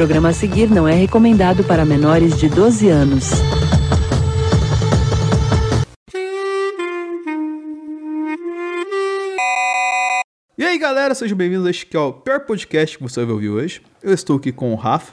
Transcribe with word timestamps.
programa 0.00 0.30
a 0.30 0.32
seguir 0.32 0.70
não 0.70 0.88
é 0.88 0.94
recomendado 0.94 1.62
para 1.62 1.84
menores 1.84 2.38
de 2.38 2.48
12 2.48 2.88
anos. 2.88 3.32
E 10.56 10.64
aí 10.64 10.78
galera, 10.78 11.14
sejam 11.14 11.36
bem-vindos 11.36 11.66
a 11.66 11.70
este 11.70 11.84
que 11.84 11.98
é 11.98 12.00
o 12.00 12.14
pior 12.14 12.46
podcast 12.46 12.96
que 12.96 13.02
você 13.02 13.22
vai 13.22 13.34
ouvir 13.34 13.50
hoje. 13.50 13.82
Eu 14.02 14.14
estou 14.14 14.38
aqui 14.38 14.50
com 14.50 14.72
o 14.72 14.74
Rafa. 14.74 15.12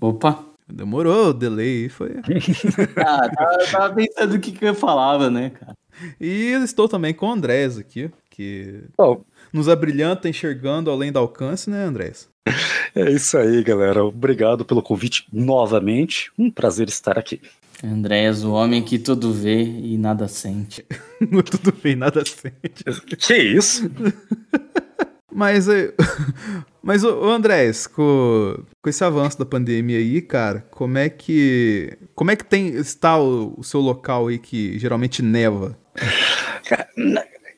Opa! 0.00 0.44
Demorou, 0.68 1.28
o 1.28 1.32
delay 1.32 1.88
foi. 1.88 2.16
ah, 3.06 3.28
tava, 3.28 3.58
tava 3.70 3.94
pensando 3.94 4.34
o 4.34 4.40
que, 4.40 4.50
que 4.50 4.64
eu 4.64 4.74
falava, 4.74 5.30
né, 5.30 5.50
cara? 5.50 5.74
E 6.20 6.50
estou 6.64 6.88
também 6.88 7.14
com 7.14 7.28
o 7.28 7.32
Andrés 7.32 7.78
aqui, 7.78 8.10
que 8.28 8.82
oh. 8.98 9.20
nos 9.52 9.68
abrilhanta 9.68 10.28
enxergando 10.28 10.90
além 10.90 11.12
do 11.12 11.20
alcance, 11.20 11.70
né, 11.70 11.84
Andrés? 11.84 12.28
É 12.94 13.10
isso 13.10 13.36
aí, 13.36 13.62
galera. 13.62 14.04
Obrigado 14.04 14.64
pelo 14.64 14.82
convite 14.82 15.26
novamente. 15.32 16.30
Um 16.38 16.50
prazer 16.50 16.88
estar 16.88 17.18
aqui. 17.18 17.40
Andréas, 17.84 18.42
o 18.42 18.52
homem 18.52 18.82
que 18.82 18.98
tudo 18.98 19.32
vê 19.32 19.62
e 19.62 19.98
nada 19.98 20.26
sente. 20.28 20.84
tudo 21.20 21.74
vê 21.82 21.92
e 21.92 21.96
nada 21.96 22.22
sente. 22.24 22.84
Que 23.18 23.34
isso? 23.34 23.90
Mas, 25.38 25.66
mas 26.80 27.04
o 27.04 27.28
Andrés, 27.28 27.86
com, 27.86 28.56
com 28.80 28.88
esse 28.88 29.04
avanço 29.04 29.38
da 29.38 29.44
pandemia 29.44 29.98
aí, 29.98 30.22
cara, 30.22 30.64
como 30.70 30.96
é 30.96 31.10
que 31.10 31.98
como 32.14 32.30
é 32.30 32.36
que 32.36 32.44
tem 32.44 32.68
está 32.68 33.18
o, 33.18 33.52
o 33.58 33.62
seu 33.62 33.82
local 33.82 34.28
aí 34.28 34.38
que 34.38 34.78
geralmente 34.78 35.20
neva? 35.20 35.76
Cara, 36.66 36.88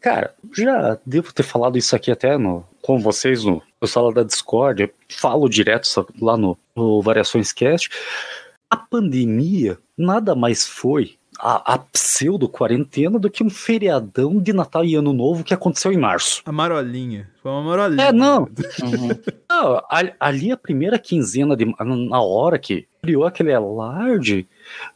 cara, 0.00 0.34
já 0.56 0.98
devo 1.06 1.32
ter 1.32 1.44
falado 1.44 1.78
isso 1.78 1.94
aqui 1.94 2.10
até 2.10 2.36
no, 2.36 2.64
com 2.88 2.98
vocês 2.98 3.44
no, 3.44 3.60
no 3.78 3.86
sala 3.86 4.10
da 4.14 4.22
Discord. 4.22 4.84
Eu 4.84 4.90
falo 5.10 5.46
direto 5.46 6.06
lá 6.18 6.38
no, 6.38 6.56
no 6.74 7.02
Variações 7.02 7.52
Cast. 7.52 7.90
A 8.70 8.78
pandemia 8.78 9.76
nada 9.94 10.34
mais 10.34 10.66
foi 10.66 11.18
a, 11.38 11.74
a 11.74 11.78
pseudo-quarentena 11.78 13.18
do 13.18 13.30
que 13.30 13.44
um 13.44 13.50
feriadão 13.50 14.40
de 14.40 14.54
Natal 14.54 14.86
e 14.86 14.94
Ano 14.94 15.12
Novo 15.12 15.44
que 15.44 15.52
aconteceu 15.52 15.92
em 15.92 15.98
março. 15.98 16.42
A 16.46 16.50
marolinha. 16.50 17.28
Foi 17.42 17.50
uma 17.52 17.62
marolinha. 17.62 18.04
É, 18.06 18.12
não. 18.12 18.44
Uhum. 18.44 19.08
não 19.50 19.82
ali 20.18 20.50
a 20.50 20.56
primeira 20.56 20.98
quinzena, 20.98 21.54
de, 21.54 21.66
na 22.08 22.22
hora 22.22 22.58
que 22.58 22.88
criou 23.02 23.24
aquele 23.24 23.52
alarde, 23.52 24.48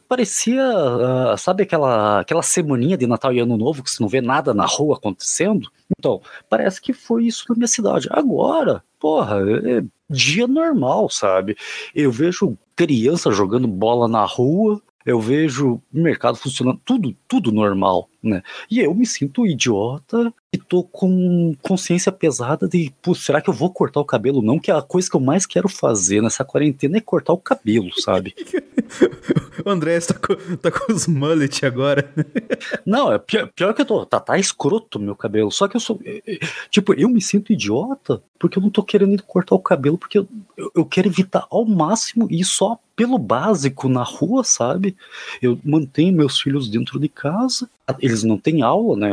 parecia, 0.09 0.63
uh, 0.63 1.37
sabe 1.37 1.63
aquela, 1.63 2.19
aquela 2.19 2.41
semaninha 2.41 2.97
de 2.97 3.07
Natal 3.07 3.31
e 3.31 3.39
Ano 3.39 3.57
Novo 3.57 3.83
que 3.83 3.89
você 3.89 4.01
não 4.01 4.09
vê 4.09 4.19
nada 4.19 4.53
na 4.53 4.65
rua 4.65 4.97
acontecendo? 4.97 5.71
Então, 5.97 6.21
parece 6.49 6.81
que 6.81 6.93
foi 6.93 7.25
isso 7.25 7.45
na 7.49 7.55
minha 7.55 7.67
cidade. 7.67 8.07
Agora, 8.11 8.83
porra, 8.99 9.37
é 9.63 9.83
dia 10.09 10.47
normal, 10.47 11.09
sabe? 11.09 11.55
Eu 11.93 12.11
vejo 12.11 12.57
criança 12.75 13.31
jogando 13.31 13.67
bola 13.67 14.07
na 14.07 14.25
rua, 14.25 14.81
eu 15.05 15.19
vejo 15.19 15.81
mercado 15.91 16.37
funcionando, 16.37 16.79
tudo, 16.85 17.15
tudo 17.27 17.51
normal, 17.51 18.09
né? 18.21 18.41
E 18.69 18.79
eu 18.79 18.93
me 18.93 19.05
sinto 19.05 19.45
idiota 19.45 20.33
e 20.53 20.57
tô 20.57 20.83
com 20.83 21.55
consciência 21.63 22.11
pesada 22.11 22.67
de, 22.67 22.93
será 23.15 23.41
que 23.41 23.49
eu 23.49 23.53
vou 23.53 23.71
cortar 23.71 23.99
o 23.99 24.05
cabelo? 24.05 24.39
Não, 24.39 24.59
que 24.59 24.69
a 24.69 24.83
coisa 24.83 25.09
que 25.09 25.15
eu 25.15 25.19
mais 25.19 25.47
quero 25.47 25.67
fazer 25.67 26.21
nessa 26.21 26.45
quarentena 26.45 26.97
é 26.97 27.01
cortar 27.01 27.33
o 27.33 27.39
cabelo, 27.39 27.89
sabe? 27.99 28.35
o 29.65 29.67
André 29.67 29.99
tá 29.99 30.13
com, 30.13 30.55
tá 30.57 30.69
com 30.69 30.93
os 30.93 31.07
mullet 31.07 31.65
agora. 31.65 32.07
Não, 32.85 33.11
é 33.11 33.17
pior, 33.17 33.49
pior 33.55 33.73
que 33.73 33.81
eu 33.81 33.85
tô, 33.85 34.05
tá, 34.05 34.19
tá 34.19 34.37
escroto 34.37 34.99
meu 34.99 35.15
cabelo, 35.15 35.51
só 35.51 35.67
que 35.67 35.75
eu 35.75 35.81
sou, 35.81 35.99
é, 36.05 36.21
é, 36.27 36.39
tipo, 36.69 36.93
eu 36.93 37.09
me 37.09 37.19
sinto 37.19 37.51
idiota 37.51 38.21
porque 38.37 38.57
eu 38.59 38.61
não 38.61 38.69
tô 38.69 38.83
querendo 38.83 39.23
cortar 39.23 39.55
o 39.55 39.59
cabelo, 39.59 39.97
porque 39.97 40.17
eu, 40.17 40.27
eu, 40.57 40.69
eu 40.75 40.85
quero 40.85 41.07
evitar 41.07 41.47
ao 41.49 41.63
máximo 41.65 42.27
ir 42.29 42.43
só 42.43 42.77
pelo 42.93 43.17
básico 43.17 43.87
na 43.87 44.03
rua, 44.03 44.43
sabe? 44.43 44.97
Eu 45.41 45.57
mantenho 45.63 46.13
meus 46.13 46.39
filhos 46.39 46.69
dentro 46.69 46.99
de 46.99 47.07
casa, 47.07 47.69
eles 47.99 48.23
não 48.23 48.37
têm 48.37 48.61
aula, 48.61 48.97
né? 48.97 49.09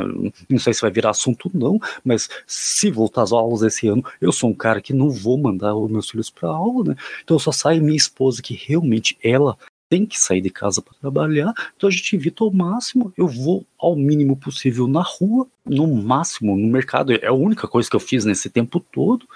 Não 0.48 0.58
sei 0.58 0.72
se 0.72 0.80
vai 0.80 0.90
virar 0.90 1.10
assunto 1.10 1.50
não, 1.52 1.78
mas 2.04 2.28
se 2.46 2.90
voltar 2.90 3.22
às 3.22 3.32
aulas 3.32 3.62
esse 3.62 3.88
ano, 3.88 4.04
eu 4.20 4.32
sou 4.32 4.50
um 4.50 4.54
cara 4.54 4.80
que 4.80 4.92
não 4.92 5.10
vou 5.10 5.38
mandar 5.38 5.74
os 5.74 5.90
meus 5.90 6.10
filhos 6.10 6.30
para 6.30 6.48
aula, 6.48 6.90
né? 6.90 6.96
Então 7.22 7.38
só 7.38 7.52
sai 7.52 7.80
minha 7.80 7.96
esposa 7.96 8.42
que 8.42 8.54
realmente 8.54 9.18
ela 9.22 9.56
tem 9.88 10.06
que 10.06 10.18
sair 10.18 10.40
de 10.40 10.50
casa 10.50 10.80
para 10.80 10.94
trabalhar, 11.00 11.52
então 11.76 11.88
a 11.88 11.92
gente 11.92 12.14
evita 12.14 12.44
ao 12.44 12.52
máximo. 12.52 13.12
Eu 13.18 13.26
vou 13.26 13.66
ao 13.76 13.96
mínimo 13.96 14.36
possível 14.36 14.86
na 14.86 15.02
rua, 15.02 15.48
no 15.66 15.84
máximo 15.88 16.56
no 16.56 16.68
mercado. 16.68 17.12
É 17.12 17.26
a 17.26 17.32
única 17.32 17.66
coisa 17.66 17.90
que 17.90 17.96
eu 17.96 18.00
fiz 18.00 18.24
nesse 18.24 18.48
tempo 18.48 18.78
todo. 18.78 19.26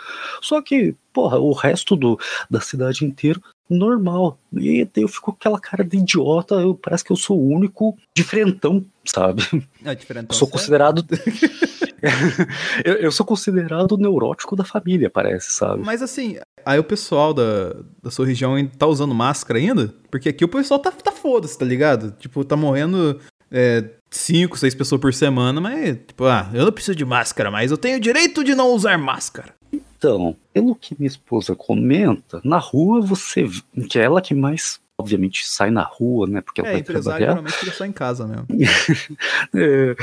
Só 0.40 0.62
que, 0.62 0.94
porra, 1.12 1.40
o 1.40 1.52
resto 1.52 1.96
do, 1.96 2.16
da 2.48 2.60
cidade 2.60 3.04
inteira 3.04 3.40
normal. 3.68 4.38
E 4.52 4.86
eu 4.96 5.08
fico 5.08 5.32
com 5.32 5.36
aquela 5.36 5.58
cara 5.58 5.84
de 5.84 5.96
idiota, 5.96 6.56
eu, 6.56 6.74
parece 6.74 7.04
que 7.04 7.12
eu 7.12 7.16
sou 7.16 7.38
o 7.38 7.48
único 7.48 7.96
diferentão, 8.14 8.84
sabe? 9.04 9.42
É, 9.84 9.94
diferentão. 9.94 10.34
Eu 10.34 10.38
sou 10.38 10.48
considerado. 10.48 11.04
eu, 12.84 12.94
eu, 12.94 13.12
sou 13.12 13.24
considerado 13.24 13.96
neurótico 13.96 14.54
da 14.54 14.64
família, 14.64 15.08
parece, 15.10 15.52
sabe? 15.52 15.82
Mas 15.82 16.02
assim, 16.02 16.36
aí 16.64 16.78
o 16.78 16.84
pessoal 16.84 17.32
da, 17.32 17.74
da 18.02 18.10
sua 18.10 18.26
região 18.26 18.54
tá 18.66 18.86
usando 18.86 19.14
máscara 19.14 19.58
ainda? 19.58 19.94
Porque 20.10 20.28
aqui 20.28 20.44
o 20.44 20.48
pessoal 20.48 20.80
tá, 20.80 20.90
tá 20.90 21.12
foda-se, 21.12 21.58
tá 21.58 21.64
ligado? 21.64 22.12
Tipo, 22.12 22.44
tá 22.44 22.56
morrendo 22.56 23.20
é, 23.50 23.84
cinco, 24.10 24.58
seis 24.58 24.74
pessoas 24.74 25.00
por 25.00 25.12
semana, 25.14 25.60
mas, 25.60 25.98
tipo, 26.06 26.24
ah, 26.24 26.50
eu 26.52 26.64
não 26.64 26.72
preciso 26.72 26.96
de 26.96 27.04
máscara, 27.04 27.50
mas 27.50 27.70
eu 27.70 27.78
tenho 27.78 27.96
o 27.96 28.00
direito 28.00 28.44
de 28.44 28.54
não 28.54 28.68
usar 28.72 28.98
máscara. 28.98 29.54
Então, 30.04 30.36
pelo 30.52 30.74
que 30.74 30.94
minha 30.98 31.08
esposa 31.08 31.56
comenta, 31.56 32.40
na 32.44 32.58
rua 32.58 33.00
você. 33.00 33.46
que 33.88 33.98
é 33.98 34.02
ela 34.02 34.20
que 34.20 34.34
mais 34.34 34.78
obviamente 34.96 35.46
sai 35.46 35.70
na 35.70 35.82
rua, 35.82 36.26
né? 36.26 36.40
Porque 36.40 36.60
ela 36.60 36.70
é, 36.70 36.72
vai 36.74 36.82
trabalhar. 36.82 37.18
geralmente 37.18 37.54
fica 37.54 37.72
só 37.72 37.84
em 37.84 37.92
casa 37.92 38.26
mesmo. 38.26 38.46
é, 39.56 39.96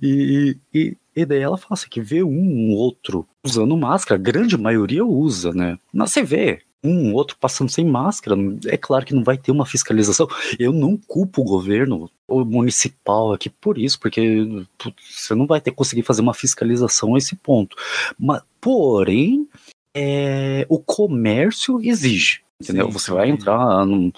e, 0.00 0.56
e, 0.72 0.96
e 1.16 1.24
daí 1.24 1.40
ela 1.40 1.56
fala 1.56 1.72
assim, 1.72 1.88
que 1.88 2.00
vê 2.00 2.22
um 2.22 2.70
outro 2.72 3.26
usando 3.44 3.76
máscara, 3.76 4.20
a 4.20 4.22
grande 4.22 4.56
maioria 4.56 5.04
usa, 5.04 5.52
né? 5.52 5.78
Mas 5.92 6.12
você 6.12 6.22
vê, 6.22 6.60
um 6.84 7.12
outro 7.14 7.36
passando 7.38 7.70
sem 7.70 7.84
máscara, 7.84 8.36
é 8.66 8.76
claro 8.76 9.04
que 9.04 9.14
não 9.14 9.24
vai 9.24 9.36
ter 9.36 9.50
uma 9.50 9.66
fiscalização. 9.66 10.28
Eu 10.58 10.72
não 10.72 10.96
culpo 10.96 11.42
o 11.42 11.44
governo 11.44 12.10
o 12.28 12.44
municipal 12.44 13.32
aqui 13.32 13.48
por 13.48 13.78
isso, 13.78 13.98
porque 14.00 14.66
você 14.98 15.34
não 15.34 15.46
vai 15.46 15.60
ter 15.60 15.70
conseguir 15.70 16.02
fazer 16.02 16.22
uma 16.22 16.34
fiscalização 16.34 17.14
a 17.14 17.18
esse 17.18 17.36
ponto. 17.36 17.76
Mas, 18.18 18.42
porém, 18.60 19.48
é, 19.94 20.66
o 20.68 20.78
comércio 20.78 21.80
exige. 21.80 22.42
Entendeu? 22.60 22.86
Sim, 22.86 22.92
você 22.92 23.10
vai 23.12 23.28
entrar 23.28 23.84
num, 23.84 24.10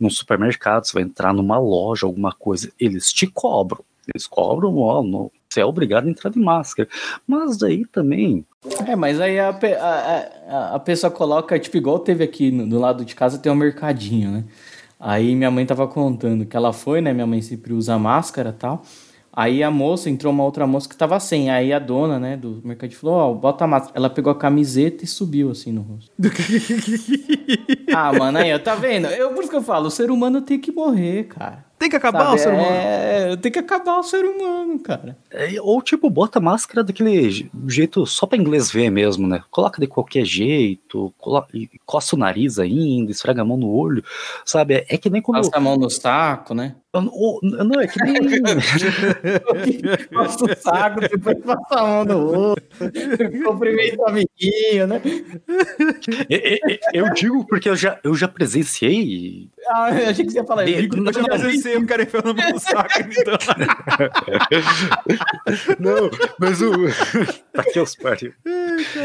num 0.00 0.10
supermercado, 0.10 0.86
você 0.86 0.94
vai 0.94 1.02
entrar 1.02 1.32
numa 1.32 1.58
loja, 1.58 2.06
alguma 2.06 2.32
coisa, 2.32 2.72
eles 2.80 3.12
te 3.12 3.26
cobram. 3.26 3.84
Eles 4.12 4.26
cobram, 4.26 4.76
ó, 4.78 5.02
no, 5.02 5.30
você 5.52 5.60
é 5.60 5.64
obrigado 5.64 6.06
a 6.06 6.10
entrar 6.10 6.30
de 6.30 6.38
máscara. 6.38 6.88
Mas 7.26 7.56
daí 7.56 7.84
também. 7.86 8.44
É, 8.86 8.96
mas 8.96 9.20
aí 9.20 9.38
a, 9.38 9.50
a, 9.50 10.74
a, 10.76 10.78
pessoa 10.78 11.10
coloca, 11.10 11.58
tipo, 11.58 11.76
igual 11.76 11.98
teve 11.98 12.24
aqui 12.24 12.50
no, 12.50 12.66
do 12.66 12.78
lado 12.78 13.04
de 13.04 13.14
casa, 13.14 13.38
tem 13.38 13.50
um 13.50 13.56
mercadinho, 13.56 14.30
né? 14.30 14.44
Aí 14.98 15.34
minha 15.34 15.50
mãe 15.50 15.66
tava 15.66 15.86
contando 15.88 16.46
que 16.46 16.56
ela 16.56 16.72
foi, 16.72 17.00
né? 17.00 17.12
Minha 17.12 17.26
mãe 17.26 17.42
sempre 17.42 17.72
usa 17.72 17.98
máscara 17.98 18.50
e 18.50 18.52
tal. 18.52 18.82
Aí 19.34 19.62
a 19.62 19.70
moça, 19.70 20.10
entrou 20.10 20.30
uma 20.30 20.44
outra 20.44 20.66
moça 20.66 20.86
que 20.86 20.94
tava 20.94 21.18
sem. 21.18 21.50
Aí 21.50 21.72
a 21.72 21.78
dona, 21.78 22.20
né, 22.20 22.36
do 22.36 22.60
mercadinho 22.62 23.00
falou: 23.00 23.16
Ó, 23.16 23.30
oh, 23.30 23.34
bota 23.34 23.64
a 23.64 23.66
máscara. 23.66 23.96
Ela 23.96 24.10
pegou 24.10 24.30
a 24.30 24.38
camiseta 24.38 25.04
e 25.04 25.06
subiu 25.06 25.50
assim 25.50 25.72
no 25.72 25.80
rosto. 25.80 26.10
ah, 27.94 28.12
mano, 28.12 28.38
aí, 28.38 28.56
tá 28.58 28.74
vendo? 28.74 29.06
Eu, 29.06 29.32
por 29.32 29.40
isso 29.40 29.50
que 29.50 29.56
eu 29.56 29.62
falo: 29.62 29.86
o 29.86 29.90
ser 29.90 30.10
humano 30.10 30.42
tem 30.42 30.60
que 30.60 30.70
morrer, 30.70 31.24
cara. 31.24 31.64
Tem 31.82 31.90
que 31.90 31.96
acabar 31.96 32.26
Sabe? 32.26 32.36
o 32.36 32.38
ser 32.38 32.52
humano. 32.52 32.70
É, 32.70 33.36
tem 33.38 33.50
que 33.50 33.58
acabar 33.58 33.98
o 33.98 34.04
ser 34.04 34.24
humano, 34.24 34.78
cara. 34.78 35.18
É, 35.28 35.60
ou 35.60 35.82
tipo, 35.82 36.08
bota 36.08 36.38
a 36.38 36.42
máscara 36.42 36.84
daquele 36.84 37.50
jeito 37.66 38.06
só 38.06 38.24
pra 38.24 38.38
inglês 38.38 38.70
ver 38.70 38.88
mesmo, 38.88 39.26
né? 39.26 39.42
Coloca 39.50 39.80
de 39.80 39.88
qualquer 39.88 40.24
jeito, 40.24 41.12
coloca, 41.18 41.48
coça 41.84 42.14
o 42.14 42.18
nariz 42.18 42.60
ainda, 42.60 43.10
esfrega 43.10 43.42
a 43.42 43.44
mão 43.44 43.56
no 43.56 43.68
olho, 43.68 44.04
sabe? 44.44 44.74
É, 44.74 44.86
é 44.90 44.96
que 44.96 45.10
nem 45.10 45.20
como. 45.20 45.38
Passa 45.38 45.56
a 45.56 45.60
mão 45.60 45.76
nos 45.76 45.98
tacos, 45.98 46.56
né? 46.56 46.76
Não, 46.94 47.80
é 47.80 47.86
que 47.86 48.04
nem. 48.04 48.42
passa 50.12 50.44
o 50.44 50.56
saco, 50.56 51.00
depois 51.00 51.38
passa 51.38 51.74
a 51.74 51.82
mão 51.82 52.04
no 52.04 52.34
outro. 52.34 52.64
Cumprimenta 53.44 54.02
o 54.02 54.08
amiguinho, 54.08 54.86
né? 54.86 55.00
Eu, 56.28 57.06
eu, 57.06 57.14
digo 57.14 57.46
porque 57.46 57.70
eu 57.70 57.76
já, 57.76 57.98
eu 58.04 58.14
já 58.14 58.28
presenciei. 58.28 59.48
Ah, 59.68 59.88
eu 59.90 60.10
achei 60.10 60.26
que 60.26 60.32
você 60.32 60.38
ia 60.38 60.44
falar. 60.44 60.68
Eu, 60.68 60.82
digo, 60.82 60.98
eu 60.98 61.12
já 61.12 61.24
presenciei 61.24 61.76
o 61.76 61.86
cara 61.86 62.02
enfiando 62.02 62.30
a 62.30 62.34
mão 62.34 62.50
no 62.50 62.60
saco, 62.60 63.00
então. 63.00 63.38
Não, 65.80 66.10
mas 66.38 66.60
o. 66.60 66.72
Tá 67.52 67.60
aqui 67.60 67.78
os 67.78 67.94
pariu. 67.94 68.32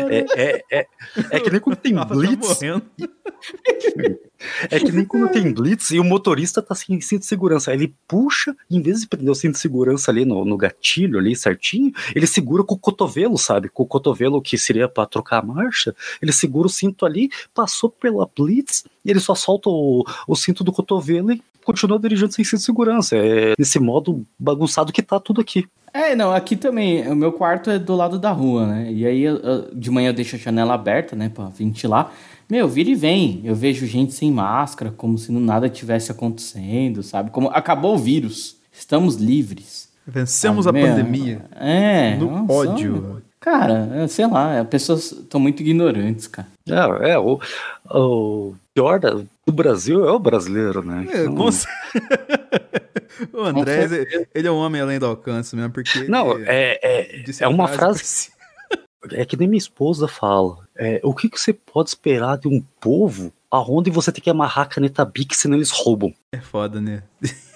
É, 0.09 0.41
é, 0.41 0.63
é, 0.71 0.87
é 1.31 1.39
que 1.39 1.49
nem 1.49 1.59
quando 1.59 1.75
tem 1.75 1.95
tá 1.95 2.05
blitz. 2.05 2.59
Tá 2.59 2.81
É 4.69 4.79
que 4.79 4.91
nem 4.91 5.05
quando 5.05 5.29
tem 5.31 5.51
blitz 5.53 5.91
e 5.91 5.99
o 5.99 6.03
motorista 6.03 6.61
tá 6.61 6.75
sem 6.75 6.99
cinto 7.01 7.21
de 7.21 7.25
segurança. 7.27 7.71
Aí 7.71 7.77
ele 7.77 7.93
puxa, 8.07 8.55
em 8.69 8.81
vez 8.81 9.01
de 9.01 9.07
prender 9.07 9.31
o 9.31 9.35
cinto 9.35 9.53
de 9.53 9.59
segurança 9.59 10.11
ali 10.11 10.25
no, 10.25 10.45
no 10.45 10.57
gatilho 10.57 11.17
ali 11.19 11.35
certinho, 11.35 11.91
ele 12.15 12.27
segura 12.27 12.63
com 12.63 12.75
o 12.75 12.79
cotovelo, 12.79 13.37
sabe? 13.37 13.69
Com 13.69 13.83
o 13.83 13.87
cotovelo 13.87 14.41
que 14.41 14.57
seria 14.57 14.87
para 14.87 15.05
trocar 15.07 15.39
a 15.39 15.45
marcha, 15.45 15.95
ele 16.21 16.31
segura 16.31 16.67
o 16.67 16.69
cinto 16.69 17.05
ali, 17.05 17.29
passou 17.53 17.89
pela 17.89 18.27
blitz 18.37 18.83
e 19.03 19.09
ele 19.11 19.19
só 19.19 19.33
solta 19.35 19.69
o, 19.69 20.05
o 20.27 20.35
cinto 20.35 20.63
do 20.63 20.71
cotovelo 20.71 21.31
e 21.31 21.41
continua 21.63 21.99
dirigindo 21.99 22.31
sem 22.31 22.45
cinto 22.45 22.59
de 22.59 22.65
segurança. 22.65 23.15
É 23.17 23.53
nesse 23.57 23.79
modo 23.79 24.25
bagunçado 24.39 24.91
que 24.93 25.01
tá 25.01 25.19
tudo 25.19 25.41
aqui. 25.41 25.65
É, 25.93 26.15
não, 26.15 26.31
aqui 26.31 26.55
também, 26.55 27.07
o 27.09 27.15
meu 27.15 27.31
quarto 27.31 27.69
é 27.71 27.79
do 27.79 27.95
lado 27.95 28.19
da 28.19 28.31
rua, 28.31 28.67
né? 28.67 28.91
E 28.91 29.05
aí 29.05 29.21
eu- 29.23 29.37
eu- 29.37 29.75
de 29.75 29.89
manhã 29.89 30.09
eu 30.09 30.13
deixo 30.13 30.35
a 30.35 30.39
janela 30.39 30.73
aberta, 30.75 31.15
né, 31.15 31.27
pra 31.29 31.45
ventilar. 31.49 32.13
Meu, 32.49 32.67
vira 32.67 32.89
e 32.89 32.95
vem. 32.95 33.41
Eu 33.43 33.53
vejo 33.55 33.85
gente 33.85 34.13
sem 34.13 34.31
máscara, 34.31 34.91
como 34.95 35.17
se 35.17 35.31
nada 35.31 35.67
tivesse 35.69 36.11
acontecendo, 36.11 37.03
sabe? 37.03 37.29
Como 37.31 37.49
acabou 37.49 37.95
o 37.95 37.97
vírus. 37.97 38.55
Estamos 38.71 39.15
livres. 39.15 39.89
Vencemos 40.05 40.65
Ah, 40.65 40.69
a 40.69 40.73
meu, 40.73 40.87
pandemia. 40.87 41.41
É. 41.59 42.15
No 42.15 42.31
nossa, 42.45 42.53
ódio. 42.71 43.21
Cara, 43.39 43.89
é, 43.95 44.07
sei 44.07 44.27
lá, 44.27 44.59
as 44.61 44.67
pessoas 44.67 45.11
estão 45.11 45.39
muito 45.39 45.61
ignorantes, 45.61 46.27
cara. 46.27 46.47
É, 46.67 47.11
é 47.11 47.19
o, 47.19 47.39
o 47.89 48.55
pior 48.73 48.99
da- 48.99 49.11
do 49.45 49.53
Brasil 49.53 50.07
é 50.07 50.11
o 50.11 50.19
brasileiro, 50.19 50.81
né? 50.83 51.05
É, 51.11 51.23
Então- 51.25 51.35
com 51.35 51.49
o 53.37 53.43
André, 53.43 53.83
ele- 53.83 54.27
ele 54.33 54.47
é 54.47 54.51
um 54.51 54.57
homem 54.57 54.81
além 54.81 54.99
do 54.99 55.05
alcance 55.05 55.55
mesmo, 55.55 55.71
porque. 55.71 56.03
Não, 56.05 56.31
ele 56.37 56.45
é, 56.47 56.79
é, 56.81 57.23
é 57.39 57.43
a 57.45 57.49
uma 57.49 57.67
frase. 57.67 58.29
É 59.13 59.25
que 59.25 59.37
nem 59.37 59.47
minha 59.47 59.57
esposa 59.57 60.07
fala. 60.07 60.67
É, 60.75 60.99
o 61.03 61.13
que, 61.13 61.29
que 61.29 61.39
você 61.39 61.53
pode 61.53 61.89
esperar 61.89 62.37
de 62.37 62.47
um 62.47 62.63
povo 62.79 63.31
aonde 63.49 63.89
você 63.89 64.11
tem 64.11 64.23
que 64.23 64.29
amarrar 64.29 64.65
a 64.65 64.69
caneta 64.69 65.05
Bic, 65.05 65.35
senão 65.35 65.55
eles 65.55 65.71
roubam? 65.71 66.13
É 66.31 66.39
foda, 66.39 66.81
né? 66.81 67.03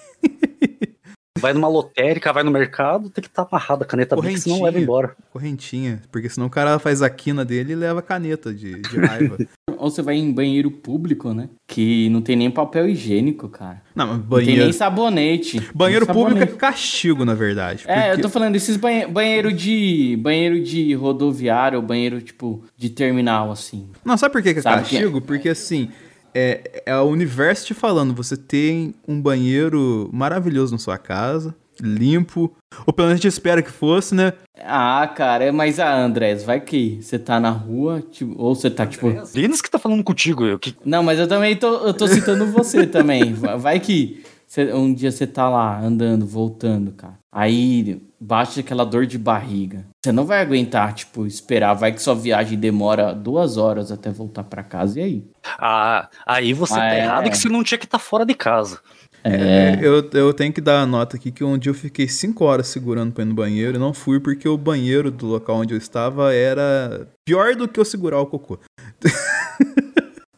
Vai 1.38 1.52
numa 1.54 1.66
lotérica, 1.66 2.32
vai 2.32 2.42
no 2.42 2.50
mercado, 2.50 3.08
tem 3.08 3.22
que 3.22 3.28
estar 3.28 3.46
amarrada 3.50 3.84
a 3.84 3.86
caneta 3.86 4.14
Bic, 4.14 4.38
senão 4.38 4.62
leva 4.62 4.78
embora. 4.78 5.16
Correntinha. 5.32 6.00
Porque 6.12 6.28
senão 6.28 6.46
o 6.46 6.50
cara 6.50 6.78
faz 6.78 7.00
a 7.00 7.08
quina 7.08 7.42
dele 7.44 7.72
e 7.72 7.76
leva 7.76 8.02
caneta 8.02 8.52
de, 8.52 8.80
de 8.82 8.96
raiva. 8.98 9.38
Ou 9.78 9.90
você 9.90 10.02
vai 10.02 10.14
em 10.16 10.30
banheiro 10.30 10.70
público, 10.70 11.32
né? 11.32 11.48
Que 11.66 12.08
não 12.10 12.20
tem 12.20 12.36
nem 12.36 12.50
papel 12.50 12.86
higiênico, 12.88 13.48
cara. 13.48 13.82
Não, 13.94 14.06
mas 14.06 14.16
Não 14.18 14.22
tem 14.22 14.28
banheiro. 14.28 14.62
nem 14.64 14.72
sabonete. 14.72 15.70
Banheiro 15.74 16.04
Nem 16.06 16.14
público 16.14 16.38
é 16.38 16.40
sabonete. 16.42 16.60
castigo, 16.60 17.24
na 17.24 17.34
verdade. 17.34 17.84
É, 17.88 18.12
eu 18.12 18.20
tô 18.20 18.28
falando 18.28 18.52
desses 18.52 18.76
banhe 18.76 19.06
banheiro 19.06 19.52
de 19.52 20.16
banheiro 20.20 20.62
de 20.62 20.92
rodoviário, 20.94 21.80
ou 21.80 21.84
banheiro 21.84 22.20
tipo 22.20 22.62
de 22.76 22.90
terminal 22.90 23.50
assim. 23.50 23.88
Não, 24.04 24.16
sabe 24.16 24.32
por 24.32 24.42
que, 24.42 24.52
que 24.52 24.60
é 24.60 24.62
Sabe 24.62 24.84
que- 24.84 24.96
castigo? 24.96 25.20
Porque 25.20 25.48
assim, 25.48 25.90
é, 26.34 26.82
é 26.86 26.96
o 26.96 27.04
universo 27.04 27.66
te 27.66 27.74
falando, 27.74 28.14
você 28.14 28.36
tem 28.36 28.94
um 29.06 29.20
banheiro 29.20 30.08
maravilhoso 30.12 30.72
na 30.72 30.78
sua 30.78 30.98
casa, 30.98 31.54
limpo, 31.80 32.52
ou 32.86 32.92
pelo 32.92 33.08
menos 33.08 33.20
a 33.20 33.22
gente 33.22 33.32
espera 33.32 33.62
que 33.62 33.70
fosse, 33.70 34.14
né? 34.14 34.32
Ah, 34.64 35.10
cara, 35.16 35.52
mas 35.52 35.80
a 35.80 35.92
Andrés, 35.96 36.44
vai 36.44 36.60
que 36.60 36.98
você 37.02 37.18
tá 37.18 37.40
na 37.40 37.50
rua, 37.50 38.02
tipo, 38.10 38.34
ou 38.38 38.54
você 38.54 38.70
tá 38.70 38.86
tipo, 38.86 39.08
Linus 39.34 39.60
que 39.60 39.70
tá 39.70 39.78
falando 39.78 40.04
contigo, 40.04 40.44
eu 40.44 40.58
que 40.58 40.76
não, 40.84 41.02
mas 41.02 41.18
eu 41.18 41.26
também 41.26 41.56
tô, 41.56 41.68
eu 41.86 41.94
tô 41.94 42.06
citando 42.06 42.46
você 42.46 42.86
também. 42.86 43.32
Vai- 43.58 43.80
que 43.80 44.22
você- 44.46 44.72
um 44.72 44.92
dia 44.92 45.10
você 45.10 45.26
tá 45.26 45.48
lá 45.48 45.80
andando, 45.80 46.26
voltando, 46.26 46.92
cara. 46.92 47.18
Aí 47.34 48.02
bate 48.20 48.60
aquela 48.60 48.84
dor 48.84 49.06
de 49.06 49.16
barriga. 49.16 49.86
Você 50.04 50.12
não 50.12 50.26
vai 50.26 50.40
aguentar, 50.42 50.92
tipo, 50.92 51.26
esperar. 51.26 51.72
Vai 51.72 51.90
que 51.92 52.02
sua 52.02 52.14
viagem 52.14 52.58
demora 52.58 53.14
duas 53.14 53.56
horas 53.56 53.90
até 53.90 54.10
voltar 54.10 54.44
pra 54.44 54.62
casa. 54.62 55.00
E 55.00 55.02
aí? 55.02 55.24
Ah, 55.58 56.10
aí 56.26 56.52
você 56.52 56.74
Ah, 56.74 56.76
tá 56.78 56.94
é. 56.94 56.98
errado 57.04 57.30
que 57.30 57.36
você 57.38 57.48
não 57.48 57.64
tinha 57.64 57.78
que 57.78 57.86
estar 57.86 57.98
fora 57.98 58.26
de 58.26 58.34
casa. 58.34 58.80
É. 59.24 59.78
Eu, 59.80 60.10
eu 60.12 60.34
tenho 60.34 60.52
que 60.52 60.60
dar 60.60 60.80
a 60.82 60.86
nota 60.86 61.16
aqui 61.16 61.30
que 61.30 61.44
um 61.44 61.56
dia 61.56 61.70
eu 61.70 61.74
fiquei 61.74 62.08
5 62.08 62.44
horas 62.44 62.66
segurando 62.66 63.12
pra 63.12 63.22
ir 63.22 63.28
no 63.28 63.34
banheiro 63.34 63.76
e 63.76 63.80
não 63.80 63.94
fui 63.94 64.18
porque 64.20 64.48
o 64.48 64.58
banheiro 64.58 65.10
do 65.12 65.26
local 65.26 65.56
onde 65.58 65.72
eu 65.72 65.78
estava 65.78 66.34
era 66.34 67.08
pior 67.24 67.54
do 67.54 67.68
que 67.68 67.78
eu 67.80 67.84
segurar 67.84 68.20
o 68.20 68.26
cocô. 68.26 68.58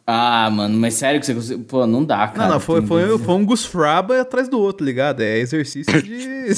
Ah, 0.07 0.49
mano, 0.51 0.77
mas 0.77 0.93
sério 0.93 1.19
que 1.19 1.25
você 1.25 1.33
conseguiu? 1.33 1.65
Pô, 1.65 1.87
não 1.87 2.03
dá, 2.05 2.27
cara. 2.27 2.47
não, 2.47 2.53
não, 2.55 2.59
foi, 2.59 2.81
foi, 2.83 3.05
vezes- 3.05 3.21
foi 3.25 3.33
um 3.33 3.43
gusfraba 3.45 4.21
atrás 4.21 4.47
do 4.47 4.59
outro, 4.59 4.85
ligado? 4.85 5.21
É 5.21 5.39
exercício 5.39 5.99
de. 6.03 6.53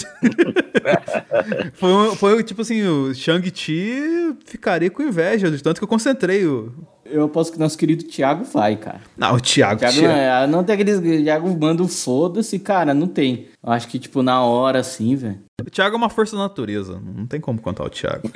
foi, 1.74 1.92
um- 1.94 2.16
foi 2.16 2.44
tipo 2.44 2.62
assim, 2.62 2.84
o 2.86 3.14
Shang-Chi 3.16 4.36
ficaria 4.46 4.90
com 4.90 5.02
inveja, 5.02 5.50
de 5.50 5.64
tanto 5.64 5.78
que 5.80 5.84
eu 5.84 5.88
concentrei 5.88 6.46
o. 6.46 6.74
Eu 7.06 7.24
aposto 7.24 7.54
que 7.54 7.60
nosso 7.60 7.78
querido 7.78 8.04
Thiago 8.04 8.44
vai, 8.44 8.76
cara. 8.76 9.00
Não, 9.16 9.36
o 9.36 9.40
Thiago. 9.40 9.80
Thiago 9.80 9.96
Thiago. 9.98 10.14
não, 10.14 10.22
é- 10.22 10.48
não 10.48 10.64
tem 10.66 10.74
aqueles. 10.74 11.00
Thiago 11.00 11.58
manda 11.58 11.82
o 11.82 11.88
foda-se, 11.88 12.60
cara, 12.60 12.94
não 12.94 13.08
tem. 13.08 13.48
Eu 13.66 13.72
acho 13.72 13.88
que, 13.88 13.98
tipo, 13.98 14.22
na 14.22 14.42
hora 14.44 14.80
assim, 14.80 15.16
velho. 15.16 15.40
O 15.66 15.70
Thiago 15.70 15.96
é 15.96 15.98
uma 15.98 16.10
força 16.10 16.36
da 16.36 16.44
natureza. 16.44 17.02
Não 17.16 17.26
tem 17.26 17.40
como 17.40 17.62
contar 17.62 17.86
o 17.86 17.90
Thiago. 17.90 18.30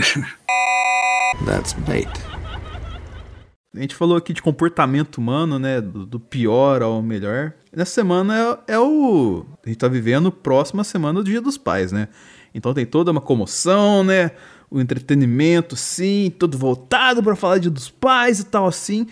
That's 1.46 1.74
bait. 1.86 2.08
A 3.74 3.80
gente 3.80 3.96
falou 3.96 4.18
aqui 4.18 4.34
de 4.34 4.42
comportamento 4.42 5.18
humano, 5.18 5.58
né? 5.58 5.80
Do, 5.80 6.06
do 6.06 6.20
pior 6.20 6.82
ao 6.82 7.02
melhor. 7.02 7.54
Nessa 7.74 7.94
semana 7.94 8.60
é, 8.68 8.74
é 8.74 8.80
o. 8.80 9.46
A 9.66 9.70
gente 9.70 9.78
tá 9.78 9.88
vivendo 9.88 10.30
próxima 10.30 10.84
semana 10.84 11.22
do 11.22 11.30
Dia 11.30 11.40
dos 11.40 11.58
Pais, 11.58 11.92
né? 11.92 12.10
Então 12.54 12.74
tem 12.74 12.86
toda 12.86 13.12
uma 13.12 13.22
comoção, 13.22 14.04
né? 14.04 14.32
O 14.70 14.82
entretenimento, 14.82 15.78
sim, 15.78 16.34
todo 16.38 16.58
voltado 16.58 17.24
pra 17.24 17.34
falar 17.34 17.56
de 17.56 17.62
Dia 17.64 17.72
dos 17.72 17.90
Pais 17.90 18.42
e 18.42 18.46
tal, 18.46 18.68
assim. 18.68 19.08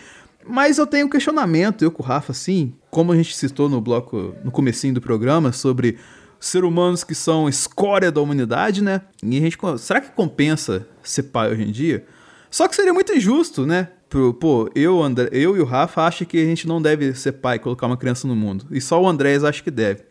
Mas 0.46 0.78
eu 0.78 0.86
tenho 0.86 1.06
um 1.06 1.10
questionamento, 1.10 1.82
eu 1.82 1.92
com 1.92 2.04
o 2.04 2.06
Rafa, 2.06 2.34
assim, 2.34 2.74
como 2.90 3.14
a 3.14 3.16
gente 3.16 3.36
citou 3.38 3.70
no 3.70 3.80
bloco, 3.80 4.36
no 4.44 4.52
comecinho 4.52 4.94
do 4.94 5.02
programa, 5.02 5.54
sobre 5.54 5.98
ser 6.38 6.66
humanos 6.66 7.04
que 7.04 7.16
são 7.16 7.48
escória 7.48 8.12
da 8.12 8.20
humanidade, 8.20 8.84
né? 8.84 9.04
E 9.24 9.38
a 9.38 9.40
gente, 9.40 9.58
será 9.78 10.02
que 10.02 10.12
compensa 10.12 10.86
ser 11.02 11.24
pai 11.24 11.50
hoje 11.50 11.64
em 11.64 11.72
dia? 11.72 12.06
Só 12.52 12.68
que 12.68 12.76
seria 12.76 12.94
muito 12.94 13.14
injusto, 13.14 13.66
né? 13.66 13.90
Pro- 14.10 14.34
Pô, 14.34 14.70
eu, 14.74 15.02
André, 15.04 15.30
eu 15.32 15.56
e 15.56 15.60
o 15.60 15.66
Rafa 15.66 16.02
acham 16.02 16.26
que 16.28 16.38
a 16.42 16.46
gente 16.46 16.68
não 16.68 16.82
deve 16.82 17.14
ser 17.14 17.34
pai 17.34 17.58
e 17.58 17.60
colocar 17.60 17.86
uma 17.88 17.98
criança 17.98 18.28
no 18.28 18.36
mundo. 18.36 18.66
E 18.72 18.82
só 18.82 19.02
o 19.02 19.08
Andrés 19.08 19.44
acha 19.44 19.62
que 19.62 19.70
deve. 19.72 20.04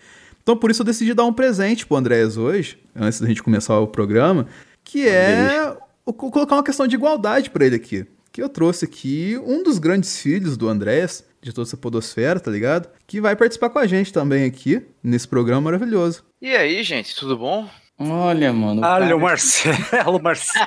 Então 0.43 0.57
por 0.57 0.71
isso 0.71 0.83
eu 0.83 0.87
decidi 0.87 1.13
dar 1.15 1.25
um 1.25 1.33
presente 1.33 1.85
pro 1.87 1.97
Andrés 1.97 2.37
hoje, 2.37 2.79
antes 2.95 3.21
da 3.21 3.27
gente 3.27 3.43
começar 3.43 3.79
o 3.81 3.87
programa, 3.89 4.47
que 4.85 5.07
é 5.09 5.77
o- 6.07 6.13
colocar 6.13 6.55
uma 6.57 6.63
questão 6.65 6.87
de 6.87 6.95
igualdade 6.95 7.51
pra 7.51 7.67
ele 7.67 7.77
aqui. 7.77 8.07
Que 8.33 8.43
eu 8.43 8.49
trouxe 8.49 8.85
aqui 8.85 9.39
um 9.45 9.63
dos 9.63 9.79
grandes 9.79 10.19
filhos 10.21 10.57
do 10.57 10.69
Andrés, 10.69 11.25
de 11.43 11.53
toda 11.53 11.67
essa 11.69 11.77
podosfera, 11.77 12.39
tá 12.39 12.51
ligado? 12.51 12.89
Que 13.07 13.21
vai 13.21 13.35
participar 13.35 13.69
com 13.71 13.79
a 13.79 13.87
gente 13.87 14.13
também 14.13 14.45
aqui, 14.45 14.83
nesse 15.03 15.27
programa 15.27 15.63
maravilhoso. 15.63 16.23
E 16.41 16.55
aí, 16.55 16.83
gente, 16.85 17.15
tudo 17.17 17.37
bom? 17.37 17.69
Olha, 17.99 18.53
mano. 18.53 18.81
Olha 18.85 19.17
o 19.17 19.21
Marcelo, 19.21 20.21
Marcelo. 20.23 20.67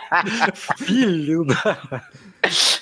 Filho 0.78 1.46
da. 1.46 2.02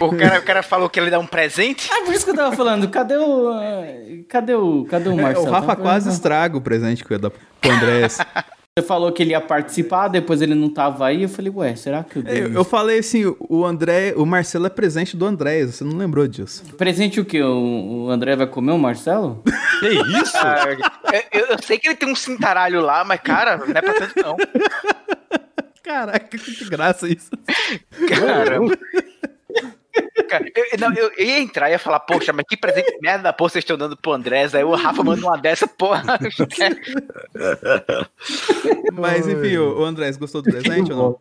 O 0.00 0.16
cara, 0.16 0.38
o 0.40 0.42
cara 0.42 0.62
falou 0.62 0.88
que 0.88 0.98
ele 0.98 1.10
dá 1.10 1.18
um 1.18 1.26
presente. 1.26 1.88
Ah, 1.92 2.02
por 2.04 2.12
isso 2.14 2.24
que 2.24 2.30
eu 2.30 2.34
tava 2.36 2.54
falando, 2.56 2.88
cadê 2.88 3.16
o. 3.16 4.24
Cadê 4.28 4.54
o. 4.54 4.84
Cadê 4.86 5.08
o 5.08 5.12
É, 5.18 5.22
Marcelo? 5.22 5.46
o 5.46 5.50
Rafa 5.50 5.76
quase 5.76 6.04
falando- 6.06 6.16
estraga 6.16 6.56
o 6.56 6.60
presente 6.60 7.04
que 7.04 7.12
eu 7.12 7.14
ia 7.16 7.18
dar 7.20 7.30
pro 7.30 7.70
Andrés. 7.70 8.18
Você 8.74 8.86
falou 8.86 9.12
que 9.12 9.22
ele 9.22 9.32
ia 9.32 9.40
participar, 9.40 10.08
depois 10.08 10.40
ele 10.40 10.54
não 10.54 10.70
tava 10.72 11.04
aí. 11.06 11.24
Eu 11.24 11.28
falei, 11.28 11.52
ué, 11.54 11.76
será 11.76 12.02
que 12.02 12.16
eu 12.16 12.22
dei 12.22 12.40
Eu, 12.44 12.52
eu 12.54 12.64
falei 12.64 13.00
assim, 13.00 13.22
o 13.38 13.66
André, 13.66 14.14
o 14.16 14.24
Marcelo 14.24 14.64
é 14.64 14.70
presente 14.70 15.14
do 15.14 15.26
Andrés, 15.26 15.74
você 15.74 15.84
não 15.84 15.94
lembrou 15.98 16.26
disso. 16.26 16.64
Presente 16.78 17.20
o 17.20 17.24
quê? 17.26 17.42
O, 17.42 18.04
o 18.06 18.10
André 18.10 18.34
vai 18.34 18.46
comer 18.46 18.72
o 18.72 18.78
Marcelo? 18.78 19.42
Que 19.82 19.88
isso? 19.88 20.36
Ah, 20.38 20.64
eu, 21.32 21.46
eu 21.48 21.56
sei 21.62 21.76
que 21.78 21.88
ele 21.88 21.96
tem 21.96 22.08
um 22.10 22.14
cintaralho 22.14 22.80
lá, 22.80 23.04
mas, 23.04 23.20
cara, 23.20 23.56
não 23.58 23.66
é 23.66 23.82
pra 23.82 23.92
tanto 23.92 24.14
não. 24.22 24.36
Caraca, 25.82 26.38
que 26.38 26.64
graça 26.70 27.08
isso. 27.08 27.30
Caramba. 28.08 28.78
Cara, 30.28 30.44
eu, 30.54 30.78
não, 30.78 30.92
eu, 30.94 31.10
eu 31.16 31.26
ia 31.26 31.40
entrar 31.40 31.68
e 31.68 31.72
ia 31.72 31.78
falar, 31.78 32.00
poxa, 32.00 32.32
mas 32.32 32.44
que 32.48 32.56
presente 32.56 32.98
merda 33.02 33.24
da 33.24 33.32
porra 33.32 33.50
vocês 33.50 33.62
estão 33.62 33.76
dando 33.76 33.96
pro 33.96 34.12
Andrés. 34.12 34.54
Aí 34.54 34.64
o 34.64 34.74
Rafa 34.74 35.02
manda 35.04 35.20
uma 35.20 35.36
dessa, 35.36 35.66
porra. 35.66 36.02
Mas 38.92 39.28
enfim, 39.28 39.56
o, 39.58 39.84
Andrés 39.84 40.16
gostou 40.16 40.40
do 40.42 40.50
presente 40.50 40.92
ou 40.92 40.98
não? 40.98 41.18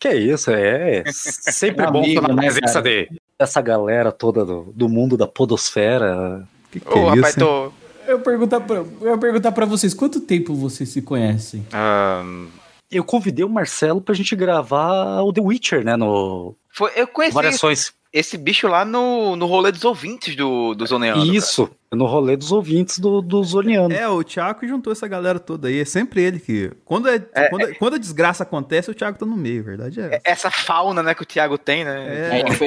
Que 0.00 0.14
isso, 0.14 0.50
é 0.50 1.04
sempre 1.12 1.84
É 1.84 1.90
bom 1.90 1.98
amigo, 1.98 2.20
estar 2.20 2.28
na 2.28 2.34
né, 2.34 2.42
presença 2.42 2.82
cara? 2.82 2.82
de, 2.82 3.08
dessa 3.38 3.60
galera 3.60 4.10
toda 4.10 4.44
do, 4.44 4.72
do 4.74 4.88
mundo 4.88 5.16
da 5.16 5.28
podosfera. 5.28 6.42
Que 6.70 6.80
que 6.80 6.88
Ô, 6.88 7.06
é 7.06 7.16
rapaz, 7.16 7.36
isso, 7.36 7.38
tô. 7.38 7.72
Eu 8.06 8.18
ia 8.18 8.22
perguntar 8.22 8.60
pra, 8.60 8.76
eu 8.76 9.10
ia 9.10 9.18
perguntar 9.18 9.52
pra 9.52 9.66
vocês, 9.66 9.92
quanto 9.92 10.20
tempo 10.20 10.54
vocês 10.54 10.88
se 10.88 11.02
conhecem? 11.02 11.66
Ahn, 11.72 12.48
Eu 12.90 13.04
convidei 13.04 13.44
o 13.44 13.48
Marcelo 13.48 14.00
pra 14.00 14.14
gente 14.14 14.34
gravar 14.34 15.22
o 15.22 15.32
The 15.32 15.40
Witcher, 15.40 15.84
né? 15.84 15.96
No 15.96 16.56
foi, 16.76 16.92
eu 16.94 17.06
conheci 17.06 17.34
Variações. 17.34 17.90
Esse 18.16 18.38
bicho 18.38 18.66
lá 18.66 18.82
no, 18.82 19.36
no 19.36 19.44
rolê 19.44 19.70
dos 19.70 19.84
ouvintes 19.84 20.34
do, 20.34 20.74
do 20.74 20.86
Zoneano. 20.86 21.22
cara. 21.22 21.36
Isso, 21.36 21.70
no 21.92 22.06
rolê 22.06 22.34
dos 22.34 22.50
ouvintes 22.50 22.98
do, 22.98 23.20
do 23.20 23.44
Zoniano. 23.44 23.92
É, 23.92 24.08
o 24.08 24.24
Thiago 24.24 24.66
juntou 24.66 24.90
essa 24.90 25.06
galera 25.06 25.38
toda 25.38 25.68
aí. 25.68 25.80
É 25.80 25.84
sempre 25.84 26.22
ele 26.22 26.40
que. 26.40 26.72
Quando, 26.82 27.10
é, 27.10 27.18
quando, 27.50 27.74
quando 27.74 27.94
a 27.94 27.98
desgraça 27.98 28.42
acontece, 28.42 28.90
o 28.90 28.94
Thiago 28.94 29.18
tá 29.18 29.26
no 29.26 29.36
meio, 29.36 29.60
a 29.60 29.64
verdade 29.64 30.00
é. 30.00 30.06
essa. 30.24 30.46
Essa 30.46 30.50
fauna, 30.50 31.02
né, 31.02 31.14
que 31.14 31.22
o 31.22 31.26
Thiago 31.26 31.58
tem, 31.58 31.84
né? 31.84 32.38
É, 32.38 32.42
essa, 32.48 32.64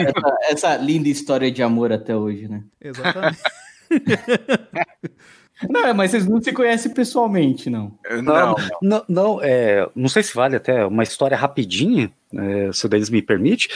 essa 0.52 0.78
linda 0.78 1.10
história 1.10 1.52
de 1.52 1.64
amor 1.64 1.92
até 1.92 2.16
hoje, 2.16 2.48
né? 2.48 2.64
exatamente. 2.80 3.40
Não, 5.68 5.94
mas 5.94 6.12
vocês 6.12 6.26
não 6.26 6.42
se 6.42 6.54
conhecem 6.54 6.94
pessoalmente, 6.94 7.70
não. 7.70 7.92
Não, 8.24 8.56
Não, 8.82 9.06
não, 9.10 9.40
é, 9.44 9.90
não 9.94 10.08
sei 10.08 10.24
se 10.24 10.34
vale 10.34 10.56
até 10.56 10.86
uma 10.86 11.04
história 11.04 11.36
rapidinha, 11.36 12.10
é, 12.34 12.72
se 12.72 12.86
o 12.86 12.90
Denis 12.90 13.10
me 13.10 13.22
permite. 13.22 13.70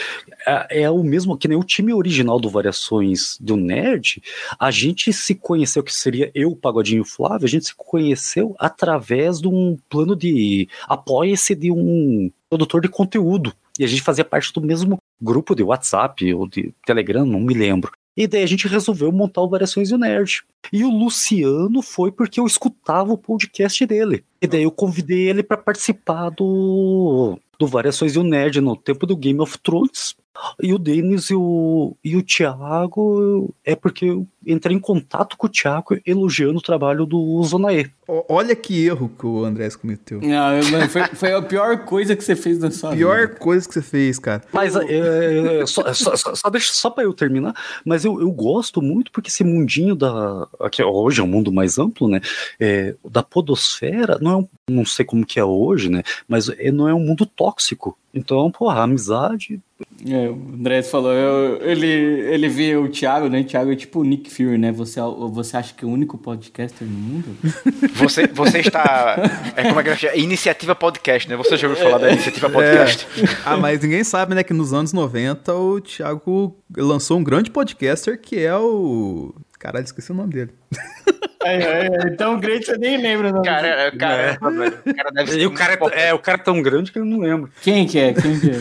É, 0.46 0.82
é 0.82 0.90
o 0.90 1.02
mesmo 1.02 1.36
que 1.36 1.48
nem 1.48 1.56
o 1.56 1.64
time 1.64 1.92
original 1.92 2.38
do 2.38 2.48
Variações 2.48 3.36
do 3.40 3.56
Nerd. 3.56 4.22
A 4.58 4.70
gente 4.70 5.12
se 5.12 5.34
conheceu, 5.34 5.82
que 5.82 5.92
seria 5.92 6.30
eu, 6.34 6.50
o 6.50 6.56
Pagodinho 6.56 7.04
Flávio, 7.04 7.46
a 7.46 7.50
gente 7.50 7.66
se 7.66 7.74
conheceu 7.74 8.54
através 8.58 9.40
de 9.40 9.48
um 9.48 9.76
plano 9.88 10.14
de 10.14 10.68
apoia-se 10.88 11.54
de 11.54 11.70
um 11.70 12.30
produtor 12.48 12.80
de 12.80 12.88
conteúdo. 12.88 13.52
E 13.78 13.84
a 13.84 13.88
gente 13.88 14.02
fazia 14.02 14.24
parte 14.24 14.52
do 14.52 14.60
mesmo 14.60 14.98
grupo 15.20 15.54
de 15.54 15.62
WhatsApp 15.62 16.32
ou 16.32 16.46
de 16.46 16.72
Telegram, 16.86 17.26
não 17.26 17.40
me 17.40 17.54
lembro. 17.54 17.90
E 18.16 18.28
daí 18.28 18.44
a 18.44 18.46
gente 18.46 18.68
resolveu 18.68 19.10
montar 19.10 19.42
o 19.42 19.48
Variações 19.48 19.88
do 19.88 19.98
Nerd. 19.98 20.44
E 20.72 20.84
o 20.84 20.90
Luciano 20.90 21.82
foi 21.82 22.12
porque 22.12 22.38
eu 22.38 22.46
escutava 22.46 23.12
o 23.12 23.18
podcast 23.18 23.84
dele. 23.84 24.24
E 24.40 24.46
daí 24.46 24.62
eu 24.62 24.70
convidei 24.70 25.28
ele 25.28 25.42
para 25.42 25.56
participar 25.56 26.30
do, 26.30 27.36
do 27.58 27.66
Variações 27.66 28.14
do 28.14 28.22
Nerd 28.22 28.60
no 28.60 28.76
tempo 28.76 29.06
do 29.06 29.16
Game 29.16 29.40
of 29.40 29.58
Thrones. 29.58 30.14
E 30.62 30.72
o 30.72 30.78
Denis 30.78 31.30
e 31.30 31.34
o, 31.34 31.96
e 32.04 32.16
o 32.16 32.22
Thiago 32.22 33.54
é 33.64 33.74
porque 33.76 34.06
eu 34.06 34.26
entrei 34.46 34.76
em 34.76 34.80
contato 34.80 35.36
com 35.36 35.46
o 35.46 35.50
Thiago 35.50 35.98
elogiando 36.04 36.58
o 36.58 36.62
trabalho 36.62 37.06
do 37.06 37.42
Zonaê. 37.42 37.90
Olha 38.06 38.54
que 38.54 38.84
erro 38.84 39.10
que 39.18 39.24
o 39.24 39.44
Andrés 39.44 39.76
cometeu. 39.76 40.20
Não, 40.20 40.88
foi, 40.88 41.02
foi 41.06 41.32
a 41.32 41.40
pior 41.40 41.84
coisa 41.84 42.14
que 42.14 42.22
você 42.22 42.36
fez 42.36 42.58
na 42.58 42.70
sua 42.70 42.92
Pior 42.92 43.28
vida. 43.28 43.38
coisa 43.38 43.66
que 43.66 43.72
você 43.72 43.80
fez, 43.82 44.18
cara. 44.18 44.42
Mas 44.52 44.76
é, 44.76 45.60
é, 45.60 45.66
só, 45.66 45.92
só, 45.94 46.14
só, 46.14 46.34
só, 46.34 46.50
deixa, 46.50 46.72
só 46.74 46.90
pra 46.90 47.04
eu 47.04 47.14
terminar, 47.14 47.54
mas 47.84 48.04
eu, 48.04 48.20
eu 48.20 48.30
gosto 48.30 48.82
muito 48.82 49.10
porque 49.10 49.28
esse 49.30 49.42
mundinho 49.42 49.94
da. 49.94 50.46
Aqui, 50.60 50.82
hoje 50.82 51.20
é 51.20 51.24
um 51.24 51.28
mundo 51.28 51.50
mais 51.50 51.78
amplo, 51.78 52.08
né? 52.08 52.20
É, 52.60 52.94
da 53.08 53.22
podosfera, 53.22 54.18
não 54.20 54.30
é 54.30 54.36
um, 54.36 54.48
não 54.68 54.84
sei 54.84 55.04
como 55.04 55.24
que 55.24 55.40
é 55.40 55.44
hoje, 55.44 55.88
né? 55.88 56.02
Mas 56.28 56.50
é, 56.50 56.70
não 56.70 56.86
é 56.86 56.92
um 56.94 57.00
mundo 57.00 57.24
tóxico. 57.24 57.96
Então, 58.12 58.50
porra, 58.50 58.80
a 58.80 58.84
amizade. 58.84 59.60
É, 60.06 60.28
o 60.28 60.34
André 60.34 60.82
falou, 60.82 61.12
eu- 61.12 61.62
ele, 61.62 61.86
ele 61.86 62.46
vê 62.48 62.76
o 62.76 62.88
Thiago, 62.90 63.28
né? 63.30 63.40
O 63.40 63.44
Thiago 63.44 63.72
é 63.72 63.76
tipo 63.76 64.00
o 64.00 64.04
Nick 64.04 64.30
Fury, 64.30 64.58
né? 64.58 64.70
Você, 64.72 65.00
você 65.32 65.56
acha 65.56 65.72
que 65.72 65.82
é 65.82 65.88
o 65.88 65.90
único 65.90 66.18
podcaster 66.18 66.86
no 66.86 66.92
mundo? 66.94 67.36
Você, 67.96 68.26
você 68.26 68.58
está. 68.58 69.16
É 69.56 69.62
como 69.68 69.80
é 69.80 69.84
que 69.84 69.96
chama? 69.96 70.14
Iniciativa 70.16 70.74
Podcast, 70.74 71.28
né? 71.28 71.36
Você 71.36 71.56
já 71.56 71.66
ouviu 71.68 71.82
falar 71.82 71.98
da 71.98 72.10
Iniciativa 72.12 72.50
Podcast? 72.50 73.06
Ah, 73.46 73.56
mas 73.56 73.80
ninguém 73.80 74.04
sabe, 74.04 74.34
né, 74.34 74.42
que 74.42 74.52
nos 74.52 74.72
anos 74.74 74.92
90 74.92 75.54
o 75.54 75.80
Thiago 75.80 76.56
lançou 76.76 77.18
um 77.18 77.24
grande 77.24 77.50
podcaster 77.50 78.20
que 78.20 78.38
é 78.40 78.54
o. 78.56 79.34
Caralho, 79.58 79.84
esqueci 79.84 80.10
o 80.12 80.14
nome 80.14 80.32
dele. 80.34 80.50
É, 81.44 81.56
é, 81.56 81.86
é, 81.86 82.08
então 82.10 82.34
o 82.34 82.38
grande 82.38 82.66
você 82.66 82.78
nem 82.78 82.96
lembra. 82.96 83.30
Não. 83.30 83.42
Cara, 83.42 83.92
cara, 83.92 84.38
velho, 84.50 84.78
o 84.86 84.94
cara 84.94 85.10
deve 85.12 85.30
ser 85.30 85.38
E 85.40 85.46
o 85.46 85.52
cara, 85.52 85.78
muito 85.78 85.94
é, 85.94 86.14
o 86.14 86.18
cara 86.18 86.38
é 86.38 86.42
tão 86.42 86.62
grande 86.62 86.90
que 86.90 86.98
eu 86.98 87.04
não 87.04 87.18
lembro. 87.18 87.50
Quem 87.60 87.86
que 87.86 87.98
é? 87.98 88.12
Quem 88.14 88.40
que 88.40 88.50
é? 88.50 88.54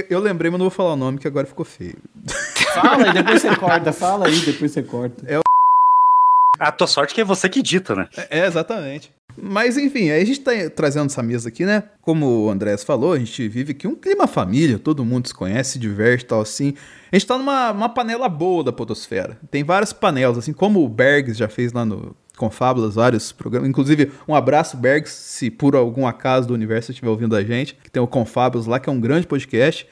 Eu, 0.00 0.06
eu 0.10 0.20
lembrei, 0.20 0.50
mas 0.50 0.58
não 0.58 0.64
vou 0.64 0.70
falar 0.70 0.94
o 0.94 0.96
nome, 0.96 1.18
que 1.18 1.28
agora 1.28 1.46
ficou 1.46 1.64
feio. 1.64 1.96
Fala 2.74 3.06
aí, 3.06 3.12
depois 3.12 3.42
você 3.42 3.56
corta. 3.56 3.92
Fala 3.92 4.26
aí, 4.26 4.40
depois 4.40 4.72
você 4.72 4.82
corta. 4.82 5.42
A 6.58 6.70
tua 6.70 6.86
sorte 6.86 7.14
que 7.14 7.20
é 7.20 7.24
você 7.24 7.48
que 7.48 7.60
dita, 7.60 7.94
né? 7.94 8.08
É, 8.30 8.46
exatamente. 8.46 9.12
Mas 9.36 9.76
enfim, 9.76 10.10
aí 10.10 10.22
a 10.22 10.24
gente 10.24 10.40
tá 10.40 10.52
trazendo 10.74 11.06
essa 11.06 11.22
mesa 11.22 11.48
aqui, 11.48 11.64
né? 11.64 11.82
Como 12.02 12.44
o 12.44 12.50
Andrés 12.50 12.84
falou, 12.84 13.12
a 13.12 13.18
gente 13.18 13.48
vive 13.48 13.72
aqui 13.72 13.88
um 13.88 13.94
clima 13.94 14.26
família, 14.26 14.78
todo 14.78 15.04
mundo 15.04 15.26
se 15.26 15.34
conhece, 15.34 15.72
se 15.72 15.78
diverte 15.78 16.24
e 16.24 16.26
tal 16.28 16.40
assim. 16.40 16.74
A 17.10 17.16
gente 17.16 17.26
tá 17.26 17.38
numa 17.38 17.72
uma 17.72 17.88
panela 17.88 18.28
boa 18.28 18.62
da 18.62 18.72
podosfera. 18.72 19.38
Tem 19.50 19.64
várias 19.64 19.92
panelas, 19.92 20.38
assim 20.38 20.52
como 20.52 20.84
o 20.84 20.88
Bergs 20.88 21.38
já 21.38 21.48
fez 21.48 21.72
lá 21.72 21.84
no 21.84 22.14
Confábulas, 22.36 22.94
vários 22.94 23.32
programas. 23.32 23.68
Inclusive, 23.68 24.12
um 24.26 24.34
abraço, 24.34 24.76
Bergs, 24.76 25.12
se 25.12 25.50
por 25.50 25.76
algum 25.76 26.06
acaso 26.06 26.48
do 26.48 26.54
universo 26.54 26.90
estiver 26.90 27.10
ouvindo 27.10 27.36
a 27.36 27.42
gente, 27.42 27.74
que 27.82 27.90
tem 27.90 28.02
o 28.02 28.06
Confábulas 28.06 28.66
lá, 28.66 28.80
que 28.80 28.88
é 28.88 28.92
um 28.92 29.00
grande 29.00 29.26
podcast. 29.26 29.86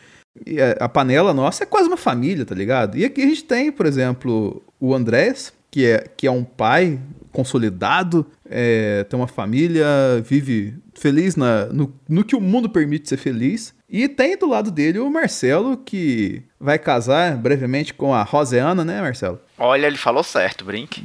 E 0.47 0.61
a, 0.61 0.73
a 0.81 0.89
panela 0.89 1.35
nossa 1.35 1.65
é 1.65 1.67
quase 1.67 1.89
uma 1.89 1.97
família, 1.97 2.45
tá 2.45 2.55
ligado? 2.55 2.97
E 2.97 3.05
aqui 3.05 3.23
a 3.23 3.27
gente 3.27 3.45
tem, 3.45 3.71
por 3.71 3.87
exemplo, 3.87 4.63
o 4.79 4.95
Andrés, 4.95 5.53
que 5.71 5.85
é, 5.87 6.07
que 6.17 6.27
é 6.27 6.31
um 6.31 6.45
pai 6.45 6.99
consolidado, 7.33 8.27
é, 8.49 9.05
tem 9.05 9.19
uma 9.19 9.29
família, 9.29 9.87
vive 10.25 10.75
feliz 10.95 11.37
na, 11.37 11.67
no, 11.67 11.95
no 12.09 12.25
que 12.25 12.37
o 12.37 12.41
mundo 12.41 12.69
permite 12.69 13.09
ser 13.09 13.17
feliz. 13.17 13.75
E 13.89 14.09
tem 14.09 14.37
do 14.37 14.49
lado 14.49 14.71
dele 14.71 15.01
o 15.01 15.11
Marcelo, 15.11 15.77
que 15.77 16.43
vai 16.61 16.79
casar 16.79 17.37
brevemente 17.37 17.93
com 17.93 18.15
a 18.15 18.23
Roseana, 18.23 18.85
né, 18.85 19.01
Marcelo? 19.01 19.41
Olha, 19.59 19.87
ele 19.87 19.97
falou 19.97 20.23
certo, 20.23 20.65
brinque. 20.65 21.05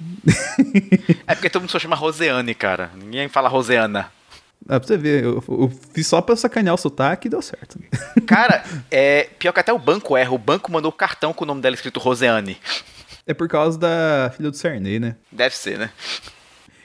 é 1.25 1.33
porque 1.33 1.49
todo 1.49 1.63
mundo 1.63 1.71
só 1.71 1.79
chama 1.79 1.95
Roseane, 1.95 2.53
cara. 2.53 2.91
Ninguém 2.95 3.27
fala 3.27 3.49
Roseana. 3.49 4.11
Dá 4.63 4.79
pra 4.79 4.87
você 4.87 4.97
ver, 4.97 5.23
eu, 5.23 5.43
eu 5.47 5.71
fiz 5.93 6.07
só 6.07 6.21
pra 6.21 6.35
sacanear 6.35 6.73
o 6.73 6.77
sotaque 6.77 7.27
e 7.27 7.29
deu 7.29 7.41
certo. 7.41 7.79
Cara, 8.25 8.63
é 8.89 9.29
pior 9.37 9.51
que 9.51 9.59
até 9.59 9.71
o 9.71 9.79
banco 9.79 10.17
erra. 10.17 10.31
O 10.31 10.39
banco 10.39 10.71
mandou 10.71 10.89
o 10.89 10.95
cartão 10.95 11.33
com 11.33 11.43
o 11.43 11.47
nome 11.47 11.61
dela 11.61 11.75
escrito 11.75 11.99
Roseane. 11.99 12.57
É 13.27 13.33
por 13.33 13.47
causa 13.47 13.77
da 13.77 14.31
filha 14.35 14.51
do 14.51 14.57
Sarney, 14.57 14.99
né? 14.99 15.15
Deve 15.31 15.55
ser, 15.55 15.79
né? 15.79 15.89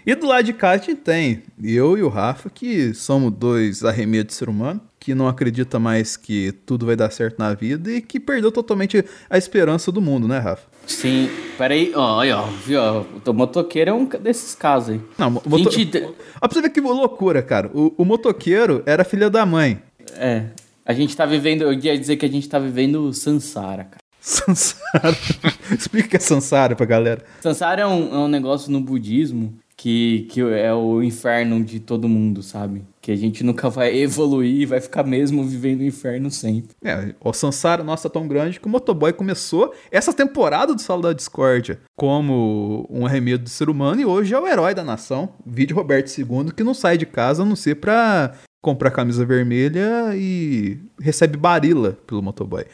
E 0.06 0.14
do 0.14 0.26
lado 0.26 0.44
de 0.44 0.54
cá 0.54 0.70
a 0.70 0.76
gente 0.78 0.94
tem 0.94 1.42
eu 1.62 1.96
e 1.98 2.02
o 2.02 2.08
Rafa, 2.08 2.48
que 2.48 2.94
somos 2.94 3.30
dois 3.30 3.84
arremedos 3.84 4.32
de 4.32 4.38
ser 4.38 4.48
humano, 4.48 4.80
que 4.98 5.14
não 5.14 5.28
acredita 5.28 5.78
mais 5.78 6.16
que 6.16 6.52
tudo 6.64 6.86
vai 6.86 6.96
dar 6.96 7.10
certo 7.10 7.38
na 7.38 7.52
vida 7.52 7.90
e 7.90 8.00
que 8.00 8.18
perdeu 8.18 8.50
totalmente 8.50 9.04
a 9.28 9.36
esperança 9.36 9.92
do 9.92 10.00
mundo, 10.00 10.26
né, 10.26 10.38
Rafa? 10.38 10.66
Sim, 10.86 11.28
peraí, 11.58 11.92
ó, 11.94 12.16
olha, 12.16 12.38
ó, 12.38 12.46
viu, 12.46 12.80
ó, 12.80 13.04
o 13.24 13.32
motoqueiro 13.34 13.90
é 13.90 13.92
um 13.92 14.06
desses 14.06 14.54
casos 14.54 14.94
aí. 14.94 15.00
Não, 15.18 15.28
o 15.28 15.48
moto... 15.48 15.70
Gente, 15.70 16.02
Ó, 16.40 16.48
pra 16.48 16.50
você 16.50 16.62
ver 16.62 16.70
que 16.70 16.80
loucura, 16.80 17.42
cara. 17.42 17.70
O, 17.74 17.94
o 17.98 18.04
motoqueiro 18.04 18.82
era 18.86 19.04
filha 19.04 19.28
da 19.28 19.44
mãe. 19.44 19.82
É, 20.14 20.46
a 20.84 20.94
gente 20.94 21.14
tá 21.14 21.26
vivendo, 21.26 21.62
eu 21.62 21.72
ia 21.72 21.96
dizer 21.98 22.16
que 22.16 22.24
a 22.24 22.28
gente 22.28 22.48
tá 22.48 22.58
vivendo 22.58 23.12
Sansara, 23.12 23.84
cara. 23.84 23.99
Sansara. 24.20 25.16
Explica 25.76 26.06
o 26.06 26.10
que 26.10 26.16
é 26.16 26.20
Sansara 26.20 26.76
pra 26.76 26.86
galera. 26.86 27.24
Sansara 27.40 27.82
é 27.82 27.86
um, 27.86 28.14
é 28.14 28.18
um 28.18 28.28
negócio 28.28 28.70
no 28.70 28.80
budismo 28.80 29.58
que, 29.80 30.26
que 30.30 30.42
é 30.42 30.74
o 30.74 31.02
inferno 31.02 31.64
de 31.64 31.80
todo 31.80 32.06
mundo, 32.06 32.42
sabe? 32.42 32.84
Que 33.00 33.10
a 33.12 33.16
gente 33.16 33.42
nunca 33.42 33.70
vai 33.70 33.96
evoluir 33.96 34.60
e 34.60 34.66
vai 34.66 34.78
ficar 34.78 35.02
mesmo 35.04 35.42
vivendo 35.42 35.80
o 35.80 35.84
inferno 35.84 36.30
sempre. 36.30 36.76
É, 36.84 37.14
o 37.18 37.32
Sansara, 37.32 37.82
nossa, 37.82 38.06
é 38.06 38.10
tão 38.10 38.28
grande 38.28 38.60
que 38.60 38.66
o 38.66 38.68
Motoboy 38.68 39.10
começou 39.14 39.72
essa 39.90 40.12
temporada 40.12 40.74
do 40.74 40.82
Sala 40.82 41.00
da 41.00 41.12
Discórdia 41.14 41.80
como 41.96 42.86
um 42.90 43.06
arremedo 43.06 43.44
do 43.44 43.48
ser 43.48 43.70
humano 43.70 44.02
e 44.02 44.04
hoje 44.04 44.34
é 44.34 44.38
o 44.38 44.46
herói 44.46 44.74
da 44.74 44.84
nação. 44.84 45.30
Vídeo 45.46 45.74
Roberto 45.74 46.14
II, 46.14 46.52
que 46.54 46.62
não 46.62 46.74
sai 46.74 46.98
de 46.98 47.06
casa 47.06 47.42
a 47.42 47.46
não 47.46 47.56
ser 47.56 47.76
pra 47.76 48.34
comprar 48.62 48.90
camisa 48.90 49.24
vermelha 49.24 50.14
e 50.14 50.78
recebe 51.00 51.38
barila 51.38 51.96
pelo 52.06 52.22
Motoboy. 52.22 52.66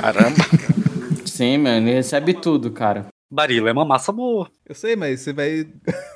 Caramba. 0.00 0.36
Sim, 1.26 1.58
mano, 1.58 1.88
ele 1.88 1.96
recebe 1.96 2.34
tudo, 2.34 2.70
cara. 2.70 3.06
Barilo 3.30 3.68
é 3.68 3.72
uma 3.72 3.84
massa 3.84 4.12
boa. 4.12 4.48
Eu 4.64 4.74
sei, 4.74 4.94
mas 4.94 5.20
você 5.20 5.32
vai. 5.32 5.66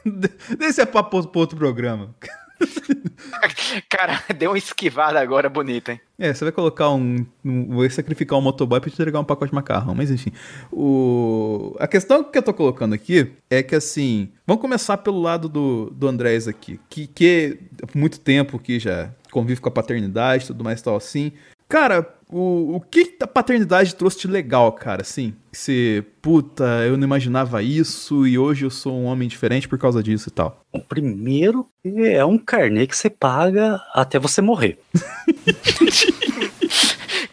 Deixa 0.56 0.86
pra 0.86 1.08
outro 1.34 1.56
programa. 1.56 2.14
Cara, 3.88 4.22
deu 4.36 4.50
uma 4.50 4.58
esquivada 4.58 5.20
agora 5.20 5.48
bonita, 5.48 5.92
hein? 5.92 6.00
É, 6.18 6.32
você 6.32 6.44
vai 6.44 6.52
colocar 6.52 6.90
um. 6.90 7.24
um 7.44 7.76
vai 7.76 7.90
sacrificar 7.90 8.38
um 8.38 8.42
motoboy 8.42 8.80
pra 8.80 8.90
te 8.90 8.94
entregar 8.94 9.20
um 9.20 9.24
pacote 9.24 9.50
de 9.50 9.54
macarrão, 9.54 9.94
mas 9.94 10.10
enfim. 10.10 10.32
O, 10.72 11.76
a 11.78 11.86
questão 11.86 12.24
que 12.24 12.36
eu 12.36 12.42
tô 12.42 12.52
colocando 12.52 12.94
aqui 12.94 13.32
é 13.50 13.62
que 13.62 13.74
assim. 13.74 14.30
Vamos 14.46 14.60
começar 14.60 14.98
pelo 14.98 15.20
lado 15.20 15.48
do, 15.48 15.90
do 15.90 16.08
Andrés 16.08 16.48
aqui, 16.48 16.80
que, 16.88 17.06
que 17.06 17.58
muito 17.94 18.20
tempo 18.20 18.58
que 18.58 18.78
já 18.78 19.10
convive 19.30 19.60
com 19.60 19.68
a 19.68 19.72
paternidade 19.72 20.44
e 20.44 20.46
tudo 20.48 20.64
mais 20.64 20.80
e 20.80 20.84
tal 20.84 20.96
assim. 20.96 21.32
Cara, 21.68 22.08
o, 22.30 22.76
o 22.76 22.80
que 22.80 23.16
a 23.20 23.26
paternidade 23.26 23.94
trouxe 23.94 24.20
de 24.20 24.28
legal, 24.28 24.72
cara, 24.72 25.02
assim? 25.02 25.34
Você, 25.52 26.04
puta, 26.22 26.64
eu 26.86 26.96
não 26.96 27.04
imaginava 27.04 27.62
isso 27.62 28.26
e 28.26 28.38
hoje 28.38 28.64
eu 28.64 28.70
sou 28.70 28.94
um 28.94 29.04
homem 29.04 29.28
diferente 29.28 29.68
por 29.68 29.78
causa 29.78 30.02
disso 30.02 30.28
e 30.28 30.32
tal. 30.32 30.64
O 30.72 30.80
primeiro 30.80 31.68
é 31.84 32.24
um 32.24 32.38
carnê 32.38 32.86
que 32.86 32.96
você 32.96 33.10
paga 33.10 33.80
até 33.92 34.18
você 34.18 34.40
morrer. 34.40 34.78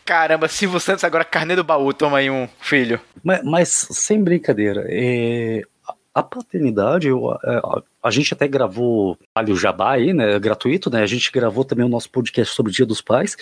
Caramba, 0.03 0.47
Silvio 0.47 0.79
Santos 0.79 1.03
agora 1.03 1.25
carne 1.25 1.55
do 1.55 1.63
baú, 1.63 1.91
toma 1.91 2.19
aí 2.19 2.29
um 2.29 2.47
filho. 2.59 2.99
Mas, 3.23 3.43
mas 3.43 3.87
sem 3.89 4.23
brincadeira, 4.23 4.85
é, 4.87 5.63
a- 6.15 6.23
paternidade, 6.23 7.07
eu, 7.07 7.29
a, 7.29 7.35
a- 7.43 7.81
a 8.03 8.09
gente 8.11 8.33
até 8.33 8.47
gravou 8.47 9.17
ali 9.33 9.51
o 9.51 9.55
Jabá 9.57 9.91
aí, 9.91 10.13
né? 10.13 10.39
Gratuito, 10.39 10.89
né? 10.89 11.01
A 11.01 11.05
gente 11.05 11.31
gravou 11.31 11.63
também 11.65 11.85
o 11.85 11.89
nosso 11.89 12.09
podcast 12.09 12.55
sobre 12.55 12.71
o 12.71 12.75
Dia 12.75 12.85
dos 12.85 13.01
Pais. 13.01 13.35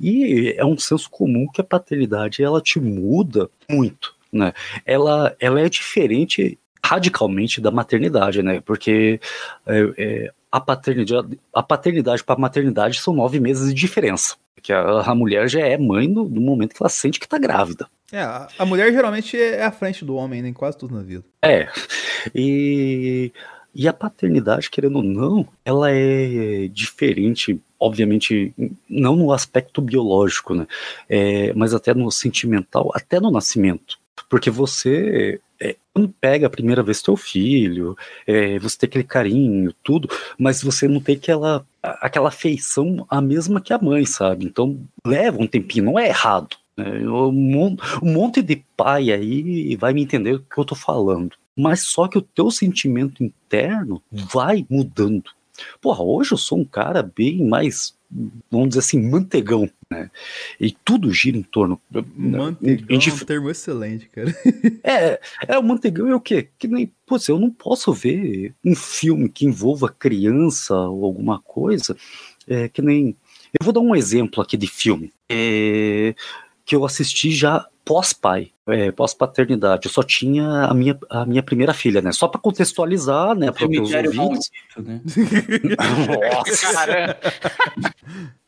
E 0.00 0.54
é 0.56 0.64
um 0.64 0.78
senso 0.78 1.10
comum 1.10 1.46
que 1.52 1.60
a 1.60 1.64
paternidade 1.64 2.42
ela 2.42 2.60
te 2.60 2.78
muda 2.80 3.50
muito, 3.68 4.14
né? 4.32 4.52
Ela, 4.86 5.34
ela 5.40 5.60
é 5.60 5.68
diferente 5.68 6.58
radicalmente 6.84 7.60
da 7.60 7.70
maternidade, 7.70 8.42
né? 8.42 8.60
Porque 8.60 9.18
é, 9.66 9.92
é, 9.96 10.32
a 10.52 10.60
paternidade, 10.60 11.38
a 11.52 11.62
paternidade 11.62 12.22
para 12.22 12.34
a 12.34 12.38
maternidade 12.38 13.00
são 13.00 13.14
nove 13.14 13.40
meses 13.40 13.68
de 13.68 13.74
diferença. 13.74 14.36
Que 14.62 14.72
a, 14.72 15.00
a 15.00 15.14
mulher 15.14 15.48
já 15.48 15.60
é 15.60 15.76
mãe 15.76 16.06
no, 16.08 16.28
no 16.28 16.40
momento 16.40 16.74
que 16.74 16.82
ela 16.82 16.88
sente 16.90 17.18
que 17.20 17.28
tá 17.28 17.38
grávida. 17.38 17.86
É, 18.14 18.22
a, 18.56 18.64
mulher 18.64 18.92
geralmente 18.92 19.36
é 19.36 19.64
à 19.64 19.72
frente 19.72 20.04
do 20.04 20.14
homem, 20.14 20.40
né, 20.40 20.48
em 20.48 20.52
quase 20.52 20.78
tudo 20.78 20.94
na 20.94 21.02
vida. 21.02 21.24
É. 21.42 21.68
E, 22.32 23.32
e 23.74 23.88
a 23.88 23.92
paternidade, 23.92 24.70
querendo 24.70 24.98
ou 24.98 25.02
não, 25.02 25.48
ela 25.64 25.90
é 25.90 26.68
diferente, 26.68 27.60
obviamente, 27.78 28.54
não 28.88 29.16
no 29.16 29.32
aspecto 29.32 29.82
biológico, 29.82 30.54
né? 30.54 30.64
É, 31.08 31.52
mas 31.54 31.74
até 31.74 31.92
no 31.92 32.08
sentimental, 32.12 32.92
até 32.94 33.18
no 33.18 33.32
nascimento. 33.32 33.98
Porque 34.30 34.48
você, 34.48 35.40
é, 35.60 35.74
quando 35.92 36.08
pega 36.20 36.46
a 36.46 36.50
primeira 36.50 36.84
vez 36.84 37.02
teu 37.02 37.16
filho, 37.16 37.96
é, 38.28 38.60
você 38.60 38.78
tem 38.78 38.86
aquele 38.86 39.02
carinho, 39.02 39.74
tudo, 39.82 40.08
mas 40.38 40.62
você 40.62 40.86
não 40.86 41.00
tem 41.00 41.16
aquela, 41.16 41.66
aquela 41.82 42.28
afeição 42.28 43.04
a 43.10 43.20
mesma 43.20 43.60
que 43.60 43.72
a 43.72 43.78
mãe, 43.78 44.06
sabe? 44.06 44.46
Então 44.46 44.78
leva 45.04 45.42
um 45.42 45.48
tempinho, 45.48 45.86
não 45.86 45.98
é 45.98 46.06
errado. 46.06 46.56
Né? 46.76 47.08
Um, 47.08 47.32
mon- 47.32 47.76
monte 48.02 48.42
de 48.42 48.64
pai 48.76 49.12
aí 49.12 49.76
vai 49.76 49.92
me 49.92 50.02
entender 50.02 50.34
o 50.34 50.40
que 50.40 50.58
eu 50.58 50.64
tô 50.64 50.74
falando. 50.74 51.36
Mas 51.56 51.86
só 51.86 52.08
que 52.08 52.18
o 52.18 52.22
teu 52.22 52.50
sentimento 52.50 53.22
interno 53.22 54.02
vai 54.10 54.66
mudando. 54.68 55.30
Porra, 55.80 56.02
hoje 56.02 56.32
eu 56.32 56.38
sou 56.38 56.58
um 56.58 56.64
cara 56.64 57.00
bem 57.00 57.46
mais, 57.46 57.94
vamos 58.50 58.70
dizer 58.70 58.80
assim, 58.80 59.00
mantegão, 59.00 59.70
né? 59.88 60.10
E 60.60 60.74
tudo 60.84 61.12
gira 61.12 61.36
em 61.36 61.44
torno. 61.44 61.80
Mantegão 62.16 62.56
em 62.88 63.08
é 63.08 63.12
um 63.12 63.18
termo 63.18 63.50
excelente, 63.50 64.08
cara. 64.08 64.34
é, 64.82 65.20
é, 65.46 65.56
o 65.56 65.62
mantegão 65.62 66.08
é 66.08 66.14
o 66.16 66.20
quê? 66.20 66.48
Que 66.58 66.66
nem, 66.66 66.90
putz, 67.06 67.28
eu 67.28 67.38
não 67.38 67.50
posso 67.50 67.92
ver 67.92 68.52
um 68.64 68.74
filme 68.74 69.28
que 69.28 69.46
envolva 69.46 69.88
criança 69.88 70.74
ou 70.74 71.04
alguma 71.04 71.38
coisa, 71.38 71.96
é, 72.48 72.68
que 72.68 72.82
nem, 72.82 73.16
eu 73.60 73.64
vou 73.64 73.72
dar 73.72 73.80
um 73.80 73.94
exemplo 73.94 74.42
aqui 74.42 74.56
de 74.56 74.66
filme, 74.66 75.12
é, 75.28 76.16
que 76.64 76.74
eu 76.74 76.84
assisti 76.84 77.30
já 77.30 77.66
pós-pai, 77.84 78.50
é, 78.66 78.90
pós-paternidade, 78.90 79.86
eu 79.86 79.92
só 79.92 80.02
tinha 80.02 80.64
a 80.64 80.72
minha, 80.72 80.98
a 81.10 81.26
minha 81.26 81.42
primeira 81.42 81.74
filha, 81.74 82.00
né, 82.00 82.12
só 82.12 82.26
para 82.26 82.40
contextualizar, 82.40 83.36
né, 83.36 83.52
para 83.52 83.66
os 83.68 83.76
Cemitério 83.76 84.18
ouvintes, 84.18 84.50
maldito, 84.74 84.82
né? 84.82 85.00
Nossa. 86.32 87.18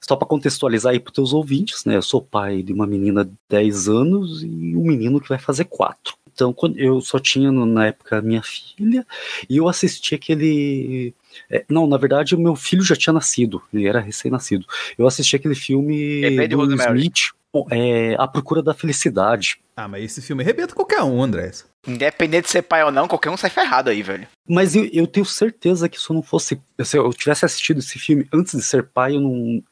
Só 0.01 0.15
para 0.15 0.29
contextualizar 0.29 0.93
aí 0.93 1.01
para 1.01 1.13
teus 1.13 1.33
ouvintes, 1.33 1.85
né? 1.85 1.97
Eu 1.97 2.03
sou 2.03 2.23
pai 2.23 2.63
de 2.63 2.73
uma 2.73 2.87
menina 2.87 3.25
de 3.25 3.33
10 3.49 3.89
anos 3.89 4.41
e 4.45 4.77
um 4.77 4.85
menino 4.85 5.21
que 5.21 5.29
vai 5.29 5.39
fazer 5.39 5.65
4. 5.65 6.15
Então, 6.33 6.53
quando 6.53 6.79
eu 6.79 7.01
só 7.01 7.19
tinha 7.19 7.51
na 7.51 7.87
época 7.87 8.21
minha 8.21 8.43
filha 8.43 9.07
e 9.49 9.57
eu 9.57 9.67
assisti 9.69 10.15
aquele. 10.15 11.15
é, 11.51 11.65
não, 11.69 11.87
na 11.87 11.97
verdade, 11.97 12.35
o 12.35 12.39
meu 12.39 12.55
filho 12.55 12.83
já 12.83 12.95
tinha 12.95 13.13
nascido, 13.13 13.61
ele 13.73 13.89
era 13.89 13.99
recém-nascido. 13.99 14.65
Eu 14.97 15.07
assisti 15.07 15.35
aquele 15.35 15.55
filme 15.55 16.21
de 16.21 16.49
do 16.49 16.59
Rosemary. 16.59 16.99
Smith, 16.99 17.33
é, 17.71 18.15
A 18.19 18.27
Procura 18.27 18.63
da 18.63 18.75
Felicidade. 18.75 19.59
Ah, 19.77 19.87
mas 19.87 20.05
esse 20.05 20.21
filme 20.23 20.43
arrebenta 20.43 20.75
qualquer 20.75 21.03
um, 21.03 21.23
André. 21.23 21.51
Independente 21.87 22.45
de 22.47 22.51
ser 22.51 22.63
pai 22.63 22.83
ou 22.83 22.91
não, 22.91 23.07
qualquer 23.07 23.31
um 23.31 23.37
sai 23.37 23.51
ferrado 23.51 23.91
aí, 23.91 24.03
velho. 24.03 24.27
Mas 24.49 24.75
eu, 24.75 24.85
eu 24.93 25.07
tenho 25.07 25.25
certeza 25.27 25.89
que 25.89 26.01
se 26.01 26.11
eu 26.11 26.15
não 26.15 26.23
fosse. 26.23 26.61
Se 26.83 26.97
eu 26.99 27.13
tivesse 27.13 27.45
assistido 27.45 27.79
esse 27.79 27.99
filme 27.99 28.27
antes 28.33 28.55
de 28.57 28.63
ser 28.63 28.85
pai, 28.85 29.15
eu 29.17 29.21
não, 29.21 29.63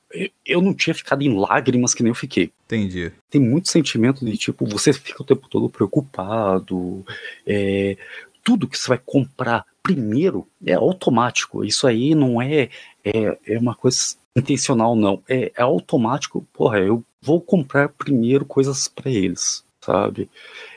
eu- 0.45 0.63
não 0.63 0.75
tinha 0.75 0.95
ficado 0.95 1.23
em 1.23 1.37
lágrimas 1.37 1.93
que 1.95 2.03
nem 2.03 2.11
eu 2.11 2.15
fiquei. 2.15 2.53
Entendi. 2.67 3.13
tem 3.31 3.41
muito 3.41 3.69
sentimento 3.71 4.25
de 4.25 4.37
tipo, 4.37 4.65
você 4.67 4.93
fica 4.93 5.23
o 5.23 5.27
tempo 5.27 5.49
todo 5.49 5.69
preocupado, 5.69 7.05
é, 7.47 7.97
tudo 8.43 8.69
que 8.69 8.79
você 8.79 8.89
vai 8.89 9.01
comprar 9.05 9.65
primeiro 9.83 10.47
é 10.65 10.75
automático. 10.75 11.65
Isso 11.65 11.87
aí 11.87 12.15
não 12.15 12.41
é, 12.41 12.69
é, 13.05 13.39
é 13.47 13.59
uma 13.59 13.75
coisa 13.75 14.17
intencional, 14.37 14.97
não. 14.97 15.23
É, 15.29 15.53
é 15.57 15.63
automático. 15.63 16.47
Porra, 16.53 16.79
eu 16.79 17.05
vou 17.25 17.41
comprar 17.41 17.89
primeiro 17.89 18.45
coisas 18.45 18.87
para 18.87 19.11
eles, 19.11 19.65
sabe? 19.81 20.29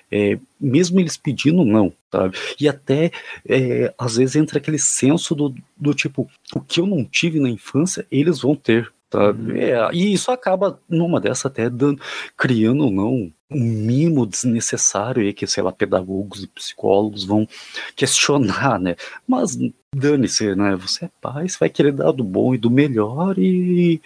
É, 0.09 0.39
mesmo 0.59 0.99
eles 0.99 1.17
pedindo, 1.17 1.65
não, 1.65 1.91
sabe? 2.09 2.37
E 2.59 2.67
até, 2.67 3.11
é, 3.47 3.93
às 3.97 4.15
vezes, 4.15 4.37
entra 4.37 4.57
aquele 4.57 4.79
senso 4.79 5.35
do, 5.35 5.53
do 5.75 5.93
tipo, 5.93 6.29
o 6.55 6.61
que 6.61 6.79
eu 6.79 6.85
não 6.85 7.03
tive 7.03 7.39
na 7.39 7.49
infância, 7.49 8.05
eles 8.09 8.39
vão 8.39 8.55
ter. 8.55 8.91
Sabe? 9.11 9.59
É, 9.59 9.89
e 9.93 10.13
isso 10.13 10.31
acaba, 10.31 10.79
numa 10.87 11.19
dessa, 11.19 11.47
até 11.47 11.69
dando, 11.69 12.01
criando 12.35 12.85
ou 12.85 12.91
não 12.91 13.31
um 13.49 13.59
mimo 13.59 14.25
desnecessário 14.25 15.23
aí 15.23 15.33
que, 15.33 15.47
sei 15.47 15.63
lá, 15.63 15.71
pedagogos 15.71 16.43
e 16.43 16.47
psicólogos 16.47 17.23
vão 17.23 17.47
questionar, 17.95 18.79
né? 18.79 18.95
Mas 19.25 19.57
dane-se, 19.95 20.53
né? 20.55 20.75
Você 20.75 21.05
é 21.05 21.09
pai, 21.21 21.47
você 21.47 21.57
vai 21.57 21.69
querer 21.69 21.93
dar 21.93 22.11
do 22.11 22.23
bom 22.23 22.53
e 22.53 22.57
do 22.57 22.69
melhor 22.69 23.37
e 23.37 24.01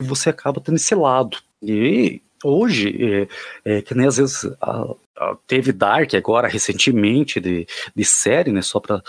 você 0.00 0.30
acaba 0.30 0.60
tendo 0.60 0.76
esse 0.76 0.94
lado. 0.94 1.38
E 1.66 2.20
hoje, 2.42 2.94
é, 3.64 3.76
é, 3.78 3.82
que 3.82 3.94
nem 3.94 4.06
às 4.06 4.16
vezes 4.18 4.44
a- 4.60 4.94
a- 5.16 5.36
teve 5.46 5.72
Dark 5.72 6.12
agora 6.14 6.48
recentemente 6.48 7.40
de, 7.40 7.66
de 7.94 8.04
série, 8.04 8.52
né? 8.52 8.62
Só 8.62 8.80
para 8.80 9.02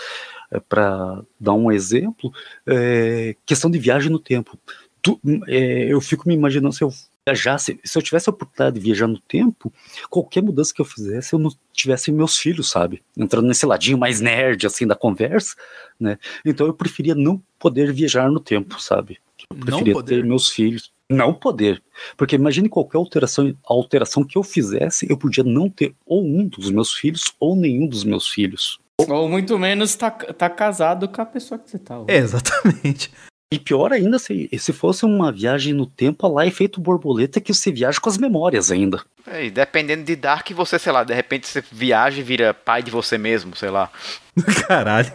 para 0.68 1.22
dar 1.40 1.54
um 1.54 1.72
exemplo, 1.72 2.32
é, 2.64 3.34
questão 3.44 3.68
de 3.68 3.80
viagem 3.80 4.10
no 4.12 4.18
tempo. 4.20 4.56
Tu- 5.02 5.20
é, 5.48 5.92
eu 5.92 6.00
fico 6.00 6.28
me 6.28 6.34
imaginando 6.34 6.72
se 6.72 6.84
eu 6.84 6.92
viajasse, 7.26 7.80
se 7.82 7.98
eu 7.98 8.02
tivesse 8.02 8.30
a 8.30 8.32
oportunidade 8.32 8.76
de 8.78 8.80
viajar 8.80 9.08
no 9.08 9.18
tempo, 9.18 9.72
qualquer 10.08 10.42
mudança 10.44 10.72
que 10.72 10.80
eu 10.80 10.84
fizesse, 10.84 11.32
eu 11.32 11.38
não 11.40 11.50
tivesse 11.72 12.12
meus 12.12 12.36
filhos, 12.38 12.70
sabe? 12.70 13.02
Entrando 13.16 13.48
nesse 13.48 13.66
ladinho 13.66 13.98
mais 13.98 14.20
nerd, 14.20 14.64
assim, 14.66 14.86
da 14.86 14.94
conversa, 14.94 15.56
né? 15.98 16.16
Então 16.44 16.64
eu 16.68 16.72
preferia 16.72 17.16
não 17.16 17.42
poder 17.58 17.92
viajar 17.92 18.30
no 18.30 18.38
tempo, 18.38 18.80
sabe? 18.80 19.18
Eu 19.50 19.56
Não 19.56 19.64
preferia 19.66 19.94
poder? 19.94 20.22
ter 20.22 20.24
meus 20.24 20.48
filhos. 20.48 20.92
Não 21.10 21.32
poder. 21.32 21.82
Porque 22.16 22.36
imagine 22.36 22.68
qualquer 22.68 22.98
alteração, 22.98 23.54
alteração 23.64 24.24
que 24.24 24.36
eu 24.36 24.42
fizesse, 24.42 25.06
eu 25.08 25.16
podia 25.16 25.44
não 25.44 25.68
ter 25.68 25.94
ou 26.04 26.24
um 26.24 26.46
dos 26.46 26.70
meus 26.70 26.92
filhos 26.92 27.32
ou 27.38 27.54
nenhum 27.54 27.86
dos 27.86 28.04
meus 28.04 28.28
filhos. 28.28 28.78
Ou 29.08 29.28
muito 29.28 29.58
menos 29.58 29.94
tá, 29.94 30.10
tá 30.10 30.48
casado 30.50 31.08
com 31.08 31.20
a 31.20 31.26
pessoa 31.26 31.58
que 31.58 31.70
você 31.70 31.78
tá. 31.78 32.02
É, 32.08 32.16
exatamente. 32.16 33.10
E 33.52 33.58
pior 33.60 33.92
ainda, 33.92 34.18
se, 34.18 34.48
se 34.58 34.72
fosse 34.72 35.04
uma 35.04 35.30
viagem 35.30 35.72
no 35.72 35.86
tempo, 35.86 36.26
lá 36.26 36.46
efeito 36.46 36.80
borboleta, 36.80 37.40
que 37.40 37.54
você 37.54 37.70
viaja 37.70 38.00
com 38.00 38.08
as 38.08 38.18
memórias 38.18 38.72
ainda. 38.72 39.00
É, 39.26 39.46
e 39.46 39.50
dependendo 39.50 40.04
de 40.04 40.14
Dark, 40.14 40.48
você, 40.52 40.78
sei 40.78 40.92
lá, 40.92 41.02
de 41.02 41.12
repente 41.12 41.48
você 41.48 41.62
viaja 41.72 42.20
e 42.20 42.22
vira 42.22 42.54
pai 42.54 42.82
de 42.82 42.90
você 42.90 43.18
mesmo, 43.18 43.56
sei 43.56 43.70
lá. 43.70 43.90
Caralho. 44.68 45.10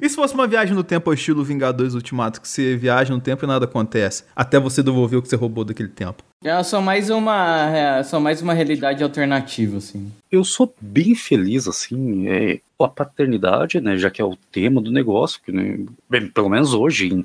E 0.00 0.08
se 0.08 0.16
fosse 0.16 0.34
uma 0.34 0.46
viagem 0.46 0.74
no 0.74 0.82
tempo 0.82 1.08
ao 1.08 1.14
estilo 1.14 1.44
Vingadores 1.44 1.94
Ultimato, 1.94 2.40
que 2.40 2.48
você 2.48 2.74
viaja 2.76 3.14
no 3.14 3.20
tempo 3.20 3.44
e 3.44 3.48
nada 3.48 3.66
acontece, 3.66 4.24
até 4.34 4.58
você 4.58 4.82
devolver 4.82 5.18
o 5.18 5.22
que 5.22 5.28
você 5.28 5.36
roubou 5.36 5.64
daquele 5.64 5.90
tempo? 5.90 6.24
É 6.42 6.60
só 6.64 6.80
mais 6.80 7.08
uma, 7.08 7.70
é, 7.70 8.02
só 8.02 8.18
mais 8.18 8.42
uma 8.42 8.52
realidade 8.52 9.04
alternativa, 9.04 9.76
assim. 9.76 10.10
Eu 10.30 10.42
sou 10.42 10.74
bem 10.80 11.14
feliz, 11.14 11.68
assim, 11.68 12.26
é, 12.28 12.58
com 12.76 12.84
a 12.84 12.88
paternidade, 12.88 13.80
né, 13.80 13.96
já 13.96 14.10
que 14.10 14.20
é 14.20 14.24
o 14.24 14.36
tema 14.50 14.80
do 14.80 14.90
negócio, 14.90 15.40
que, 15.44 15.52
né, 15.52 15.78
bem, 16.10 16.26
pelo 16.26 16.48
menos 16.48 16.74
hoje, 16.74 17.12
em, 17.12 17.24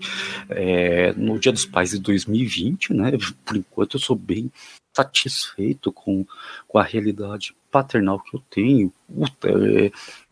é, 0.49 1.13
no 1.13 1.39
Dia 1.39 1.51
dos 1.51 1.65
Pais 1.65 1.91
de 1.91 1.99
2020, 1.99 2.93
né, 2.93 3.13
por 3.43 3.57
enquanto 3.57 3.95
eu 3.95 3.99
sou 3.99 4.15
bem 4.15 4.51
satisfeito 4.97 5.91
com, 5.91 6.25
com 6.67 6.77
a 6.79 6.83
realidade 6.83 7.55
paternal 7.71 8.19
que 8.19 8.35
eu 8.35 8.43
tenho. 8.49 8.91
Puta, 9.07 9.49
é, 9.49 9.91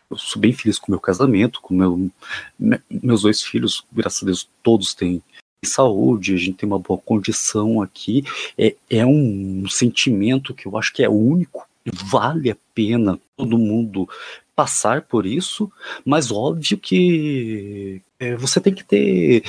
eu 0.09 0.17
sou 0.17 0.41
bem 0.41 0.53
feliz 0.53 0.79
com 0.79 0.87
o 0.87 0.91
meu 0.91 0.99
casamento, 0.99 1.61
com 1.61 1.73
meu, 1.73 2.09
me- 2.57 2.81
meus 2.89 3.21
dois 3.21 3.41
filhos, 3.41 3.83
graças 3.91 4.23
a 4.23 4.25
Deus, 4.25 4.49
todos 4.63 4.93
têm 4.93 5.21
saúde, 5.63 6.35
a 6.35 6.37
gente 6.37 6.57
tem 6.57 6.67
uma 6.67 6.79
boa 6.79 6.99
condição 6.99 7.81
aqui. 7.81 8.23
É, 8.57 8.75
é 8.89 9.05
um 9.05 9.65
sentimento 9.67 10.53
que 10.53 10.67
eu 10.67 10.77
acho 10.77 10.93
que 10.93 11.03
é 11.03 11.09
único, 11.09 11.67
vale 11.85 12.51
a 12.51 12.57
pena 12.73 13.19
todo 13.37 13.57
mundo 13.57 14.07
passar 14.55 15.01
por 15.01 15.25
isso, 15.25 15.69
mas 16.05 16.31
óbvio 16.31 16.77
que 16.77 18.01
é, 18.19 18.35
você 18.35 18.61
tem 18.61 18.73
que 18.73 18.83
ter 18.83 19.43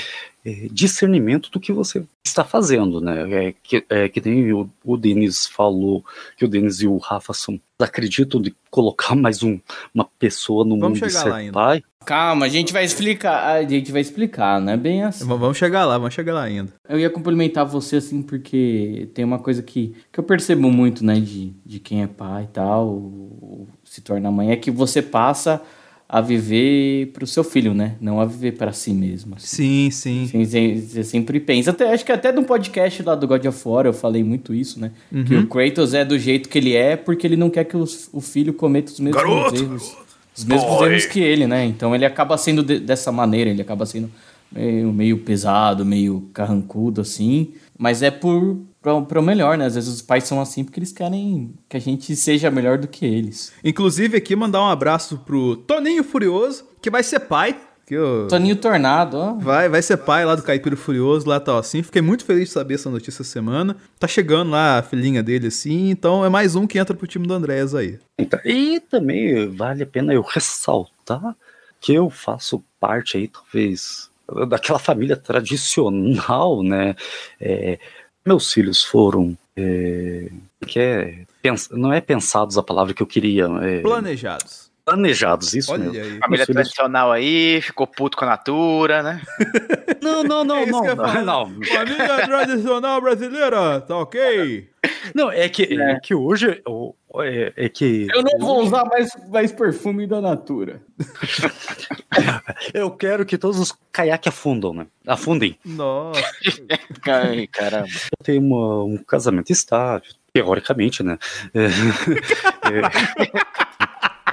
é, 0.46 0.68
discernimento 0.70 1.50
do 1.50 1.58
que 1.58 1.72
você 1.72 2.04
está 2.24 2.44
fazendo, 2.44 3.00
né? 3.00 3.48
É 3.48 3.54
que, 3.60 3.84
é, 3.90 4.08
que 4.08 4.20
nem 4.24 4.52
o, 4.52 4.70
o 4.84 4.96
Denis 4.96 5.44
falou, 5.44 6.04
que 6.36 6.44
o 6.44 6.48
Denis 6.48 6.80
e 6.80 6.86
o 6.86 6.98
Rafa 6.98 7.34
são, 7.34 7.60
acreditam 7.80 8.40
de 8.40 8.54
colocar 8.70 9.16
mais 9.18 9.42
um, 9.42 9.58
uma 9.92 10.04
pessoa 10.20 10.64
no 10.64 10.78
Vamos 10.78 11.00
mundo 11.00 11.10
chegar 11.10 11.28
lá 11.28 11.36
ainda. 11.38 11.52
pai. 11.52 11.82
Calma, 12.04 12.46
a 12.46 12.48
gente 12.48 12.72
vai 12.72 12.84
explicar. 12.84 13.56
A 13.56 13.64
gente 13.64 13.90
vai 13.90 14.00
explicar, 14.00 14.60
não 14.60 14.72
é 14.72 14.76
bem 14.76 15.02
assim. 15.02 15.26
Vamos 15.26 15.56
chegar 15.56 15.84
lá, 15.84 15.98
vamos 15.98 16.14
chegar 16.14 16.34
lá 16.34 16.44
ainda. 16.44 16.72
Eu 16.88 17.00
ia 17.00 17.10
complementar 17.10 17.66
você, 17.66 17.96
assim, 17.96 18.22
porque 18.22 19.08
tem 19.14 19.24
uma 19.24 19.40
coisa 19.40 19.64
que, 19.64 19.96
que 20.12 20.20
eu 20.20 20.22
percebo 20.22 20.70
muito, 20.70 21.04
né, 21.04 21.18
de, 21.18 21.52
de 21.66 21.80
quem 21.80 22.04
é 22.04 22.06
pai 22.06 22.44
e 22.44 22.52
tal, 22.52 22.86
ou 22.86 23.66
se 23.82 24.00
torna 24.00 24.30
mãe, 24.30 24.52
é 24.52 24.56
que 24.56 24.70
você 24.70 25.02
passa 25.02 25.60
a 26.08 26.20
viver 26.20 27.06
pro 27.12 27.26
seu 27.26 27.42
filho, 27.42 27.74
né? 27.74 27.96
Não 28.00 28.20
a 28.20 28.24
viver 28.24 28.52
para 28.52 28.72
si 28.72 28.92
mesmo. 28.92 29.34
assim. 29.36 29.46
Sim, 29.46 29.90
sim. 29.90 30.26
Sim, 30.28 30.44
sim, 30.44 30.80
Você 30.80 31.02
sempre 31.04 31.40
pensa. 31.40 31.70
Até, 31.72 31.92
acho 31.92 32.04
que 32.04 32.12
até 32.12 32.30
no 32.30 32.44
podcast 32.44 33.02
lá 33.02 33.14
do 33.16 33.26
God 33.26 33.44
of 33.46 33.60
War 33.68 33.86
eu 33.86 33.92
falei 33.92 34.22
muito 34.22 34.54
isso, 34.54 34.78
né? 34.78 34.92
Que 35.26 35.34
o 35.34 35.46
Kratos 35.48 35.94
é 35.94 36.04
do 36.04 36.16
jeito 36.18 36.48
que 36.48 36.58
ele 36.58 36.74
é 36.74 36.96
porque 36.96 37.26
ele 37.26 37.36
não 37.36 37.50
quer 37.50 37.64
que 37.64 37.76
os- 37.76 38.08
o 38.12 38.20
filho 38.20 38.54
cometa 38.54 38.92
os 38.92 39.00
mesmos 39.00 39.20
Garoto! 39.20 39.56
erros. 39.56 39.96
Os 40.36 40.44
mesmos 40.44 40.70
Boy! 40.70 40.90
erros 40.92 41.06
que 41.06 41.18
ele, 41.18 41.46
né? 41.46 41.64
Então 41.64 41.94
ele 41.94 42.04
acaba 42.04 42.38
sendo 42.38 42.62
de- 42.62 42.78
dessa 42.78 43.10
maneira, 43.10 43.50
ele 43.50 43.62
acaba 43.62 43.84
sendo 43.84 44.08
meio, 44.52 44.92
meio 44.92 45.18
pesado, 45.18 45.84
meio 45.84 46.28
carrancudo, 46.32 47.00
assim. 47.00 47.48
Mas 47.76 48.00
é 48.02 48.10
por 48.12 48.58
pra 49.06 49.20
o 49.20 49.22
melhor, 49.22 49.56
né? 49.58 49.66
Às 49.66 49.74
vezes 49.74 49.92
os 49.92 50.02
pais 50.02 50.24
são 50.24 50.40
assim 50.40 50.64
porque 50.64 50.78
eles 50.78 50.92
querem 50.92 51.54
que 51.68 51.76
a 51.76 51.80
gente 51.80 52.14
seja 52.14 52.50
melhor 52.50 52.78
do 52.78 52.88
que 52.88 53.04
eles. 53.04 53.52
Inclusive, 53.64 54.16
aqui 54.16 54.36
mandar 54.36 54.62
um 54.62 54.68
abraço 54.68 55.18
pro 55.18 55.56
Toninho 55.56 56.04
Furioso, 56.04 56.64
que 56.80 56.90
vai 56.90 57.02
ser 57.02 57.20
pai. 57.20 57.60
Que 57.86 57.94
eu... 57.94 58.26
Toninho 58.28 58.56
Tornado, 58.56 59.16
ó. 59.16 59.34
Vai, 59.34 59.68
vai 59.68 59.80
ser 59.80 59.96
pai 59.98 60.24
lá 60.24 60.34
do 60.34 60.42
Caipira 60.42 60.76
Furioso, 60.76 61.28
lá 61.28 61.38
tal 61.38 61.58
assim. 61.58 61.82
Fiquei 61.84 62.02
muito 62.02 62.24
feliz 62.24 62.48
de 62.48 62.50
saber 62.50 62.74
essa 62.74 62.90
notícia 62.90 63.22
essa 63.22 63.30
semana. 63.30 63.76
Tá 63.98 64.08
chegando 64.08 64.50
lá 64.50 64.78
a 64.78 64.82
filhinha 64.82 65.22
dele 65.22 65.46
assim, 65.46 65.90
então 65.90 66.24
é 66.24 66.28
mais 66.28 66.56
um 66.56 66.66
que 66.66 66.78
entra 66.78 66.96
pro 66.96 67.06
time 67.06 67.26
do 67.26 67.34
Andrés 67.34 67.74
aí. 67.76 67.98
Então, 68.18 68.40
e 68.44 68.80
também 68.80 69.48
vale 69.48 69.84
a 69.84 69.86
pena 69.86 70.12
eu 70.12 70.22
ressaltar 70.22 71.36
que 71.80 71.94
eu 71.94 72.10
faço 72.10 72.64
parte 72.80 73.18
aí, 73.18 73.28
talvez, 73.28 74.10
daquela 74.48 74.78
família 74.78 75.16
tradicional, 75.16 76.62
né? 76.64 76.96
É, 77.40 77.78
meus 78.26 78.52
filhos 78.52 78.82
foram. 78.84 79.36
É, 79.56 80.28
que 80.66 80.78
é, 80.78 81.24
pens- 81.40 81.70
não 81.70 81.92
é 81.92 82.00
pensados 82.00 82.58
a 82.58 82.62
palavra 82.62 82.92
que 82.92 83.02
eu 83.02 83.06
queria, 83.06 83.44
é, 83.62 83.80
Planejados. 83.80 84.70
planejados, 84.84 85.54
isso 85.54 85.72
Olha 85.72 85.90
mesmo. 85.90 86.12
aí. 86.14 86.18
Família 86.18 86.44
filhos- 86.46 86.62
tradicional 86.68 87.10
aí, 87.12 87.60
ficou 87.62 87.86
puto 87.86 88.16
com 88.18 88.24
a 88.24 88.28
Natura, 88.28 89.02
né? 89.02 89.22
Não, 90.02 90.22
não, 90.22 90.44
não, 90.44 90.56
É 90.58 90.66
não, 90.66 90.86
eu 90.86 90.96
falar. 90.96 91.22
não, 91.24 91.46
Família 91.64 92.24
tradicional 92.26 93.00
brasileira, 93.00 93.80
tá 93.80 93.96
ok? 93.96 94.68
não, 95.14 95.30
é 95.32 95.48
que, 95.48 95.62
é. 95.80 95.98
que 96.00 96.14
hoje 96.14 96.60
o- 96.66 96.94
é, 97.22 97.52
é 97.56 97.68
que 97.68 98.06
Eu 98.14 98.22
não 98.22 98.38
vou 98.38 98.62
usar 98.62 98.84
mais, 98.84 99.10
mais 99.28 99.52
perfume 99.52 100.06
da 100.06 100.20
Natura. 100.20 100.80
eu 102.74 102.90
quero 102.90 103.24
que 103.26 103.38
todos 103.38 103.58
os 103.58 103.72
caiaques 103.92 104.28
afundam, 104.28 104.72
né? 104.74 104.86
Afundem. 105.06 105.58
Nossa. 105.64 106.20
Ai, 107.08 107.46
caramba. 107.46 107.88
Eu 107.88 108.24
tenho 108.24 108.42
uma- 108.42 108.84
um 108.84 108.96
casamento 108.98 109.50
estável, 109.50 110.10
teoricamente, 110.32 111.02
né? 111.02 111.18
É, 111.54 111.66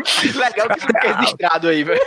Legal 0.35 0.69
que 0.69 0.79
fica 0.81 1.13
registrado 1.15 1.67
aí, 1.67 1.83
velho. 1.83 2.01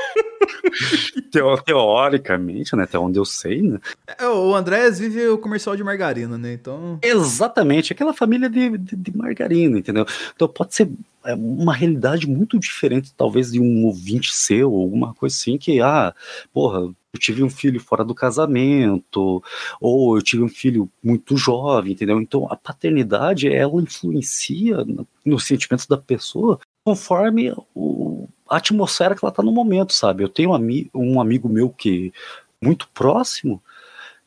teo- 1.30 1.58
teoricamente, 1.62 2.74
né? 2.76 2.84
Até 2.84 2.98
onde 2.98 3.18
eu 3.18 3.24
sei, 3.24 3.62
né? 3.62 3.78
É, 4.18 4.26
O 4.28 4.54
Andrés 4.54 4.98
vive 4.98 5.26
o 5.28 5.38
comercial 5.38 5.76
de 5.76 5.84
margarina, 5.84 6.36
né? 6.38 6.52
Então. 6.52 6.98
Exatamente, 7.02 7.92
aquela 7.92 8.12
família 8.12 8.48
de, 8.48 8.76
de, 8.78 8.96
de 8.96 9.16
margarina, 9.16 9.78
entendeu? 9.78 10.06
Então 10.34 10.48
pode 10.48 10.74
ser 10.74 10.88
é, 11.24 11.34
uma 11.34 11.74
realidade 11.74 12.28
muito 12.28 12.58
diferente, 12.58 13.12
talvez, 13.16 13.52
de 13.52 13.60
um 13.60 13.84
ouvinte 13.86 14.32
seu, 14.34 14.70
ou 14.72 14.82
alguma 14.82 15.14
coisa 15.14 15.34
assim, 15.34 15.58
que, 15.58 15.80
ah, 15.80 16.14
porra, 16.52 16.80
eu 16.80 16.94
tive 17.18 17.42
um 17.42 17.50
filho 17.50 17.80
fora 17.80 18.04
do 18.04 18.14
casamento, 18.14 19.42
ou 19.80 20.16
eu 20.16 20.22
tive 20.22 20.42
um 20.42 20.48
filho 20.48 20.88
muito 21.02 21.36
jovem, 21.36 21.92
entendeu? 21.92 22.20
Então 22.20 22.46
a 22.50 22.56
paternidade, 22.56 23.48
ela 23.48 23.80
influencia 23.80 24.84
no- 24.84 25.06
nos 25.24 25.44
sentimentos 25.44 25.86
da 25.86 25.96
pessoa 25.96 26.60
conforme 26.86 27.52
o, 27.74 28.28
a 28.48 28.58
atmosfera 28.58 29.16
que 29.16 29.24
ela 29.24 29.32
tá 29.32 29.42
no 29.42 29.50
momento, 29.50 29.92
sabe? 29.92 30.22
Eu 30.22 30.28
tenho 30.28 30.50
um, 30.50 30.54
ami 30.54 30.88
um 30.94 31.20
amigo 31.20 31.48
meu 31.48 31.68
que, 31.68 32.12
muito 32.62 32.88
próximo, 32.94 33.60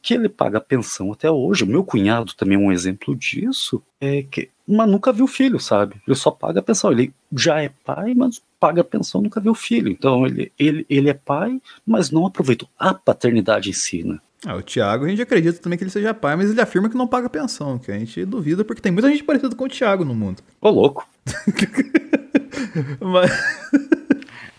que 0.01 0.13
ele 0.13 0.27
paga 0.27 0.59
pensão 0.59 1.13
até 1.13 1.31
hoje. 1.31 1.65
Meu 1.65 1.85
cunhado 1.85 2.33
também 2.33 2.57
é 2.57 2.59
um 2.59 2.69
exemplo 2.69 3.15
disso, 3.15 3.81
é 4.01 4.23
que, 4.23 4.49
mas 4.67 4.89
nunca 4.89 5.13
viu 5.13 5.25
filho, 5.25 5.57
sabe? 5.57 6.01
Ele 6.05 6.17
só 6.17 6.31
paga 6.31 6.61
pensão. 6.61 6.91
Ele 6.91 7.13
já 7.31 7.61
é 7.61 7.69
pai, 7.69 8.13
mas 8.13 8.43
paga 8.59 8.83
pensão, 8.83 9.21
nunca 9.21 9.39
viu 9.39 9.55
filho. 9.55 9.89
Então 9.89 10.25
ele, 10.25 10.51
ele, 10.59 10.85
ele 10.89 11.09
é 11.09 11.13
pai, 11.13 11.61
mas 11.87 12.11
não 12.11 12.27
aproveitou 12.27 12.67
a 12.77 12.93
paternidade 12.93 13.69
em 13.69 13.73
si, 13.73 14.03
né? 14.03 14.19
Ah, 14.45 14.55
o 14.55 14.61
Thiago, 14.61 15.05
a 15.05 15.09
gente 15.09 15.21
acredita 15.21 15.59
também 15.59 15.77
que 15.77 15.83
ele 15.83 15.91
seja 15.91 16.13
pai, 16.13 16.35
mas 16.35 16.49
ele 16.49 16.61
afirma 16.61 16.89
que 16.89 16.95
não 16.95 17.07
paga 17.07 17.29
pensão, 17.29 17.77
que 17.77 17.91
a 17.91 17.99
gente 17.99 18.23
duvida, 18.25 18.63
porque 18.63 18.81
tem 18.81 18.91
muita 18.91 19.09
gente 19.09 19.23
parecida 19.23 19.53
com 19.53 19.65
o 19.65 19.69
Thiago 19.69 20.05
no 20.05 20.15
mundo. 20.15 20.41
Ô, 20.61 20.69
louco. 20.69 21.07
Mas 23.01 23.31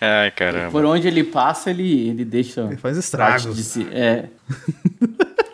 Ai, 0.01 0.31
caramba. 0.31 0.71
Por 0.71 0.85
onde 0.85 1.07
ele 1.07 1.23
passa, 1.23 1.71
ele, 1.71 2.09
ele 2.09 2.25
deixa 2.25 2.63
ele 2.63 2.77
faz 2.77 2.97
estragos. 2.97 3.55
de 3.55 3.63
si. 3.63 3.87
É. 3.91 4.29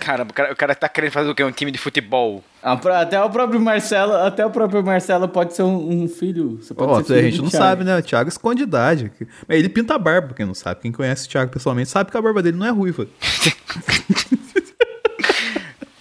Caramba, 0.00 0.30
o 0.30 0.34
cara, 0.34 0.52
o 0.52 0.56
cara 0.56 0.74
tá 0.74 0.88
querendo 0.88 1.12
fazer 1.12 1.28
o 1.30 1.34
quê? 1.34 1.42
Um 1.44 1.50
time 1.52 1.70
de 1.70 1.78
futebol? 1.78 2.42
Até 2.62 3.20
o 3.22 3.30
próprio 3.30 3.60
Marcelo, 3.60 4.12
até 4.14 4.44
o 4.44 4.50
próprio 4.50 4.84
Marcelo 4.84 5.26
pode 5.28 5.54
ser 5.54 5.62
um, 5.62 6.02
um 6.04 6.08
filho. 6.08 6.58
Você 6.62 6.74
pode 6.74 6.90
Ó, 6.92 6.96
ser 6.98 7.04
filho 7.04 7.18
a 7.18 7.22
gente 7.22 7.42
não 7.42 7.48
Thiago. 7.48 7.64
sabe, 7.64 7.84
né? 7.84 7.98
O 7.98 8.02
Thiago 8.02 8.28
esconde 8.28 8.62
idade. 8.62 9.10
Mas 9.48 9.58
ele 9.58 9.68
pinta 9.68 9.94
a 9.94 9.98
barba, 9.98 10.34
quem 10.34 10.44
não 10.46 10.54
sabe. 10.54 10.80
Quem 10.80 10.92
conhece 10.92 11.26
o 11.26 11.30
Thiago 11.30 11.50
pessoalmente 11.50 11.88
sabe 11.88 12.10
que 12.10 12.16
a 12.16 12.22
barba 12.22 12.42
dele 12.42 12.56
não 12.58 12.66
é 12.66 12.70
ruiva. 12.70 13.06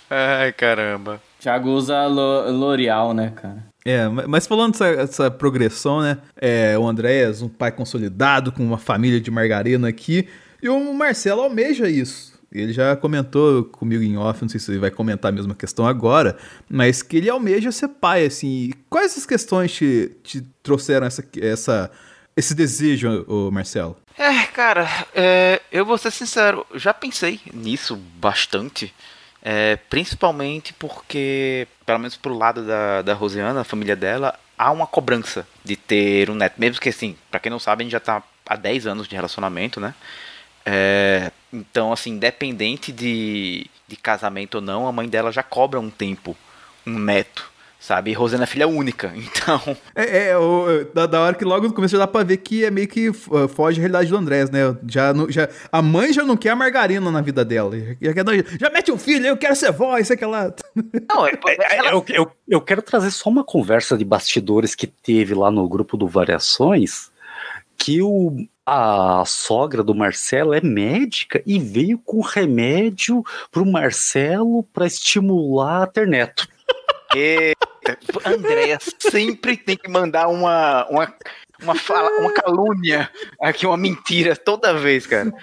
Ai, 0.10 0.52
caramba. 0.54 1.22
Thiago 1.40 1.70
usa 1.70 2.06
Lo- 2.08 2.50
L'Oreal, 2.52 3.14
né, 3.14 3.32
cara? 3.36 3.64
É, 3.86 4.08
ma- 4.08 4.26
mas 4.28 4.46
falando 4.48 4.72
dessa 4.74 4.88
essa 4.88 5.32
progressão, 5.32 6.02
né? 6.02 6.18
É, 6.36 6.78
o 6.78 6.88
Andréas, 6.88 7.42
um 7.42 7.48
pai 7.48 7.72
consolidado, 7.72 8.52
com 8.52 8.64
uma 8.64 8.78
família 8.78 9.22
de 9.22 9.30
margarina 9.32 9.88
aqui. 9.88 10.28
E 10.62 10.68
o 10.68 10.94
Marcelo 10.94 11.42
almeja 11.42 11.88
isso. 11.88 12.29
Ele 12.52 12.74
já 12.74 12.96
comentou 12.96 13.64
comigo 13.66 14.04
em 14.04 14.18
off, 14.18 14.42
não 14.42 14.50
sei 14.50 14.60
se 14.60 14.72
ele 14.72 14.80
vai 14.80 14.90
comentar 14.90 15.30
a 15.32 15.36
mesma 15.36 15.54
questão 15.54 15.86
agora, 15.86 16.36
mas 16.68 17.02
que 17.04 17.18
ele 17.18 17.30
almeja 17.30 17.72
ser 17.72 17.90
pai, 17.90 18.26
assim. 18.26 18.72
Quais 18.90 19.16
as 19.18 19.26
questões 19.26 19.72
te, 19.72 20.12
te 20.24 20.42
trouxeram 20.64 21.06
essa, 21.06 21.24
essa, 21.40 21.92
esse 22.36 22.56
desejo, 22.56 23.24
ô 23.28 23.52
Marcelo? 23.52 23.96
É, 24.18 24.44
cara, 24.48 24.88
é, 25.14 25.62
eu 25.72 25.86
vou 25.86 25.98
ser 25.98 26.12
sincero, 26.12 26.66
já 26.76 26.94
pensei 26.94 27.40
nisso 27.54 27.96
bastante. 28.20 28.94
é, 29.42 29.78
principalmente 29.90 30.74
porque, 30.74 31.68
pelo 31.86 32.00
menos 32.00 32.18
pro 32.18 32.38
lado 32.38 32.66
da, 32.66 33.02
da 33.02 33.14
Rosiana, 33.14 33.62
a 33.62 33.64
família 33.64 33.96
dela, 33.96 34.38
há 34.58 34.72
uma 34.72 34.86
cobrança 34.88 35.48
de 35.64 35.76
ter 35.76 36.30
um 36.30 36.36
neto. 36.36 36.56
Mesmo 36.60 36.82
que, 36.82 36.90
assim, 36.90 37.16
pra 37.32 37.40
quem 37.40 37.50
não 37.50 37.60
sabe, 37.60 37.84
a 37.84 37.86
gente 37.86 37.94
já 37.94 38.00
tá 38.00 38.22
há 38.46 38.56
10 38.56 38.88
anos 38.88 39.08
de 39.08 39.16
relacionamento, 39.16 39.80
né? 39.80 39.94
É, 40.66 41.32
então, 41.52 41.92
assim, 41.92 42.12
independente 42.12 42.92
de, 42.92 43.66
de 43.88 43.96
casamento 43.96 44.56
ou 44.56 44.62
não, 44.62 44.88
a 44.88 44.92
mãe 44.92 45.08
dela 45.10 45.32
já 45.32 45.44
cobra 45.44 45.80
um 45.80 45.90
tempo, 45.90 46.36
um 46.86 46.98
neto, 47.00 47.50
sabe? 47.80 48.12
E 48.12 48.14
Rosiana 48.14 48.44
é 48.44 48.48
filha 48.48 48.68
única, 48.68 49.12
então. 49.18 49.76
É, 49.96 50.30
é, 50.30 50.38
o- 50.38 50.86
da, 50.94 51.06
da 51.08 51.22
hora 51.22 51.36
que 51.36 51.44
logo 51.46 51.68
no 51.68 51.74
começo 51.74 51.94
já 51.94 51.98
dá 52.00 52.08
pra 52.08 52.24
ver 52.24 52.38
que 52.38 52.64
é 52.66 52.70
meio 52.70 52.88
que 52.88 53.10
uh, 53.10 53.48
foge 53.48 53.80
a 53.80 53.82
realidade 53.82 54.10
do 54.10 54.18
Andrés, 54.18 54.50
né? 54.50 54.60
Já, 54.88 55.14
não- 55.14 55.30
já, 55.32 55.50
a 55.72 55.82
mãe 55.82 56.14
já 56.14 56.24
não 56.24 56.38
quer 56.38 56.50
a 56.52 56.56
margarina 56.56 57.10
na 57.10 57.22
vida 57.22 57.44
dela. 57.44 57.72
Já, 58.02 58.14
quer 58.14 58.26
já 58.60 58.70
mete 58.70 58.92
um 58.92 58.98
filho, 58.98 59.26
eu 59.26 59.38
quero 59.38 59.56
ser 59.56 59.72
vó, 59.72 59.98
isso 59.98 60.14
aqui 60.14 60.26
lá. 60.26 60.54
Não, 61.10 61.26
é, 61.26 61.32
ela- 61.78 61.92
Eu, 61.92 62.06
eu, 62.10 62.32
eu 62.48 62.62
quero 62.62 62.82
trazer 62.82 63.10
só 63.12 63.30
uma 63.30 63.44
conversa 63.44 63.98
de 63.98 64.06
bastidores 64.06 64.76
que 64.76 64.86
teve 64.86 65.34
lá 65.34 65.50
no 65.50 65.68
grupo 65.68 65.98
do 65.98 66.08
Variações, 66.08 67.10
que 67.78 68.02
o, 68.02 68.36
a 68.70 69.26
sogra 69.26 69.84
do 69.84 69.96
Marcelo 69.96 70.54
é 70.54 70.62
médica 70.62 71.42
e 71.44 71.58
veio 71.58 71.98
com 71.98 72.22
remédio 72.22 73.24
pro 73.52 73.66
Marcelo 73.66 74.62
para 74.62 74.86
estimular 74.86 75.84
a 75.84 75.88
ter 75.88 76.08
neto. 76.08 76.48
Eita, 77.16 77.98
Andréia 78.24 78.78
sempre 79.00 79.58
tem 79.58 79.76
que 79.76 79.90
mandar 79.90 80.28
uma, 80.28 80.88
uma, 80.88 81.14
uma, 81.64 81.74
fala, 81.74 82.12
uma 82.20 82.32
calúnia 82.32 83.10
aqui, 83.42 83.66
uma 83.66 83.78
mentira 83.78 84.36
toda 84.36 84.72
vez, 84.76 85.08
cara. 85.08 85.34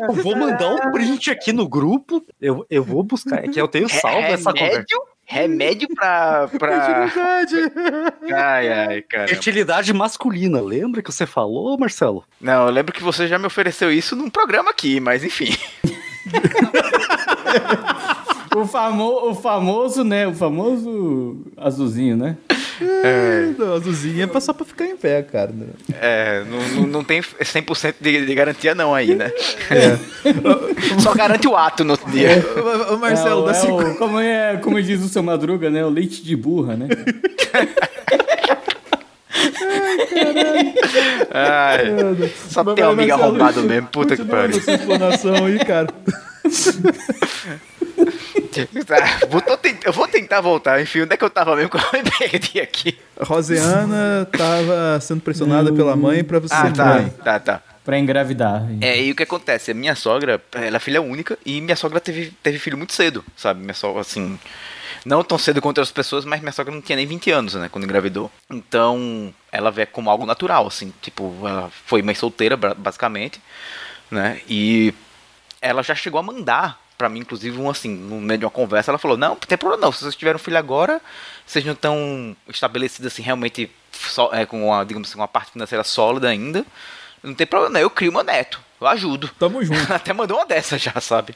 Eu 0.00 0.14
vou 0.14 0.34
mandar 0.34 0.70
um 0.70 0.90
print 0.90 1.30
aqui 1.30 1.52
no 1.52 1.68
grupo, 1.68 2.24
eu, 2.40 2.64
eu 2.70 2.82
vou 2.82 3.02
buscar, 3.02 3.44
é 3.44 3.48
que 3.48 3.60
eu 3.60 3.68
tenho 3.68 3.90
salvo 3.90 4.28
essa 4.28 4.54
conversa. 4.54 4.86
Remédio, 5.30 5.88
pra, 5.94 6.48
pra... 6.58 7.06
Verdade. 7.06 7.56
Ai, 8.34 8.68
ai, 8.68 9.02
cara. 9.02 9.28
Fertilidade 9.28 9.92
masculina, 9.92 10.60
lembra 10.60 11.02
que 11.02 11.12
você 11.12 11.24
falou, 11.24 11.78
Marcelo? 11.78 12.24
Não, 12.40 12.66
eu 12.66 12.72
lembro 12.72 12.92
que 12.92 13.02
você 13.02 13.28
já 13.28 13.38
me 13.38 13.46
ofereceu 13.46 13.92
isso 13.92 14.16
num 14.16 14.28
programa 14.28 14.70
aqui, 14.70 14.98
mas 14.98 15.22
enfim. 15.22 15.54
O, 18.52 18.66
famo, 18.66 19.30
o 19.30 19.34
famoso, 19.34 20.02
né? 20.02 20.26
O 20.26 20.34
famoso 20.34 21.38
azulzinho, 21.56 22.16
né? 22.16 22.36
Não, 23.58 23.74
azulzinha 23.74 24.24
é 24.24 24.26
pra- 24.26 24.40
só 24.40 24.52
pra 24.52 24.64
ficar 24.64 24.86
em 24.86 24.96
pé, 24.96 25.22
cara. 25.22 25.50
né? 25.52 25.66
É, 26.00 26.44
não, 26.48 26.68
não, 26.82 26.86
não 26.88 27.04
tem 27.04 27.20
100% 27.20 27.94
de, 28.00 28.24
de 28.26 28.34
garantia 28.34 28.74
não 28.74 28.94
aí, 28.94 29.14
né? 29.14 29.30
Só 31.00 31.14
garante 31.14 31.46
o 31.48 31.56
ato 31.56 31.84
no 31.84 31.92
outro 31.92 32.10
dia. 32.10 32.44
Ô, 32.90 32.94
ô, 32.94 32.98
Marcelo, 32.98 33.40
é, 33.40 33.42
o- 33.42 33.46
dá 33.46 33.50
é 33.52 33.54
cinco. 33.54 33.82
o- 33.82 33.94
como, 33.96 34.18
é, 34.20 34.56
como 34.58 34.82
diz 34.82 35.02
o 35.02 35.08
seu 35.08 35.22
Madruga, 35.22 35.70
né? 35.70 35.84
O 35.84 35.88
leite 35.90 36.22
de 36.22 36.34
burra, 36.36 36.76
né? 36.76 36.88
Ai, 41.32 41.86
só 42.48 42.64
tem 42.74 42.84
um 42.84 42.90
amigo 42.90 43.12
arrombado 43.12 43.62
mesmo, 43.62 43.88
puta 43.88 44.16
que 44.16 44.24
pariu. 44.24 44.58
essa 44.58 44.72
explanação 44.72 45.44
aí, 45.46 45.58
cara. 45.64 45.86
Tá, 48.86 49.26
vou, 49.28 49.40
tô 49.40 49.56
tent- 49.56 49.84
eu 49.84 49.92
vou 49.92 50.08
tentar 50.08 50.40
voltar, 50.40 50.80
enfim, 50.82 51.02
onde 51.02 51.14
é 51.14 51.16
que 51.16 51.24
eu 51.24 51.30
tava 51.30 51.54
mesmo 51.54 51.70
que 51.70 51.76
eu 51.76 51.82
me 52.02 52.10
perdi 52.10 52.60
aqui? 52.60 52.98
A 53.18 53.24
Rosiana 53.24 54.26
tava 54.36 54.98
sendo 55.00 55.20
pressionada 55.20 55.72
pela 55.72 55.94
mãe 55.96 56.24
pra 56.24 56.38
você 56.40 56.54
Ah, 56.54 56.70
tá, 56.70 56.84
mãe. 56.86 57.12
tá, 57.22 57.38
tá. 57.38 57.62
pra 57.84 57.98
engravidar. 57.98 58.66
É, 58.80 59.00
e 59.00 59.12
o 59.12 59.14
que 59.14 59.22
acontece? 59.22 59.70
A 59.70 59.74
minha 59.74 59.94
sogra, 59.94 60.40
ela 60.52 60.76
é 60.76 60.80
filha 60.80 61.00
única 61.00 61.38
e 61.46 61.60
minha 61.60 61.76
sogra 61.76 62.00
teve, 62.00 62.32
teve 62.42 62.58
filho 62.58 62.76
muito 62.76 62.92
cedo, 62.92 63.24
sabe? 63.36 63.60
Minha 63.60 63.74
sogra, 63.74 64.00
assim. 64.00 64.38
Não 65.04 65.24
tão 65.24 65.38
cedo 65.38 65.60
quanto 65.62 65.78
outras 65.78 65.92
pessoas, 65.92 66.24
mas 66.24 66.40
minha 66.40 66.52
sogra 66.52 66.74
não 66.74 66.82
tinha 66.82 66.96
nem 66.96 67.06
20 67.06 67.30
anos, 67.30 67.54
né? 67.54 67.68
Quando 67.68 67.84
engravidou. 67.84 68.30
Então, 68.50 69.34
ela 69.50 69.70
vê 69.70 69.86
como 69.86 70.10
algo 70.10 70.26
natural, 70.26 70.66
assim. 70.66 70.92
Tipo, 71.00 71.34
ela 71.42 71.70
foi 71.86 72.02
mãe 72.02 72.14
solteira, 72.14 72.56
ba- 72.56 72.74
basicamente, 72.74 73.40
né? 74.10 74.40
E 74.48 74.92
ela 75.60 75.82
já 75.82 75.94
chegou 75.94 76.18
a 76.20 76.22
mandar 76.22 76.78
pra 76.98 77.08
mim, 77.08 77.20
inclusive, 77.20 77.58
um 77.58 77.70
assim, 77.70 77.88
no 77.88 78.20
meio 78.20 78.38
de 78.38 78.44
uma 78.44 78.50
conversa, 78.50 78.90
ela 78.90 78.98
falou: 78.98 79.16
Não, 79.16 79.30
não 79.30 79.36
tem 79.36 79.56
problema 79.56 79.82
não. 79.86 79.90
Se 79.92 80.00
vocês 80.00 80.14
tiveram 80.14 80.36
um 80.36 80.42
filho 80.42 80.58
agora, 80.58 81.00
vocês 81.46 81.64
não 81.64 81.72
estão 81.72 82.36
estabelecidos 82.46 83.10
assim, 83.10 83.22
realmente, 83.22 83.70
só, 83.92 84.28
é, 84.34 84.44
com 84.44 84.66
uma, 84.68 84.84
digamos 84.84 85.08
assim, 85.08 85.18
uma 85.18 85.28
parte 85.28 85.52
financeira 85.52 85.82
sólida 85.82 86.28
ainda. 86.28 86.64
Não 87.22 87.34
tem 87.34 87.46
problema, 87.46 87.72
não. 87.74 87.80
Eu 87.80 87.88
crio 87.90 88.12
meu 88.12 88.22
neto. 88.22 88.60
Eu 88.78 88.86
ajudo. 88.86 89.30
Tamo 89.38 89.64
junto. 89.64 89.80
Até 89.92 90.12
mandou 90.12 90.36
uma 90.38 90.44
dessa 90.46 90.76
já, 90.76 90.92
sabe? 91.00 91.34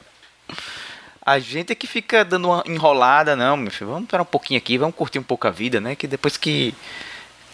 A 1.25 1.39
gente 1.39 1.71
é 1.71 1.75
que 1.75 1.87
fica 1.87 2.23
dando 2.23 2.49
uma 2.49 2.63
enrolada, 2.67 3.35
não, 3.35 3.57
meu 3.57 3.71
filho. 3.71 3.89
Vamos 3.89 4.03
esperar 4.03 4.21
um 4.21 4.25
pouquinho 4.25 4.59
aqui, 4.59 4.77
vamos 4.77 4.95
curtir 4.95 5.17
um 5.17 5.23
pouco 5.23 5.47
a 5.47 5.51
vida, 5.51 5.81
né? 5.81 5.95
Que 5.95 6.05
depois 6.05 6.37
que 6.37 6.75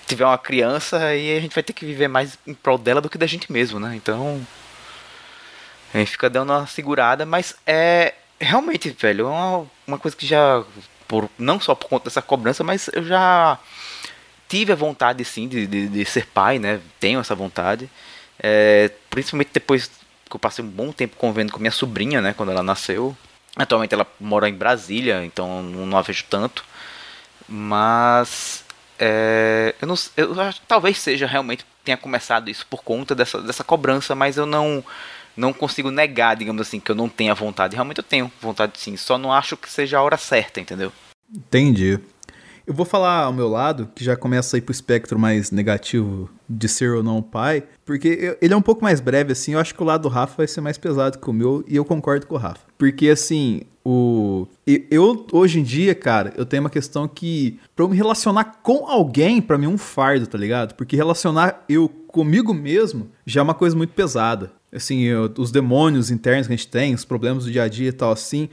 tiver 0.05 0.25
uma 0.25 0.37
criança, 0.37 0.97
aí 0.97 1.37
a 1.37 1.39
gente 1.39 1.55
vai 1.55 1.63
ter 1.63 1.71
que 1.71 1.85
viver 1.85 2.09
mais 2.09 2.37
em 2.45 2.53
prol 2.53 2.77
dela 2.77 2.99
do 2.99 3.09
que 3.09 3.17
da 3.17 3.25
gente 3.25 3.49
mesmo, 3.51 3.79
né? 3.79 3.95
Então. 3.95 4.45
A 5.93 5.97
gente 5.97 6.11
fica 6.11 6.29
dando 6.29 6.51
uma 6.51 6.67
segurada, 6.67 7.25
mas 7.25 7.55
é. 7.65 8.13
Realmente, 8.39 8.89
velho, 8.89 9.27
é 9.27 9.29
uma, 9.29 9.67
uma 9.87 9.99
coisa 9.99 10.17
que 10.17 10.25
já. 10.25 10.63
Por, 11.07 11.29
não 11.37 11.59
só 11.59 11.75
por 11.75 11.87
conta 11.87 12.05
dessa 12.05 12.21
cobrança, 12.21 12.63
mas 12.63 12.89
eu 12.93 13.03
já 13.03 13.59
tive 14.49 14.73
a 14.73 14.75
vontade 14.75 15.23
sim 15.23 15.47
de, 15.47 15.67
de, 15.67 15.87
de 15.87 16.05
ser 16.05 16.25
pai, 16.27 16.59
né? 16.59 16.81
Tenho 16.99 17.19
essa 17.19 17.35
vontade. 17.35 17.89
É, 18.39 18.91
principalmente 19.09 19.51
depois 19.53 19.91
que 20.29 20.35
eu 20.35 20.39
passei 20.39 20.63
um 20.63 20.67
bom 20.67 20.91
tempo 20.91 21.15
convivendo 21.15 21.53
com 21.53 21.59
minha 21.59 21.71
sobrinha, 21.71 22.21
né? 22.21 22.33
Quando 22.33 22.51
ela 22.51 22.63
nasceu. 22.63 23.15
Atualmente 23.55 23.93
ela 23.93 24.07
mora 24.19 24.47
em 24.47 24.53
Brasília, 24.53 25.25
então 25.25 25.61
não, 25.61 25.97
a 25.97 26.01
vejo 26.01 26.25
tanto. 26.29 26.63
Mas 27.47 28.63
é, 28.97 29.75
eu 29.81 29.87
não, 29.87 29.95
eu 30.15 30.35
talvez 30.67 30.97
seja 30.97 31.27
realmente 31.27 31.65
tenha 31.83 31.97
começado 31.97 32.49
isso 32.49 32.65
por 32.67 32.83
conta 32.83 33.15
dessa, 33.15 33.41
dessa 33.41 33.63
cobrança, 33.63 34.15
mas 34.15 34.37
eu 34.37 34.45
não 34.45 34.83
não 35.35 35.53
consigo 35.53 35.89
negar, 35.89 36.35
digamos 36.35 36.61
assim, 36.61 36.79
que 36.79 36.91
eu 36.91 36.95
não 36.95 37.07
tenha 37.07 37.33
vontade. 37.33 37.75
Realmente 37.75 37.99
eu 37.99 38.03
tenho 38.03 38.31
vontade 38.41 38.73
sim, 38.77 38.95
só 38.97 39.17
não 39.17 39.33
acho 39.33 39.57
que 39.57 39.69
seja 39.69 39.97
a 39.97 40.03
hora 40.03 40.17
certa, 40.17 40.59
entendeu? 40.59 40.91
Entendi. 41.33 41.99
Eu 42.65 42.73
vou 42.73 42.85
falar 42.85 43.23
ao 43.23 43.33
meu 43.33 43.47
lado, 43.47 43.89
que 43.95 44.03
já 44.03 44.15
começa 44.15 44.55
a 44.55 44.59
ir 44.59 44.61
pro 44.61 44.71
espectro 44.71 45.17
mais 45.17 45.51
negativo 45.51 46.29
de 46.47 46.67
ser 46.67 46.91
ou 46.91 47.01
não 47.03 47.21
pai, 47.21 47.63
porque 47.85 48.37
ele 48.41 48.53
é 48.53 48.57
um 48.57 48.61
pouco 48.61 48.83
mais 48.83 48.99
breve, 48.99 49.31
assim, 49.31 49.53
eu 49.53 49.59
acho 49.59 49.73
que 49.73 49.81
o 49.81 49.85
lado 49.85 50.03
do 50.03 50.09
Rafa 50.09 50.35
vai 50.37 50.47
ser 50.47 50.61
mais 50.61 50.77
pesado 50.77 51.17
que 51.17 51.29
o 51.29 51.33
meu, 51.33 51.63
e 51.67 51.75
eu 51.75 51.83
concordo 51.85 52.27
com 52.27 52.35
o 52.35 52.37
Rafa. 52.37 52.59
Porque, 52.77 53.09
assim, 53.09 53.61
o... 53.83 54.47
Eu, 54.89 55.25
hoje 55.31 55.59
em 55.59 55.63
dia, 55.63 55.95
cara, 55.95 56.33
eu 56.37 56.45
tenho 56.45 56.61
uma 56.63 56.69
questão 56.69 57.07
que, 57.07 57.59
pra 57.75 57.83
eu 57.85 57.89
me 57.89 57.95
relacionar 57.97 58.59
com 58.61 58.85
alguém, 58.87 59.41
pra 59.41 59.57
mim 59.57 59.65
é 59.65 59.69
um 59.69 59.77
fardo, 59.77 60.27
tá 60.27 60.37
ligado? 60.37 60.75
Porque 60.75 60.95
relacionar 60.95 61.63
eu 61.67 61.89
comigo 62.07 62.53
mesmo 62.53 63.09
já 63.25 63.41
é 63.41 63.43
uma 63.43 63.53
coisa 63.53 63.75
muito 63.75 63.93
pesada. 63.93 64.51
Assim, 64.73 65.01
eu- 65.01 65.31
os 65.37 65.51
demônios 65.51 66.11
internos 66.11 66.47
que 66.47 66.53
a 66.53 66.55
gente 66.55 66.67
tem, 66.67 66.93
os 66.93 67.03
problemas 67.05 67.45
do 67.45 67.51
dia 67.51 67.63
a 67.63 67.67
dia 67.67 67.89
e 67.89 67.93
tal, 67.93 68.11
assim, 68.11 68.49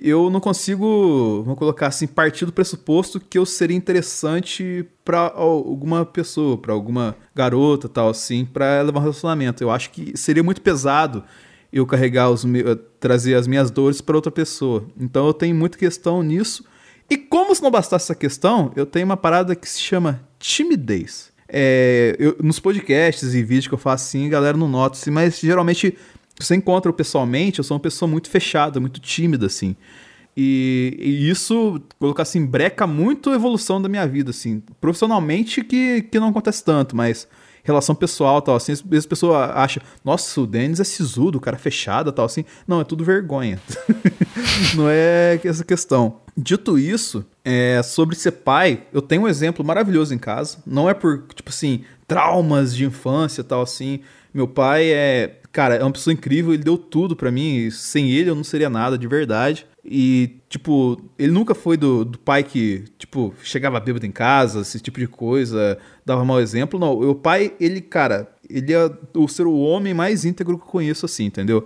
eu 0.00 0.30
não 0.30 0.40
consigo, 0.40 1.42
vamos 1.42 1.58
colocar 1.58 1.86
assim, 1.88 2.06
partir 2.06 2.44
do 2.46 2.52
pressuposto 2.52 3.18
que 3.20 3.38
eu 3.38 3.46
seria 3.46 3.76
interessante 3.76 4.86
pra 5.04 5.32
alguma 5.34 6.04
pessoa, 6.04 6.56
pra 6.58 6.72
alguma 6.72 7.16
garota, 7.34 7.88
tal 7.88 8.08
assim, 8.08 8.44
pra 8.44 8.82
levar 8.82 8.98
um 8.98 9.02
relacionamento. 9.02 9.62
Eu 9.62 9.70
acho 9.70 9.90
que 9.90 10.16
seria 10.16 10.42
muito 10.42 10.60
pesado 10.60 11.22
eu 11.72 11.84
carregar 11.86 12.30
os 12.30 12.44
me- 12.44 12.62
trazer 13.00 13.34
as 13.34 13.46
minhas 13.46 13.70
dores 13.70 14.00
pra 14.00 14.16
outra 14.16 14.30
pessoa. 14.32 14.86
Então 14.98 15.26
eu 15.26 15.34
tenho 15.34 15.54
muita 15.54 15.76
questão 15.78 16.22
nisso. 16.22 16.64
E 17.10 17.16
como 17.16 17.54
se 17.54 17.62
não 17.62 17.70
bastasse 17.70 18.04
essa 18.06 18.14
questão, 18.14 18.72
eu 18.74 18.84
tenho 18.86 19.04
uma 19.06 19.16
parada 19.16 19.54
que 19.54 19.68
se 19.68 19.80
chama 19.80 20.20
timidez. 20.38 21.30
É, 21.48 22.16
eu- 22.18 22.36
nos 22.42 22.58
podcasts 22.58 23.32
e 23.34 23.42
vídeos 23.42 23.68
que 23.68 23.74
eu 23.74 23.78
faço 23.78 24.06
assim, 24.06 24.26
a 24.26 24.30
galera 24.30 24.56
não 24.58 24.68
nota, 24.68 24.96
assim, 24.98 25.10
mas 25.12 25.38
geralmente 25.38 25.96
você 26.38 26.54
encontra 26.54 26.88
eu 26.88 26.94
pessoalmente, 26.94 27.58
eu 27.58 27.64
sou 27.64 27.76
uma 27.76 27.82
pessoa 27.82 28.08
muito 28.08 28.28
fechada, 28.28 28.80
muito 28.80 29.00
tímida, 29.00 29.46
assim. 29.46 29.76
E, 30.36 30.94
e 30.98 31.30
isso, 31.30 31.80
colocar 31.98 32.22
assim, 32.22 32.44
breca 32.44 32.86
muito 32.86 33.30
a 33.30 33.34
evolução 33.34 33.80
da 33.80 33.88
minha 33.88 34.06
vida, 34.06 34.30
assim. 34.30 34.62
Profissionalmente 34.80 35.64
que, 35.64 36.02
que 36.02 36.20
não 36.20 36.28
acontece 36.28 36.62
tanto, 36.62 36.94
mas 36.94 37.26
relação 37.66 37.94
pessoal 37.94 38.40
tal, 38.40 38.54
assim, 38.54 38.72
às 38.72 38.80
vezes 38.80 39.06
a 39.06 39.08
pessoa 39.08 39.52
acha, 39.54 39.82
nossa, 40.04 40.40
o 40.40 40.46
Denis 40.46 40.78
é 40.78 40.84
sisudo, 40.84 41.38
o 41.38 41.40
cara 41.40 41.56
é 41.56 41.58
fechado 41.58 42.12
tal, 42.12 42.26
assim. 42.26 42.44
Não, 42.66 42.80
é 42.80 42.84
tudo 42.84 43.04
vergonha. 43.04 43.58
não 44.76 44.88
é 44.88 45.40
essa 45.42 45.64
questão. 45.64 46.18
Dito 46.36 46.78
isso, 46.78 47.24
é, 47.44 47.82
sobre 47.82 48.14
ser 48.14 48.32
pai, 48.32 48.82
eu 48.92 49.02
tenho 49.02 49.22
um 49.22 49.28
exemplo 49.28 49.64
maravilhoso 49.64 50.14
em 50.14 50.18
casa. 50.18 50.58
Não 50.66 50.88
é 50.88 50.94
por, 50.94 51.24
tipo 51.34 51.50
assim, 51.50 51.82
traumas 52.06 52.76
de 52.76 52.84
infância 52.84 53.42
tal, 53.42 53.62
assim. 53.62 54.00
Meu 54.32 54.46
pai 54.46 54.92
é, 54.92 55.40
cara, 55.56 55.76
é 55.76 55.82
uma 55.82 55.90
pessoa 55.90 56.12
incrível, 56.12 56.52
ele 56.52 56.62
deu 56.62 56.76
tudo 56.76 57.16
pra 57.16 57.32
mim. 57.32 57.70
Sem 57.70 58.10
ele 58.10 58.28
eu 58.28 58.34
não 58.34 58.44
seria 58.44 58.68
nada, 58.68 58.98
de 58.98 59.08
verdade. 59.08 59.66
E, 59.82 60.36
tipo, 60.50 61.00
ele 61.18 61.32
nunca 61.32 61.54
foi 61.54 61.78
do, 61.78 62.04
do 62.04 62.18
pai 62.18 62.44
que, 62.44 62.84
tipo, 62.98 63.32
chegava 63.42 63.80
bêbado 63.80 64.04
em 64.04 64.10
casa, 64.10 64.60
esse 64.60 64.78
tipo 64.78 65.00
de 65.00 65.06
coisa, 65.06 65.78
dava 66.04 66.22
mau 66.26 66.38
exemplo. 66.38 66.78
Não, 66.78 66.92
o 66.92 67.14
pai, 67.14 67.54
ele, 67.58 67.80
cara, 67.80 68.30
ele 68.50 68.74
é 68.74 68.90
o 69.14 69.26
ser 69.26 69.46
o 69.46 69.56
homem 69.56 69.94
mais 69.94 70.26
íntegro 70.26 70.58
que 70.58 70.64
eu 70.64 70.68
conheço, 70.68 71.06
assim, 71.06 71.24
entendeu? 71.24 71.64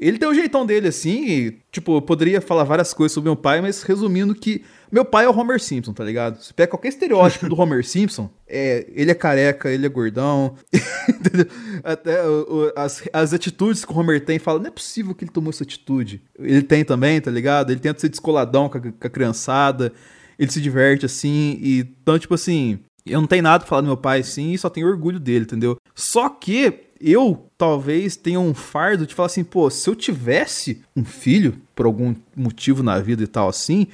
Ele 0.00 0.16
tem 0.18 0.28
o 0.28 0.34
jeitão 0.34 0.64
dele, 0.64 0.88
assim, 0.88 1.26
e, 1.26 1.58
tipo, 1.72 1.96
eu 1.96 2.02
poderia 2.02 2.40
falar 2.40 2.64
várias 2.64 2.94
coisas 2.94 3.12
sobre 3.12 3.28
meu 3.28 3.36
pai, 3.36 3.60
mas 3.60 3.82
resumindo 3.82 4.34
que 4.34 4.62
meu 4.92 5.04
pai 5.04 5.24
é 5.24 5.28
o 5.28 5.36
Homer 5.36 5.60
Simpson, 5.60 5.92
tá 5.92 6.04
ligado? 6.04 6.40
Você 6.40 6.52
pega 6.52 6.70
qualquer 6.70 6.88
estereótipo 6.88 7.48
do 7.48 7.60
Homer 7.60 7.84
Simpson, 7.84 8.30
é, 8.46 8.86
ele 8.94 9.10
é 9.10 9.14
careca, 9.14 9.70
ele 9.70 9.84
é 9.84 9.88
gordão? 9.88 10.54
Até 11.84 12.22
o- 12.26 12.46
o- 12.66 12.72
as, 12.76 13.02
as 13.12 13.32
atitudes 13.32 13.84
que 13.84 13.92
o 13.92 13.96
Homer 13.98 14.24
tem, 14.24 14.38
fala, 14.38 14.58
não 14.58 14.68
é 14.68 14.70
possível 14.70 15.14
que 15.14 15.24
ele 15.24 15.32
tomou 15.32 15.50
essa 15.50 15.62
atitude. 15.64 16.22
Ele 16.38 16.62
tem 16.62 16.84
também, 16.84 17.20
tá 17.20 17.30
ligado? 17.30 17.70
Ele 17.70 17.80
tenta 17.80 18.00
ser 18.00 18.08
descoladão 18.08 18.68
com 18.68 18.78
a, 18.78 18.80
com 18.80 18.88
a 19.06 19.10
criançada, 19.10 19.92
ele 20.38 20.50
se 20.50 20.60
diverte, 20.60 21.06
assim, 21.06 21.58
e 21.60 21.80
então, 22.02 22.18
tipo 22.18 22.34
assim, 22.34 22.78
eu 23.06 23.20
não 23.20 23.26
tenho 23.28 23.42
nada 23.42 23.60
pra 23.60 23.68
falar 23.68 23.80
do 23.82 23.86
meu 23.88 23.96
pai, 23.96 24.22
sim, 24.22 24.52
e 24.52 24.58
só 24.58 24.68
tenho 24.70 24.86
orgulho 24.86 25.18
dele, 25.18 25.44
entendeu? 25.44 25.76
Só 25.94 26.28
que 26.28 26.84
eu 27.00 27.50
talvez 27.56 28.16
tenha 28.16 28.40
um 28.40 28.54
fardo 28.54 29.06
de 29.06 29.14
falar 29.14 29.26
assim, 29.26 29.44
pô, 29.44 29.68
se 29.70 29.88
eu 29.88 29.94
tivesse 29.94 30.82
um 30.96 31.04
filho, 31.04 31.56
por 31.74 31.86
algum 31.86 32.14
motivo 32.36 32.82
na 32.82 32.98
vida 32.98 33.22
e 33.22 33.26
tal 33.26 33.48
assim, 33.48 33.86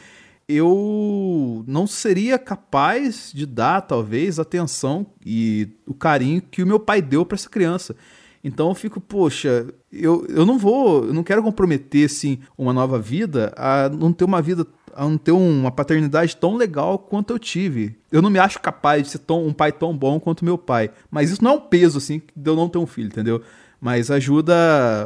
eu 0.49 1.65
não 1.67 1.87
seria 1.87 2.39
capaz 2.39 3.31
de 3.35 3.47
dar, 3.47 3.81
talvez, 3.81 4.39
atenção 4.39 5.07
e 5.25 5.69
o 5.87 5.95
carinho 5.95 6.43
que 6.43 6.63
o 6.63 6.67
meu 6.67 6.79
pai 6.79 7.01
deu 7.01 7.25
pra 7.25 7.37
essa 7.37 7.49
criança. 7.49 7.97
Então 8.43 8.69
eu 8.69 8.75
fico, 8.75 9.01
poxa, 9.01 9.67
eu, 9.91 10.27
eu 10.29 10.45
não 10.45 10.59
vou, 10.59 11.07
eu 11.07 11.15
não 11.15 11.23
quero 11.23 11.43
comprometer, 11.43 12.05
assim, 12.05 12.39
uma 12.59 12.75
nova 12.75 12.99
vida 12.99 13.55
a 13.57 13.89
não 13.89 14.13
ter 14.13 14.25
uma 14.25 14.43
vida, 14.43 14.67
a 14.95 15.05
não 15.05 15.19
ter 15.19 15.33
uma 15.33 15.71
paternidade 15.71 16.37
tão 16.37 16.57
legal 16.57 16.99
quanto 16.99 17.33
eu 17.33 17.39
tive. 17.39 17.97
Eu 18.11 18.23
não 18.23 18.31
me 18.31 18.39
acho 18.39 18.61
capaz 18.61 19.03
de 19.03 19.11
ser 19.11 19.19
tão, 19.19 19.47
um 19.47 19.53
pai 19.53 19.73
tão 19.73 19.97
bom 19.97 20.19
quanto 20.21 20.45
meu 20.45 20.57
pai. 20.57 20.91
Mas 21.11 21.31
isso 21.31 21.43
não 21.43 21.53
é 21.53 21.55
um 21.55 21.61
peso, 21.61 21.99
assim, 21.99 22.23
de 22.35 22.51
eu 22.51 22.57
não 22.57 22.69
ter 22.69 22.79
um 22.79 22.87
filho, 22.87 23.09
entendeu? 23.09 23.43
Mas 23.81 24.11
ajuda, 24.11 24.55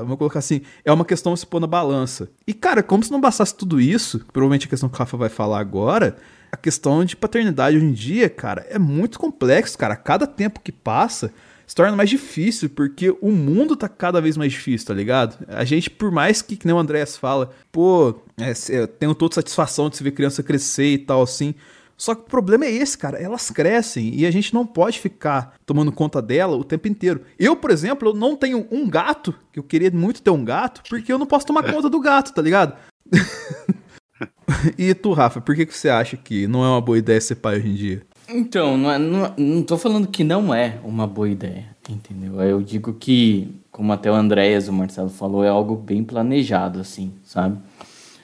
vamos 0.01 0.19
colocar 0.19 0.39
assim, 0.39 0.61
é 0.85 0.93
uma 0.93 1.05
questão 1.05 1.35
se 1.35 1.47
pôr 1.47 1.61
na 1.61 1.67
balança. 1.67 2.31
E, 2.47 2.55
cara, 2.55 2.83
como 2.83 3.03
se 3.03 3.11
não 3.11 3.21
bastasse 3.21 3.55
tudo 3.55 3.81
isso, 3.81 4.25
provavelmente 4.33 4.67
a 4.67 4.71
questão 4.71 4.89
que 4.89 4.95
o 4.95 4.99
Rafa 4.99 5.17
vai 5.17 5.29
falar 5.29 5.59
agora, 5.59 6.17
a 6.53 6.57
questão 6.57 7.05
de 7.05 7.17
paternidade 7.17 7.77
hoje 7.77 7.87
em 7.87 7.93
dia, 7.93 8.29
cara, 8.31 8.67
é 8.71 8.79
muito 8.79 9.19
complexo, 9.19 9.77
cara. 9.77 9.97
Cada 9.97 10.27
tempo 10.27 10.61
que 10.61 10.71
passa 10.71 11.33
se 11.69 11.75
torna 11.75 11.95
mais 11.95 12.09
difícil, 12.09 12.71
porque 12.71 13.15
o 13.21 13.31
mundo 13.31 13.77
tá 13.77 13.91
cada 13.91 14.23
vez 14.23 14.39
mais 14.39 14.53
difícil, 14.53 14.87
tá 14.87 14.95
ligado? 14.95 15.37
A 15.49 15.67
gente, 15.67 15.91
por 15.91 16.11
mais 16.11 16.41
que, 16.41 16.57
que 16.57 16.67
nem 16.67 16.75
o 16.75 16.79
Andrés 16.79 17.19
fala, 17.19 17.51
pô, 17.71 18.15
é, 18.41 18.55
eu 18.71 18.89
tenho 18.89 19.15
toda 19.15 19.35
satisfação 19.35 19.91
de 19.91 19.99
se 19.99 20.03
ver 20.03 20.13
criança 20.13 20.43
crescer 20.43 20.95
e 20.95 20.99
tal, 20.99 21.21
assim. 21.21 21.55
Só 21.95 22.15
que 22.15 22.23
o 22.23 22.25
problema 22.25 22.65
é 22.65 22.73
esse, 22.73 22.97
cara. 22.97 23.19
Elas 23.19 23.51
crescem 23.51 24.15
e 24.15 24.25
a 24.25 24.31
gente 24.31 24.55
não 24.55 24.65
pode 24.67 24.99
ficar 24.99 25.57
tomando 25.67 25.93
conta 25.93 26.23
dela 26.23 26.57
o 26.57 26.65
tempo 26.65 26.89
inteiro. 26.89 27.21
Eu, 27.39 27.55
por 27.55 27.71
exemplo, 27.71 28.09
eu 28.09 28.15
não 28.15 28.35
tenho 28.35 28.67
um 28.71 28.89
gato, 28.89 29.35
que 29.53 29.59
eu 29.59 29.63
queria 29.63 29.91
muito 29.91 30.23
ter 30.23 30.31
um 30.31 30.45
gato, 30.45 30.83
porque 30.89 31.13
eu 31.13 31.19
não 31.19 31.27
posso 31.27 31.45
tomar 31.45 31.71
conta 31.71 31.91
do 31.91 32.01
gato, 32.01 32.33
tá 32.33 32.41
ligado? 32.41 32.79
e 34.79 34.95
tu, 34.95 35.13
Rafa, 35.13 35.43
por 35.43 35.55
que, 35.55 35.67
que 35.67 35.77
você 35.77 35.91
acha 35.91 36.17
que 36.17 36.47
não 36.47 36.65
é 36.65 36.69
uma 36.69 36.81
boa 36.81 36.97
ideia 36.97 37.21
ser 37.21 37.35
pai 37.35 37.59
hoje 37.59 37.69
em 37.69 37.75
dia? 37.75 38.03
Então, 38.29 38.77
não, 38.77 38.91
é- 38.91 38.99
não, 38.99 39.35
não 39.39 39.63
tô 39.63 39.79
falando 39.79 40.07
que 40.09 40.23
não 40.23 40.53
é 40.55 40.79
uma 40.85 41.07
boa 41.07 41.29
ideia, 41.29 41.67
entendeu? 41.89 42.41
Eu 42.43 42.61
digo 42.61 42.93
que, 42.93 43.49
como 43.73 43.93
até 43.93 44.11
o 44.11 44.15
Andréas, 44.15 44.69
o 44.69 44.73
Marcelo 44.73 45.09
falou, 45.09 45.43
é 45.45 45.49
algo 45.49 45.75
bem 45.75 46.05
planejado, 46.05 46.79
assim, 46.81 47.13
sabe? 47.25 47.59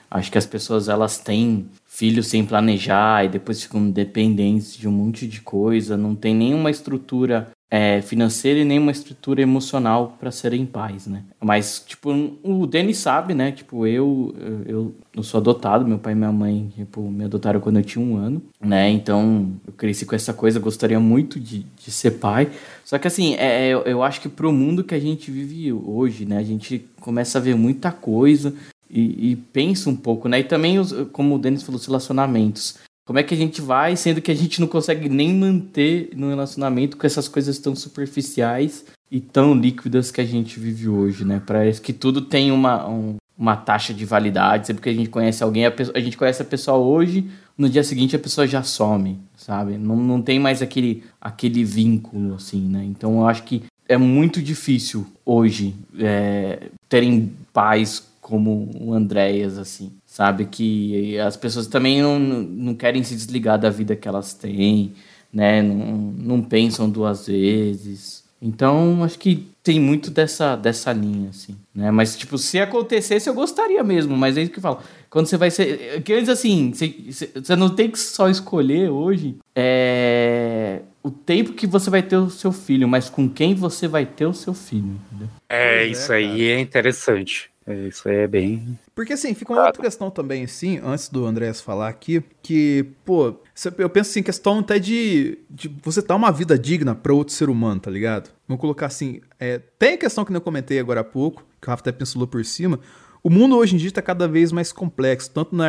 Acho 0.09 0.31
que 0.31 0.37
as 0.37 0.45
pessoas, 0.45 0.87
elas 0.87 1.17
têm 1.17 1.65
filhos 1.87 2.27
sem 2.27 2.45
planejar 2.45 3.25
e 3.25 3.29
depois 3.29 3.63
ficam 3.63 3.89
dependentes 3.89 4.75
de 4.77 4.87
um 4.87 4.91
monte 4.91 5.27
de 5.27 5.41
coisa, 5.41 5.97
não 5.97 6.13
tem 6.13 6.35
nenhuma 6.35 6.69
estrutura 6.69 7.47
é, 7.69 8.01
financeira 8.01 8.59
e 8.59 8.65
nem 8.65 8.77
uma 8.77 8.91
estrutura 8.91 9.41
emocional 9.41 10.15
para 10.19 10.31
serem 10.31 10.65
pais, 10.65 11.07
né? 11.07 11.23
Mas, 11.41 11.83
tipo, 11.85 12.11
o 12.43 12.65
Denis 12.67 12.97
sabe, 12.97 13.33
né? 13.33 13.51
Tipo, 13.51 13.87
eu, 13.87 14.35
eu, 14.65 14.95
eu 15.15 15.23
sou 15.23 15.39
adotado, 15.39 15.87
meu 15.87 15.97
pai 15.97 16.13
e 16.13 16.15
minha 16.15 16.31
mãe, 16.31 16.71
tipo, 16.75 17.01
me 17.01 17.25
adotaram 17.25 17.59
quando 17.59 17.77
eu 17.77 17.83
tinha 17.83 18.03
um 18.03 18.17
ano, 18.17 18.41
né? 18.61 18.89
Então, 18.89 19.51
eu 19.65 19.73
cresci 19.73 20.05
com 20.05 20.15
essa 20.15 20.33
coisa, 20.33 20.59
gostaria 20.59 20.99
muito 20.99 21.39
de, 21.39 21.65
de 21.83 21.91
ser 21.91 22.11
pai. 22.11 22.49
Só 22.83 22.99
que, 22.99 23.07
assim, 23.07 23.35
é, 23.35 23.67
eu, 23.67 23.81
eu 23.81 24.03
acho 24.03 24.21
que 24.21 24.29
pro 24.29 24.51
mundo 24.51 24.83
que 24.83 24.93
a 24.93 24.99
gente 24.99 25.31
vive 25.31 25.73
hoje, 25.73 26.25
né? 26.25 26.37
A 26.37 26.43
gente 26.43 26.85
começa 27.01 27.39
a 27.39 27.41
ver 27.41 27.55
muita 27.55 27.91
coisa 27.91 28.53
e, 28.89 29.31
e 29.31 29.35
pensa 29.35 29.89
um 29.89 29.95
pouco, 29.95 30.29
né? 30.29 30.39
E 30.39 30.43
também, 30.43 30.77
os, 30.77 30.93
como 31.11 31.35
o 31.35 31.39
Denis 31.39 31.63
falou, 31.63 31.79
os 31.79 31.85
relacionamentos. 31.85 32.77
Como 33.05 33.19
é 33.19 33.23
que 33.23 33.35
a 33.35 33.37
gente 33.37 33.61
vai, 33.61 33.95
sendo 33.95 34.19
que 34.19 34.31
a 34.31 34.35
gente 34.35 34.59
não 34.59 34.67
consegue 34.67 35.07
nem 35.07 35.31
manter 35.31 36.09
no 36.15 36.29
relacionamento 36.29 36.97
com 36.97 37.05
essas 37.05 37.27
coisas 37.27 37.59
tão 37.59 37.75
superficiais 37.75 38.83
e 39.11 39.19
tão 39.19 39.53
líquidas 39.53 40.09
que 40.09 40.19
a 40.19 40.25
gente 40.25 40.59
vive 40.59 40.89
hoje, 40.89 41.23
né? 41.23 41.39
Parece 41.45 41.79
que 41.79 41.93
tudo 41.93 42.19
tem 42.19 42.51
uma, 42.51 42.89
um, 42.89 43.17
uma 43.37 43.55
taxa 43.55 43.93
de 43.93 44.03
validade. 44.05 44.65
Sempre 44.65 44.81
que 44.81 44.89
a 44.89 44.93
gente 44.93 45.09
conhece 45.09 45.43
alguém, 45.43 45.67
a, 45.67 45.71
pessoa, 45.71 45.95
a, 45.95 46.01
gente 46.01 46.17
conhece 46.17 46.41
a 46.41 46.45
pessoa 46.45 46.77
hoje, 46.77 47.29
no 47.55 47.69
dia 47.69 47.83
seguinte 47.83 48.15
a 48.15 48.19
pessoa 48.19 48.47
já 48.47 48.63
some, 48.63 49.19
sabe? 49.37 49.77
Não, 49.77 49.95
não 49.95 50.19
tem 50.19 50.39
mais 50.39 50.63
aquele, 50.63 51.03
aquele 51.21 51.63
vínculo, 51.63 52.33
assim, 52.33 52.67
né? 52.67 52.83
Então 52.83 53.19
eu 53.19 53.27
acho 53.27 53.43
que 53.43 53.63
é 53.87 53.97
muito 53.97 54.41
difícil 54.41 55.05
hoje 55.23 55.75
é, 55.99 56.69
terem 56.89 57.31
pais 57.53 58.07
como 58.19 58.71
o 58.81 58.91
Andréas, 58.91 59.59
assim, 59.59 59.91
sabe? 60.15 60.45
Que 60.45 61.19
as 61.19 61.35
pessoas 61.35 61.67
também 61.67 62.01
não, 62.01 62.17
não 62.17 62.73
querem 62.73 63.03
se 63.03 63.13
desligar 63.13 63.59
da 63.59 63.69
vida 63.69 63.97
que 63.97 64.07
elas 64.07 64.33
têm, 64.33 64.93
né? 65.31 65.61
Não, 65.61 65.75
não 66.17 66.41
pensam 66.41 66.89
duas 66.89 67.27
vezes. 67.27 68.23
Então, 68.41 69.03
acho 69.03 69.19
que 69.19 69.45
tem 69.61 69.77
muito 69.77 70.09
dessa, 70.09 70.55
dessa 70.55 70.93
linha, 70.93 71.31
assim, 71.31 71.57
né? 71.73 71.91
Mas, 71.91 72.15
tipo, 72.15 72.37
se 72.37 72.59
acontecesse, 72.59 73.27
eu 73.27 73.33
gostaria 73.33 73.83
mesmo, 73.83 74.15
mas 74.15 74.37
é 74.37 74.43
isso 74.43 74.51
que 74.51 74.59
eu 74.59 74.61
falo. 74.61 74.79
Quando 75.09 75.25
você 75.25 75.35
vai 75.35 75.51
ser... 75.51 76.01
Que 76.03 76.13
antes, 76.13 76.29
assim, 76.29 76.71
você, 76.71 76.93
você 77.35 77.55
não 77.57 77.69
tem 77.69 77.89
que 77.89 77.99
só 77.99 78.29
escolher 78.29 78.89
hoje 78.89 79.35
é, 79.53 80.79
o 81.03 81.11
tempo 81.11 81.51
que 81.51 81.67
você 81.67 81.89
vai 81.89 82.01
ter 82.01 82.15
o 82.15 82.29
seu 82.29 82.53
filho, 82.53 82.87
mas 82.87 83.09
com 83.09 83.27
quem 83.27 83.53
você 83.53 83.85
vai 83.85 84.05
ter 84.05 84.27
o 84.27 84.33
seu 84.33 84.53
filho, 84.53 84.97
entendeu? 85.07 85.27
É, 85.49 85.79
pois 85.79 85.97
isso 85.97 86.13
é, 86.13 86.15
aí 86.15 86.43
é 86.51 86.59
interessante. 86.59 87.49
É, 87.67 87.87
isso 87.87 88.07
é 88.07 88.27
bem. 88.27 88.77
Porque 88.93 89.13
assim, 89.13 89.33
fica 89.33 89.51
uma 89.51 89.65
outra 89.65 89.81
questão 89.81 90.11
também, 90.11 90.43
assim, 90.43 90.79
antes 90.83 91.09
do 91.09 91.25
Andrés 91.25 91.61
falar 91.61 91.89
aqui, 91.89 92.23
que, 92.43 92.85
pô, 93.03 93.35
eu 93.79 93.89
penso 93.89 94.11
assim, 94.11 94.21
questão 94.21 94.59
até 94.59 94.77
de, 94.77 95.39
de 95.49 95.67
você 95.81 96.01
dar 96.01 96.15
uma 96.15 96.31
vida 96.31 96.59
digna 96.59 96.93
para 96.93 97.11
outro 97.11 97.33
ser 97.33 97.49
humano, 97.49 97.81
tá 97.81 97.89
ligado? 97.89 98.29
Vamos 98.47 98.61
colocar 98.61 98.85
assim, 98.85 99.19
é, 99.39 99.59
tem 99.79 99.93
a 99.95 99.97
questão 99.97 100.23
que 100.23 100.35
eu 100.35 100.41
comentei 100.41 100.79
agora 100.79 101.01
há 101.01 101.03
pouco, 101.03 101.43
que 101.59 101.67
o 101.67 101.71
Rafa 101.71 101.81
até 101.81 101.91
pensou 101.91 102.27
por 102.27 102.45
cima, 102.45 102.79
o 103.25 103.29
mundo 103.31 103.57
hoje 103.57 103.73
em 103.73 103.79
dia 103.79 103.87
está 103.87 104.03
cada 104.03 104.27
vez 104.27 104.51
mais 104.51 104.71
complexo, 104.71 105.31
tanto 105.31 105.55
na 105.55 105.65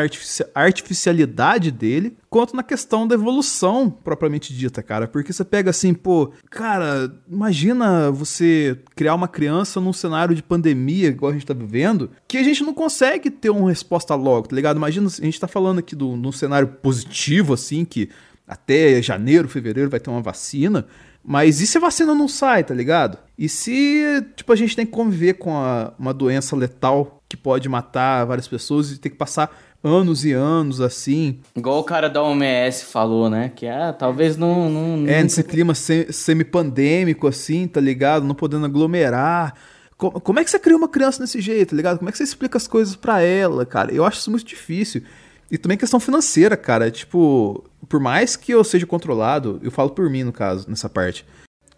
artificialidade 0.54 1.70
dele, 1.70 2.14
quanto 2.28 2.54
na 2.54 2.62
questão 2.62 3.08
da 3.08 3.14
evolução 3.14 3.88
propriamente 3.88 4.54
dita, 4.54 4.82
cara. 4.82 5.08
Porque 5.08 5.32
você 5.32 5.42
pega 5.42 5.70
assim, 5.70 5.94
pô, 5.94 6.30
cara, 6.50 7.10
imagina 7.26 8.10
você 8.10 8.78
criar 8.94 9.14
uma 9.14 9.26
criança 9.26 9.80
num 9.80 9.94
cenário 9.94 10.34
de 10.34 10.42
pandemia, 10.42 11.08
igual 11.08 11.30
a 11.30 11.32
gente 11.32 11.46
tá 11.46 11.54
vivendo, 11.54 12.10
que 12.28 12.36
a 12.36 12.42
gente 12.42 12.62
não 12.62 12.74
consegue 12.74 13.30
ter 13.30 13.48
uma 13.48 13.70
resposta 13.70 14.14
logo, 14.14 14.48
tá 14.48 14.54
ligado? 14.54 14.76
Imagina, 14.76 15.06
a 15.06 15.24
gente 15.24 15.40
tá 15.40 15.48
falando 15.48 15.78
aqui 15.78 15.96
de 15.96 16.04
um 16.04 16.32
cenário 16.32 16.68
positivo, 16.68 17.54
assim, 17.54 17.86
que 17.86 18.10
até 18.46 19.00
janeiro, 19.00 19.48
fevereiro 19.48 19.88
vai 19.88 19.98
ter 19.98 20.10
uma 20.10 20.20
vacina. 20.20 20.86
Mas 21.28 21.60
e 21.60 21.66
se 21.66 21.76
a 21.76 21.80
vacina 21.80 22.14
não 22.14 22.28
sai, 22.28 22.62
tá 22.62 22.72
ligado? 22.72 23.18
E 23.36 23.48
se, 23.48 24.24
tipo, 24.36 24.52
a 24.52 24.56
gente 24.56 24.76
tem 24.76 24.86
que 24.86 24.92
conviver 24.92 25.34
com 25.34 25.56
a, 25.56 25.92
uma 25.98 26.14
doença 26.14 26.54
letal 26.54 27.20
que 27.28 27.36
pode 27.36 27.68
matar 27.68 28.24
várias 28.24 28.46
pessoas 28.46 28.92
e 28.92 28.98
ter 28.98 29.10
que 29.10 29.16
passar 29.16 29.50
anos 29.82 30.24
e 30.24 30.32
anos 30.32 30.80
assim. 30.80 31.40
Igual 31.56 31.80
o 31.80 31.84
cara 31.84 32.08
da 32.08 32.22
OMS 32.22 32.84
falou, 32.84 33.28
né? 33.28 33.50
Que 33.54 33.66
ah, 33.66 33.92
talvez 33.92 34.36
não. 34.36 34.70
não 34.70 35.08
é, 35.08 35.20
nesse 35.20 35.42
clima 35.42 35.74
semi-pandêmico, 35.74 37.26
assim, 37.26 37.66
tá 37.66 37.80
ligado? 37.80 38.24
Não 38.24 38.34
podendo 38.34 38.66
aglomerar. 38.66 39.54
Como, 39.96 40.20
como 40.20 40.38
é 40.38 40.44
que 40.44 40.50
você 40.50 40.60
cria 40.60 40.76
uma 40.76 40.88
criança 40.88 41.20
desse 41.20 41.40
jeito, 41.40 41.70
tá 41.70 41.76
ligado? 41.76 41.98
Como 41.98 42.08
é 42.08 42.12
que 42.12 42.18
você 42.18 42.24
explica 42.24 42.56
as 42.56 42.68
coisas 42.68 42.94
para 42.94 43.20
ela, 43.20 43.66
cara? 43.66 43.92
Eu 43.92 44.04
acho 44.04 44.20
isso 44.20 44.30
muito 44.30 44.46
difícil. 44.46 45.02
E 45.50 45.56
também 45.58 45.78
questão 45.78 46.00
financeira, 46.00 46.56
cara. 46.56 46.90
Tipo, 46.90 47.64
por 47.88 48.00
mais 48.00 48.36
que 48.36 48.52
eu 48.52 48.64
seja 48.64 48.86
controlado, 48.86 49.60
eu 49.62 49.70
falo 49.70 49.90
por 49.90 50.10
mim 50.10 50.24
no 50.24 50.32
caso, 50.32 50.68
nessa 50.68 50.88
parte, 50.88 51.24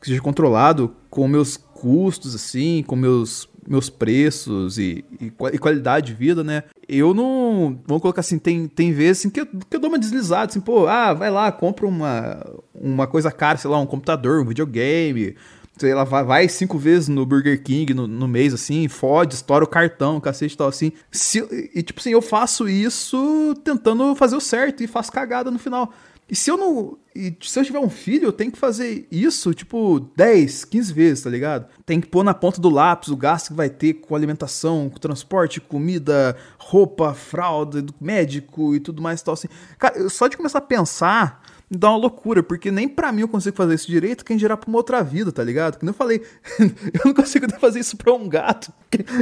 que 0.01 0.07
seja 0.07 0.21
controlado 0.21 0.95
com 1.11 1.27
meus 1.29 1.57
custos, 1.57 2.35
assim, 2.35 2.83
com 2.87 2.97
meus, 2.97 3.49
meus 3.67 3.91
preços 3.91 4.79
e, 4.79 5.05
e, 5.21 5.27
e, 5.27 5.59
qualidade 5.59 6.09
de 6.09 6.15
vida, 6.15 6.43
né? 6.43 6.65
Eu 6.89 7.13
não. 7.13 7.79
Vamos 7.87 8.01
colocar 8.01 8.21
assim, 8.21 8.39
tem, 8.39 8.67
tem 8.67 8.93
vezes 8.93 9.21
assim, 9.21 9.31
que, 9.31 9.41
eu, 9.41 9.47
que 9.47 9.77
eu 9.77 9.81
dou 9.81 9.91
uma 9.91 9.99
deslizada, 9.99 10.51
assim, 10.51 10.61
pô, 10.61 10.87
ah, 10.87 11.13
vai 11.13 11.31
lá, 11.31 11.53
compra 11.53 11.87
uma, 11.87 12.45
uma 12.75 13.07
coisa 13.07 13.31
cara, 13.31 13.59
sei 13.59 13.71
lá, 13.71 13.79
um 13.79 13.87
computador, 13.87 14.41
um 14.41 14.47
videogame, 14.47 15.37
sei 15.79 15.95
lá, 15.95 16.05
vai, 16.05 16.49
cinco 16.49 16.79
vezes 16.79 17.09
no 17.09 17.25
Burger 17.25 17.63
King 17.63 17.95
no, 17.95 18.07
no 18.07 18.29
mês, 18.29 18.53
assim, 18.53 18.89
fode, 18.89 19.35
estoura 19.35 19.65
o 19.65 19.69
cartão, 19.69 20.21
cacete 20.21 20.55
e 20.55 20.57
tal, 20.57 20.69
assim. 20.69 20.93
Se, 21.11 21.39
e, 21.75 21.83
tipo 21.83 22.01
assim, 22.01 22.11
eu 22.11 22.23
faço 22.23 22.69
isso 22.69 23.55
tentando 23.65 24.15
fazer 24.15 24.37
o 24.37 24.41
certo 24.41 24.83
e 24.83 24.87
faço 24.87 25.13
cagada 25.13 25.51
no 25.51 25.59
final. 25.59 25.93
E 26.31 26.37
se 26.37 26.51
eu 26.51 26.59
não. 26.59 26.99
E 27.15 27.35
se 27.41 27.59
eu 27.59 27.65
tiver 27.65 27.79
um 27.79 27.89
filho, 27.89 28.27
eu 28.27 28.33
tenho 28.33 28.53
que 28.53 28.59
fazer 28.59 29.09
isso, 29.11 29.55
tipo, 29.55 29.99
10, 30.15 30.67
15 30.67 30.93
vezes, 30.93 31.25
tá 31.25 31.31
ligado? 31.31 31.67
Tem 31.87 32.01
que 32.01 32.07
pôr 32.07 32.23
na 32.23 32.35
ponta 32.35 32.61
do 32.61 32.69
lápis 32.69 33.09
o 33.09 33.17
gasto 33.17 33.49
que 33.49 33.55
vai 33.55 33.71
ter 33.71 33.95
com 33.95 34.15
alimentação, 34.15 34.91
com 34.91 34.99
transporte, 34.99 35.61
comida, 35.61 36.37
roupa, 36.59 37.15
fralda, 37.15 37.85
médico 37.99 38.75
e 38.75 38.81
tudo 38.81 39.01
mais 39.01 39.21
e 39.21 39.25
tal, 39.25 39.35
assim. 39.35 39.49
Cara, 39.79 40.09
só 40.11 40.29
de 40.29 40.37
começar 40.37 40.59
a 40.59 40.63
pensar 40.63 41.43
dá 41.71 41.91
uma 41.91 41.99
loucura, 41.99 42.43
porque 42.43 42.71
nem 42.71 42.89
para 42.89 43.13
mim 43.13 43.23
eu 43.23 43.29
consigo 43.29 43.57
fazer 43.57 43.75
isso 43.75 43.91
direito, 43.91 44.25
quem 44.25 44.37
dirá 44.37 44.57
pra 44.57 44.69
uma 44.69 44.79
outra 44.79 45.03
vida, 45.03 45.31
tá 45.31 45.45
ligado? 45.45 45.79
Como 45.79 45.91
eu 45.91 45.95
falei, 45.95 46.23
eu 46.59 47.01
não 47.05 47.15
consigo 47.15 47.47
fazer 47.61 47.81
isso 47.81 47.97
pra 47.97 48.13
um 48.13 48.29
gato. 48.29 48.73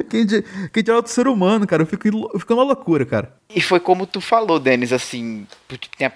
Quem, 0.09 0.27
quem 0.73 0.83
dirá 0.83 0.97
outro 0.97 1.13
ser 1.13 1.27
humano, 1.27 1.67
cara? 1.67 1.83
Eu 1.83 1.87
fico, 1.87 2.07
eu 2.07 2.39
fico 2.39 2.55
uma 2.55 2.63
loucura, 2.63 3.05
cara. 3.05 3.37
E 3.55 3.61
foi 3.61 3.81
como 3.81 4.07
tu 4.07 4.21
falou, 4.21 4.59
Denis, 4.59 4.93
assim, 4.93 5.47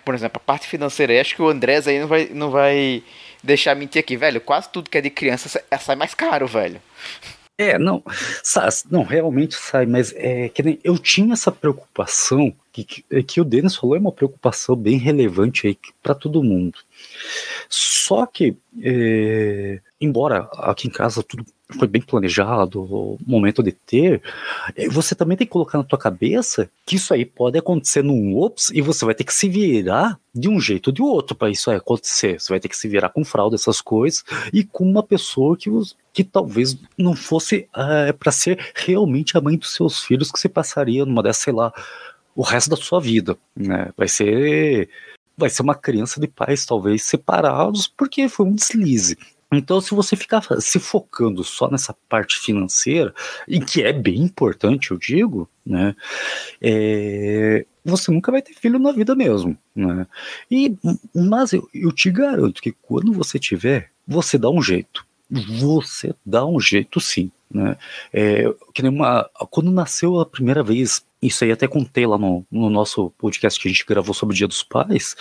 por 0.04 0.14
exemplo, 0.14 0.40
a 0.42 0.46
parte 0.46 0.68
financeira, 0.68 1.20
acho 1.20 1.34
que 1.34 1.42
o 1.42 1.48
Andrés 1.48 1.88
aí 1.88 1.98
não 1.98 2.06
vai, 2.06 2.30
não 2.32 2.50
vai 2.50 3.02
deixar 3.42 3.74
mentir 3.74 4.00
aqui, 4.00 4.16
velho. 4.16 4.40
Quase 4.40 4.68
tudo 4.70 4.90
que 4.90 4.98
é 4.98 5.00
de 5.00 5.10
criança 5.10 5.62
sai 5.80 5.96
mais 5.96 6.14
caro, 6.14 6.46
velho. 6.46 6.80
É, 7.60 7.78
não, 7.78 8.02
não, 8.90 9.02
realmente 9.02 9.54
sai, 9.54 9.84
mas 9.84 10.14
é 10.16 10.48
que 10.48 10.62
nem, 10.62 10.80
eu 10.82 10.96
tinha 10.96 11.34
essa 11.34 11.52
preocupação 11.52 12.54
que, 12.72 12.82
que, 12.82 13.22
que 13.22 13.38
o 13.38 13.44
Denis 13.44 13.76
falou, 13.76 13.94
é 13.94 13.98
uma 13.98 14.10
preocupação 14.10 14.74
bem 14.74 14.96
relevante 14.96 15.66
aí 15.66 15.76
para 16.02 16.14
todo 16.14 16.42
mundo. 16.42 16.78
Só 17.68 18.24
que, 18.24 18.56
é, 18.82 19.78
embora 20.00 20.48
aqui 20.54 20.88
em 20.88 20.90
casa 20.90 21.22
tudo 21.22 21.44
foi 21.78 21.88
bem 21.88 22.02
planejado, 22.02 22.83
o 22.83 23.18
momento 23.26 23.62
de 23.62 23.72
ter, 23.72 24.22
é, 24.74 24.88
você 24.88 25.14
também 25.14 25.37
tem 25.37 25.46
que 25.46 25.52
colocar 25.52 25.78
na 25.78 25.85
tua 25.85 25.98
cabeça 25.98 26.70
que 26.87 26.96
isso 26.96 27.12
aí 27.14 27.24
pode 27.24 27.59
acontecer 27.59 28.02
num 28.02 28.37
ops 28.37 28.70
e 28.70 28.80
você 28.80 29.04
vai 29.04 29.14
ter 29.14 29.24
que 29.24 29.35
se 29.35 29.48
virar 29.48 30.18
de 30.35 30.48
um 30.48 30.61
jeito 30.61 30.88
ou 30.88 30.92
de 30.92 31.02
outro 31.02 31.35
para 31.35 31.50
isso 31.50 31.70
acontecer. 31.70 32.40
Você 32.40 32.52
vai 32.52 32.61
ter 32.61 32.68
que 32.68 32.76
se 32.76 32.88
virar 32.88 33.11
com 33.11 33.24
fraude, 33.24 33.54
essas 33.54 33.80
coisas, 33.80 34.24
e 34.52 34.64
com 34.64 34.85
uma 34.85 35.02
pessoa 35.02 35.56
que, 35.56 35.70
que 36.12 36.24
talvez 36.24 36.76
não 36.96 37.14
fosse 37.14 37.68
é, 37.76 38.09
eh, 38.09 38.12
para 38.12 38.33
ser 38.33 38.72
realmente 38.74 39.37
a 39.37 39.40
mãe 39.40 39.56
dos 39.56 39.74
seus 39.74 40.02
filhos, 40.02 40.30
que 40.30 40.38
você 40.38 40.48
passaria 40.48 41.04
numa 41.04 41.22
dessas, 41.22 41.42
sei 41.42 41.52
lá, 41.52 41.72
o 42.35 42.42
resto 42.42 42.70
da 42.70 42.76
sua 42.76 43.00
vida, 43.00 43.37
né? 43.56 43.90
Vai 43.96 44.09
ser 44.09 44.88
vai 45.37 45.48
ser 45.48 45.62
uma 45.62 45.74
criança 45.74 46.20
de 46.20 46.28
pais 46.28 46.66
talvez 46.66 47.02
separados 47.02 47.88
porque 47.88 48.28
foi 48.28 48.46
um 48.46 48.54
deslize. 48.54 49.16
Então, 49.52 49.80
se 49.80 49.94
você 49.94 50.14
ficar 50.14 50.42
se 50.60 50.78
focando 50.78 51.42
só 51.42 51.68
nessa 51.70 51.94
parte 52.08 52.38
financeira, 52.38 53.12
e 53.48 53.60
que 53.60 53.82
é 53.82 53.92
bem 53.92 54.18
importante, 54.22 54.90
eu 54.90 54.98
digo, 54.98 55.48
né, 55.66 55.94
é, 56.60 57.66
você 57.84 58.10
nunca 58.10 58.30
vai 58.30 58.42
ter 58.42 58.54
filho 58.54 58.78
na 58.78 58.92
vida 58.92 59.14
mesmo, 59.14 59.56
né? 59.74 60.06
E, 60.50 60.76
mas 61.14 61.52
eu, 61.52 61.68
eu 61.74 61.90
te 61.92 62.10
garanto 62.10 62.62
que 62.62 62.72
quando 62.72 63.12
você 63.12 63.38
tiver, 63.38 63.90
você 64.06 64.38
dá 64.38 64.50
um 64.50 64.62
jeito. 64.62 65.04
Você 65.30 66.14
dá 66.26 66.44
um 66.44 66.60
jeito 66.60 67.00
sim, 67.00 67.30
né? 67.50 67.76
É, 68.12 68.44
que 68.74 68.82
nem 68.82 68.90
uma, 68.90 69.28
quando 69.51 69.70
nasceu 69.70 70.20
a 70.20 70.26
primeira 70.26 70.62
vez 70.62 71.05
isso 71.22 71.44
aí 71.44 71.53
até 71.53 71.68
contei 71.68 72.07
lá 72.07 72.16
no, 72.16 72.46
no, 72.51 72.70
nosso 72.70 73.11
podcast 73.18 73.61
que 73.61 73.68
a 73.68 73.70
gente 73.70 73.84
gravou 73.84 74.14
sobre 74.14 74.34
o 74.34 74.36
Dia 74.36 74.48
dos 74.48 74.62
Pais, 74.62 75.14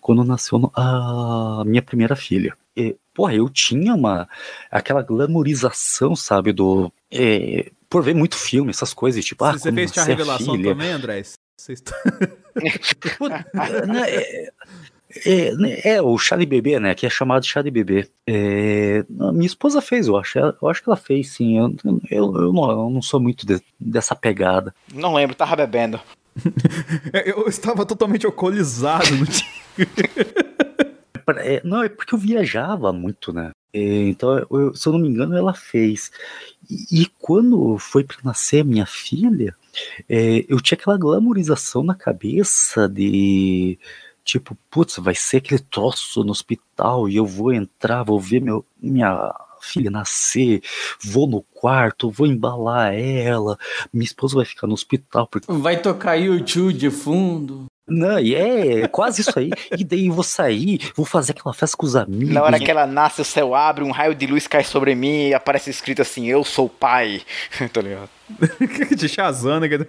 quando 0.00 0.22
nasceu 0.22 0.70
a 0.74 1.62
minha 1.66 1.82
primeira 1.82 2.14
filha. 2.14 2.56
Porra, 3.16 3.34
eu 3.34 3.48
tinha 3.48 3.94
uma 3.94 4.28
aquela 4.70 5.02
glamorização, 5.02 6.14
sabe, 6.14 6.52
do 6.52 6.92
é, 7.10 7.70
por 7.88 8.02
ver 8.02 8.14
muito 8.14 8.36
filme, 8.36 8.70
essas 8.70 8.92
coisas, 8.92 9.24
tipo, 9.24 9.42
ah, 9.44 9.52
você 9.58 9.72
fez 9.72 9.96
a 9.96 10.04
revelação 10.04 10.54
filha. 10.54 10.72
também, 10.72 10.90
André? 10.92 11.22
Vocês... 11.56 11.82
É, 14.06 14.48
É, 15.24 15.52
né, 15.54 15.80
é, 15.82 16.02
o 16.02 16.18
chá 16.18 16.36
de 16.36 16.44
bebê, 16.44 16.78
né? 16.78 16.94
Que 16.94 17.06
é 17.06 17.10
chamado 17.10 17.42
de 17.42 17.48
chá 17.48 17.62
de 17.62 17.70
bebê. 17.70 18.06
É, 18.26 19.02
minha 19.08 19.46
esposa 19.46 19.80
fez, 19.80 20.08
eu 20.08 20.16
acho. 20.16 20.38
Eu 20.38 20.68
acho 20.68 20.82
que 20.82 20.88
ela 20.90 20.96
fez, 20.96 21.30
sim. 21.30 21.58
Eu, 21.58 21.74
eu, 22.10 22.34
eu, 22.36 22.52
não, 22.52 22.70
eu 22.70 22.90
não 22.90 23.00
sou 23.00 23.18
muito 23.20 23.46
de- 23.46 23.62
dessa 23.80 24.14
pegada. 24.14 24.74
Não 24.92 25.14
lembro, 25.14 25.34
tava 25.34 25.56
bebendo. 25.56 25.98
Eu 27.24 27.48
estava 27.48 27.86
totalmente 27.86 28.26
alcoolizado 28.26 29.06
no 29.16 29.26
é, 31.28 31.60
não, 31.64 31.82
é 31.82 31.88
porque 31.88 32.14
eu 32.14 32.18
viajava 32.18 32.92
muito, 32.92 33.32
né? 33.32 33.50
É, 33.72 34.08
então, 34.08 34.38
eu- 34.50 34.74
se 34.74 34.86
eu 34.88 34.92
não 34.92 35.00
me 35.00 35.08
engano, 35.08 35.36
ela 35.36 35.52
fez. 35.52 36.10
E, 36.70 37.02
e 37.02 37.06
quando 37.18 37.76
foi 37.78 38.04
para 38.04 38.16
nascer 38.24 38.64
minha 38.64 38.86
filha, 38.86 39.54
é, 40.08 40.44
eu 40.48 40.60
tinha 40.60 40.76
aquela 40.76 40.96
glamorização 40.96 41.82
na 41.82 41.94
cabeça 41.94 42.88
de 42.88 43.78
tipo, 44.24 44.56
putz, 44.70 44.96
vai 44.96 45.14
ser 45.14 45.36
aquele 45.36 45.60
troço 45.60 46.24
no 46.24 46.32
hospital 46.32 47.08
e 47.08 47.16
eu 47.16 47.24
vou 47.24 47.52
entrar, 47.52 48.02
vou 48.02 48.18
ver 48.18 48.40
meu, 48.40 48.64
minha 48.80 49.32
filha 49.60 49.90
nascer, 49.90 50.62
vou 51.02 51.26
no 51.28 51.42
quarto, 51.42 52.10
vou 52.10 52.26
embalar 52.26 52.92
ela, 52.94 53.56
minha 53.92 54.04
esposa 54.04 54.34
vai 54.36 54.44
ficar 54.44 54.66
no 54.66 54.74
hospital 54.74 55.26
porque 55.28 55.50
Vai 55.52 55.80
tocar 55.80 56.16
YouTube 56.16 56.72
de 56.74 56.90
fundo. 56.90 57.66
Não, 57.88 58.18
e 58.18 58.34
é 58.34 58.88
quase 58.88 59.20
isso 59.20 59.38
aí. 59.38 59.50
E 59.78 59.84
daí 59.84 60.08
eu 60.08 60.12
vou 60.12 60.24
sair, 60.24 60.80
vou 60.96 61.06
fazer 61.06 61.32
aquela 61.32 61.54
festa 61.54 61.76
com 61.76 61.86
os 61.86 61.94
amigos. 61.94 62.34
Na 62.34 62.42
hora 62.42 62.58
que 62.58 62.70
ela 62.70 62.86
nasce, 62.86 63.20
o 63.20 63.24
céu 63.24 63.54
abre, 63.54 63.84
um 63.84 63.92
raio 63.92 64.14
de 64.14 64.26
luz 64.26 64.48
cai 64.48 64.64
sobre 64.64 64.94
mim 64.94 65.28
e 65.28 65.34
aparece 65.34 65.70
escrito 65.70 66.02
assim, 66.02 66.26
eu 66.26 66.42
sou 66.42 66.66
o 66.66 66.70
pai. 66.70 67.22
tá 67.72 67.80
ligado? 67.80 68.10
de 68.96 69.08
Shazana. 69.08 69.68
cara. 69.70 69.86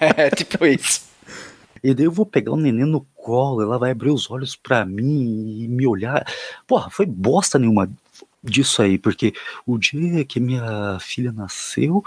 É 0.00 0.30
tipo 0.30 0.66
isso. 0.66 1.08
E 1.82 1.94
daí 1.94 2.04
eu 2.04 2.12
vou 2.12 2.26
pegar 2.26 2.52
o 2.52 2.58
neném 2.58 2.84
no 2.84 3.06
colo, 3.14 3.62
ela 3.62 3.78
vai 3.78 3.92
abrir 3.92 4.10
os 4.10 4.30
olhos 4.30 4.54
pra 4.54 4.84
mim 4.84 5.62
e 5.62 5.66
me 5.66 5.86
olhar. 5.86 6.26
Porra, 6.66 6.90
foi 6.90 7.06
bosta 7.06 7.58
nenhuma 7.58 7.88
disso 8.42 8.82
aí, 8.82 8.98
porque 8.98 9.32
o 9.66 9.78
dia 9.78 10.24
que 10.24 10.40
minha 10.40 10.98
filha 11.00 11.32
nasceu, 11.32 12.02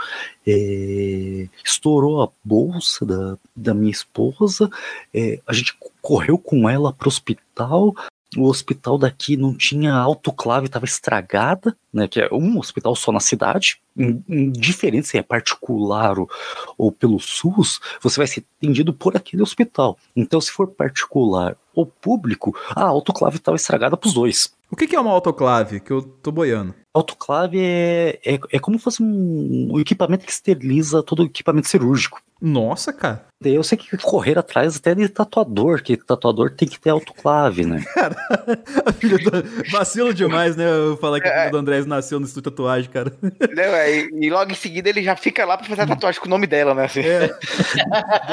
é, 0.48 1.48
estourou 1.64 2.24
a 2.24 2.30
bolsa 2.44 3.06
da, 3.06 3.38
da 3.56 3.74
minha 3.74 3.92
esposa, 3.92 4.70
é, 5.14 5.40
a 5.46 5.54
gente 5.54 5.76
correu 6.02 6.38
com 6.38 6.70
ela 6.70 6.92
pro 6.92 7.08
hospital. 7.08 7.94
O 8.36 8.48
hospital 8.48 8.98
daqui 8.98 9.38
não 9.38 9.54
tinha 9.56 9.94
autoclave, 9.94 10.66
estava 10.66 10.86
estragada, 10.86 11.78
né? 11.94 12.08
Que 12.08 12.20
é 12.20 12.30
um 12.34 12.58
hospital 12.58 12.96
só 12.96 13.12
na 13.12 13.20
cidade. 13.20 13.80
In- 13.96 14.24
Indiferente 14.28 15.08
se 15.08 15.20
é 15.20 15.22
particular 15.22 16.18
ou, 16.18 16.28
ou 16.76 16.92
pelo 16.92 17.20
SUS, 17.20 17.80
você 18.02 18.18
vai 18.18 18.26
ser 18.26 18.44
atendido 18.58 18.92
por 18.92 19.16
aquele 19.16 19.44
hospital. 19.44 20.00
Então, 20.16 20.42
se 20.42 20.50
for 20.50 20.68
particular 20.68 21.56
ou 21.76 21.86
público, 21.86 22.56
a 22.76 22.84
autoclave 22.84 23.38
estava 23.38 23.56
estragada 23.56 23.96
para 23.96 24.08
os 24.08 24.16
dois. 24.16 24.52
O 24.74 24.76
que 24.76 24.88
que 24.88 24.96
é 24.96 25.00
uma 25.00 25.12
autoclave? 25.12 25.80
Que 25.80 25.92
eu 25.92 26.02
tô 26.02 26.32
boiando. 26.32 26.74
Autoclave 26.92 27.60
é, 27.60 28.20
é, 28.26 28.40
é 28.54 28.60
como 28.60 28.76
se 28.80 28.84
fosse 28.84 29.04
um, 29.04 29.70
um 29.72 29.80
equipamento 29.80 30.26
que 30.26 30.32
esteriliza 30.32 31.04
todo 31.04 31.22
o 31.22 31.26
equipamento 31.28 31.68
cirúrgico. 31.68 32.20
Nossa, 32.42 32.92
cara. 32.92 33.26
Eu 33.42 33.64
sei 33.64 33.78
que 33.78 33.98
correr 33.98 34.38
atrás 34.38 34.76
até 34.76 34.94
de 34.94 35.08
tatuador, 35.08 35.82
que 35.82 35.98
tatuador 35.98 36.52
tem 36.52 36.68
que 36.68 36.80
ter 36.80 36.90
autoclave, 36.90 37.66
né? 37.66 37.84
A 38.86 38.92
filha 38.92 39.18
do... 39.18 39.32
Vacilo 39.72 40.14
demais, 40.14 40.56
né? 40.56 40.66
Eu 40.66 40.98
falar 40.98 41.20
que 41.20 41.28
a 41.28 41.32
filha 41.32 41.52
do 41.52 41.58
Andrés 41.58 41.86
nasceu 41.86 42.20
no 42.20 42.26
estúdio 42.26 42.52
de 42.52 42.56
tatuagem, 42.56 42.90
cara. 42.90 43.14
Não, 43.22 43.64
é, 43.64 44.08
e 44.12 44.30
logo 44.30 44.52
em 44.52 44.56
seguida 44.56 44.90
ele 44.90 45.04
já 45.04 45.16
fica 45.16 45.46
lá 45.46 45.58
pra 45.58 45.68
fazer 45.68 45.82
a 45.82 45.88
tatuagem 45.88 46.20
com 46.22 46.28
o 46.28 46.30
nome 46.30 46.48
dela, 46.48 46.74
né? 46.74 46.86
assim. 46.86 47.02
É. 47.02 47.36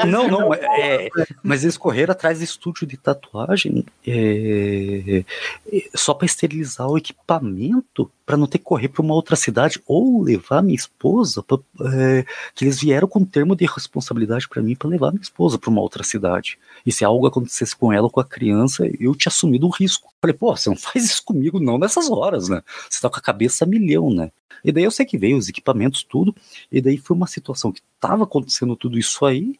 Não, 0.07 0.27
não, 0.27 0.53
é, 0.53 1.09
mas 1.43 1.63
eles 1.63 1.77
correram 1.77 2.11
atrás 2.11 2.39
de 2.39 2.45
estúdio 2.45 2.87
de 2.87 2.97
tatuagem 2.97 3.85
é, 4.05 5.23
é, 5.71 5.81
só 5.93 6.13
para 6.13 6.25
esterilizar 6.31 6.87
o 6.87 6.97
equipamento, 6.97 8.11
para 8.25 8.37
não 8.37 8.47
ter 8.47 8.57
que 8.57 8.63
correr 8.63 8.87
para 8.87 9.01
uma 9.01 9.13
outra 9.13 9.35
cidade 9.35 9.81
ou 9.85 10.21
levar 10.21 10.63
minha 10.63 10.75
esposa, 10.75 11.43
pra, 11.43 11.57
é, 11.93 12.25
que 12.55 12.65
eles 12.65 12.79
vieram 12.79 13.07
com 13.07 13.19
um 13.19 13.25
termo 13.25 13.55
de 13.55 13.65
responsabilidade 13.65 14.47
para 14.47 14.61
mim 14.61 14.75
para 14.75 14.89
levar 14.89 15.11
minha 15.11 15.21
esposa 15.21 15.57
para 15.57 15.69
uma 15.69 15.81
outra 15.81 16.03
cidade. 16.03 16.57
E 16.85 16.91
se 16.91 17.03
algo 17.03 17.27
acontecesse 17.27 17.75
com 17.75 17.91
ela 17.91 18.05
ou 18.05 18.09
com 18.09 18.19
a 18.19 18.25
criança, 18.25 18.89
eu 18.99 19.13
tinha 19.15 19.29
assumido 19.29 19.67
o 19.67 19.69
risco. 19.69 20.09
Falei, 20.21 20.35
pô, 20.35 20.55
você 20.55 20.69
não 20.69 20.77
faz 20.77 21.05
isso 21.05 21.23
comigo 21.23 21.59
não 21.59 21.77
nessas 21.77 22.09
horas, 22.09 22.47
né? 22.49 22.61
Você 22.89 23.01
tá 23.01 23.09
com 23.09 23.17
a 23.17 23.21
cabeça 23.21 23.65
a 23.65 23.67
milhão, 23.67 24.09
né? 24.09 24.31
E 24.63 24.71
daí 24.71 24.83
eu 24.83 24.91
sei 24.91 25.05
que 25.05 25.17
veio 25.17 25.37
os 25.37 25.49
equipamentos, 25.49 26.03
tudo, 26.03 26.35
e 26.71 26.81
daí 26.81 26.97
foi 26.97 27.17
uma 27.17 27.27
situação 27.27 27.71
que 27.71 27.81
tava 27.99 28.23
acontecendo 28.23 28.75
tudo 28.75 28.97
isso 28.97 29.25
aí, 29.25 29.55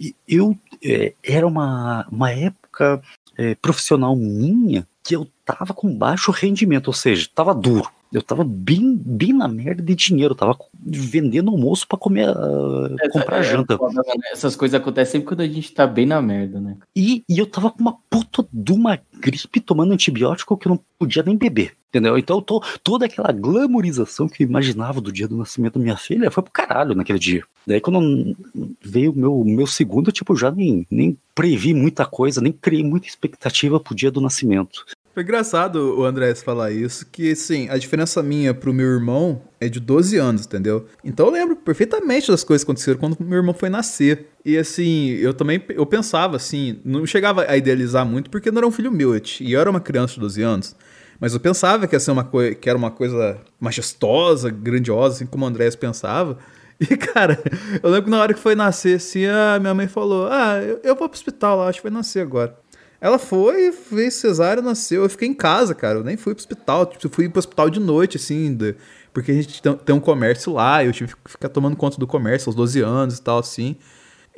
e 0.00 0.14
eu 0.26 0.56
é, 0.82 1.12
era 1.22 1.46
uma, 1.46 2.06
uma 2.10 2.30
época 2.30 3.02
é, 3.36 3.54
profissional 3.54 4.16
minha 4.16 4.86
que 5.08 5.16
eu 5.16 5.26
tava 5.42 5.72
com 5.72 5.96
baixo 5.96 6.30
rendimento, 6.30 6.88
ou 6.88 6.92
seja, 6.92 7.26
tava 7.34 7.54
duro. 7.54 7.88
Eu 8.12 8.22
tava 8.22 8.44
bem, 8.44 8.94
bem 8.94 9.32
na 9.32 9.48
merda 9.48 9.82
de 9.82 9.94
dinheiro, 9.94 10.32
eu 10.32 10.36
tava 10.36 10.56
vendendo 10.82 11.50
almoço 11.50 11.86
para 11.88 11.98
comer, 11.98 12.28
ah, 12.28 13.08
comprar 13.10 13.38
É, 13.38 13.42
janta. 13.42 13.76
foda, 13.78 14.02
né? 14.02 14.30
Essas 14.32 14.54
coisas 14.54 14.78
acontecem 14.78 15.12
sempre 15.12 15.28
quando 15.28 15.40
a 15.40 15.48
gente 15.48 15.72
tá 15.72 15.86
bem 15.86 16.04
na 16.04 16.20
merda, 16.20 16.60
né? 16.60 16.76
E, 16.94 17.22
e 17.26 17.38
eu 17.38 17.46
tava 17.46 17.70
com 17.70 17.80
uma 17.80 17.96
puta 18.10 18.46
de 18.52 18.72
uma 18.72 18.98
gripe 19.18 19.60
tomando 19.60 19.92
antibiótico 19.92 20.56
que 20.56 20.68
eu 20.68 20.70
não 20.70 20.80
podia 20.98 21.22
nem 21.22 21.36
beber. 21.36 21.72
Entendeu? 21.88 22.18
Então 22.18 22.42
tô, 22.42 22.62
toda 22.84 23.06
aquela 23.06 23.32
glamorização 23.32 24.28
que 24.28 24.42
eu 24.42 24.46
imaginava 24.46 25.00
do 25.00 25.10
dia 25.10 25.26
do 25.26 25.38
nascimento 25.38 25.78
da 25.78 25.82
minha 25.82 25.96
filha 25.96 26.30
foi 26.30 26.42
pro 26.42 26.52
caralho 26.52 26.94
naquele 26.94 27.18
dia. 27.18 27.44
Daí 27.66 27.80
quando 27.80 28.36
veio 28.82 29.10
o 29.10 29.16
meu, 29.16 29.42
meu 29.44 29.66
segundo, 29.66 30.08
eu 30.08 30.12
tipo, 30.12 30.36
já 30.36 30.50
nem, 30.50 30.86
nem 30.90 31.16
previ 31.34 31.72
muita 31.72 32.04
coisa, 32.04 32.42
nem 32.42 32.52
criei 32.52 32.84
muita 32.84 33.06
expectativa 33.06 33.80
pro 33.80 33.94
dia 33.94 34.10
do 34.10 34.20
nascimento. 34.20 34.84
Foi 35.18 35.24
engraçado 35.24 35.98
o 35.98 36.04
Andrés 36.04 36.44
falar 36.44 36.70
isso, 36.70 37.04
que 37.10 37.32
assim, 37.32 37.68
a 37.70 37.76
diferença 37.76 38.22
minha 38.22 38.54
pro 38.54 38.72
meu 38.72 38.86
irmão 38.86 39.42
é 39.60 39.68
de 39.68 39.80
12 39.80 40.16
anos, 40.16 40.46
entendeu? 40.46 40.86
Então 41.02 41.26
eu 41.26 41.32
lembro 41.32 41.56
perfeitamente 41.56 42.30
das 42.30 42.44
coisas 42.44 42.62
que 42.62 42.70
aconteceram 42.70 43.00
quando 43.00 43.16
meu 43.18 43.38
irmão 43.38 43.52
foi 43.52 43.68
nascer. 43.68 44.28
E 44.44 44.56
assim, 44.56 45.08
eu 45.14 45.34
também 45.34 45.60
eu 45.70 45.84
pensava 45.84 46.36
assim, 46.36 46.78
não 46.84 47.04
chegava 47.04 47.44
a 47.50 47.56
idealizar 47.56 48.06
muito 48.06 48.30
porque 48.30 48.48
não 48.52 48.58
era 48.58 48.66
um 48.68 48.70
filho 48.70 48.92
meu, 48.92 49.20
e 49.40 49.52
eu 49.52 49.60
era 49.60 49.68
uma 49.68 49.80
criança 49.80 50.14
de 50.14 50.20
12 50.20 50.40
anos. 50.40 50.76
Mas 51.18 51.34
eu 51.34 51.40
pensava 51.40 51.88
que 51.88 51.96
ia 51.96 51.98
ser 51.98 52.12
uma 52.12 52.22
coisa, 52.22 52.54
que 52.54 52.70
era 52.70 52.78
uma 52.78 52.92
coisa 52.92 53.40
majestosa, 53.58 54.50
grandiosa, 54.50 55.16
assim 55.16 55.26
como 55.26 55.44
o 55.44 55.48
Andrés 55.48 55.74
pensava. 55.74 56.38
E, 56.80 56.96
cara, 56.96 57.42
eu 57.82 57.90
lembro 57.90 58.04
que 58.04 58.10
na 58.10 58.20
hora 58.20 58.32
que 58.32 58.38
foi 58.38 58.54
nascer, 58.54 58.98
assim, 58.98 59.26
a 59.26 59.58
minha 59.58 59.74
mãe 59.74 59.88
falou: 59.88 60.28
Ah, 60.30 60.62
eu, 60.62 60.78
eu 60.84 60.94
vou 60.94 61.08
pro 61.08 61.18
hospital 61.18 61.58
lá, 61.58 61.66
acho 61.66 61.80
que 61.80 61.88
vai 61.88 61.92
nascer 61.92 62.20
agora. 62.20 62.56
Ela 63.00 63.18
foi, 63.18 63.70
fez 63.72 64.14
cesárea, 64.14 64.62
nasceu. 64.62 65.04
Eu 65.04 65.08
fiquei 65.08 65.28
em 65.28 65.34
casa, 65.34 65.74
cara. 65.74 65.98
Eu 66.00 66.04
nem 66.04 66.16
fui 66.16 66.34
pro 66.34 66.40
hospital. 66.42 66.86
Tipo, 66.86 67.14
fui 67.14 67.28
pro 67.28 67.38
hospital 67.38 67.70
de 67.70 67.78
noite, 67.78 68.16
assim, 68.16 68.54
de- 68.54 68.74
porque 69.12 69.30
a 69.30 69.34
gente 69.34 69.62
tem, 69.62 69.94
um 69.94 70.00
comércio 70.00 70.52
lá. 70.52 70.84
Eu 70.84 70.92
tive 70.92 71.14
que 71.14 71.30
ficar 71.30 71.48
tomando 71.48 71.76
conta 71.76 71.96
do 71.98 72.06
comércio 72.06 72.48
aos 72.48 72.56
12 72.56 72.80
anos 72.80 73.18
e 73.18 73.22
tal, 73.22 73.38
assim. 73.38 73.76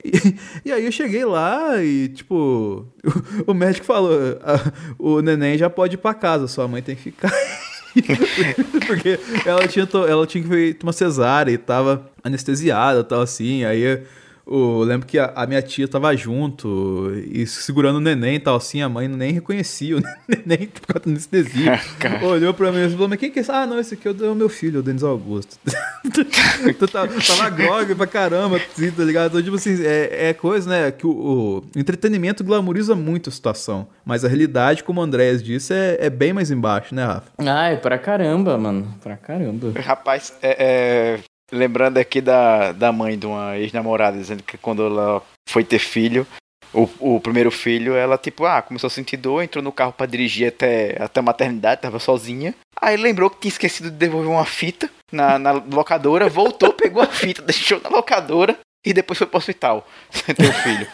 E, 0.02 0.11
e 0.64 0.72
aí 0.72 0.86
eu 0.86 0.92
cheguei 0.92 1.26
lá 1.26 1.76
e, 1.82 2.08
tipo, 2.08 2.86
o, 3.46 3.50
o 3.50 3.52
médico 3.54 3.84
falou: 3.84 4.11
"Ah, 4.42 4.72
o 4.98 5.20
neném 5.20 5.58
já 5.58 5.68
pode 5.68 5.96
ir 5.96 5.98
pra 5.98 6.14
casa, 6.14 6.48
sua 6.48 6.66
mãe 6.66 6.80
tem 6.80 6.96
que 6.96 7.02
ficar. 7.02 7.30
Porque 8.86 9.18
ela 9.44 9.68
tinha, 9.68 9.86
ela 10.08 10.26
tinha 10.26 10.42
feito 10.46 10.84
uma 10.84 10.92
cesárea 10.94 11.52
e 11.52 11.58
tava 11.58 12.11
anestesiada 12.24 13.00
e 13.00 13.04
tal, 13.04 13.20
assim. 13.20 13.62
Aí 13.64 14.02
eu, 14.51 14.80
lembro 14.80 15.07
que 15.07 15.18
a, 15.18 15.32
a 15.34 15.46
minha 15.46 15.62
tia 15.62 15.86
tava 15.86 16.14
junto 16.16 17.12
e 17.30 17.46
segurando 17.46 17.96
o 17.96 18.01
neném 18.01 18.34
e 18.34 18.40
tal, 18.40 18.57
assim. 18.57 18.82
A 18.82 18.88
mãe 18.88 19.07
nem 19.07 19.32
reconhecia 19.32 19.96
o 19.96 20.03
neném 20.28 20.66
por 20.66 20.86
causa 20.86 21.05
da 21.07 21.11
anestesia. 21.11 21.80
Olhou 22.22 22.53
pra 22.53 22.72
mim 22.72 22.84
e 22.84 22.90
falou: 22.90 23.09
Mas 23.09 23.18
quem 23.18 23.30
que 23.30 23.38
é 23.38 23.42
esse? 23.42 23.51
Ah, 23.51 23.66
não, 23.66 23.78
esse 23.78 23.94
aqui 23.94 24.09
é 24.09 24.11
o 24.11 24.34
meu 24.34 24.48
filho, 24.48 24.80
o 24.80 24.82
Denis 24.82 25.03
Augusto. 25.03 25.59
então 26.66 26.88
tava, 26.88 27.09
tava 27.20 27.51
grog 27.51 27.94
pra 27.94 28.07
caramba, 28.07 28.57
assim, 28.57 28.90
tá 28.90 29.05
ligado? 29.05 29.30
Então, 29.30 29.42
tipo 29.42 29.57
assim, 29.57 29.82
é, 29.84 30.30
é 30.30 30.34
coisa, 30.34 30.68
né? 30.68 30.90
Que 30.90 31.07
o, 31.07 31.62
o 31.74 31.78
entretenimento 31.78 32.42
glamoriza 32.42 32.94
muito 32.94 33.30
a 33.30 33.32
situação. 33.32 33.86
Mas 34.05 34.24
a 34.24 34.28
realidade, 34.28 34.82
como 34.82 35.01
o 35.01 35.05
Andrés 35.05 35.42
disse, 35.42 35.72
é, 35.72 35.98
é 36.01 36.11
bem 36.11 36.32
mais 36.32 36.51
embaixo, 36.51 36.94
né, 36.94 37.05
Rafa? 37.05 37.30
Ai, 37.38 37.76
pra 37.76 37.98
caramba, 37.98 38.59
mano. 38.59 38.94
Pra 39.03 39.16
caramba. 39.16 39.72
Rapaz, 39.80 40.34
é, 40.42 40.57
é, 40.59 41.20
lembrando 41.53 41.98
aqui 41.98 42.20
da, 42.20 42.72
da 42.72 42.92
mãe 42.92 43.18
de 43.18 43.26
uma 43.26 43.59
ex-namorada, 43.59 44.16
dizendo 44.16 44.42
que 44.42 44.59
quando 44.59 44.84
ela 44.84 45.22
foi 45.48 45.64
ter 45.64 45.78
filho, 45.78 46.26
o, 46.72 46.88
o 46.98 47.20
primeiro 47.20 47.51
filho, 47.51 47.94
ela 47.94 48.16
tipo, 48.16 48.44
ah, 48.44 48.62
começou 48.62 48.86
a 48.86 48.90
sentir 48.90 49.16
dor, 49.16 49.42
entrou 49.42 49.62
no 49.62 49.72
carro 49.72 49.92
pra 49.92 50.07
dirigir 50.07 50.48
até, 50.48 50.96
até 51.03 51.20
a 51.20 51.22
maternidade, 51.22 51.80
tava 51.80 51.98
sozinha. 51.98 52.55
Aí 52.80 52.96
lembrou 52.96 53.28
que 53.28 53.40
tinha 53.40 53.51
esquecido 53.51 53.90
de 53.90 53.96
devolver 53.96 54.30
uma 54.30 54.44
fita 54.44 54.88
na, 55.11 55.38
na 55.38 55.53
locadora, 55.53 56.28
voltou, 56.28 56.72
pegou 56.72 57.03
a 57.03 57.07
fita, 57.07 57.42
deixou 57.42 57.80
na 57.80 57.88
locadora 57.90 58.57
e 58.84 58.92
depois 58.92 59.18
foi 59.18 59.26
pro 59.26 59.38
hospital 59.38 59.86
sem 60.11 60.34
ter 60.34 60.48
o 60.48 60.53
filho. 60.53 60.86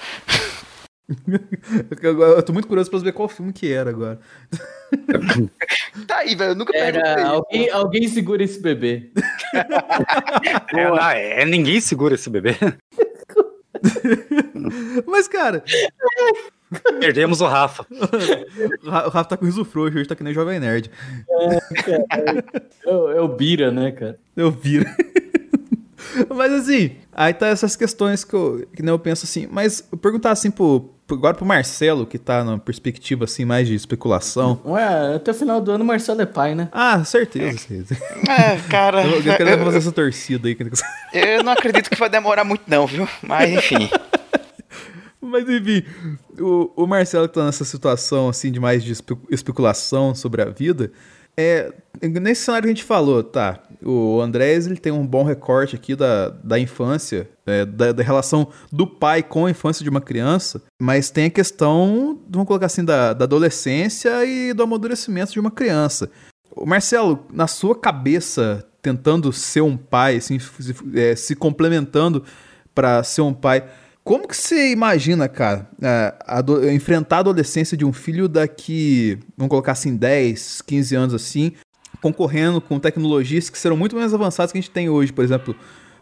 Eu 2.02 2.42
tô 2.42 2.52
muito 2.52 2.66
curioso 2.66 2.90
pra 2.90 2.98
saber 2.98 3.12
qual 3.12 3.28
filme 3.28 3.52
que 3.52 3.72
era 3.72 3.90
agora. 3.90 4.18
Tá 6.06 6.18
aí, 6.18 6.34
velho, 6.34 6.52
eu 6.52 6.54
nunca 6.54 6.72
perguntei. 6.72 7.00
Era, 7.00 7.26
alguém, 7.28 7.70
alguém 7.70 8.08
segura 8.08 8.42
esse 8.44 8.60
bebê. 8.60 9.10
É, 10.74 10.84
ah, 11.00 11.14
é, 11.14 11.44
ninguém 11.44 11.80
segura 11.80 12.14
esse 12.14 12.30
bebê. 12.30 12.54
Mas, 15.06 15.26
cara, 15.26 15.62
Perdemos 17.00 17.40
o 17.40 17.46
Rafa. 17.46 17.86
O 18.84 18.90
Ra- 18.90 19.06
o 19.06 19.10
Rafa 19.10 19.24
tá 19.30 19.36
com 19.36 19.44
riso 19.44 19.64
frouxo, 19.64 19.98
hoje 19.98 20.08
tá 20.08 20.14
que 20.16 20.22
nem 20.24 20.34
Jovem 20.34 20.58
Nerd. 20.60 20.90
É 22.84 22.90
o, 22.94 23.10
é 23.10 23.20
o 23.20 23.28
Bira, 23.28 23.70
né, 23.70 23.92
cara? 23.92 24.18
Eu 24.36 24.50
viro. 24.50 24.84
Mas 26.34 26.52
assim, 26.52 26.92
aí 27.12 27.32
tá 27.34 27.48
essas 27.48 27.76
questões 27.76 28.24
que 28.24 28.34
eu, 28.34 28.66
que 28.74 28.82
nem 28.82 28.90
eu 28.92 28.98
penso 28.98 29.24
assim. 29.24 29.46
Mas 29.50 29.84
eu 29.90 29.98
perguntar 29.98 30.30
assim 30.32 30.50
pro, 30.50 30.90
agora 31.10 31.34
pro 31.34 31.44
Marcelo, 31.46 32.06
que 32.06 32.18
tá 32.18 32.42
na 32.44 32.58
perspectiva 32.58 33.24
assim 33.24 33.44
mais 33.44 33.66
de 33.68 33.74
especulação. 33.74 34.60
Ué, 34.64 35.16
até 35.16 35.30
o 35.30 35.34
final 35.34 35.60
do 35.60 35.70
ano 35.70 35.84
o 35.84 35.86
Marcelo 35.86 36.20
é 36.20 36.26
pai, 36.26 36.54
né? 36.54 36.68
Ah, 36.72 37.04
certeza. 37.04 37.58
certeza. 37.58 37.96
É, 38.28 38.56
cara. 38.68 39.04
Eu, 39.04 39.16
eu 39.22 39.36
quero 39.36 39.64
fazer 39.64 39.78
essa 39.78 39.92
torcida 39.92 40.48
aí. 40.48 40.56
Eu 41.12 41.42
não 41.44 41.52
acredito 41.52 41.88
que 41.90 41.96
vai 41.98 42.08
demorar 42.10 42.44
muito, 42.44 42.62
não, 42.66 42.86
viu? 42.86 43.08
Mas 43.22 43.50
enfim. 43.52 43.88
Mas 45.20 45.48
enfim, 45.48 45.82
o, 46.38 46.70
o 46.76 46.86
Marcelo 46.86 47.26
que 47.28 47.34
tá 47.34 47.44
nessa 47.44 47.64
situação 47.64 48.28
assim 48.28 48.52
de 48.52 48.60
mais 48.60 48.84
de 48.84 48.92
espe- 48.92 49.16
especulação 49.30 50.14
sobre 50.14 50.42
a 50.42 50.44
vida, 50.46 50.92
é 51.38 51.72
nesse 52.02 52.42
cenário 52.42 52.64
que 52.64 52.72
a 52.72 52.74
gente 52.74 52.84
falou, 52.84 53.22
tá? 53.22 53.60
O 53.82 54.20
Andrés 54.20 54.66
ele 54.66 54.76
tem 54.76 54.92
um 54.92 55.06
bom 55.06 55.22
recorte 55.22 55.76
aqui 55.76 55.94
da, 55.94 56.28
da 56.28 56.58
infância, 56.58 57.28
é, 57.46 57.64
da, 57.64 57.92
da 57.92 58.02
relação 58.02 58.48
do 58.70 58.86
pai 58.86 59.22
com 59.22 59.46
a 59.46 59.50
infância 59.50 59.82
de 59.82 59.88
uma 59.88 60.00
criança, 60.00 60.62
mas 60.80 61.10
tem 61.10 61.26
a 61.26 61.30
questão, 61.30 62.18
vamos 62.28 62.46
colocar 62.46 62.66
assim, 62.66 62.84
da, 62.84 63.12
da 63.12 63.24
adolescência 63.24 64.24
e 64.24 64.52
do 64.52 64.62
amadurecimento 64.62 65.32
de 65.32 65.40
uma 65.40 65.50
criança. 65.50 66.10
O 66.50 66.66
Marcelo, 66.66 67.26
na 67.32 67.46
sua 67.46 67.78
cabeça, 67.78 68.66
tentando 68.82 69.32
ser 69.32 69.60
um 69.60 69.76
pai, 69.76 70.16
assim, 70.16 70.38
se, 70.38 70.74
é, 70.94 71.14
se 71.14 71.36
complementando 71.36 72.24
para 72.74 73.02
ser 73.02 73.22
um 73.22 73.32
pai, 73.32 73.64
como 74.06 74.28
que 74.28 74.36
você 74.36 74.70
imagina, 74.70 75.28
cara, 75.28 75.68
é, 75.82 76.14
ado- 76.24 76.70
enfrentar 76.70 77.16
a 77.16 77.18
adolescência 77.18 77.76
de 77.76 77.84
um 77.84 77.92
filho 77.92 78.28
daqui, 78.28 79.18
vamos 79.36 79.50
colocar 79.50 79.72
assim, 79.72 79.96
10, 79.96 80.62
15 80.62 80.94
anos 80.94 81.12
assim, 81.12 81.50
concorrendo 82.00 82.60
com 82.60 82.78
tecnologias 82.78 83.50
que 83.50 83.58
serão 83.58 83.76
muito 83.76 83.96
mais 83.96 84.14
avançadas 84.14 84.52
que 84.52 84.58
a 84.58 84.60
gente 84.60 84.70
tem 84.70 84.88
hoje, 84.88 85.12
por 85.12 85.24
exemplo, 85.24 85.56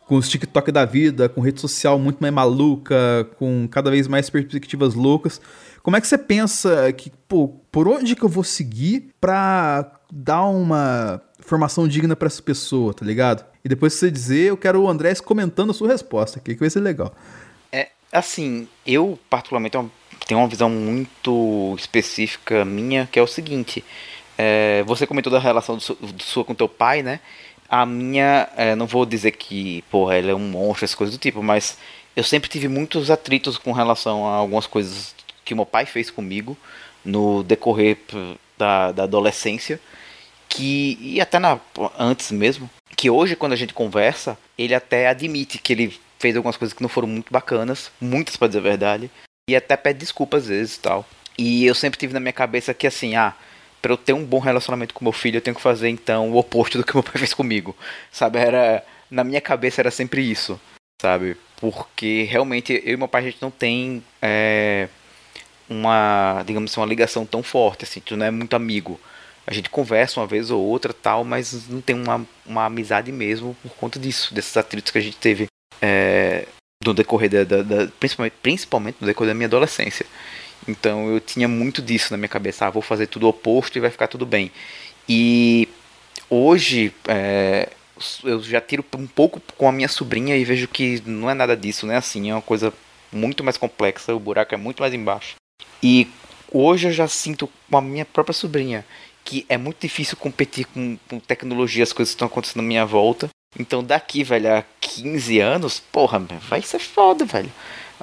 com 0.07 0.17
os 0.17 0.29
TikTok 0.29 0.71
da 0.71 0.85
vida, 0.85 1.31
com 1.31 1.41
rede 1.41 1.63
social 1.63 1.99
muito 1.99 2.19
mais 2.21 2.35
maluca, 2.35 3.27
com 3.39 3.67
cada 3.71 3.91
vez 3.91 4.07
mais 4.07 4.29
perspectivas 4.29 4.93
loucas. 4.95 5.41
Como 5.83 5.97
é 5.97 6.01
que 6.01 6.07
você 6.07 6.19
pensa 6.19 6.93
que, 6.93 7.11
pô, 7.27 7.49
por 7.73 7.89
onde 7.89 8.15
que 8.15 8.23
eu 8.23 8.29
vou 8.29 8.45
seguir 8.45 9.09
pra 9.19 9.91
dar 10.13 10.45
uma 10.45 11.23
formação 11.41 11.89
digna 11.89 12.15
pra 12.15 12.27
essa 12.27 12.43
pessoa, 12.43 12.93
tá 12.93 13.03
ligado? 13.05 13.47
E 13.65 13.69
depois 13.69 13.95
que 13.95 14.01
você 14.01 14.11
dizer, 14.11 14.51
eu 14.51 14.59
quero 14.59 14.83
o 14.83 14.91
Andrés 14.91 15.23
comentando 15.23 15.71
a 15.71 15.75
sua 15.75 15.89
resposta 15.89 16.39
aqui, 16.39 16.53
que 16.53 16.61
vai 16.61 16.69
ser 16.69 16.81
legal. 16.81 17.15
Assim, 18.15 18.69
eu 18.87 19.19
particularmente 19.29 19.77
tenho 20.27 20.41
uma- 20.41 20.49
visão 20.49 20.71
muito 20.71 21.75
específica 21.79 22.65
minha, 22.65 23.09
que 23.11 23.19
é 23.19 23.23
o 23.23 23.27
seguinte. 23.27 23.85
é, 24.39 24.83
você 24.85 25.07
comentou 25.07 25.33
da 25.33 25.39
relação 25.39 25.77
do 25.77 25.95
do 26.13 26.23
sua 26.23 26.45
com 26.45 26.55
teu 26.55 26.69
pai, 26.69 27.03
né? 27.03 27.21
A 27.69 27.87
minha, 27.87 28.49
é, 28.57 28.75
não 28.75 28.87
vou 28.87 29.07
dizer 29.07 29.33
que, 29.33 29.83
porra, 29.91 30.17
ele 30.19 30.31
é 30.31 30.35
um 30.35 30.41
monstro, 30.41 30.85
essas 30.85 30.95
coisas 30.97 31.17
do 31.17 31.21
tipo, 31.21 31.43
mas 31.43 31.79
eu 32.17 32.25
sempre 32.25 32.49
tive 32.51 32.67
muitos 32.69 33.11
atritos 33.13 33.59
com 33.59 33.73
relação 33.73 34.27
a 34.27 34.35
algumas 34.37 34.67
coisas 34.67 35.15
que 35.45 35.55
meu 35.55 35.67
pai 35.67 35.87
fez 35.87 36.11
comigo 36.11 36.57
no 37.05 37.43
decorrer 37.45 37.99
da, 38.59 38.93
da 38.93 39.05
adolescência 39.05 39.81
que 40.49 40.99
e 41.01 41.21
até 41.21 41.39
na, 41.39 41.59
antes 41.99 42.31
mesmo, 42.31 42.69
que 42.97 43.11
hoje 43.11 43.37
quando 43.37 43.53
a 43.53 43.57
gente 43.57 43.75
conversa, 43.75 44.39
ele 44.59 44.75
até 44.75 45.09
admite 45.09 45.59
que 45.59 45.73
ele 45.73 45.99
fez 46.25 46.37
algumas 46.37 46.57
coisas 46.57 46.73
que 46.73 46.81
não 46.81 46.89
foram 46.89 47.07
muito 47.07 47.31
bacanas, 47.31 47.91
muitas 48.01 48.35
pra 48.35 48.49
dizer 48.49 48.61
a 48.61 48.63
verdade, 48.63 49.11
e 49.47 49.55
até 49.55 49.77
pede 49.77 49.99
desculpa 49.99 50.39
às 50.39 50.47
vezes 50.47 50.77
e 50.77 50.81
tal. 50.81 51.07
E 51.37 51.67
eu 51.67 51.75
sempre 51.75 52.01
tive 52.01 52.15
na 52.15 52.21
minha 52.21 52.33
cabeça 52.33 52.73
que 52.73 52.87
assim, 52.87 53.15
ah, 53.15 53.35
pra 53.83 53.93
eu 53.93 53.97
ter 53.99 54.15
um 54.15 54.25
bom 54.25 54.39
relacionamento 54.39 54.95
com 54.95 55.05
meu 55.05 55.13
filho, 55.13 55.37
eu 55.37 55.43
tenho 55.43 55.55
que 55.55 55.61
fazer 55.61 55.91
então 55.91 56.31
o 56.31 56.39
oposto 56.39 56.79
do 56.79 56.85
que 56.85 56.95
meu 56.95 57.03
pai 57.03 57.13
fez 57.21 57.35
comigo. 57.35 57.77
Sabe, 58.11 58.39
era 58.39 58.83
na 59.11 59.23
minha 59.23 59.41
cabeça 59.41 59.83
era 59.83 59.91
sempre 59.91 60.23
isso, 60.23 60.59
sabe? 60.99 61.37
Porque 61.57 62.23
realmente 62.23 62.73
eu 62.87 62.95
e 62.95 62.97
meu 62.97 63.07
pai 63.07 63.21
a 63.21 63.25
gente 63.27 63.43
não 63.43 63.51
tem 63.51 64.03
é, 64.23 64.89
uma, 65.69 66.43
digamos 66.47 66.71
assim, 66.71 66.81
uma 66.81 66.87
ligação 66.87 67.27
tão 67.27 67.43
forte 67.43 67.85
assim, 67.85 68.01
tu 68.01 68.17
não 68.17 68.25
é 68.25 68.31
muito 68.31 68.57
amigo. 68.57 68.99
A 69.47 69.53
gente 69.53 69.69
conversa 69.69 70.21
uma 70.21 70.27
vez 70.27 70.51
ou 70.51 70.65
outra 70.65 70.95
tal, 70.95 71.23
mas 71.23 71.69
não 71.69 71.83
tem 71.83 71.95
uma, 71.95 72.27
uma 72.47 72.65
amizade 72.65 73.13
mesmo 73.13 73.55
por 73.63 73.73
conta 73.73 73.99
disso, 73.99 74.35
desses 74.35 74.57
atritos 74.57 74.91
que 74.91 74.97
a 74.97 75.03
gente 75.03 75.19
teve 75.19 75.49
é, 75.85 76.47
no 76.85 76.95
decorrer 76.95 77.29
da, 77.31 77.45
da- 77.45 77.63
da- 77.63 77.89
principalmente, 78.01 78.35
principalmente 78.43 78.97
no 79.01 79.07
decorrer 79.07 79.31
da 79.31 79.35
minha 79.35 79.47
adolescência. 79.47 80.07
Então 80.67 81.09
eu 81.13 81.21
tinha 81.21 81.47
muito 81.47 81.83
disso 81.83 82.09
na 82.11 82.17
minha 82.17 82.29
cabeça, 82.29 82.67
ah, 82.67 82.71
vou 82.71 82.81
fazer 82.83 83.07
tudo 83.07 83.29
oposto 83.29 83.77
e 83.77 83.81
vai 83.81 83.91
ficar 83.91 84.09
tudo 84.09 84.25
bem. 84.25 84.51
E 85.09 85.69
hoje 86.31 86.93
é, 87.07 87.69
eu 88.23 88.43
já 88.43 88.61
tiro 88.61 88.85
um 88.97 89.07
pouco 89.07 89.41
com 89.59 89.69
a 89.69 89.73
minha 89.73 89.89
sobrinha 89.89 90.37
e 90.37 90.45
vejo 90.45 90.67
que 90.69 91.03
não 91.07 91.29
é 91.29 91.35
nada 91.35 91.57
disso, 91.57 91.87
não 91.87 91.93
é 91.95 91.99
assim, 91.99 92.31
é 92.31 92.35
uma 92.35 92.43
coisa 92.43 92.73
muito 93.13 93.45
mais 93.45 93.57
complexa, 93.59 94.15
o 94.15 94.19
buraco 94.21 94.55
é 94.55 94.57
muito 94.59 94.81
mais 94.81 94.95
embaixo. 94.95 95.35
E 95.83 96.09
hoje 96.51 96.89
eu 96.89 96.93
já 96.93 97.07
sinto 97.07 97.49
com 97.71 97.77
a 97.77 97.83
minha 97.83 98.05
própria 98.05 98.33
sobrinha 98.33 98.85
que 99.25 99.47
é 99.49 99.57
muito 99.57 99.81
difícil 99.81 100.17
competir 100.19 100.67
com, 100.67 100.99
com 101.09 101.19
tecnologia, 101.19 101.83
as 101.83 101.93
coisas 101.95 102.13
que 102.13 102.17
estão 102.17 102.29
acontecendo 102.29 102.61
à 102.61 102.67
minha 102.67 102.85
volta. 102.85 103.29
Então 103.59 103.83
daqui, 103.83 104.25
velho, 104.25 104.59
a 104.59 104.65
15 104.81 105.39
anos, 105.41 105.81
porra, 105.81 106.19
vai 106.49 106.63
ser 106.63 106.79
foda, 106.79 107.25
velho. 107.25 107.51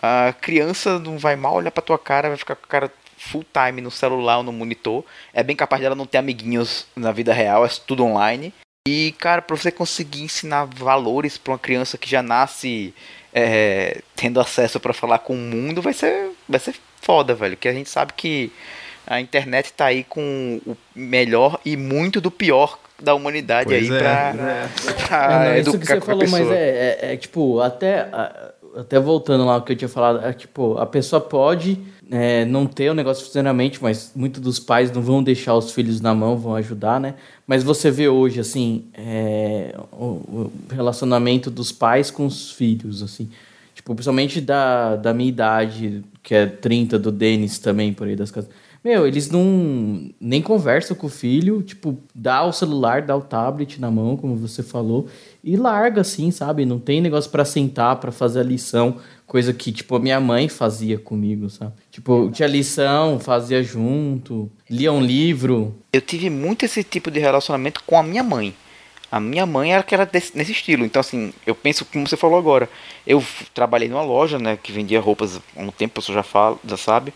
A 0.01 0.33
criança 0.39 0.97
não 0.99 1.17
vai 1.17 1.35
mal 1.35 1.55
olhar 1.55 1.71
pra 1.71 1.83
tua 1.83 1.99
cara, 1.99 2.29
vai 2.29 2.37
ficar 2.37 2.55
com 2.55 2.65
a 2.65 2.67
cara 2.67 2.91
full 3.17 3.45
time 3.53 3.81
no 3.81 3.91
celular 3.91 4.37
ou 4.37 4.43
no 4.43 4.51
monitor. 4.51 5.05
É 5.33 5.43
bem 5.43 5.55
capaz 5.55 5.81
dela 5.81 5.95
não 5.95 6.05
ter 6.05 6.17
amiguinhos 6.17 6.87
na 6.95 7.11
vida 7.11 7.33
real, 7.33 7.65
é 7.65 7.69
tudo 7.85 8.03
online. 8.03 8.53
E, 8.87 9.13
cara, 9.19 9.41
pra 9.41 9.55
você 9.55 9.71
conseguir 9.71 10.23
ensinar 10.23 10.65
valores 10.65 11.37
pra 11.37 11.53
uma 11.53 11.59
criança 11.59 11.99
que 11.99 12.09
já 12.09 12.23
nasce 12.23 12.93
é, 13.31 14.01
tendo 14.15 14.39
acesso 14.39 14.79
pra 14.79 14.93
falar 14.93 15.19
com 15.19 15.33
o 15.33 15.37
mundo, 15.37 15.81
vai 15.81 15.93
ser, 15.93 16.31
vai 16.49 16.59
ser 16.59 16.75
foda, 16.99 17.35
velho. 17.35 17.55
Que 17.55 17.67
a 17.67 17.73
gente 17.73 17.89
sabe 17.89 18.13
que 18.13 18.51
a 19.11 19.21
internet 19.21 19.73
tá 19.73 19.85
aí 19.85 20.03
com 20.03 20.59
o 20.65 20.75
melhor 20.95 21.59
e 21.65 21.75
muito 21.75 22.21
do 22.21 22.31
pior 22.31 22.79
da 23.01 23.13
humanidade 23.15 23.65
Pois 23.65 23.89
aí 23.91 23.95
é, 23.95 23.99
pra, 23.99 24.33
pra 25.07 25.33
É, 25.33 25.49
não, 25.49 25.57
isso 25.57 25.69
educar 25.71 25.79
que 25.79 25.87
você 25.87 26.01
falou, 26.01 26.21
mas 26.29 26.31
pessoa. 26.33 26.55
é, 26.55 26.99
é, 27.01 27.13
é, 27.13 27.17
tipo, 27.17 27.59
até, 27.59 28.01
a- 28.01 28.51
até 28.77 28.99
voltando 28.99 29.45
lá 29.45 29.55
ao 29.55 29.61
que 29.63 29.73
eu 29.73 29.75
tinha 29.75 29.89
falado, 29.89 30.23
é 30.25 30.31
tipo, 30.33 30.77
a 30.77 30.85
pessoa 30.85 31.19
pode 31.19 31.77
é, 32.11 32.45
não 32.45 32.65
ter 32.67 32.89
o 32.89 32.93
negócio 32.93 33.23
financeiramente, 33.23 33.81
mas 33.81 34.11
muitos 34.15 34.39
dos 34.41 34.59
pais 34.59 34.91
não 34.91 35.01
vão 35.01 35.23
deixar 35.23 35.55
os 35.55 35.71
filhos 35.71 35.99
na 35.99 36.13
mão, 36.13 36.37
vão 36.37 36.55
ajudar, 36.55 36.99
né? 36.99 37.15
Mas 37.47 37.63
você 37.63 37.89
vê 37.89 38.07
hoje, 38.07 38.39
assim, 38.39 38.85
é, 38.93 39.73
o, 39.91 40.05
o 40.05 40.51
relacionamento 40.69 41.49
dos 41.49 41.71
pais 41.71 42.11
com 42.11 42.25
os 42.25 42.51
filhos, 42.51 43.01
assim. 43.01 43.29
Tipo, 43.73 43.95
principalmente 43.95 44.39
da, 44.41 44.95
da 44.97 45.13
minha 45.13 45.29
idade, 45.29 46.03
que 46.21 46.35
é 46.35 46.45
30, 46.45 46.99
do 46.99 47.11
Denis 47.11 47.57
também, 47.59 47.93
por 47.93 48.07
aí 48.07 48.15
das 48.15 48.29
casas. 48.29 48.49
Meu, 48.83 49.05
eles 49.05 49.29
não 49.29 50.09
nem 50.19 50.41
conversam 50.41 50.97
com 50.97 51.05
o 51.05 51.09
filho, 51.09 51.61
tipo, 51.61 51.99
dá 52.15 52.43
o 52.43 52.51
celular, 52.51 53.03
dá 53.03 53.15
o 53.15 53.21
tablet 53.21 53.79
na 53.79 53.91
mão, 53.91 54.17
como 54.17 54.35
você 54.35 54.63
falou, 54.63 55.07
e 55.43 55.55
larga 55.55 56.01
assim, 56.01 56.31
sabe? 56.31 56.65
Não 56.65 56.79
tem 56.79 56.99
negócio 56.99 57.29
pra 57.29 57.45
sentar, 57.45 57.97
pra 57.97 58.11
fazer 58.11 58.39
a 58.39 58.43
lição, 58.43 58.97
coisa 59.27 59.53
que, 59.53 59.71
tipo, 59.71 59.95
a 59.95 59.99
minha 59.99 60.19
mãe 60.19 60.49
fazia 60.49 60.97
comigo, 60.97 61.47
sabe? 61.47 61.73
Tipo, 61.91 62.31
tinha 62.31 62.47
lição, 62.47 63.19
fazia 63.19 63.61
junto, 63.61 64.49
lia 64.67 64.91
um 64.91 65.01
livro. 65.01 65.75
Eu 65.93 66.01
tive 66.01 66.31
muito 66.31 66.65
esse 66.65 66.83
tipo 66.83 67.11
de 67.11 67.19
relacionamento 67.19 67.83
com 67.85 67.97
a 67.97 68.03
minha 68.03 68.23
mãe. 68.23 68.51
A 69.11 69.19
minha 69.19 69.45
mãe 69.45 69.73
era 69.73 69.83
que 69.83 69.93
era 69.93 70.05
desse- 70.05 70.35
nesse 70.37 70.53
estilo. 70.53 70.85
Então, 70.85 70.99
assim, 71.01 71.33
eu 71.45 71.53
penso 71.53 71.85
como 71.85 72.07
você 72.07 72.15
falou 72.17 72.39
agora. 72.39 72.67
Eu 73.05 73.21
trabalhei 73.53 73.89
numa 73.89 74.01
loja, 74.01 74.39
né, 74.39 74.57
que 74.61 74.71
vendia 74.71 75.01
roupas 75.01 75.37
há 75.55 75.61
um 75.61 75.69
tempo, 75.69 75.95
pessoa 75.95 76.15
já, 76.15 76.23
fala, 76.23 76.57
já 76.65 76.77
sabe. 76.77 77.13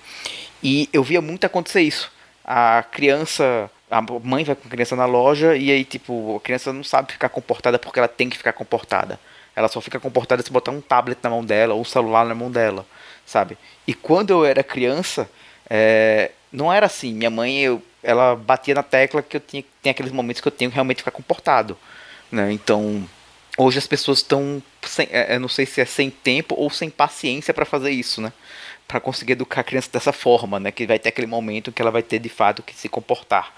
E 0.64 0.90
eu 0.92 1.04
via 1.04 1.22
muito 1.22 1.46
acontecer 1.46 1.82
isso. 1.82 2.12
A 2.44 2.84
criança, 2.84 3.70
a 3.90 4.02
mãe 4.02 4.44
vai 4.44 4.56
com 4.56 4.68
a 4.68 4.72
criança 4.72 4.96
na 4.96 5.06
loja 5.06 5.56
e 5.56 5.72
aí, 5.72 5.84
tipo, 5.84 6.38
a 6.38 6.40
criança 6.40 6.72
não 6.72 6.84
sabe 6.84 7.14
ficar 7.14 7.30
comportada 7.30 7.80
porque 7.80 8.00
ela 8.00 8.08
tem 8.08 8.30
que 8.30 8.38
ficar 8.38 8.54
comportada. 8.54 9.20
Ela 9.56 9.68
só 9.68 9.80
fica 9.80 10.00
comportada 10.00 10.44
se 10.44 10.52
botar 10.52 10.72
um 10.72 10.82
tablet 10.82 11.18
na 11.24 11.30
mão 11.30 11.44
dela 11.44 11.74
ou 11.74 11.82
um 11.82 11.86
celular 11.86 12.26
na 12.26 12.36
mão 12.36 12.52
dela, 12.52 12.86
sabe? 13.26 13.58
E 13.88 13.94
quando 13.94 14.32
eu 14.32 14.46
era 14.46 14.64
criança, 14.64 15.30
é, 15.70 16.32
não 16.52 16.72
era 16.72 16.86
assim. 16.86 17.14
Minha 17.14 17.30
mãe, 17.30 17.62
eu, 17.62 17.82
ela 18.04 18.36
batia 18.36 18.76
na 18.76 18.84
tecla 18.84 19.22
que 19.22 19.38
eu 19.38 19.42
tinha 19.42 19.64
tem 19.82 19.92
aqueles 19.92 20.12
momentos 20.12 20.42
que 20.42 20.48
eu 20.48 20.52
tenho 20.52 20.72
que 20.72 20.76
realmente 20.76 20.98
ficar 20.98 21.12
comportado, 21.12 21.78
né? 22.32 22.52
Então, 22.52 23.08
hoje 23.56 23.78
as 23.78 23.86
pessoas 23.86 24.18
estão, 24.18 24.62
é, 25.12 25.36
eu 25.36 25.40
não 25.40 25.48
sei 25.48 25.66
se 25.66 25.80
é 25.80 25.86
sem 25.86 26.10
tempo 26.10 26.56
ou 26.58 26.70
sem 26.70 26.90
paciência 26.90 27.54
para 27.54 27.66
fazer 27.66 27.92
isso, 27.92 28.20
né? 28.20 28.34
Para 28.88 29.00
conseguir 29.00 29.34
educar 29.34 29.62
a 29.62 29.64
criança 29.64 29.90
dessa 29.92 30.14
forma, 30.14 30.60
né? 30.60 30.72
Que 30.72 30.86
vai 30.86 31.00
ter 31.00 31.10
aquele 31.10 31.28
momento 31.28 31.72
que 31.72 31.82
ela 31.82 31.92
vai 31.92 32.04
ter 32.04 32.20
de 32.20 32.30
fato 32.30 32.62
que 32.62 32.76
se 32.76 32.88
comportar, 32.88 33.52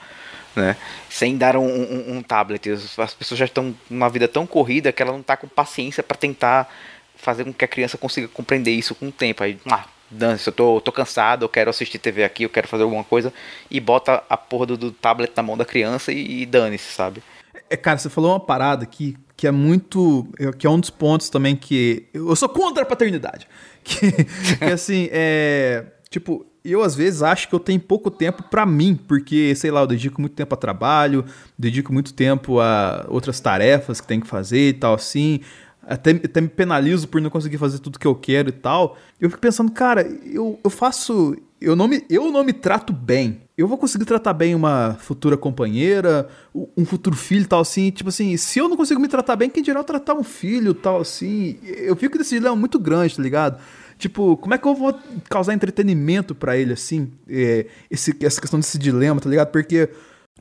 né? 0.56 0.76
Sem 1.10 1.38
dar 1.38 1.58
um, 1.58 1.66
um- 1.68 2.18
um 2.18 2.22
tablet. 2.24 2.70
As 2.70 2.98
as 2.98 3.14
pessoas 3.14 3.38
já 3.40 3.46
estão 3.46 3.76
numa 3.90 4.10
vida 4.10 4.28
tão 4.28 4.48
corrida 4.48 4.92
que 4.92 5.02
ela 5.02 5.12
não 5.12 5.20
está 5.22 5.36
com 5.36 5.48
paciência 5.48 6.02
para 6.02 6.18
tentar 6.18 6.70
fazer 7.16 7.44
com 7.44 7.52
que 7.54 7.66
a 7.66 7.68
criança 7.68 7.98
consiga 7.98 8.28
compreender 8.28 8.72
isso 8.72 8.96
com 8.96 9.08
o 9.08 9.12
tempo. 9.12 9.44
Aí, 9.44 9.60
ah, 9.70 9.86
dane-se, 10.10 10.48
eu 10.48 10.54
tô, 10.54 10.80
tô 10.80 10.92
cansado, 10.92 11.44
eu 11.44 11.50
quero 11.50 11.70
assistir 11.70 11.98
TV 12.00 12.24
aqui, 12.24 12.44
eu 12.44 12.50
quero 12.50 12.68
fazer 12.68 12.84
alguma 12.84 13.04
coisa, 13.04 13.34
e 13.70 13.80
bota 13.80 14.24
a 14.30 14.38
porra 14.38 14.66
do, 14.68 14.78
do 14.78 14.92
tablet 14.92 15.34
na 15.36 15.44
mão 15.44 15.58
da 15.58 15.66
criança 15.66 16.12
e, 16.14 16.44
e 16.44 16.46
dane-se, 16.46 16.94
sabe? 16.94 17.22
É, 17.70 17.76
cara, 17.76 17.98
você 17.98 18.10
falou 18.10 18.32
uma 18.32 18.40
parada 18.40 18.84
aqui 18.84 19.18
que 19.36 19.46
é 19.46 19.52
muito. 19.52 20.28
que 20.58 20.66
é 20.66 20.70
um 20.70 20.80
dos 20.80 20.90
pontos 20.90 21.30
também 21.30 21.56
que. 21.56 22.06
Eu 22.14 22.36
sou 22.36 22.48
contra 22.50 22.84
a 22.84 22.86
paternidade. 22.86 23.48
Que, 23.88 24.12
que 24.60 24.66
assim, 24.66 25.08
é. 25.12 25.86
Tipo, 26.10 26.46
eu 26.64 26.84
às 26.84 26.96
vezes 26.96 27.22
acho 27.22 27.48
que 27.48 27.56
eu 27.56 27.60
tenho 27.60 27.80
pouco 27.80 28.12
tempo 28.12 28.44
para 28.44 28.66
mim, 28.66 28.96
porque, 28.96 29.56
sei 29.56 29.72
lá, 29.72 29.82
eu 29.82 29.88
dedico 29.88 30.20
muito 30.20 30.36
tempo 30.36 30.54
a 30.54 30.58
trabalho, 30.58 31.24
dedico 31.58 31.94
muito 31.94 32.14
tempo 32.14 32.60
a 32.60 33.06
outras 33.08 33.40
tarefas 33.40 34.02
que 34.02 34.08
tem 34.08 34.20
que 34.20 34.28
fazer 34.28 34.70
e 34.70 34.74
tal, 34.74 34.94
assim. 34.94 35.40
Até, 35.82 36.12
até 36.12 36.42
me 36.42 36.50
penalizo 36.50 37.08
por 37.08 37.22
não 37.22 37.30
conseguir 37.30 37.58
fazer 37.58 37.80
tudo 37.80 37.98
que 37.98 38.06
eu 38.06 38.14
quero 38.14 38.50
e 38.50 38.52
tal. 38.52 38.98
Eu 39.22 39.30
fico 39.30 39.42
pensando, 39.42 39.72
cara, 39.72 40.02
eu, 40.26 40.60
eu 40.62 40.70
faço. 40.70 41.38
Eu 41.60 41.76
não, 41.76 41.88
me, 41.88 42.06
eu 42.10 42.32
não 42.32 42.44
me 42.44 42.54
trato 42.54 42.94
bem. 42.94 43.42
Eu 43.58 43.68
vou 43.68 43.78
conseguir 43.78 44.06
tratar 44.06 44.34
bem 44.34 44.54
uma 44.54 44.96
futura 45.00 45.36
companheira, 45.36 46.28
um 46.76 46.86
futuro 46.86 47.16
filho 47.16 47.48
tal, 47.48 47.62
assim. 47.62 47.90
Tipo 47.90 48.10
assim, 48.10 48.38
se 48.38 48.60
eu 48.60 48.70
não 48.70 48.78
consigo 48.78 49.00
me 49.00 49.08
tratar 49.08 49.36
bem, 49.36 49.50
quem 49.50 49.64
dirá 49.64 49.80
eu 49.80 49.84
tratar 49.84 50.14
um 50.14 50.24
filho 50.24 50.74
tal, 50.74 51.02
assim. 51.02 51.58
Eu 51.64 51.96
fico 51.96 52.18
desse 52.18 52.36
dilema 52.36 52.56
muito 52.56 52.80
grande, 52.80 53.16
tá 53.16 53.24
ligado? 53.24 53.60
Tipo, 53.98 54.38
como 54.38 54.54
é 54.54 54.58
que 54.60 54.68
eu 54.68 54.76
vou 54.76 54.94
causar 55.28 55.56
entretenimento 55.56 56.36
para 56.36 56.56
ele, 56.56 56.74
assim? 56.74 57.12
É, 57.28 57.66
esse, 57.90 58.16
essa 58.22 58.40
questão 58.40 58.60
desse 58.60 58.78
dilema, 58.78 59.20
tá 59.20 59.28
ligado? 59.28 59.50
Porque 59.52 59.90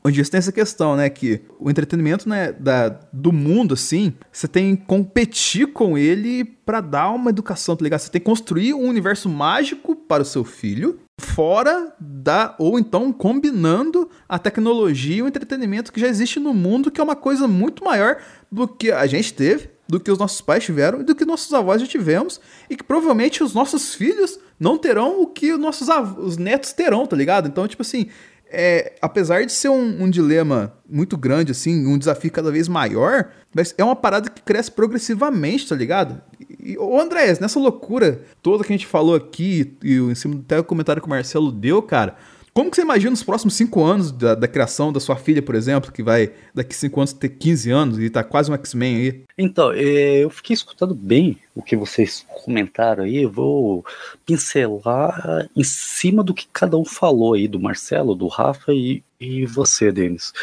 onde 0.07 0.29
tem 0.29 0.37
essa 0.37 0.51
questão, 0.51 0.95
né? 0.95 1.09
Que 1.09 1.41
o 1.59 1.69
entretenimento 1.69 2.27
né, 2.27 2.51
da, 2.51 2.89
do 3.11 3.31
mundo, 3.31 3.73
assim, 3.73 4.13
você 4.31 4.47
tem 4.47 4.75
que 4.75 4.85
competir 4.85 5.67
com 5.67 5.97
ele 5.97 6.43
para 6.43 6.81
dar 6.81 7.11
uma 7.11 7.29
educação, 7.29 7.75
tá 7.75 7.83
ligado? 7.83 7.99
Você 7.99 8.11
tem 8.11 8.21
que 8.21 8.25
construir 8.25 8.73
um 8.73 8.87
universo 8.87 9.27
mágico 9.29 9.95
para 9.95 10.23
o 10.23 10.25
seu 10.25 10.43
filho, 10.43 10.99
fora 11.19 11.93
da. 11.99 12.55
ou 12.57 12.79
então 12.79 13.11
combinando 13.11 14.09
a 14.27 14.39
tecnologia 14.39 15.17
e 15.17 15.21
o 15.21 15.27
entretenimento 15.27 15.91
que 15.91 15.99
já 15.99 16.07
existe 16.07 16.39
no 16.39 16.53
mundo, 16.53 16.91
que 16.91 17.01
é 17.01 17.03
uma 17.03 17.15
coisa 17.15 17.47
muito 17.47 17.83
maior 17.83 18.17
do 18.51 18.67
que 18.67 18.91
a 18.91 19.05
gente 19.07 19.33
teve 19.33 19.77
do 19.87 19.99
que 19.99 20.11
os 20.11 20.19
nossos 20.19 20.41
pais 20.41 20.63
tiveram 20.63 20.99
e 20.99 21.03
do 21.03 21.15
que 21.15 21.23
nossos 21.25 21.53
avós 21.53 21.81
já 21.81 21.87
tivemos, 21.87 22.41
e 22.69 22.75
que 22.75 22.83
provavelmente 22.83 23.41
os 23.41 23.53
nossos 23.53 23.95
filhos 23.95 24.37
não 24.59 24.77
terão 24.77 25.21
o 25.21 25.27
que 25.27 25.53
os 25.53 25.59
nossos 25.59 25.87
os 26.17 26.37
netos 26.37 26.73
terão, 26.73 27.05
tá 27.05 27.15
ligado? 27.15 27.47
Então, 27.47 27.67
tipo 27.67 27.81
assim, 27.81 28.07
é, 28.51 28.95
apesar 29.01 29.45
de 29.45 29.51
ser 29.51 29.69
um, 29.69 30.03
um, 30.03 30.09
dilema 30.09 30.73
muito 30.89 31.17
grande, 31.17 31.51
assim, 31.51 31.85
um 31.85 31.97
desafio 31.97 32.31
cada 32.31 32.51
vez 32.51 32.67
maior, 32.67 33.29
mas 33.53 33.73
é 33.77 33.83
uma 33.83 33.95
parada 33.95 34.29
que 34.29 34.41
cresce 34.41 34.71
progressivamente, 34.71 35.67
tá 35.67 35.75
ligado? 35.75 36.21
E, 36.59 36.77
ô 36.77 36.99
Andrés, 36.99 37.39
nessa 37.39 37.59
loucura 37.59 38.21
toda 38.41 38.63
que 38.63 38.71
a 38.71 38.77
gente 38.77 38.87
falou 38.87 39.15
aqui, 39.15 39.77
e 39.83 39.95
em 39.95 40.15
cima 40.15 40.35
até 40.35 40.59
o 40.59 40.63
comentário 40.63 41.01
que 41.01 41.07
o 41.07 41.09
Marcelo 41.09 41.51
deu, 41.51 41.81
cara, 41.81 42.15
como 42.57 42.71
que 42.71 42.77
você 42.77 42.81
imagina 42.81 43.13
os 43.13 43.21
próximos 43.21 43.53
cinco 43.53 43.83
anos 43.83 44.11
da, 44.11 44.33
da, 44.33 44.47
criação 44.47 44.91
da 44.91 44.99
sua 44.99 45.15
filha, 45.15 45.43
por 45.43 45.53
exemplo, 45.53 45.91
que 45.91 46.01
vai 46.01 46.31
daqui 46.55 46.75
cinco 46.75 46.99
anos 46.99 47.13
ter 47.13 47.29
15 47.29 47.69
anos 47.69 47.99
e 47.99 48.09
tá 48.09 48.23
quase 48.23 48.49
um 48.49 48.55
X-Men 48.55 48.95
aí? 48.95 49.23
Então, 49.37 49.71
é, 49.73 50.23
eu 50.23 50.29
fiquei 50.31 50.55
escutando 50.55 50.95
bem 50.95 51.37
o 51.53 51.61
que 51.61 51.75
vocês 51.75 52.25
comentaram 52.43 53.03
aí. 53.03 53.17
Eu 53.17 53.29
vou 53.29 53.85
pincelar 54.25 55.47
em 55.55 55.63
cima 55.63 56.23
do 56.23 56.33
que 56.33 56.47
cada 56.51 56.75
um 56.75 56.83
falou 56.83 57.35
aí, 57.35 57.47
do 57.47 57.59
Marcelo, 57.59 58.15
do 58.15 58.25
Rafa 58.25 58.73
e, 58.73 59.03
e 59.19 59.45
você, 59.45 59.91
Denis. 59.91 60.33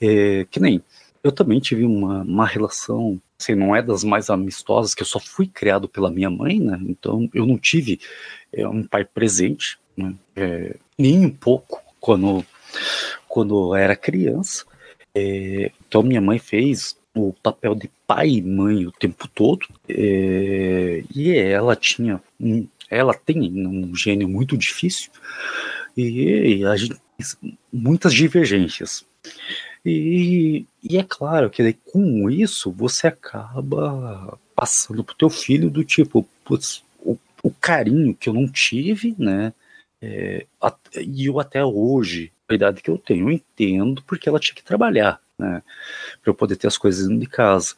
É, 0.00 0.46
que 0.50 0.58
nem 0.58 0.82
eu 1.22 1.30
também 1.30 1.60
tive 1.60 1.84
uma, 1.84 2.22
uma 2.22 2.46
relação, 2.46 3.20
assim, 3.38 3.54
não 3.54 3.76
é 3.76 3.82
das 3.82 4.02
mais 4.02 4.30
amistosas, 4.30 4.94
que 4.94 5.02
eu 5.02 5.06
só 5.06 5.20
fui 5.20 5.46
criado 5.46 5.86
pela 5.86 6.10
minha 6.10 6.30
mãe, 6.30 6.58
né? 6.58 6.80
Então 6.88 7.28
eu 7.34 7.44
não 7.44 7.58
tive 7.58 8.00
é, 8.54 8.66
um 8.66 8.82
pai 8.84 9.04
presente, 9.04 9.78
né? 9.94 10.14
É, 10.34 10.74
nem 10.98 11.24
um 11.24 11.30
pouco 11.30 11.82
quando, 12.00 12.44
quando 13.28 13.74
era 13.74 13.94
criança. 13.94 14.64
É, 15.14 15.70
então 15.86 16.02
minha 16.02 16.20
mãe 16.20 16.38
fez 16.38 16.96
o 17.14 17.32
papel 17.42 17.74
de 17.74 17.90
pai 18.06 18.28
e 18.28 18.42
mãe 18.42 18.86
o 18.86 18.92
tempo 18.92 19.28
todo. 19.28 19.66
É, 19.88 21.02
e 21.14 21.36
ela 21.36 21.76
tinha 21.76 22.20
um, 22.40 22.66
ela 22.90 23.14
tem 23.14 23.40
um 23.66 23.94
gênio 23.94 24.28
muito 24.28 24.56
difícil. 24.56 25.10
E 25.96 26.64
a 26.64 26.76
gente 26.76 26.96
muitas 27.72 28.14
divergências. 28.14 29.04
E, 29.84 30.66
e 30.82 30.98
é 30.98 31.04
claro 31.06 31.50
que 31.50 31.72
com 31.84 32.28
isso 32.28 32.70
você 32.70 33.08
acaba 33.08 34.38
passando 34.54 35.04
pro 35.04 35.14
teu 35.14 35.30
filho 35.30 35.70
do 35.70 35.84
tipo 35.84 36.28
putz, 36.44 36.82
o, 37.00 37.16
o 37.42 37.50
carinho 37.50 38.14
que 38.14 38.28
eu 38.28 38.34
não 38.34 38.48
tive 38.48 39.14
né 39.18 39.52
é, 40.00 40.46
e 40.96 41.26
eu 41.26 41.40
até 41.40 41.64
hoje, 41.64 42.32
a 42.48 42.54
idade 42.54 42.82
que 42.82 42.90
eu 42.90 42.98
tenho, 42.98 43.28
eu 43.28 43.32
entendo 43.32 44.02
porque 44.06 44.28
ela 44.28 44.38
tinha 44.38 44.54
que 44.54 44.62
trabalhar, 44.62 45.20
né? 45.38 45.62
Para 46.22 46.30
eu 46.30 46.34
poder 46.34 46.56
ter 46.56 46.66
as 46.66 46.78
coisas 46.78 47.06
dentro 47.06 47.20
de 47.20 47.26
casa. 47.26 47.74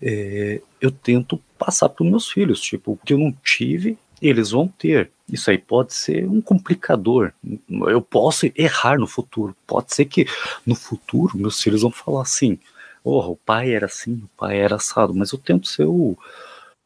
É, 0.00 0.60
eu 0.80 0.90
tento 0.90 1.40
passar 1.58 1.88
para 1.88 2.04
os 2.04 2.10
meus 2.10 2.28
filhos, 2.28 2.60
tipo, 2.60 2.92
o 2.92 2.96
que 2.96 3.12
eu 3.12 3.18
não 3.18 3.32
tive, 3.42 3.98
eles 4.20 4.50
vão 4.50 4.68
ter. 4.68 5.10
Isso 5.28 5.50
aí 5.50 5.58
pode 5.58 5.94
ser 5.94 6.28
um 6.28 6.40
complicador. 6.40 7.32
Eu 7.70 8.02
posso 8.02 8.50
errar 8.54 8.98
no 8.98 9.06
futuro. 9.06 9.56
Pode 9.66 9.94
ser 9.94 10.04
que 10.04 10.26
no 10.66 10.74
futuro 10.74 11.38
meus 11.38 11.62
filhos 11.62 11.82
vão 11.82 11.90
falar 11.90 12.22
assim: 12.22 12.58
oh, 13.02 13.20
o 13.32 13.36
pai 13.36 13.72
era 13.72 13.86
assim, 13.86 14.14
o 14.14 14.30
pai 14.36 14.58
era 14.58 14.76
assado, 14.76 15.14
mas 15.14 15.32
eu 15.32 15.38
tento 15.38 15.66
ser 15.66 15.84
o, 15.84 16.16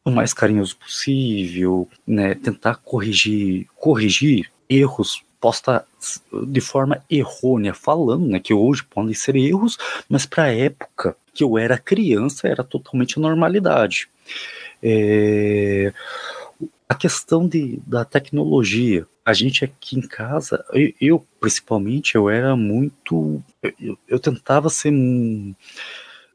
o 0.05 0.11
mais 0.11 0.33
carinhoso 0.33 0.77
possível, 0.77 1.87
né? 2.07 2.33
Tentar 2.35 2.75
corrigir, 2.75 3.67
corrigir 3.75 4.49
erros 4.69 5.23
posta 5.39 5.85
de 6.47 6.61
forma 6.61 7.03
errônea 7.09 7.73
falando, 7.73 8.27
né, 8.27 8.39
que 8.39 8.53
hoje 8.53 8.83
podem 8.83 9.13
ser 9.13 9.35
erros, 9.35 9.77
mas 10.09 10.25
para 10.25 10.43
a 10.43 10.53
época 10.53 11.15
que 11.33 11.43
eu 11.43 11.57
era 11.57 11.77
criança 11.77 12.47
era 12.47 12.63
totalmente 12.63 13.19
normalidade. 13.19 14.09
É, 14.83 15.93
a 16.87 16.95
questão 16.95 17.47
de, 17.47 17.79
da 17.87 18.03
tecnologia, 18.03 19.07
a 19.25 19.31
gente 19.31 19.63
aqui 19.63 19.97
em 19.97 20.01
casa, 20.01 20.63
eu, 20.73 20.93
eu 20.99 21.27
principalmente, 21.39 22.15
eu 22.15 22.29
era 22.29 22.55
muito, 22.55 23.41
eu, 23.79 23.97
eu 24.07 24.19
tentava 24.19 24.69
ser 24.69 24.91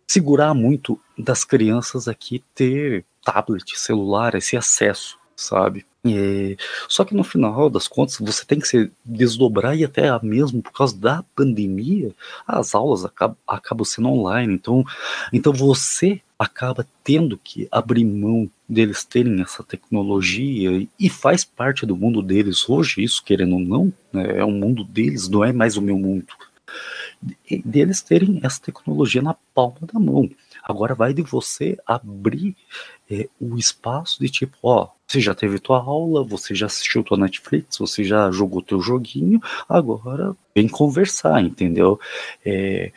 segurar 0.07 0.55
muito 0.55 1.01
das 1.18 1.45
crianças 1.45 2.09
aqui 2.09 2.43
ter 2.55 3.05
tablet, 3.24 3.78
celular, 3.78 4.35
esse 4.35 4.57
acesso, 4.57 5.18
sabe? 5.35 5.85
É, 6.07 6.57
só 6.86 7.02
que 7.02 7.14
no 7.14 7.24
final 7.24 7.70
das 7.70 7.88
contas 7.88 8.18
você 8.20 8.44
tem 8.44 8.61
que 8.61 8.68
se 8.68 8.92
desdobrar 9.02 9.74
e 9.74 9.84
até 9.84 10.07
mesmo 10.22 10.62
por 10.62 10.70
causa 10.70 10.94
da 10.94 11.24
pandemia 11.34 12.12
as 12.46 12.74
aulas 12.74 13.07
acabam, 13.07 13.36
acabam 13.46 13.84
sendo 13.86 14.09
online. 14.09 14.52
Então 14.52 14.84
então 15.32 15.50
você 15.50 16.20
acaba 16.38 16.86
tendo 17.02 17.38
que 17.38 17.66
abrir 17.70 18.05
mão 18.05 18.50
deles 18.68 19.02
terem 19.02 19.40
essa 19.40 19.62
tecnologia 19.62 20.86
e 21.00 21.09
faz 21.09 21.42
parte 21.42 21.86
do 21.86 21.96
mundo 21.96 22.20
deles 22.20 22.68
hoje 22.68 23.02
isso 23.02 23.22
querendo 23.24 23.55
ou 23.55 23.61
não 23.61 23.92
né, 24.12 24.40
é 24.40 24.44
o 24.44 24.50
mundo 24.50 24.84
deles 24.84 25.26
não 25.28 25.42
é 25.42 25.52
mais 25.52 25.78
o 25.78 25.82
meu 25.82 25.98
mundo. 25.98 26.26
Deles 27.64 28.02
terem 28.02 28.40
essa 28.42 28.61
tecnologia 28.61 29.22
na 29.22 29.34
palma 29.55 29.78
da 29.90 29.98
mão 29.98 30.28
agora 30.64 30.94
vai 30.94 31.12
de 31.12 31.22
você 31.22 31.76
abrir 31.86 32.56
é, 33.10 33.28
o 33.40 33.56
espaço 33.56 34.18
de 34.20 34.28
tipo 34.28 34.56
ó 34.62 34.88
você 35.06 35.20
já 35.20 35.34
teve 35.34 35.58
tua 35.58 35.78
aula, 35.78 36.24
você 36.24 36.54
já 36.54 36.66
assistiu 36.66 37.04
tua 37.04 37.18
Netflix, 37.18 37.78
você 37.78 38.02
já 38.02 38.30
jogou 38.30 38.62
teu 38.62 38.80
joguinho, 38.80 39.40
agora 39.68 40.34
vem 40.54 40.66
conversar, 40.66 41.42
entendeu? 41.42 42.00
É, 42.44 42.90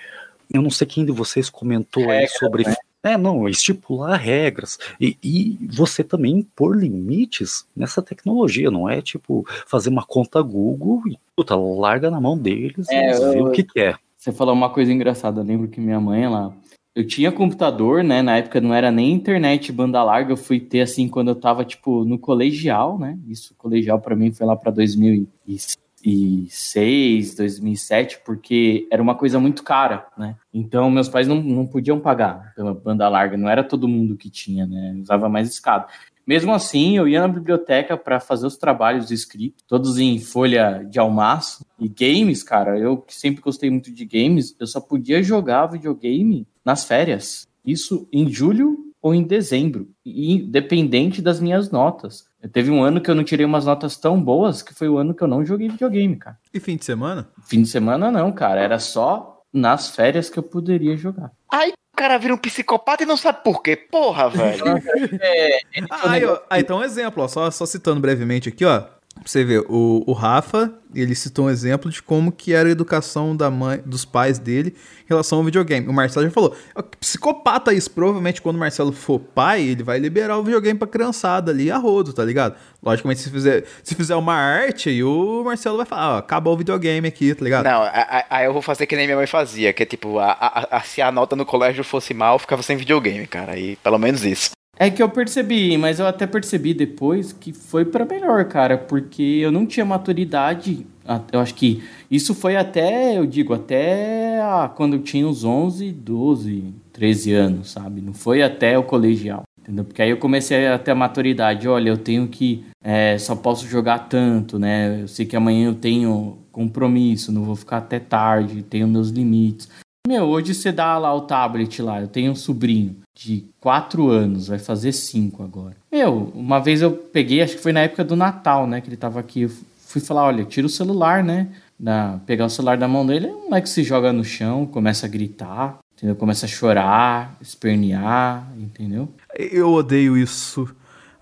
eu 0.52 0.62
não 0.62 0.70
sei 0.70 0.88
quem 0.88 1.06
de 1.06 1.12
vocês 1.12 1.50
comentou 1.50 2.04
Regra, 2.04 2.20
aí 2.20 2.28
sobre. 2.30 2.64
Né? 2.64 2.76
É, 3.04 3.18
não, 3.18 3.48
estipular 3.48 4.20
regras 4.20 4.78
e, 5.00 5.18
e, 5.24 5.58
você 5.68 6.04
também 6.04 6.40
impor 6.40 6.76
limites 6.76 7.66
nessa 7.76 8.02
tecnologia, 8.02 8.72
não 8.72 8.90
é 8.90 9.02
tipo 9.02 9.46
fazer 9.68 9.90
uma 9.90 10.04
conta 10.04 10.42
Google 10.42 11.04
e 11.08 11.18
puta, 11.36 11.56
larga 11.56 12.10
na 12.10 12.20
mão 12.20 12.38
deles 12.38 12.90
é, 12.90 13.12
e 13.12 13.20
ver 13.34 13.42
o 13.44 13.52
que 13.52 13.64
quer. 13.64 13.94
É. 13.94 13.98
Você 14.18 14.32
falou 14.32 14.54
uma 14.54 14.70
coisa 14.70 14.92
engraçada, 14.92 15.42
eu 15.42 15.46
lembro 15.46 15.68
que 15.68 15.80
minha 15.80 16.02
mãe, 16.02 16.24
ela, 16.24 16.54
eu 16.98 17.06
tinha 17.06 17.32
computador, 17.32 18.04
né? 18.04 18.24
Na 18.24 18.38
época 18.38 18.60
não 18.60 18.74
era 18.74 18.92
nem 18.92 19.14
internet 19.14 19.72
banda 19.72 20.04
larga, 20.04 20.32
eu 20.32 20.38
fui 20.38 20.60
ter 20.60 20.82
assim 20.82 21.08
quando 21.08 21.28
eu 21.28 21.36
tava 21.36 21.64
tipo 21.64 22.04
no 22.04 22.18
colegial, 22.18 22.98
né? 22.98 23.20
Isso 23.28 23.54
colegial 23.56 24.02
para 24.02 24.16
mim 24.16 24.34
foi 24.34 24.48
lá 24.48 24.56
para 24.56 24.72
2006, 24.72 27.36
2007, 27.36 28.22
porque 28.26 28.88
era 28.92 29.00
uma 29.00 29.14
coisa 29.14 29.40
muito 29.40 29.62
cara, 29.62 30.08
né? 30.18 30.36
Então 30.52 30.90
meus 30.90 31.08
pais 31.08 31.28
não, 31.28 31.40
não 31.40 31.68
podiam 31.68 32.00
pagar 32.00 32.52
pela 32.56 32.74
banda 32.74 33.08
larga, 33.08 33.38
não 33.38 33.48
era 33.48 33.64
todo 33.64 33.88
mundo 33.88 34.18
que 34.18 34.32
tinha, 34.32 34.66
né? 34.66 34.98
Usava 35.00 35.30
mais 35.30 35.48
escada. 35.48 35.86
Mesmo 36.26 36.52
assim, 36.52 36.98
eu 36.98 37.08
ia 37.08 37.22
na 37.22 37.28
biblioteca 37.28 37.96
para 37.96 38.20
fazer 38.20 38.48
os 38.48 38.58
trabalhos 38.58 39.12
escritos, 39.12 39.64
todos 39.68 40.00
em 40.00 40.20
folha 40.20 40.84
de 40.84 40.98
almaço. 40.98 41.64
E 41.80 41.88
games, 41.88 42.42
cara, 42.42 42.76
eu 42.78 42.98
que 42.98 43.16
sempre 43.16 43.42
gostei 43.42 43.70
muito 43.70 43.94
de 43.94 44.04
games, 44.04 44.56
eu 44.60 44.66
só 44.66 44.82
podia 44.82 45.22
jogar 45.22 45.68
videogame 45.68 46.48
nas 46.68 46.84
férias. 46.84 47.48
Isso 47.66 48.10
em 48.12 48.30
julho 48.30 48.78
ou 49.02 49.16
em 49.16 49.24
dezembro, 49.24 49.88
independente 50.06 51.22
das 51.22 51.40
minhas 51.40 51.72
notas. 51.72 52.26
Teve 52.52 52.70
um 52.70 52.84
ano 52.84 53.00
que 53.00 53.10
eu 53.10 53.16
não 53.16 53.24
tirei 53.24 53.46
umas 53.46 53.66
notas 53.66 53.96
tão 53.96 54.22
boas 54.22 54.62
que 54.62 54.74
foi 54.74 54.90
o 54.90 54.98
ano 54.98 55.14
que 55.14 55.24
eu 55.24 55.30
não 55.30 55.46
joguei 55.46 55.70
videogame, 55.70 56.18
cara. 56.18 56.38
E 56.54 56.60
fim 56.60 56.76
de 56.76 56.84
semana? 56.84 57.30
Fim 57.46 57.62
de 57.62 57.70
semana 57.70 58.12
não, 58.12 58.34
cara. 58.34 58.60
Era 58.60 58.80
só 58.80 59.42
nas 59.54 59.90
férias 59.96 60.30
que 60.30 60.38
eu 60.38 60.44
poderia 60.44 60.98
jogar. 60.98 61.32
Aí 61.50 61.70
o 61.72 61.98
cara 61.98 62.18
vira 62.18 62.34
um 62.34 62.38
psicopata 62.38 63.04
e 63.04 63.06
não 63.06 63.16
sabe 63.16 63.44
por 63.46 63.64
quê. 63.64 63.78
Porra, 63.78 64.30
velho. 64.30 64.66
É, 65.22 65.60
Ah, 65.90 66.12
aí, 66.12 66.26
ó, 66.26 66.42
ah, 66.50 66.60
então 66.60 66.80
um 66.80 66.84
exemplo, 66.84 67.24
ó, 67.24 67.30
só, 67.30 67.50
só 67.50 67.66
citando 67.66 68.02
brevemente 68.02 68.50
aqui, 68.50 68.66
ó. 68.66 68.84
Pra 69.28 69.32
você 69.34 69.44
ver, 69.44 69.60
o, 69.68 70.06
o 70.08 70.14
Rafa, 70.14 70.74
ele 70.96 71.14
citou 71.14 71.48
um 71.48 71.50
exemplo 71.50 71.92
de 71.92 72.02
como 72.02 72.32
que 72.32 72.54
era 72.54 72.70
a 72.70 72.72
educação 72.72 73.36
da 73.36 73.52
mãe, 73.52 73.82
dos 73.86 74.06
pais 74.06 74.40
dele 74.40 74.74
em 75.04 75.10
relação 75.10 75.40
ao 75.40 75.44
videogame. 75.44 75.86
O 75.86 75.92
Marcelo 75.92 76.26
já 76.26 76.32
falou, 76.32 76.52
que 76.52 76.98
psicopata 76.98 77.74
isso, 77.74 77.92
provavelmente 77.92 78.42
quando 78.42 78.56
o 78.56 78.60
Marcelo 78.60 78.94
for 78.94 79.20
pai, 79.20 79.64
ele 79.64 79.84
vai 79.84 80.00
liberar 80.00 80.38
o 80.38 80.44
videogame 80.44 80.80
pra 80.80 80.88
criançada 80.88 81.52
ali 81.52 81.70
a 81.70 81.76
rodo, 81.76 82.14
tá 82.14 82.24
ligado? 82.24 82.56
Logicamente, 82.82 83.20
se 83.20 83.30
fizer, 83.30 83.66
se 83.84 83.96
fizer 83.96 84.16
uma 84.16 84.34
arte, 84.34 84.88
aí 84.88 85.04
o 85.04 85.44
Marcelo 85.44 85.76
vai 85.76 85.86
falar, 85.86 86.16
ó, 86.16 86.18
acabou 86.20 86.54
o 86.54 86.58
videogame 86.58 87.06
aqui, 87.06 87.36
tá 87.36 87.44
ligado? 87.44 87.66
Não, 87.66 87.82
aí 88.30 88.46
eu 88.46 88.54
vou 88.54 88.62
fazer 88.62 88.88
que 88.88 88.96
nem 88.96 89.08
minha 89.08 89.18
mãe 89.18 89.28
fazia, 89.28 89.74
que 89.74 89.84
é 89.84 89.86
tipo, 89.86 90.20
a, 90.20 90.32
a- 90.32 90.68
a- 90.78 90.82
se 90.84 91.02
a 91.02 91.12
nota 91.12 91.36
no 91.36 91.46
colégio 91.46 91.84
fosse 91.84 92.14
mal, 92.14 92.40
ficava 92.40 92.64
sem 92.64 92.78
videogame, 92.78 93.28
cara. 93.28 93.52
Aí 93.52 93.76
pelo 93.84 93.98
menos 93.98 94.24
isso. 94.24 94.52
É 94.80 94.90
que 94.92 95.02
eu 95.02 95.10
percebi, 95.10 95.76
mas 95.78 96.00
eu 96.00 96.06
até 96.06 96.28
percebi 96.28 96.74
depois 96.74 97.34
que 97.34 97.52
foi 97.52 97.84
pra 97.84 98.06
melhor, 98.06 98.46
cara, 98.46 98.78
porque 98.78 99.24
eu 99.42 99.52
não 99.52 99.66
tinha 99.66 99.86
maturidade. 99.86 100.86
Eu 101.32 101.40
acho 101.40 101.56
que 101.56 101.82
isso 102.12 102.36
foi 102.36 102.56
até, 102.58 103.18
eu 103.18 103.26
digo, 103.26 103.54
até 103.54 104.42
a- 104.42 104.70
quando 104.76 104.94
eu 104.98 105.02
tinha 105.02 105.28
uns 105.28 105.44
11, 105.44 105.92
12, 105.92 106.74
13 106.92 107.34
anos, 107.34 107.72
sabe? 107.72 108.02
Não 108.02 108.14
foi 108.14 108.44
até 108.44 108.78
o 108.78 108.84
colegial, 108.84 109.44
entendeu? 109.60 109.86
Porque 109.86 110.02
aí 110.02 110.10
eu 110.10 110.18
comecei 110.18 110.68
a 110.68 110.78
ter 110.78 110.92
a 110.92 110.96
maturidade. 110.96 111.68
Olha, 111.68 111.90
eu 111.90 111.98
tenho 111.98 112.28
que, 112.28 112.66
é, 112.84 113.18
só 113.18 113.36
posso 113.36 113.66
jogar 113.66 114.00
tanto, 114.10 114.60
né? 114.60 115.02
Eu 115.04 115.08
sei 115.08 115.26
que 115.26 115.36
amanhã 115.36 115.68
eu 115.70 115.76
tenho 115.76 116.38
compromisso, 116.52 117.32
não 117.32 117.44
vou 117.44 117.56
ficar 117.56 117.78
até 117.78 118.00
tarde, 118.00 118.62
tenho 118.64 118.88
meus 118.88 119.10
limites. 119.10 119.70
Meu, 120.06 120.26
hoje 120.26 120.54
você 120.54 120.72
dá 120.72 120.98
lá 120.98 121.14
o 121.14 121.22
tablet 121.22 121.82
lá, 121.82 122.02
eu 122.02 122.08
tenho 122.08 122.32
um 122.32 122.36
sobrinho 122.36 122.98
de 123.18 123.46
4 123.60 124.10
anos, 124.10 124.48
vai 124.48 124.60
fazer 124.60 124.92
5 124.92 125.42
agora. 125.44 125.76
Meu, 125.92 126.32
uma 126.36 126.60
vez 126.60 126.82
eu 126.84 126.92
peguei, 126.92 127.42
acho 127.42 127.56
que 127.56 127.62
foi 127.64 127.74
na 127.74 127.80
época 127.80 128.04
do 128.04 128.16
Natal, 128.16 128.68
né, 128.68 128.80
que 128.80 128.88
ele 128.90 128.96
tava 128.98 129.20
aqui, 129.20 129.42
eu 129.42 129.52
fui 129.88 130.00
falar, 130.00 130.26
olha, 130.26 130.44
tira 130.46 130.68
o 130.68 130.70
celular, 130.70 131.24
né, 131.24 131.48
da, 131.80 132.20
pegar 132.28 132.46
o 132.46 132.50
celular 132.50 132.78
da 132.78 132.88
mão 132.88 133.06
dele, 133.06 133.28
o 133.28 133.46
moleque 133.46 133.68
se 133.70 133.84
joga 133.84 134.14
no 134.14 134.24
chão, 134.24 134.68
começa 134.68 135.08
a 135.08 135.10
gritar, 135.10 135.80
entendeu, 135.96 136.16
começa 136.16 136.46
a 136.46 136.50
chorar, 136.50 137.36
espernear, 137.42 138.48
entendeu? 138.58 139.10
Eu 139.36 139.72
odeio 139.74 140.16
isso. 140.18 140.68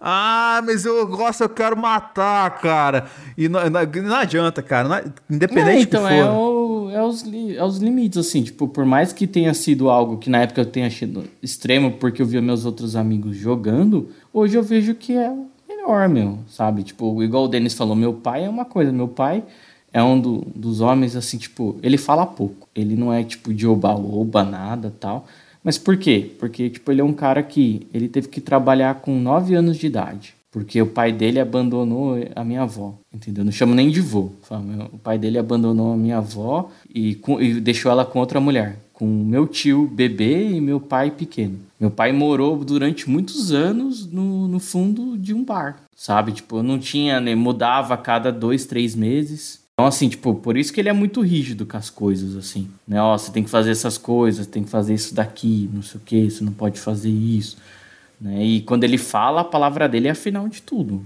Ah, 0.07 0.61
mas 0.65 0.85
eu 0.85 1.07
gosto, 1.07 1.41
eu 1.41 1.49
quero 1.49 1.75
matar, 1.75 2.59
cara. 2.59 3.05
E 3.37 3.47
não, 3.49 3.61
não- 3.69 3.81
não 4.03 4.15
adianta, 4.17 4.61
cara. 4.61 4.87
não- 4.87 5.13
independente 5.29 5.69
É, 5.83 5.85
do 5.85 5.87
então, 5.87 6.01
que 6.03 6.07
for. 6.09 6.13
é, 6.13 6.29
o- 6.29 6.64
é 6.95 7.03
os, 7.03 7.21
li- 7.23 7.55
é 7.57 7.63
os 7.63 7.77
limites, 7.77 8.17
assim, 8.17 8.41
tipo, 8.43 8.67
por 8.67 8.85
mais 8.85 9.11
que 9.11 9.27
tenha 9.27 9.53
sido 9.53 9.89
algo 9.89 10.17
que 10.17 10.29
na 10.29 10.39
época 10.41 10.61
eu 10.61 10.65
tenha 10.65 10.87
achado 10.87 11.23
extremo, 11.43 11.91
porque 11.91 12.21
eu 12.21 12.25
via 12.25 12.41
meus 12.41 12.65
outros 12.65 12.95
amigos 12.95 13.35
jogando, 13.35 14.09
hoje 14.33 14.57
eu 14.57 14.63
vejo 14.63 14.95
que 14.95 15.13
é 15.13 15.31
melhor, 15.67 16.07
meu, 16.09 16.39
sabe? 16.47 16.83
Tipo, 16.83 17.21
igual 17.21 17.43
o 17.45 17.47
Denis 17.47 17.73
falou, 17.73 17.95
meu 17.95 18.13
pai 18.13 18.45
é 18.45 18.49
uma 18.49 18.65
coisa, 18.65 18.91
meu 18.91 19.07
pai 19.07 19.43
é 19.91 20.01
um 20.03 20.19
do- 20.19 20.45
dos 20.55 20.81
homens, 20.81 21.15
assim, 21.15 21.37
tipo, 21.37 21.77
ele 21.83 21.97
fala 21.97 22.25
pouco, 22.25 22.67
ele 22.75 22.95
não 22.95 23.11
é, 23.13 23.23
tipo, 23.23 23.53
de 23.53 23.67
oba-oba, 23.67 24.43
nada, 24.43 24.93
tal, 24.99 25.25
mas 25.63 25.77
por 25.77 25.97
quê? 25.97 26.31
Porque, 26.39 26.69
tipo, 26.69 26.91
ele 26.91 27.01
é 27.01 27.03
um 27.03 27.13
cara 27.13 27.41
que, 27.41 27.87
ele 27.93 28.07
teve 28.07 28.27
que 28.27 28.39
trabalhar 28.39 28.95
com 29.01 29.19
9 29.19 29.55
anos 29.55 29.77
de 29.77 29.87
idade, 29.87 30.33
porque 30.55 30.81
o 30.81 30.87
pai 30.87 31.11
dele 31.11 31.37
abandonou 31.37 32.15
a 32.33 32.41
minha 32.41 32.61
avó, 32.61 32.97
entendeu? 33.13 33.43
Não 33.43 33.51
chamo 33.51 33.75
nem 33.75 33.89
de 33.89 33.99
vô. 33.99 34.31
O 34.93 34.97
pai 34.97 35.17
dele 35.17 35.37
abandonou 35.37 35.91
a 35.91 35.97
minha 35.97 36.19
avó 36.19 36.71
e, 36.89 37.19
e 37.41 37.59
deixou 37.59 37.91
ela 37.91 38.05
com 38.05 38.19
outra 38.19 38.39
mulher, 38.39 38.79
com 38.93 39.05
meu 39.05 39.45
tio 39.47 39.85
bebê 39.85 40.51
e 40.51 40.61
meu 40.61 40.79
pai 40.79 41.11
pequeno. 41.11 41.59
Meu 41.77 41.91
pai 41.91 42.13
morou 42.13 42.55
durante 42.63 43.09
muitos 43.09 43.51
anos 43.51 44.09
no, 44.09 44.47
no 44.47 44.61
fundo 44.61 45.17
de 45.17 45.33
um 45.33 45.43
bar, 45.43 45.75
sabe? 45.93 46.31
Tipo, 46.31 46.59
eu 46.59 46.63
não 46.63 46.79
tinha, 46.79 47.19
né? 47.19 47.35
Mudava 47.35 47.93
a 47.93 47.97
cada 47.97 48.31
dois, 48.31 48.65
três 48.65 48.95
meses. 48.95 49.59
Então, 49.73 49.85
assim, 49.85 50.07
tipo, 50.07 50.35
por 50.35 50.55
isso 50.55 50.71
que 50.71 50.79
ele 50.79 50.87
é 50.87 50.93
muito 50.93 51.19
rígido 51.19 51.65
com 51.65 51.75
as 51.75 51.89
coisas, 51.89 52.37
assim. 52.37 52.69
Né? 52.87 53.01
Ó, 53.01 53.17
você 53.17 53.29
tem 53.29 53.43
que 53.43 53.49
fazer 53.49 53.71
essas 53.71 53.97
coisas, 53.97 54.47
tem 54.47 54.63
que 54.63 54.69
fazer 54.69 54.93
isso 54.93 55.13
daqui, 55.13 55.69
não 55.73 55.81
sei 55.81 55.99
o 55.99 56.03
que, 56.05 56.31
você 56.31 56.45
não 56.45 56.53
pode 56.53 56.79
fazer 56.79 57.09
isso. 57.09 57.57
Né? 58.19 58.43
E 58.43 58.61
quando 58.61 58.83
ele 58.83 58.97
fala, 58.97 59.41
a 59.41 59.45
palavra 59.45 59.87
dele 59.89 60.07
é 60.07 60.11
a 60.11 60.15
final 60.15 60.47
de 60.47 60.61
tudo. 60.61 61.03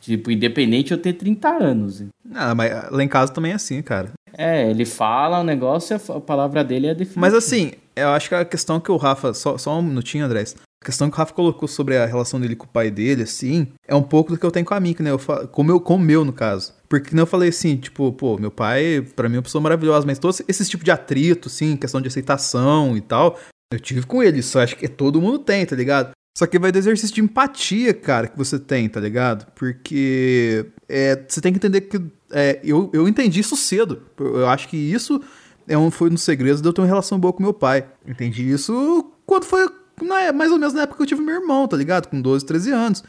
Tipo, 0.00 0.30
independente 0.30 0.92
eu 0.92 0.98
ter 0.98 1.12
30 1.12 1.48
anos. 1.48 2.02
Ah, 2.34 2.54
mas 2.54 2.72
lá 2.90 3.02
em 3.02 3.08
casa 3.08 3.32
também 3.32 3.52
é 3.52 3.56
assim, 3.56 3.82
cara. 3.82 4.12
É, 4.32 4.70
ele 4.70 4.84
fala 4.84 5.40
o 5.40 5.44
negócio 5.44 5.94
e 5.96 6.12
a 6.12 6.20
palavra 6.20 6.62
dele 6.64 6.86
é 6.86 6.94
definitiva. 6.94 7.20
Mas 7.20 7.34
assim, 7.34 7.72
eu 7.96 8.08
acho 8.10 8.28
que 8.28 8.34
a 8.34 8.44
questão 8.44 8.80
que 8.80 8.90
o 8.90 8.96
Rafa. 8.96 9.34
Só, 9.34 9.58
só 9.58 9.78
um 9.78 9.82
minutinho, 9.82 10.24
André. 10.24 10.44
A 10.80 10.84
questão 10.84 11.10
que 11.10 11.16
o 11.16 11.18
Rafa 11.18 11.34
colocou 11.34 11.66
sobre 11.68 11.96
a 11.96 12.06
relação 12.06 12.40
dele 12.40 12.54
com 12.54 12.64
o 12.64 12.68
pai 12.68 12.90
dele, 12.90 13.24
assim, 13.24 13.66
é 13.86 13.94
um 13.94 14.02
pouco 14.02 14.30
do 14.30 14.38
que 14.38 14.46
eu 14.46 14.50
tenho 14.50 14.64
com 14.64 14.74
a 14.74 14.80
Mika, 14.80 15.02
né? 15.02 15.10
Eu 15.10 15.18
fa- 15.18 15.46
com 15.46 15.62
o 15.62 15.64
meu, 15.64 15.80
com 15.80 15.96
o 15.96 15.98
meu, 15.98 16.24
no 16.24 16.32
caso. 16.32 16.72
Porque 16.88 17.14
né, 17.14 17.20
eu 17.20 17.26
falei 17.26 17.48
assim, 17.48 17.76
tipo, 17.76 18.12
pô, 18.12 18.38
meu 18.38 18.50
pai, 18.50 19.04
pra 19.16 19.28
mim, 19.28 19.34
é 19.34 19.38
uma 19.38 19.42
pessoa 19.42 19.60
maravilhosa, 19.60 20.06
mas 20.06 20.18
todo 20.18 20.34
esse 20.46 20.64
tipo 20.68 20.84
de 20.84 20.90
atrito, 20.92 21.48
assim, 21.48 21.76
questão 21.76 22.00
de 22.00 22.06
aceitação 22.08 22.96
e 22.96 23.00
tal, 23.00 23.36
eu 23.72 23.80
tive 23.80 24.06
com 24.06 24.22
ele. 24.22 24.38
Isso 24.38 24.58
acho 24.58 24.76
que 24.76 24.86
todo 24.88 25.20
mundo 25.20 25.40
tem, 25.40 25.66
tá 25.66 25.74
ligado? 25.74 26.12
Só 26.38 26.46
que 26.46 26.56
vai 26.56 26.70
do 26.70 26.78
exercício 26.78 27.12
de 27.12 27.20
empatia, 27.20 27.92
cara, 27.92 28.28
que 28.28 28.38
você 28.38 28.60
tem, 28.60 28.88
tá 28.88 29.00
ligado? 29.00 29.44
Porque 29.56 30.66
é, 30.88 31.20
você 31.26 31.40
tem 31.40 31.52
que 31.52 31.58
entender 31.58 31.80
que. 31.80 32.00
é, 32.30 32.60
eu, 32.62 32.88
eu 32.92 33.08
entendi 33.08 33.40
isso 33.40 33.56
cedo. 33.56 34.02
Eu 34.16 34.46
acho 34.46 34.68
que 34.68 34.76
isso 34.76 35.20
é 35.66 35.76
um, 35.76 35.90
foi 35.90 36.08
um 36.08 36.14
dos 36.14 36.22
segredos 36.22 36.62
de 36.62 36.68
eu 36.68 36.72
ter 36.72 36.80
uma 36.80 36.86
relação 36.86 37.18
boa 37.18 37.32
com 37.32 37.42
meu 37.42 37.52
pai. 37.52 37.88
Entendi 38.06 38.48
isso 38.48 39.10
quando 39.26 39.46
foi. 39.46 39.68
Na, 40.00 40.32
mais 40.32 40.52
ou 40.52 40.60
menos 40.60 40.74
na 40.74 40.82
época 40.82 40.98
que 40.98 41.02
eu 41.02 41.06
tive 41.08 41.22
meu 41.22 41.34
irmão, 41.34 41.66
tá 41.66 41.76
ligado? 41.76 42.06
Com 42.06 42.22
12, 42.22 42.46
13 42.46 42.70
anos. 42.70 43.04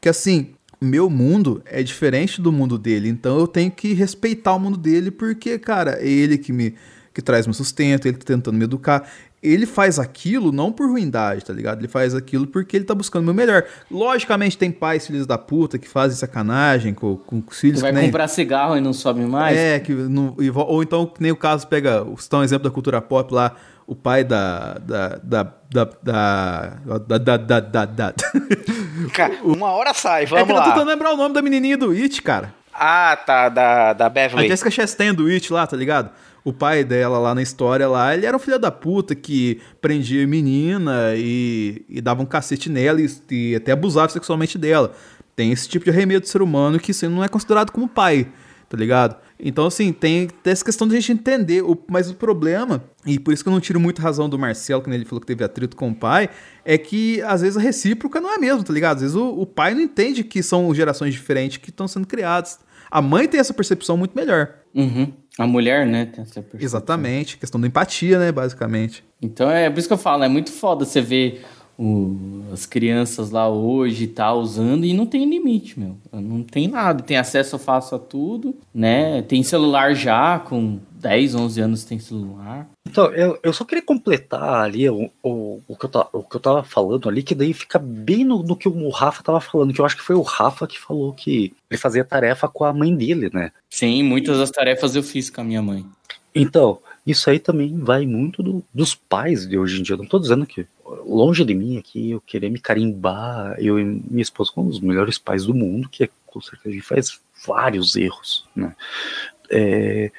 Que 0.00 0.08
assim, 0.08 0.56
meu 0.80 1.08
mundo 1.08 1.62
é 1.66 1.80
diferente 1.80 2.42
do 2.42 2.50
mundo 2.50 2.76
dele. 2.76 3.08
Então 3.08 3.38
eu 3.38 3.46
tenho 3.46 3.70
que 3.70 3.92
respeitar 3.92 4.52
o 4.52 4.58
mundo 4.58 4.76
dele, 4.76 5.12
porque, 5.12 5.60
cara, 5.60 5.92
é 6.00 6.08
ele 6.08 6.36
que 6.36 6.52
me. 6.52 6.74
que 7.14 7.22
traz 7.22 7.46
meu 7.46 7.54
sustento, 7.54 8.06
ele 8.06 8.16
tá 8.16 8.24
tentando 8.24 8.58
me 8.58 8.64
educar 8.64 9.08
ele 9.44 9.66
faz 9.66 9.98
aquilo 9.98 10.50
não 10.50 10.72
por 10.72 10.88
ruindade, 10.88 11.44
tá 11.44 11.52
ligado? 11.52 11.78
Ele 11.80 11.88
faz 11.88 12.14
aquilo 12.14 12.46
porque 12.46 12.76
ele 12.76 12.84
tá 12.86 12.94
buscando 12.94 13.22
o 13.22 13.24
meu 13.26 13.34
melhor. 13.34 13.64
Logicamente, 13.90 14.56
tem 14.56 14.72
pais, 14.72 15.06
filhos 15.06 15.26
da 15.26 15.36
puta, 15.36 15.78
que 15.78 15.86
fazem 15.86 16.16
sacanagem 16.16 16.94
com, 16.94 17.16
com 17.16 17.42
os 17.46 17.60
filhos 17.60 17.80
Tu 17.80 17.82
vai 17.82 17.92
que 17.92 17.98
nem... 17.98 18.06
comprar 18.06 18.26
cigarro 18.26 18.74
e 18.74 18.80
não 18.80 18.94
sobe 18.94 19.20
mais? 19.20 19.56
É, 19.56 19.78
que 19.78 19.92
não, 19.92 20.34
e 20.40 20.50
ou 20.50 20.82
então, 20.82 21.06
que 21.06 21.22
nem 21.22 21.30
o 21.30 21.36
caso, 21.36 21.66
pega, 21.66 22.06
citar 22.16 22.40
um 22.40 22.42
exemplo 22.42 22.64
da 22.64 22.70
cultura 22.70 23.02
pop 23.02 23.34
lá, 23.34 23.54
o 23.86 23.94
pai 23.94 24.24
da. 24.24 24.78
da. 24.78 25.08
da. 25.22 25.42
da. 25.70 25.84
da. 26.02 26.78
da. 26.86 27.08
da. 27.18 27.36
da, 27.36 27.60
da, 27.60 27.84
da. 27.84 28.14
Cara, 29.12 29.34
uma 29.44 29.70
hora 29.72 29.92
sai, 29.92 30.22
É 30.22 30.26
que 30.26 30.30
vamos 30.30 30.48
eu 30.48 30.54
tô 30.54 30.60
lá. 30.60 30.64
tentando 30.70 30.88
lembrar 30.88 31.12
o 31.12 31.16
nome 31.16 31.34
da 31.34 31.42
menininha 31.42 31.76
do 31.76 31.90
It, 31.90 32.22
cara. 32.22 32.54
Ah, 32.72 33.16
tá, 33.24 33.48
da, 33.48 33.92
da 33.92 34.06
A 34.06 34.08
Beverly. 34.08 34.48
Jessica 34.48 34.70
Chastain 34.70 35.14
do 35.14 35.26
It 35.26 35.52
lá, 35.52 35.66
tá 35.66 35.76
ligado? 35.76 36.10
O 36.44 36.52
pai 36.52 36.84
dela 36.84 37.18
lá 37.18 37.34
na 37.34 37.40
história 37.40 37.88
lá, 37.88 38.14
ele 38.14 38.26
era 38.26 38.36
um 38.36 38.40
filho 38.40 38.58
da 38.58 38.70
puta 38.70 39.14
que 39.14 39.60
prendia 39.80 40.26
menina 40.26 41.14
e, 41.16 41.82
e 41.88 42.00
dava 42.02 42.22
um 42.22 42.26
cacete 42.26 42.68
nela 42.68 43.00
e, 43.00 43.08
e 43.30 43.54
até 43.56 43.72
abusava 43.72 44.12
sexualmente 44.12 44.58
dela. 44.58 44.92
Tem 45.34 45.50
esse 45.52 45.66
tipo 45.66 45.86
de 45.86 45.90
arremedo 45.90 46.20
de 46.20 46.28
ser 46.28 46.42
humano 46.42 46.78
que 46.78 46.90
isso 46.90 47.08
não 47.08 47.24
é 47.24 47.28
considerado 47.28 47.70
como 47.70 47.88
pai, 47.88 48.28
tá 48.68 48.76
ligado? 48.76 49.16
Então, 49.38 49.66
assim, 49.66 49.92
tem, 49.92 50.28
tem 50.28 50.52
essa 50.52 50.64
questão 50.64 50.86
de 50.86 50.96
a 50.96 51.00
gente 51.00 51.12
entender, 51.12 51.62
o, 51.62 51.76
mas 51.88 52.10
o 52.10 52.14
problema, 52.14 52.84
e 53.04 53.18
por 53.18 53.34
isso 53.34 53.42
que 53.42 53.48
eu 53.48 53.52
não 53.52 53.60
tiro 53.60 53.80
muito 53.80 54.00
razão 54.00 54.28
do 54.28 54.38
Marcelo, 54.38 54.80
quando 54.82 54.94
ele 54.94 55.04
falou 55.04 55.20
que 55.20 55.26
teve 55.26 55.42
atrito 55.42 55.76
com 55.76 55.90
o 55.90 55.94
pai, 55.94 56.28
é 56.64 56.78
que 56.78 57.20
às 57.22 57.40
vezes 57.40 57.56
a 57.56 57.60
recíproca 57.60 58.20
não 58.20 58.32
é 58.32 58.38
mesmo, 58.38 58.62
tá 58.62 58.72
ligado? 58.72 58.96
Às 58.96 59.02
vezes 59.02 59.16
o, 59.16 59.28
o 59.28 59.46
pai 59.46 59.74
não 59.74 59.80
entende 59.80 60.22
que 60.22 60.42
são 60.42 60.72
gerações 60.74 61.12
diferentes 61.12 61.56
que 61.56 61.70
estão 61.70 61.88
sendo 61.88 62.06
criadas. 62.06 62.58
A 62.90 63.02
mãe 63.02 63.26
tem 63.26 63.40
essa 63.40 63.52
percepção 63.52 63.96
muito 63.96 64.14
melhor. 64.14 64.54
Uhum. 64.74 65.12
A 65.38 65.46
mulher, 65.46 65.84
né. 65.86 66.10
Exatamente, 66.60 67.36
questão 67.38 67.60
da 67.60 67.66
empatia, 67.66 68.18
né, 68.18 68.30
basicamente. 68.30 69.04
Então 69.20 69.50
é 69.50 69.68
por 69.68 69.78
isso 69.78 69.88
que 69.88 69.94
eu 69.94 69.98
falo, 69.98 70.22
é 70.22 70.28
muito 70.28 70.52
foda 70.52 70.84
você 70.84 71.00
ver 71.00 71.44
o- 71.78 72.42
as 72.52 72.66
crianças 72.66 73.30
lá 73.30 73.48
hoje 73.48 74.06
tal 74.06 74.38
usando 74.40 74.84
e 74.84 74.92
não 74.94 75.06
tem 75.06 75.28
limite, 75.28 75.78
meu. 75.78 75.96
Não 76.12 76.42
tem 76.42 76.68
nada. 76.68 77.02
Tem 77.02 77.16
acesso 77.16 77.58
fácil 77.58 77.96
a 77.96 77.98
tudo, 78.00 78.54
né? 78.74 79.22
Tem 79.22 79.42
celular 79.42 79.94
já, 79.94 80.38
com 80.38 80.78
10, 81.00 81.34
11 81.34 81.60
anos 81.60 81.84
tem 81.84 81.98
celular. 81.98 82.68
Então, 82.88 83.06
eu, 83.06 83.38
eu 83.42 83.52
só 83.52 83.64
queria 83.64 83.82
completar 83.84 84.62
ali 84.64 84.88
o, 84.88 85.10
o, 85.22 85.60
o, 85.66 85.76
que 85.76 85.84
eu 85.86 85.90
tava, 85.90 86.08
o 86.12 86.22
que 86.22 86.36
eu 86.36 86.40
tava 86.40 86.62
falando 86.62 87.08
ali, 87.08 87.22
que 87.22 87.34
daí 87.34 87.52
fica 87.52 87.78
bem 87.78 88.24
no, 88.24 88.42
no 88.42 88.56
que 88.56 88.68
o 88.68 88.88
Rafa 88.90 89.22
tava 89.22 89.40
falando, 89.40 89.72
que 89.74 89.80
eu 89.80 89.84
acho 89.84 89.96
que 89.96 90.02
foi 90.02 90.14
o 90.16 90.22
Rafa 90.22 90.66
que 90.66 90.78
falou 90.78 91.12
que 91.12 91.52
ele 91.70 91.78
fazia 91.78 92.04
tarefa 92.04 92.46
com 92.48 92.64
a 92.64 92.72
mãe 92.72 92.94
dele, 92.94 93.30
né? 93.34 93.50
Sim, 93.68 94.02
muitas 94.04 94.38
das 94.38 94.50
tarefas 94.50 94.94
eu 94.94 95.02
fiz 95.02 95.28
com 95.28 95.40
a 95.40 95.44
minha 95.44 95.60
mãe. 95.60 95.84
Então, 96.34 96.78
isso 97.06 97.28
aí 97.30 97.38
também 97.38 97.76
vai 97.78 98.06
muito 98.06 98.42
do- 98.42 98.64
dos 98.72 98.94
pais 98.94 99.46
de 99.46 99.58
hoje 99.58 99.80
em 99.80 99.82
dia. 99.82 99.94
Eu 99.94 99.98
não 99.98 100.06
tô 100.06 100.18
dizendo 100.18 100.46
que 100.46 100.66
longe 101.04 101.44
de 101.44 101.54
mim 101.54 101.78
aqui 101.78 102.10
eu 102.10 102.20
querer 102.20 102.50
me 102.50 102.58
carimbar, 102.58 103.56
eu 103.58 103.78
e 103.78 103.84
minha 103.84 104.22
esposa 104.22 104.52
como 104.52 104.68
os 104.68 104.80
melhores 104.80 105.18
pais 105.18 105.46
do 105.46 105.54
mundo, 105.54 105.88
que 105.88 106.04
é, 106.04 106.08
com 106.26 106.40
certeza 106.40 106.68
a 106.68 106.72
gente 106.72 106.86
faz 106.86 107.20
vários 107.46 107.96
erros, 107.96 108.46
né? 108.54 108.74
É, 109.50 110.10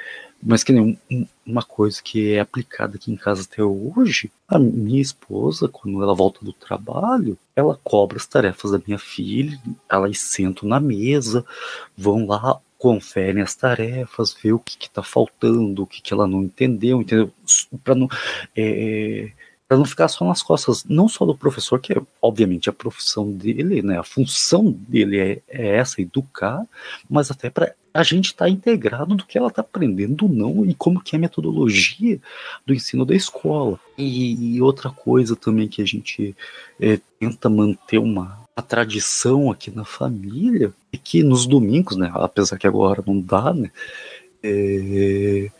mas 0.41 0.63
que 0.63 0.71
nem 0.71 0.99
um, 1.09 1.27
uma 1.45 1.63
coisa 1.63 2.01
que 2.03 2.33
é 2.33 2.39
aplicada 2.39 2.97
aqui 2.97 3.11
em 3.11 3.15
casa 3.15 3.43
até 3.43 3.63
hoje, 3.63 4.31
a 4.47 4.59
minha 4.59 5.01
esposa, 5.01 5.67
quando 5.67 6.03
ela 6.03 6.13
volta 6.13 6.45
do 6.45 6.53
trabalho, 6.53 7.37
ela 7.55 7.79
cobra 7.83 8.17
as 8.17 8.27
tarefas 8.27 8.71
da 8.71 8.81
minha 8.85 8.99
filha, 8.99 9.59
elas 9.89 10.19
sentam 10.19 10.69
na 10.69 10.79
mesa, 10.79 11.43
vão 11.97 12.27
lá, 12.27 12.59
conferem 12.77 13.41
as 13.41 13.55
tarefas, 13.55 14.35
vê 14.39 14.53
o 14.53 14.59
que 14.59 14.77
está 14.79 15.01
faltando, 15.01 15.83
o 15.83 15.87
que, 15.87 16.01
que 16.01 16.13
ela 16.13 16.27
não 16.27 16.43
entendeu, 16.43 17.01
entendeu? 17.01 17.31
Para 17.83 17.95
não. 17.95 18.07
É, 18.55 19.31
para 19.67 19.77
não 19.77 19.85
ficar 19.85 20.07
só 20.07 20.25
nas 20.25 20.43
costas, 20.43 20.83
não 20.85 21.07
só 21.07 21.25
do 21.25 21.35
professor, 21.35 21.79
que 21.79 21.93
é 21.93 22.01
obviamente 22.21 22.69
a 22.69 22.73
profissão 22.73 23.31
dele, 23.31 23.81
né, 23.81 23.97
a 23.97 24.03
função 24.03 24.71
dele 24.71 25.19
é, 25.19 25.41
é 25.47 25.75
essa, 25.77 26.01
educar, 26.01 26.63
mas 27.09 27.31
até 27.31 27.49
para 27.49 27.73
a 27.93 28.03
gente 28.03 28.27
estar 28.27 28.45
tá 28.45 28.49
integrado 28.49 29.15
do 29.15 29.25
que 29.25 29.37
ela 29.37 29.47
está 29.47 29.61
aprendendo 29.61 30.27
não 30.27 30.65
e 30.65 30.73
como 30.73 31.01
que 31.01 31.15
é 31.15 31.17
a 31.17 31.21
metodologia 31.21 32.19
do 32.65 32.73
ensino 32.73 33.05
da 33.05 33.15
escola. 33.15 33.79
E, 33.97 34.55
e 34.55 34.61
outra 34.61 34.89
coisa 34.89 35.35
também 35.35 35.67
que 35.67 35.81
a 35.81 35.85
gente 35.85 36.35
é, 36.79 36.99
tenta 37.19 37.49
manter 37.49 37.97
uma 37.97 38.43
a 38.55 38.61
tradição 38.61 39.51
aqui 39.51 39.69
na 39.69 39.83
família 39.83 40.73
é 40.93 40.97
que 40.97 41.21
nos 41.23 41.45
domingos, 41.45 41.97
né, 41.97 42.09
apesar 42.13 42.57
que 42.57 42.67
agora 42.67 43.03
não 43.05 43.19
dá, 43.19 43.53
né, 43.53 43.69
é, 44.41 45.51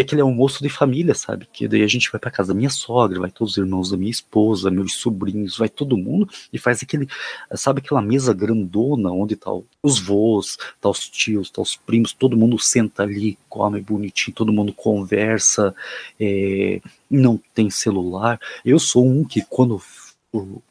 é 0.00 0.02
aquele 0.02 0.22
almoço 0.22 0.62
de 0.62 0.68
família, 0.68 1.14
sabe? 1.14 1.46
Que 1.52 1.68
daí 1.68 1.82
a 1.82 1.86
gente 1.86 2.10
vai 2.10 2.18
para 2.20 2.30
casa 2.30 2.52
da 2.52 2.58
minha 2.58 2.70
sogra, 2.70 3.20
vai 3.20 3.30
todos 3.30 3.52
os 3.52 3.58
irmãos 3.58 3.90
da 3.90 3.96
minha 3.96 4.10
esposa, 4.10 4.70
meus 4.70 4.94
sobrinhos, 4.94 5.58
vai 5.58 5.68
todo 5.68 5.96
mundo 5.96 6.28
e 6.52 6.58
faz 6.58 6.82
aquele, 6.82 7.06
sabe 7.54 7.80
aquela 7.80 8.02
mesa 8.02 8.32
grandona 8.32 9.10
onde 9.10 9.36
tá 9.36 9.50
os 9.82 9.98
vôs, 9.98 10.56
tá 10.80 10.88
os 10.88 11.08
tios, 11.08 11.50
tá 11.50 11.60
os 11.60 11.76
primos, 11.76 12.12
todo 12.12 12.36
mundo 12.36 12.58
senta 12.58 13.02
ali, 13.02 13.38
come 13.48 13.80
bonitinho, 13.80 14.34
todo 14.34 14.52
mundo 14.52 14.72
conversa, 14.72 15.74
é, 16.18 16.80
não 17.10 17.38
tem 17.54 17.70
celular. 17.70 18.40
Eu 18.64 18.78
sou 18.78 19.06
um 19.06 19.24
que 19.24 19.42
quando 19.42 19.80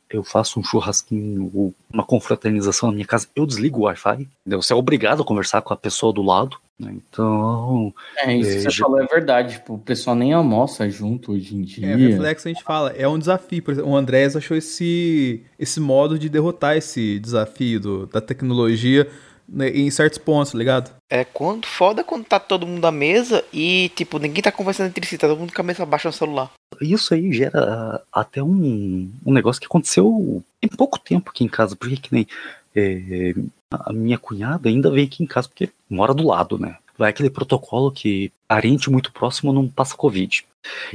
eu 0.10 0.24
faço 0.24 0.60
um 0.60 0.64
churrasquinho 0.64 1.52
ou 1.54 1.74
uma 1.92 2.04
confraternização 2.04 2.90
na 2.90 2.96
minha 2.96 3.08
casa, 3.08 3.28
eu 3.36 3.46
desligo 3.46 3.80
o 3.80 3.84
Wi-Fi. 3.84 4.28
Entendeu? 4.42 4.62
Você 4.62 4.74
é 4.74 4.76
obrigado 4.76 5.22
a 5.22 5.26
conversar 5.26 5.62
com 5.62 5.74
a 5.74 5.78
pessoa 5.78 6.12
do 6.12 6.22
lado. 6.22 6.58
Né? 6.80 6.96
Então. 6.96 7.94
É, 8.18 8.34
isso 8.36 8.52
que 8.52 8.62
você 8.62 8.72
falou 8.72 9.02
é 9.02 9.06
verdade. 9.06 9.56
Tipo, 9.56 9.74
o 9.74 9.80
pessoal 9.80 10.16
nem 10.16 10.34
almoça 10.34 10.90
junto 10.90 11.34
hoje 11.34 11.56
em 11.56 11.62
dia. 11.62 11.88
É, 11.88 11.96
reflexo 11.96 12.48
a 12.48 12.52
gente 12.52 12.64
fala, 12.64 12.92
é 12.92 13.08
um 13.08 13.20
desafio. 13.20 13.62
Por 13.62 13.72
exemplo, 13.72 13.92
o 13.92 13.96
Andrés 13.96 14.36
achou 14.36 14.56
esse, 14.56 15.44
esse 15.58 15.80
modo 15.80 16.18
de 16.18 16.30
derrotar 16.30 16.78
esse 16.78 17.20
desafio 17.20 17.80
do, 17.80 18.06
da 18.08 18.22
tecnologia 18.22 19.08
né, 19.52 19.70
em 19.70 19.90
certos 19.90 20.20
pontos, 20.20 20.52
tá 20.52 20.58
ligado? 20.58 20.92
É 21.10 21.24
quando 21.24 21.66
foda 21.66 22.04
quando 22.04 22.24
tá 22.24 22.40
todo 22.40 22.68
mundo 22.68 22.86
à 22.86 22.92
mesa 22.92 23.44
e, 23.52 23.92
tipo, 23.96 24.20
ninguém 24.20 24.44
tá 24.44 24.52
conversando 24.52 24.88
entre 24.88 25.06
si, 25.06 25.18
tá 25.18 25.28
todo 25.28 25.40
mundo 25.40 25.50
com 25.50 25.56
a 25.56 25.64
cabeça 25.64 25.86
baixa 25.86 26.10
no 26.10 26.14
celular. 26.14 26.52
Isso 26.80 27.14
aí 27.14 27.32
gera 27.34 28.02
até 28.14 28.42
um, 28.42 29.12
um 29.26 29.34
negócio 29.34 29.60
que 29.60 29.66
aconteceu 29.66 30.44
em 30.62 30.68
pouco 30.68 31.00
tempo 31.00 31.32
aqui 31.32 31.44
em 31.44 31.50
casa, 31.50 31.76
porque 31.76 31.98
que 31.98 32.14
nem 32.14 32.28
é, 32.76 33.34
a 33.72 33.94
minha 33.94 34.18
cunhada 34.18 34.70
ainda 34.70 34.90
vem 34.90 35.06
aqui 35.06 35.24
em 35.24 35.28
casa 35.28 35.48
porque 35.48 35.70
mora 35.90 36.14
do 36.14 36.26
lado, 36.26 36.58
né? 36.58 36.78
Vai 36.98 37.12
aquele 37.12 37.30
protocolo 37.30 37.92
que 37.92 38.32
parente 38.48 38.90
muito 38.90 39.12
próximo 39.12 39.54
não 39.54 39.68
passa 39.68 39.96
Covid. 39.96 40.46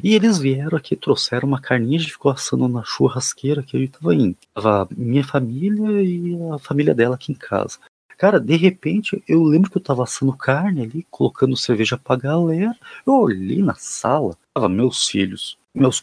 E 0.03 0.15
eles 0.15 0.39
vieram 0.39 0.77
aqui, 0.77 0.95
trouxeram 0.95 1.49
uma 1.49 1.61
carninha, 1.61 1.99
a 1.99 2.03
gente 2.03 2.13
ficou 2.13 2.31
assando 2.31 2.69
na 2.69 2.83
churrasqueira 2.85 3.63
que 3.63 3.77
a 3.77 3.81
gente 3.81 3.93
tava 3.93 4.15
indo. 4.15 4.37
Tava 4.53 4.89
minha 4.95 5.25
família 5.25 6.03
e 6.03 6.37
a 6.53 6.59
família 6.59 6.95
dela 6.95 7.15
aqui 7.15 7.33
em 7.33 7.35
casa. 7.35 7.79
Cara, 8.19 8.39
de 8.39 8.57
repente, 8.57 9.23
eu 9.27 9.43
lembro 9.43 9.71
que 9.71 9.77
eu 9.77 9.83
tava 9.83 10.05
assando 10.05 10.33
carne 10.33 10.83
ali, 10.83 11.07
colocando 11.11 11.57
cerveja 11.57 11.99
pra 11.99 12.17
galera. 12.17 12.77
Eu 13.07 13.15
olhei 13.15 13.63
na 13.63 13.75
sala, 13.75 14.37
tava 14.53 14.69
meus 14.69 15.09
filhos, 15.09 15.59
meus, 15.75 16.03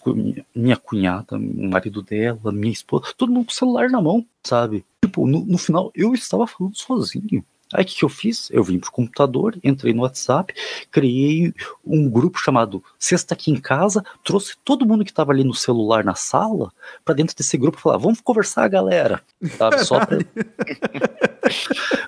minha 0.53 0.75
cunhada, 0.75 1.37
o 1.37 1.69
marido 1.69 2.01
dela, 2.01 2.51
minha 2.51 2.73
esposa, 2.73 3.13
todo 3.17 3.31
mundo 3.31 3.45
com 3.45 3.51
o 3.51 3.55
celular 3.55 3.89
na 3.89 4.01
mão, 4.01 4.25
sabe? 4.43 4.83
Tipo, 5.03 5.25
no, 5.27 5.45
no 5.45 5.57
final, 5.57 5.91
eu 5.95 6.13
estava 6.13 6.45
falando 6.45 6.75
sozinho. 6.75 7.43
Aí 7.73 7.83
o 7.83 7.87
que, 7.87 7.95
que 7.95 8.05
eu 8.05 8.09
fiz? 8.09 8.49
Eu 8.51 8.63
vim 8.63 8.79
pro 8.79 8.91
computador, 8.91 9.57
entrei 9.63 9.93
no 9.93 10.01
WhatsApp, 10.01 10.53
criei 10.91 11.53
um 11.85 12.09
grupo 12.09 12.37
chamado 12.37 12.83
Sexta 12.99 13.33
Aqui 13.33 13.49
em 13.49 13.59
Casa, 13.59 14.03
trouxe 14.23 14.55
todo 14.63 14.85
mundo 14.85 15.05
que 15.05 15.11
estava 15.11 15.31
ali 15.31 15.43
no 15.43 15.53
celular 15.53 16.03
na 16.03 16.13
sala 16.13 16.71
para 17.05 17.15
dentro 17.15 17.35
desse 17.35 17.57
grupo 17.57 17.77
e 17.77 17.81
falar: 17.81 17.97
vamos 17.97 18.19
conversar, 18.19 18.67
galera. 18.67 19.21
Sabe? 19.57 19.85
Só 19.85 20.05
pra... 20.05 20.17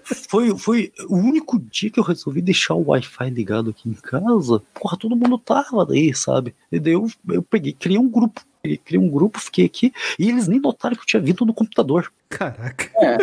foi, 0.28 0.58
foi 0.58 0.92
o 1.08 1.16
único 1.16 1.58
dia 1.60 1.90
que 1.90 2.00
eu 2.00 2.04
resolvi 2.04 2.42
deixar 2.42 2.74
o 2.74 2.90
Wi-Fi 2.90 3.30
ligado 3.30 3.70
aqui 3.70 3.90
em 3.90 3.94
casa. 3.94 4.62
Porra, 4.74 4.98
todo 4.98 5.16
mundo 5.16 5.38
tava 5.38 5.86
daí, 5.86 6.14
sabe? 6.14 6.54
E 6.72 6.80
daí 6.80 6.94
eu, 6.94 7.08
eu 7.30 7.42
peguei, 7.42 7.72
criei 7.72 7.98
um 7.98 8.10
grupo 8.10 8.42
criei 8.64 9.02
um 9.02 9.10
grupo, 9.10 9.40
fiquei 9.40 9.66
aqui, 9.66 9.94
e 10.18 10.30
eles 10.30 10.48
nem 10.48 10.60
notaram 10.60 10.96
que 10.96 11.02
eu 11.02 11.06
tinha 11.06 11.22
vindo 11.22 11.46
no 11.46 11.54
computador. 11.54 12.12
Caraca. 12.30 12.90
É, 12.96 13.18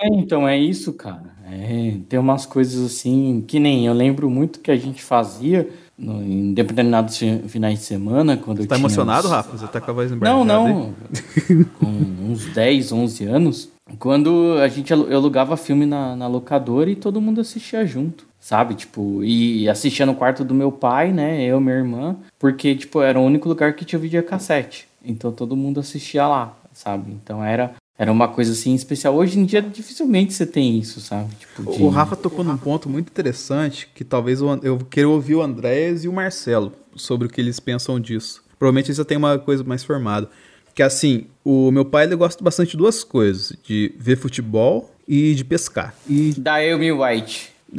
é 0.00 0.08
então 0.12 0.46
é 0.46 0.56
isso, 0.56 0.92
cara. 0.92 1.36
É, 1.50 1.96
tem 2.08 2.18
umas 2.18 2.46
coisas 2.46 2.84
assim, 2.84 3.44
que 3.46 3.58
nem 3.58 3.86
eu 3.86 3.92
lembro 3.92 4.30
muito 4.30 4.60
que 4.60 4.70
a 4.70 4.76
gente 4.76 5.02
fazia 5.02 5.68
no, 5.98 6.22
em 6.22 6.54
determinados 6.54 7.18
finais 7.48 7.80
de 7.80 7.84
semana. 7.84 8.36
Quando 8.36 8.58
Você 8.58 8.68
tá 8.68 8.76
emocionado, 8.76 9.26
uns... 9.26 9.30
Rafa? 9.30 9.56
Você 9.56 9.66
tá 9.66 9.80
com 9.80 9.90
a 9.90 9.94
voz 9.94 10.12
Não, 10.12 10.44
não. 10.44 10.94
com 11.80 11.86
uns 11.86 12.46
10, 12.46 12.92
11 12.92 13.24
anos, 13.24 13.72
quando 13.98 14.58
a 14.62 14.68
gente 14.68 14.92
alugava 14.92 15.56
filme 15.56 15.86
na, 15.86 16.16
na 16.16 16.26
locadora 16.26 16.90
e 16.90 16.96
todo 16.96 17.20
mundo 17.20 17.40
assistia 17.40 17.86
junto 17.86 18.28
sabe? 18.40 18.74
Tipo, 18.74 19.22
e 19.24 19.68
assistia 19.68 20.06
no 20.06 20.14
quarto 20.14 20.44
do 20.44 20.54
meu 20.54 20.70
pai, 20.70 21.12
né? 21.12 21.42
Eu, 21.44 21.60
minha 21.60 21.76
irmã, 21.76 22.16
porque, 22.38 22.74
tipo, 22.74 23.02
era 23.02 23.18
o 23.18 23.24
único 23.24 23.48
lugar 23.48 23.74
que 23.74 23.84
tinha 23.84 23.98
videocassete. 23.98 24.88
Então 25.04 25.32
todo 25.32 25.56
mundo 25.56 25.80
assistia 25.80 26.26
lá, 26.26 26.56
sabe? 26.72 27.12
Então 27.12 27.44
era. 27.44 27.74
Era 28.00 28.12
uma 28.12 28.28
coisa 28.28 28.52
assim 28.52 28.76
especial. 28.76 29.16
Hoje 29.16 29.40
em 29.40 29.44
dia 29.44 29.60
dificilmente 29.60 30.32
você 30.32 30.46
tem 30.46 30.78
isso, 30.78 31.00
sabe? 31.00 31.34
Tipo, 31.34 31.72
de... 31.72 31.82
O 31.82 31.88
Rafa 31.88 32.14
tocou 32.14 32.44
num 32.44 32.56
ponto 32.56 32.88
muito 32.88 33.08
interessante 33.08 33.88
que 33.92 34.04
talvez 34.04 34.40
eu 34.40 34.78
queira 34.88 35.08
ouvir 35.08 35.34
o 35.34 35.42
Andrés 35.42 36.04
e 36.04 36.08
o 36.08 36.12
Marcelo 36.12 36.72
sobre 36.94 37.26
o 37.26 37.30
que 37.30 37.40
eles 37.40 37.58
pensam 37.58 37.98
disso. 37.98 38.44
Provavelmente 38.56 38.86
eles 38.86 38.98
já 38.98 39.04
têm 39.04 39.18
uma 39.18 39.36
coisa 39.36 39.64
mais 39.64 39.82
formada. 39.82 40.30
Que 40.78 40.82
assim, 40.84 41.26
o 41.44 41.72
meu 41.72 41.84
pai 41.84 42.04
ele 42.04 42.14
gosta 42.14 42.40
bastante 42.44 42.70
de 42.70 42.76
duas 42.76 43.02
coisas: 43.02 43.52
de 43.64 43.92
ver 43.98 44.16
futebol 44.16 44.94
e 45.08 45.34
de 45.34 45.44
pescar. 45.44 45.92
E... 46.08 46.32
Da 46.38 46.54
Amy 46.58 46.92
White 46.92 47.50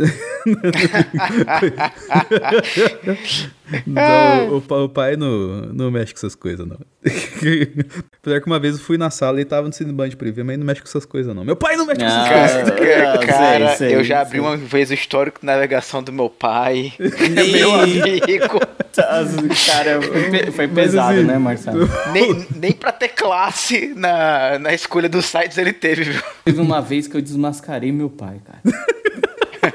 não, 3.87 4.49
o, 4.49 4.83
o, 4.83 4.89
pai 4.89 5.15
não, 5.15 5.61
não 5.73 5.89
mexe 5.89 6.13
com 6.13 6.19
essas 6.19 6.35
coisas, 6.35 6.67
não. 6.67 6.77
Apesar 8.21 8.39
que 8.39 8.45
uma 8.45 8.59
vez 8.59 8.75
eu 8.75 8.81
fui 8.81 8.99
na 8.99 9.09
sala 9.09 9.41
e 9.41 9.45
tava 9.45 9.65
no 9.65 9.73
Cineband 9.73 10.11
Preview, 10.11 10.45
mas 10.45 10.59
não 10.59 10.65
mexe 10.65 10.81
com 10.81 10.87
essas 10.87 11.05
coisas, 11.05 11.35
não. 11.35 11.43
Meu 11.43 11.55
pai 11.55 11.75
não 11.75 11.87
mexe 11.87 12.01
com 12.01 12.05
essas 12.05 12.69
coisas. 12.69 12.79
Cara, 12.79 13.25
cara 13.25 13.67
sei, 13.69 13.87
sei, 13.87 13.95
eu 13.95 14.03
já 14.03 14.21
abri 14.21 14.37
sei. 14.37 14.41
uma 14.41 14.55
vez 14.57 14.91
o 14.91 14.93
histórico 14.93 15.39
de 15.39 15.47
navegação 15.47 16.03
do 16.03 16.13
meu 16.13 16.29
pai. 16.29 16.93
meu 16.99 17.73
amigo. 17.73 18.59
Cara, 18.93 20.01
foi, 20.01 20.51
foi 20.51 20.67
pesado, 20.67 21.17
assim, 21.17 21.27
né, 21.27 21.37
Marcelo? 21.37 21.89
Nem, 22.11 22.45
nem 22.55 22.71
pra 22.71 22.91
ter 22.91 23.09
classe 23.09 23.93
na, 23.95 24.59
na 24.59 24.73
escolha 24.73 25.07
dos 25.07 25.25
sites 25.25 25.57
ele 25.57 25.73
teve, 25.73 26.03
viu? 26.03 26.21
Teve 26.45 26.61
uma 26.61 26.81
vez 26.81 27.07
que 27.07 27.15
eu 27.15 27.21
desmascarei 27.21 27.91
meu 27.91 28.09
pai, 28.09 28.39
cara. 28.43 28.61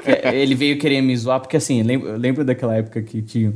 É, 0.05 0.35
ele 0.35 0.55
veio 0.55 0.79
querer 0.79 1.01
me 1.01 1.15
zoar, 1.15 1.39
porque 1.39 1.57
assim, 1.57 1.79
eu 1.79 2.17
lembro 2.17 2.43
daquela 2.43 2.75
época 2.75 3.01
que 3.01 3.21
tinha. 3.21 3.53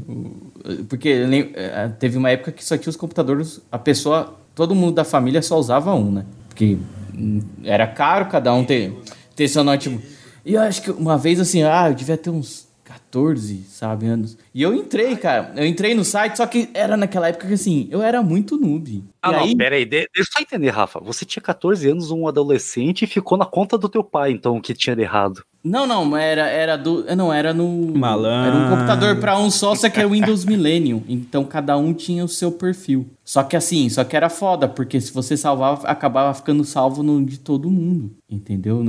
Porque 0.87 1.09
é, 1.55 1.89
teve 1.99 2.17
uma 2.17 2.29
época 2.29 2.51
que 2.51 2.63
só 2.63 2.77
tinha 2.77 2.89
os 2.89 2.95
computadores, 2.95 3.59
a 3.71 3.79
pessoa, 3.79 4.39
todo 4.53 4.75
mundo 4.75 4.93
da 4.93 5.03
família 5.03 5.41
só 5.41 5.57
usava 5.57 5.93
um, 5.93 6.11
né? 6.11 6.25
Porque 6.47 6.77
hum, 7.15 7.41
era 7.63 7.87
caro 7.87 8.27
cada 8.27 8.53
um 8.53 8.63
ter, 8.63 8.93
ter 9.35 9.47
seu 9.47 9.63
notebook. 9.63 10.05
E 10.45 10.53
eu 10.53 10.61
acho 10.61 10.81
que 10.81 10.91
uma 10.91 11.17
vez 11.17 11.39
assim, 11.39 11.63
ah, 11.63 11.89
eu 11.89 11.95
devia 11.95 12.17
ter 12.17 12.29
uns 12.29 12.68
14, 13.09 13.63
sabe, 13.67 14.05
anos. 14.05 14.37
E 14.53 14.61
eu 14.61 14.73
entrei, 14.73 15.15
cara. 15.15 15.51
Eu 15.55 15.65
entrei 15.65 15.95
no 15.95 16.05
site, 16.05 16.37
só 16.37 16.45
que 16.45 16.69
era 16.73 16.95
naquela 16.95 17.27
época 17.27 17.47
que, 17.47 17.53
assim, 17.55 17.87
eu 17.89 18.01
era 18.01 18.21
muito 18.21 18.57
noob. 18.57 19.03
Ah, 19.21 19.29
e 19.29 19.33
não, 19.33 19.43
aí... 19.43 19.55
pera 19.55 19.75
aí. 19.75 19.85
Deixa 19.85 20.07
eu 20.15 20.25
só 20.25 20.41
entender, 20.41 20.69
Rafa. 20.69 20.99
Você 20.99 21.25
tinha 21.25 21.41
14 21.41 21.89
anos, 21.89 22.11
um 22.11 22.27
adolescente, 22.27 23.03
e 23.03 23.07
ficou 23.07 23.37
na 23.37 23.45
conta 23.45 23.77
do 23.77 23.89
teu 23.89 24.03
pai, 24.03 24.31
então, 24.31 24.57
o 24.57 24.61
que 24.61 24.75
tinha 24.75 24.95
de 24.95 25.01
errado. 25.01 25.43
Não, 25.61 25.85
não, 25.85 26.15
era, 26.15 26.47
era 26.47 26.77
do. 26.77 27.03
Não, 27.15 27.33
era 27.33 27.53
no. 27.53 27.67
Malandro. 27.93 28.57
Era 28.57 28.65
um 28.65 28.69
computador 28.69 29.15
para 29.17 29.37
um 29.37 29.51
só, 29.51 29.75
só 29.75 29.89
que 29.89 29.99
era 29.99 30.07
Windows 30.07 30.45
Millennium. 30.45 31.03
Então 31.09 31.43
cada 31.43 31.75
um 31.77 31.93
tinha 31.93 32.23
o 32.23 32.29
seu 32.29 32.49
perfil. 32.49 33.05
Só 33.25 33.43
que 33.43 33.57
assim, 33.57 33.89
só 33.89 34.05
que 34.05 34.15
era 34.15 34.29
foda, 34.29 34.69
porque 34.69 35.01
se 35.01 35.11
você 35.11 35.35
salvava, 35.35 35.85
acabava 35.85 36.33
ficando 36.33 36.63
salvo 36.63 37.03
no 37.03 37.23
de 37.25 37.37
todo 37.37 37.69
mundo. 37.69 38.09
Entendeu? 38.29 38.81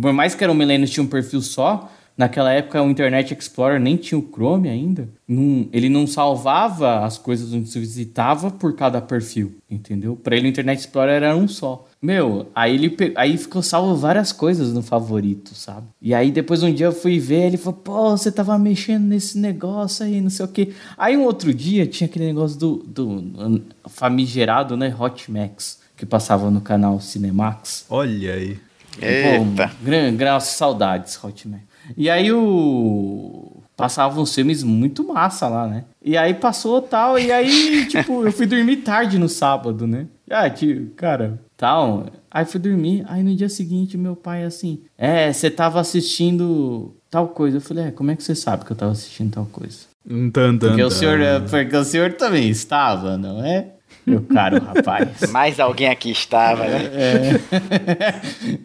Por 0.00 0.12
mais 0.14 0.34
que 0.34 0.42
era 0.42 0.50
um 0.50 0.56
Millennium 0.56 0.86
tinha 0.86 1.04
um 1.04 1.08
perfil 1.08 1.42
só, 1.42 1.90
naquela 2.18 2.52
época 2.52 2.82
o 2.82 2.90
Internet 2.90 3.32
Explorer 3.32 3.80
nem 3.80 3.96
tinha 3.96 4.18
o 4.18 4.28
Chrome 4.30 4.68
ainda. 4.68 5.08
Não, 5.26 5.68
ele 5.72 5.88
não 5.88 6.06
salvava 6.06 7.04
as 7.04 7.16
coisas 7.16 7.52
onde 7.54 7.68
se 7.68 7.78
visitava 7.78 8.50
por 8.50 8.74
cada 8.74 9.00
perfil, 9.00 9.54
entendeu? 9.70 10.16
Para 10.16 10.36
ele 10.36 10.48
o 10.48 10.50
Internet 10.50 10.80
Explorer 10.80 11.22
era 11.22 11.36
um 11.36 11.46
só. 11.46 11.86
Meu, 12.00 12.48
aí 12.54 12.74
ele 12.74 12.90
pe- 12.90 13.12
aí 13.16 13.36
ficou 13.38 13.62
salvo 13.62 13.94
várias 13.96 14.32
coisas 14.32 14.72
no 14.72 14.82
favorito, 14.82 15.54
sabe? 15.54 15.86
E 16.00 16.12
aí 16.14 16.30
depois 16.30 16.62
um 16.62 16.72
dia 16.72 16.86
eu 16.86 16.92
fui 16.92 17.18
ver, 17.18 17.46
ele 17.46 17.56
falou: 17.56 17.80
"Pô, 17.82 18.10
você 18.16 18.30
tava 18.32 18.56
mexendo 18.58 19.04
nesse 19.04 19.38
negócio 19.38 20.04
aí, 20.04 20.20
não 20.20 20.30
sei 20.30 20.44
o 20.44 20.48
quê". 20.48 20.72
Aí 20.96 21.16
um 21.16 21.24
outro 21.24 21.52
dia 21.54 21.86
tinha 21.86 22.06
aquele 22.08 22.26
negócio 22.26 22.58
do, 22.58 22.76
do 22.86 23.62
famigerado, 23.88 24.76
né, 24.76 24.94
Hot 24.98 25.30
Max, 25.30 25.80
que 25.96 26.06
passava 26.06 26.50
no 26.50 26.60
canal 26.60 27.00
Cinemax. 27.00 27.84
Olha 27.90 28.34
aí. 28.34 28.58
Eita. 29.00 29.38
Pô, 29.66 29.74
gran, 29.82 30.14
gran, 30.16 30.40
saudades, 30.40 31.18
Hotman. 31.22 31.60
E 31.96 32.08
aí 32.08 32.32
o. 32.32 33.62
Passavam 33.76 34.24
uns 34.24 34.34
filmes 34.34 34.64
muito 34.64 35.06
massa 35.06 35.46
lá, 35.46 35.68
né? 35.68 35.84
E 36.02 36.16
aí 36.16 36.34
passou 36.34 36.82
tal, 36.82 37.16
e 37.16 37.30
aí, 37.30 37.86
tipo, 37.90 38.24
eu 38.24 38.32
fui 38.32 38.44
dormir 38.44 38.78
tarde 38.78 39.20
no 39.20 39.28
sábado, 39.28 39.86
né? 39.86 40.08
Ah, 40.28 40.50
tipo, 40.50 40.92
cara, 40.96 41.38
tal. 41.56 42.06
Aí 42.28 42.44
fui 42.44 42.58
dormir, 42.58 43.04
aí 43.08 43.22
no 43.22 43.34
dia 43.36 43.48
seguinte 43.48 43.96
meu 43.96 44.16
pai 44.16 44.42
assim, 44.44 44.80
é, 44.98 45.32
você 45.32 45.48
tava 45.48 45.78
assistindo 45.80 46.96
tal 47.08 47.28
coisa. 47.28 47.58
Eu 47.58 47.60
falei, 47.60 47.84
é, 47.84 47.90
como 47.92 48.10
é 48.10 48.16
que 48.16 48.22
você 48.22 48.34
sabe 48.34 48.64
que 48.64 48.72
eu 48.72 48.76
tava 48.76 48.92
assistindo 48.92 49.32
tal 49.32 49.46
coisa? 49.46 49.86
Um 50.08 50.30
tan, 50.30 50.56
tan, 50.58 50.68
Porque 50.68 50.82
o 50.82 50.90
senhor, 50.90 51.20
é, 51.20 51.38
porque 51.38 51.76
o 51.76 51.84
senhor 51.84 52.14
também 52.14 52.48
estava, 52.48 53.16
não 53.16 53.44
é? 53.44 53.74
Meu 54.06 54.22
caro 54.22 54.58
rapaz. 54.64 55.30
Mais 55.30 55.60
alguém 55.60 55.88
aqui 55.88 56.10
estava, 56.10 56.64
né? 56.64 56.90
É. 56.94 57.40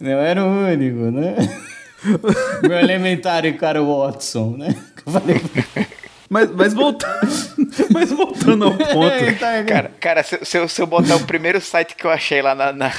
Não 0.00 0.10
era 0.10 0.42
o 0.42 0.48
único, 0.48 1.10
né? 1.10 1.36
Meu 2.62 2.78
elementário 2.78 3.56
cara 3.56 3.82
Watson, 3.82 4.56
né? 4.58 4.74
Eu 5.06 5.12
falei. 5.12 5.40
Mas, 6.28 6.50
mas, 6.50 6.74
voltando, 6.74 7.28
mas 7.92 8.10
voltando 8.10 8.64
ao 8.64 8.72
ponto. 8.76 9.14
Eita, 9.14 9.62
Cara, 9.68 9.90
cara 10.00 10.22
se, 10.22 10.38
se 10.44 10.56
eu, 10.58 10.68
se 10.68 10.80
eu 10.82 10.86
botar 10.86 11.16
o 11.16 11.26
primeiro 11.26 11.60
site 11.60 11.94
que 11.94 12.04
eu 12.04 12.10
achei 12.10 12.40
lá 12.42 12.54
na. 12.54 12.72
na- 12.72 12.92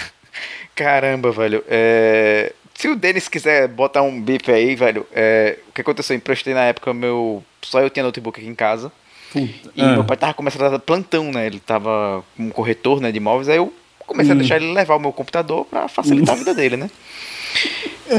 Caramba, 0.75 1.31
velho. 1.31 1.63
É... 1.67 2.53
Se 2.73 2.89
o 2.89 2.95
Denis 2.95 3.27
quiser 3.29 3.67
botar 3.69 4.01
um 4.01 4.21
bip 4.21 4.51
aí, 4.51 4.75
velho. 4.75 5.07
é, 5.13 5.57
O 5.69 5.71
que 5.71 5.81
aconteceu? 5.81 6.13
Eu 6.13 6.17
emprestei 6.17 6.53
na 6.53 6.63
época 6.65 6.93
meu. 6.93 7.43
Só 7.61 7.79
eu 7.81 7.89
tinha 7.89 8.03
notebook 8.03 8.39
aqui 8.39 8.49
em 8.49 8.55
casa. 8.55 8.91
Puta. 9.31 9.71
E 9.75 9.81
Ah. 9.81 9.93
meu 9.93 10.03
pai 10.03 10.17
tava 10.17 10.33
começando 10.33 10.63
a 10.63 10.69
dar 10.69 10.79
plantão, 10.79 11.31
né? 11.31 11.45
Ele 11.47 11.59
tava 11.59 12.23
como 12.37 12.51
corretor 12.51 12.99
né, 13.01 13.11
de 13.11 13.17
imóveis, 13.17 13.47
aí 13.49 13.57
eu 13.57 13.73
comecei 14.05 14.31
Hum. 14.33 14.35
a 14.35 14.39
deixar 14.39 14.57
ele 14.57 14.71
levar 14.73 14.95
o 14.95 14.99
meu 14.99 15.11
computador 15.13 15.65
pra 15.65 15.87
facilitar 15.87 16.35
a 16.35 16.37
vida 16.37 16.53
dele, 16.53 16.77
né? 16.77 16.89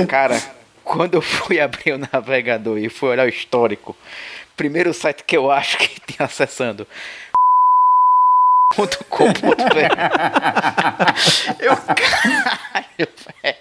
Cara, 0.09 0.41
quando 0.87 1.15
eu 1.15 1.21
fui 1.23 1.61
abrir 1.61 1.93
o 1.93 1.99
navegador 1.99 2.79
e 2.79 2.89
fui 2.89 3.09
olhar 3.11 3.27
o 3.27 3.29
histórico, 3.29 3.97
primeiro 4.57 4.95
site 4.95 5.25
que 5.25 5.37
eu 5.37 5.51
acho 5.51 5.77
que 5.79 6.01
tinha 6.07 6.25
acessando 6.27 6.87
.com.br 9.09 9.33
Eu 11.61 11.77
caralho, 11.77 13.09
velho. 13.43 13.57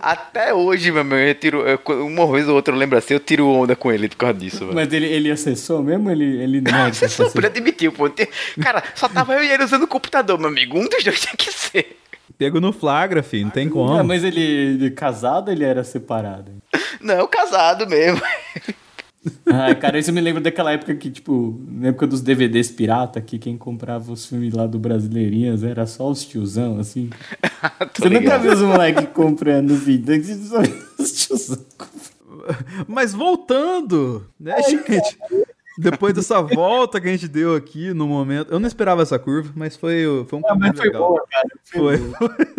Até 0.00 0.52
hoje, 0.54 0.90
meu 0.90 1.04
meu, 1.04 1.18
eu 1.18 1.34
tiro. 1.34 1.60
eu- 1.66 2.06
uma 2.06 2.26
vez 2.30 2.48
ou 2.48 2.54
outra 2.56 2.74
eu 2.74 2.78
lembro 2.78 2.98
assim, 2.98 3.14
eu 3.14 3.20
tiro 3.20 3.46
onda 3.48 3.76
com 3.76 3.92
ele 3.92 4.08
por 4.08 4.16
causa 4.16 4.34
disso, 4.34 4.58
velho. 4.60 4.74
Mas 4.74 4.92
ele, 4.92 5.06
ele 5.06 5.30
acessou 5.30 5.82
mesmo? 5.82 6.10
Ele, 6.10 6.42
ele 6.42 6.60
não 6.60 6.86
acessou. 6.86 7.30
podia 7.30 7.48
admitir, 7.50 7.90
pô. 7.92 8.10
Cara, 8.62 8.82
só 8.94 9.08
tava 9.08 9.34
eu 9.34 9.44
e 9.44 9.50
ele 9.50 9.64
usando 9.64 9.84
o 9.84 9.88
computador, 9.88 10.38
meu 10.38 10.48
amigo. 10.48 10.78
Um 10.78 10.88
dos 10.88 11.02
dois 11.04 11.20
tinha 11.20 11.36
que 11.36 11.52
ser. 11.52 11.96
Pego 12.36 12.60
no 12.60 12.72
flagra, 12.72 13.22
filho. 13.22 13.44
Não 13.44 13.50
tem 13.50 13.68
como. 13.68 13.92
Ah, 13.92 14.02
mas 14.02 14.24
ele, 14.24 14.40
ele 14.40 14.90
casado 14.90 15.50
ele 15.50 15.64
era 15.64 15.84
separado? 15.84 16.52
Não, 17.00 17.26
casado 17.26 17.86
mesmo. 17.88 18.20
Ah, 19.46 19.74
cara, 19.74 19.98
isso 19.98 20.12
me 20.12 20.20
lembra 20.20 20.42
daquela 20.42 20.72
época 20.72 20.94
que, 20.94 21.10
tipo, 21.10 21.58
na 21.66 21.88
época 21.88 22.06
dos 22.06 22.20
DVDs 22.20 22.70
pirata, 22.70 23.20
que 23.20 23.38
quem 23.38 23.56
comprava 23.56 24.12
os 24.12 24.26
filmes 24.26 24.52
lá 24.52 24.66
do 24.66 24.78
Brasileirinhas 24.78 25.62
era 25.62 25.86
só 25.86 26.10
os 26.10 26.24
tiozão, 26.24 26.78
assim. 26.78 27.08
Você 27.94 28.08
nunca 28.08 28.18
ligado. 28.18 28.42
viu 28.42 28.52
os 28.52 28.60
moleques 28.62 29.08
comprando 29.14 29.72
assim, 29.72 30.44
só 30.44 30.60
os 30.98 31.12
tiozão. 31.12 31.64
Mas 32.86 33.14
voltando, 33.14 34.26
né, 34.38 34.60
gente? 34.62 35.18
Depois 35.78 36.14
dessa 36.14 36.40
volta 36.42 37.00
que 37.00 37.08
a 37.08 37.10
gente 37.10 37.28
deu 37.28 37.54
aqui 37.54 37.92
no 37.92 38.06
momento. 38.06 38.52
Eu 38.52 38.60
não 38.60 38.66
esperava 38.66 39.02
essa 39.02 39.18
curva, 39.18 39.52
mas 39.54 39.76
foi, 39.76 40.04
foi 40.28 40.38
um 40.38 40.42
caminho 40.42 40.68
Mas 40.68 40.76
foi 40.76 40.86
legal. 40.86 41.08
boa, 41.08 41.24
cara. 41.30 41.48
Foi. 41.64 41.98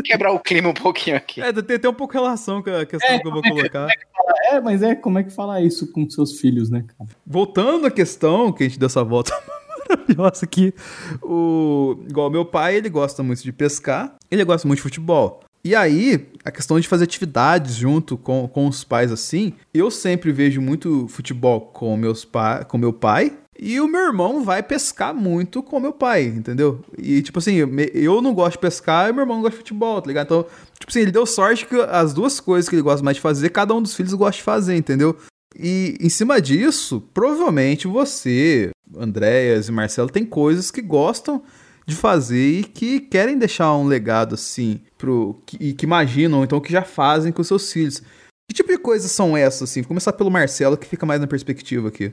Quebrar 0.03 0.31
o 0.31 0.39
clima 0.39 0.69
um 0.69 0.73
pouquinho 0.73 1.17
aqui. 1.17 1.41
É, 1.41 1.51
tem 1.53 1.77
até 1.77 1.89
um 1.89 1.93
pouco 1.93 2.13
relação 2.13 2.61
com 2.61 2.69
a 2.69 2.85
questão 2.85 3.09
É, 3.09 3.19
que 3.19 3.27
eu 3.27 3.31
vou 3.31 3.41
é 3.43 3.49
colocar. 3.49 3.87
É, 4.49 4.59
mas 4.59 4.81
é, 4.83 4.95
como 4.95 5.19
é 5.19 5.23
que 5.23 5.31
fala 5.31 5.61
isso 5.61 5.91
com 5.91 6.09
seus 6.09 6.39
filhos, 6.39 6.69
né, 6.69 6.83
cara? 6.97 7.09
Voltando 7.25 7.87
à 7.87 7.91
questão 7.91 8.51
que 8.51 8.63
a 8.63 8.67
gente 8.67 8.79
deu 8.79 8.87
essa 8.87 9.03
volta 9.03 9.31
maravilhosa 9.89 10.45
aqui, 10.45 10.73
o 11.21 12.03
igual 12.09 12.29
meu 12.29 12.45
pai, 12.45 12.75
ele 12.75 12.89
gosta 12.89 13.21
muito 13.23 13.43
de 13.43 13.51
pescar, 13.51 14.15
ele 14.29 14.43
gosta 14.43 14.67
muito 14.67 14.77
de 14.77 14.83
futebol. 14.83 15.44
E 15.65 15.73
aí, 15.73 16.27
a 16.43 16.51
questão 16.51 16.79
de 16.79 16.87
fazer 16.87 17.05
atividades 17.05 17.73
junto 17.73 18.15
com, 18.19 18.47
com 18.47 18.67
os 18.67 18.83
pais 18.83 19.11
assim, 19.11 19.53
eu 19.73 19.89
sempre 19.89 20.31
vejo 20.31 20.61
muito 20.61 21.07
futebol 21.07 21.59
com 21.59 21.97
meus 21.97 22.23
pa 22.23 22.63
com 22.63 22.77
meu 22.77 22.93
pai. 22.93 23.35
E 23.57 23.81
o 23.81 23.87
meu 23.87 24.01
irmão 24.01 24.43
vai 24.43 24.61
pescar 24.61 25.11
muito 25.11 25.63
com 25.63 25.79
meu 25.79 25.91
pai, 25.91 26.25
entendeu? 26.25 26.81
E, 26.99 27.19
tipo 27.23 27.39
assim, 27.39 27.55
eu 27.95 28.21
não 28.21 28.33
gosto 28.35 28.51
de 28.51 28.59
pescar 28.59 29.09
e 29.09 29.13
meu 29.13 29.23
irmão 29.23 29.37
não 29.37 29.41
gosta 29.41 29.55
de 29.55 29.63
futebol, 29.63 29.99
tá 29.99 30.07
ligado? 30.07 30.25
Então, 30.25 30.45
tipo 30.77 30.91
assim, 30.91 30.99
ele 30.99 31.11
deu 31.11 31.25
sorte 31.25 31.65
que 31.65 31.75
as 31.75 32.13
duas 32.13 32.39
coisas 32.39 32.69
que 32.69 32.75
ele 32.75 32.83
gosta 32.83 33.03
mais 33.03 33.15
de 33.17 33.21
fazer, 33.21 33.49
cada 33.49 33.73
um 33.73 33.81
dos 33.81 33.95
filhos 33.95 34.13
gosta 34.13 34.37
de 34.37 34.43
fazer, 34.43 34.75
entendeu? 34.75 35.17
E 35.57 35.97
em 35.99 36.09
cima 36.09 36.39
disso, 36.39 37.01
provavelmente 37.11 37.87
você, 37.87 38.69
Andréas 38.95 39.67
e 39.67 39.71
Marcelo, 39.71 40.11
tem 40.11 40.25
coisas 40.25 40.69
que 40.69 40.81
gostam 40.81 41.41
de 41.85 41.95
fazer 41.95 42.59
e 42.59 42.63
que 42.63 42.99
querem 42.99 43.37
deixar 43.37 43.75
um 43.75 43.85
legado 43.85 44.35
assim, 44.35 44.81
pro, 44.97 45.35
que, 45.45 45.57
e 45.59 45.73
que 45.73 45.85
imaginam, 45.85 46.43
então 46.43 46.59
que 46.59 46.71
já 46.71 46.81
fazem 46.81 47.31
com 47.31 47.43
seus 47.43 47.71
filhos. 47.71 48.01
Que 48.47 48.53
tipo 48.53 48.69
de 48.69 48.77
coisas 48.77 49.11
são 49.11 49.35
essas, 49.35 49.69
assim? 49.69 49.81
Vou 49.81 49.89
começar 49.89 50.13
pelo 50.13 50.29
Marcelo, 50.29 50.77
que 50.77 50.87
fica 50.87 51.05
mais 51.05 51.19
na 51.19 51.27
perspectiva 51.27 51.87
aqui. 51.87 52.11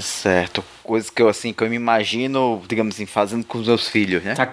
Certo. 0.00 0.64
Coisas 0.82 1.10
que 1.10 1.20
eu, 1.22 1.28
assim, 1.28 1.52
que 1.52 1.62
eu 1.62 1.68
me 1.68 1.76
imagino, 1.76 2.62
digamos 2.66 2.94
assim, 2.94 3.06
fazendo 3.06 3.44
com 3.44 3.58
os 3.58 3.66
meus 3.66 3.88
filhos, 3.88 4.22
né? 4.22 4.34
Tá. 4.34 4.52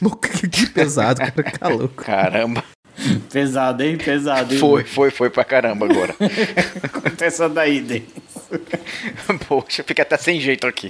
Que, 0.50 0.66
pesado, 0.66 1.20
cara, 1.20 1.58
tá 1.58 1.68
louco. 1.68 1.94
Caramba. 2.02 2.64
Pesado, 3.32 3.82
hein? 3.82 3.96
Pesado, 3.96 4.52
hein? 4.54 4.60
Foi, 4.60 4.84
foi, 4.84 5.10
foi 5.10 5.30
pra 5.30 5.44
caramba 5.44 5.86
agora. 5.86 6.14
Corta 6.92 7.24
essa 7.24 7.48
daí, 7.48 7.80
Denis. 7.80 8.08
Poxa, 9.48 9.82
fica 9.82 10.02
até 10.02 10.16
sem 10.16 10.40
jeito 10.40 10.66
aqui. 10.66 10.88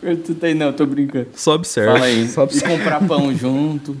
Corta 0.00 0.34
daí, 0.34 0.54
não, 0.54 0.72
tô 0.72 0.86
brincando. 0.86 1.28
Só 1.34 1.54
observa. 1.54 1.92
Fala 1.94 2.06
aí. 2.06 2.28
Só 2.28 2.42
E 2.42 2.44
observa. 2.44 2.76
comprar 2.76 3.06
pão 3.06 3.34
junto. 3.34 3.96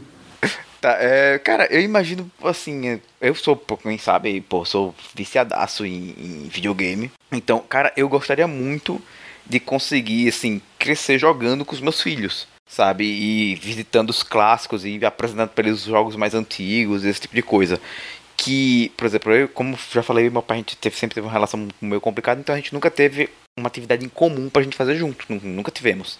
Tá, 0.80 0.96
é, 0.98 1.38
cara, 1.38 1.66
eu 1.70 1.80
imagino, 1.82 2.30
assim, 2.42 2.88
é, 2.88 3.00
eu 3.20 3.34
sou, 3.34 3.54
quem 3.82 3.98
sabe, 3.98 4.40
pô, 4.40 4.64
sou 4.64 4.94
viciadaço 5.14 5.84
em, 5.84 6.14
em 6.18 6.48
videogame. 6.48 7.12
Então, 7.30 7.58
cara, 7.68 7.92
eu 7.98 8.08
gostaria 8.08 8.46
muito 8.46 9.00
de 9.46 9.60
conseguir, 9.60 10.28
assim, 10.28 10.60
crescer 10.78 11.18
jogando 11.18 11.66
com 11.66 11.74
os 11.74 11.82
meus 11.82 12.00
filhos, 12.00 12.48
sabe? 12.70 13.04
E 13.04 13.56
visitando 13.56 14.10
os 14.10 14.22
clássicos 14.22 14.84
e 14.86 15.04
apresentando 15.04 15.48
para 15.50 15.66
eles 15.66 15.80
os 15.80 15.86
jogos 15.86 16.14
mais 16.16 16.34
antigos, 16.34 17.04
esse 17.04 17.20
tipo 17.20 17.34
de 17.34 17.42
coisa. 17.42 17.80
Que, 18.36 18.90
por 18.96 19.04
exemplo, 19.04 19.32
eu, 19.32 19.48
como 19.48 19.78
já 19.92 20.02
falei, 20.02 20.30
meu 20.30 20.40
pai, 20.40 20.56
a 20.56 20.60
gente 20.60 20.76
teve, 20.76 20.96
sempre 20.96 21.14
teve 21.16 21.26
uma 21.26 21.32
relação 21.32 21.68
meio 21.80 22.00
complicada, 22.00 22.40
então 22.40 22.54
a 22.54 22.58
gente 22.58 22.72
nunca 22.72 22.90
teve 22.90 23.28
uma 23.58 23.66
atividade 23.66 24.02
em 24.06 24.08
comum 24.08 24.48
pra 24.48 24.62
gente 24.62 24.76
fazer 24.76 24.96
junto, 24.96 25.26
nu- 25.28 25.40
nunca 25.42 25.70
tivemos, 25.70 26.18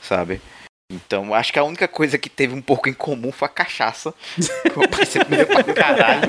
sabe? 0.00 0.40
Então, 0.92 1.34
acho 1.34 1.52
que 1.52 1.58
a 1.58 1.64
única 1.64 1.88
coisa 1.88 2.16
que 2.16 2.30
teve 2.30 2.54
um 2.54 2.62
pouco 2.62 2.88
em 2.88 2.92
comum 2.92 3.32
foi 3.32 3.46
a 3.46 3.50
cachaça. 3.50 4.14
Meu 4.76 4.88
pai 4.88 5.04
sempre 5.04 5.30
bebeu 5.30 5.46
pra 5.48 5.74
caralho. 5.74 6.28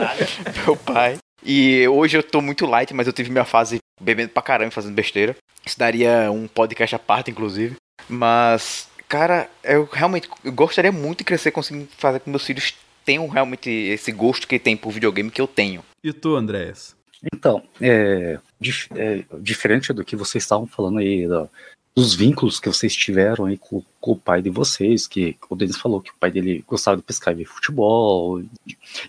Meu 0.66 0.76
pai. 0.76 1.18
E 1.46 1.88
hoje 1.88 2.18
eu 2.18 2.24
tô 2.24 2.42
muito 2.42 2.66
light, 2.66 2.92
mas 2.96 3.06
eu 3.06 3.14
tive 3.14 3.30
minha 3.30 3.46
fase 3.46 3.78
bebendo 4.02 4.30
pra 4.30 4.42
caramba, 4.42 4.72
e 4.72 4.74
fazendo 4.74 4.96
besteira. 4.96 5.36
Isso 5.64 5.78
daria 5.78 6.32
um 6.32 6.48
podcast 6.48 6.96
à 6.96 7.00
parte, 7.00 7.30
inclusive. 7.30 7.76
Mas, 8.10 8.90
cara, 9.08 9.50
eu 9.64 9.86
realmente 9.92 10.30
eu 10.44 10.52
gostaria 10.52 10.92
muito 10.92 11.20
de 11.20 11.24
crescer 11.26 11.52
conseguindo 11.52 11.88
fazer 11.98 12.20
com 12.20 12.26
que 12.26 12.30
meus 12.30 12.46
filhos 12.46 12.74
tenham 13.06 13.28
realmente 13.28 13.70
esse 13.70 14.12
gosto 14.12 14.48
que 14.48 14.60
tem 14.60 14.76
por 14.76 14.92
videogame 14.92 15.32
que 15.32 15.42
eu 15.42 15.48
tenho. 15.48 15.84
E 16.04 16.12
tu, 16.12 16.36
Andréas? 16.36 16.96
Então, 17.34 17.64
é, 17.82 18.38
dif- 18.60 18.90
é, 18.96 19.24
diferente 19.40 19.92
do 19.94 20.04
que 20.06 20.16
vocês 20.16 20.44
estavam 20.44 20.68
falando 20.68 21.00
aí, 21.00 21.28
da- 21.28 21.48
dos 21.96 22.14
vínculos 22.14 22.60
que 22.60 22.70
vocês 22.70 22.96
tiveram 22.96 23.46
aí 23.46 23.58
com, 23.58 23.84
com 24.00 24.12
o 24.12 24.16
pai 24.16 24.40
de 24.40 24.52
vocês, 24.52 25.08
que 25.08 25.36
o 25.50 25.56
Denis 25.56 25.78
falou 25.78 26.00
que 26.00 26.12
o 26.12 26.16
pai 26.20 26.30
dele 26.30 26.64
gostava 26.68 26.96
de 26.98 27.02
pescar 27.02 27.34
e 27.34 27.38
ver 27.38 27.46
futebol, 27.46 28.40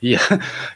e, 0.01 0.16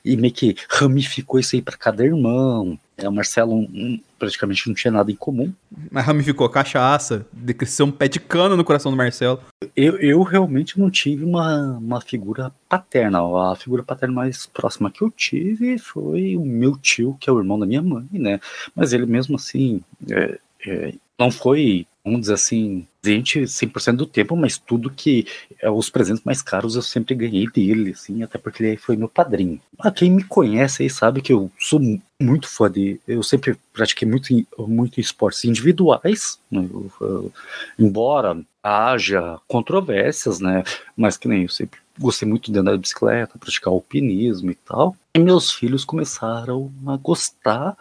e 0.04 0.14
meio 0.16 0.34
que 0.34 0.54
ramificou 0.68 1.40
isso 1.40 1.56
aí 1.56 1.62
para 1.62 1.76
cada 1.76 2.04
irmão. 2.04 2.78
É, 3.02 3.08
o 3.08 3.12
Marcelo 3.12 3.54
um, 3.54 4.00
praticamente 4.18 4.68
não 4.68 4.74
tinha 4.74 4.90
nada 4.90 5.10
em 5.10 5.16
comum. 5.16 5.52
Mas 5.90 6.04
ramificou 6.04 6.48
cachaça, 6.48 7.26
decresceu 7.32 7.86
um 7.86 7.90
pé 7.90 8.08
de 8.08 8.20
cana 8.20 8.56
no 8.56 8.64
coração 8.64 8.90
do 8.90 8.96
Marcelo. 8.96 9.40
Eu, 9.74 9.98
eu 9.98 10.22
realmente 10.22 10.78
não 10.78 10.90
tive 10.90 11.24
uma, 11.24 11.78
uma 11.78 12.00
figura 12.00 12.52
paterna. 12.68 13.20
A 13.50 13.56
figura 13.56 13.82
paterna 13.82 14.14
mais 14.14 14.46
próxima 14.46 14.90
que 14.90 15.02
eu 15.02 15.10
tive 15.10 15.78
foi 15.78 16.36
o 16.36 16.44
meu 16.44 16.76
tio, 16.76 17.16
que 17.18 17.28
é 17.28 17.32
o 17.32 17.38
irmão 17.38 17.58
da 17.58 17.66
minha 17.66 17.82
mãe, 17.82 18.06
né? 18.12 18.40
Mas 18.74 18.92
ele 18.92 19.06
mesmo 19.06 19.36
assim 19.36 19.80
é, 20.10 20.38
é, 20.66 20.94
não 21.18 21.30
foi, 21.30 21.86
vamos 22.04 22.22
dizer 22.22 22.34
assim, 22.34 22.86
presente 23.00 23.40
100% 23.42 23.96
do 23.96 24.06
tempo, 24.06 24.36
mas 24.36 24.58
tudo 24.58 24.90
que 24.90 25.26
é, 25.60 25.70
os 25.70 25.88
presentes 25.90 26.24
mais 26.24 26.42
caros 26.42 26.74
eu 26.74 26.82
sempre 26.82 27.14
ganhei 27.14 27.46
dele, 27.48 27.92
assim, 27.92 28.22
até 28.22 28.38
porque 28.38 28.62
ele 28.62 28.76
foi 28.76 28.96
meu 28.96 29.08
padrinho. 29.08 29.60
Ah, 29.78 29.90
quem 29.90 30.10
me 30.10 30.24
conhece 30.24 30.82
aí 30.82 30.90
sabe 30.90 31.20
que 31.20 31.32
eu 31.32 31.50
sou 31.58 31.80
muito 32.20 32.48
fã 32.48 32.70
de. 32.70 33.00
Eu 33.06 33.22
sempre 33.22 33.56
pratiquei 33.72 34.08
muito, 34.08 34.28
muito 34.58 35.00
esportes 35.00 35.44
individuais, 35.44 36.38
né, 36.50 36.66
eu, 36.72 36.92
eu, 37.00 37.32
embora 37.78 38.40
haja 38.62 39.40
controvérsias, 39.48 40.38
né? 40.38 40.62
Mas 40.96 41.16
que 41.16 41.26
nem 41.26 41.42
eu 41.42 41.48
sempre 41.48 41.81
gostei 41.98 42.28
muito 42.28 42.50
de 42.50 42.58
andar 42.58 42.72
de 42.72 42.78
bicicleta, 42.78 43.38
praticar 43.38 43.72
alpinismo 43.72 44.50
e 44.50 44.54
tal. 44.54 44.96
E 45.14 45.18
meus 45.18 45.52
filhos 45.52 45.84
começaram 45.84 46.72
a 46.86 46.96
gostar 46.96 47.76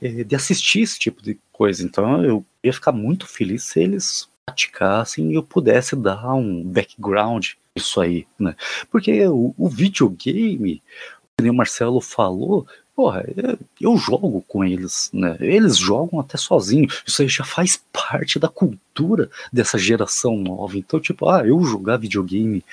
é, 0.00 0.24
de 0.24 0.34
assistir 0.34 0.80
esse 0.80 0.98
tipo 0.98 1.22
de 1.22 1.38
coisa. 1.52 1.84
Então 1.84 2.24
eu 2.24 2.44
ia 2.62 2.72
ficar 2.72 2.92
muito 2.92 3.26
feliz 3.26 3.64
se 3.64 3.80
eles 3.80 4.28
praticassem 4.44 5.30
e 5.30 5.34
eu 5.34 5.42
pudesse 5.42 5.96
dar 5.96 6.34
um 6.34 6.62
background 6.62 7.50
isso 7.74 8.00
aí, 8.00 8.26
né? 8.38 8.54
Porque 8.90 9.26
o, 9.26 9.54
o 9.56 9.68
videogame, 9.68 10.82
como 11.36 11.50
o 11.50 11.54
Marcelo 11.54 12.00
falou, 12.00 12.66
porra, 12.94 13.24
eu 13.80 13.96
jogo 13.96 14.44
com 14.46 14.64
eles, 14.64 15.10
né? 15.12 15.36
Eles 15.40 15.76
jogam 15.76 16.20
até 16.20 16.36
sozinhos. 16.36 17.02
Isso 17.06 17.22
aí 17.22 17.28
já 17.28 17.44
faz 17.44 17.80
parte 17.92 18.38
da 18.38 18.48
cultura 18.48 19.28
dessa 19.52 19.76
geração 19.76 20.36
nova. 20.36 20.78
Então, 20.78 21.00
tipo, 21.00 21.28
ah, 21.28 21.46
eu 21.46 21.62
jogar 21.64 21.96
videogame 21.96 22.64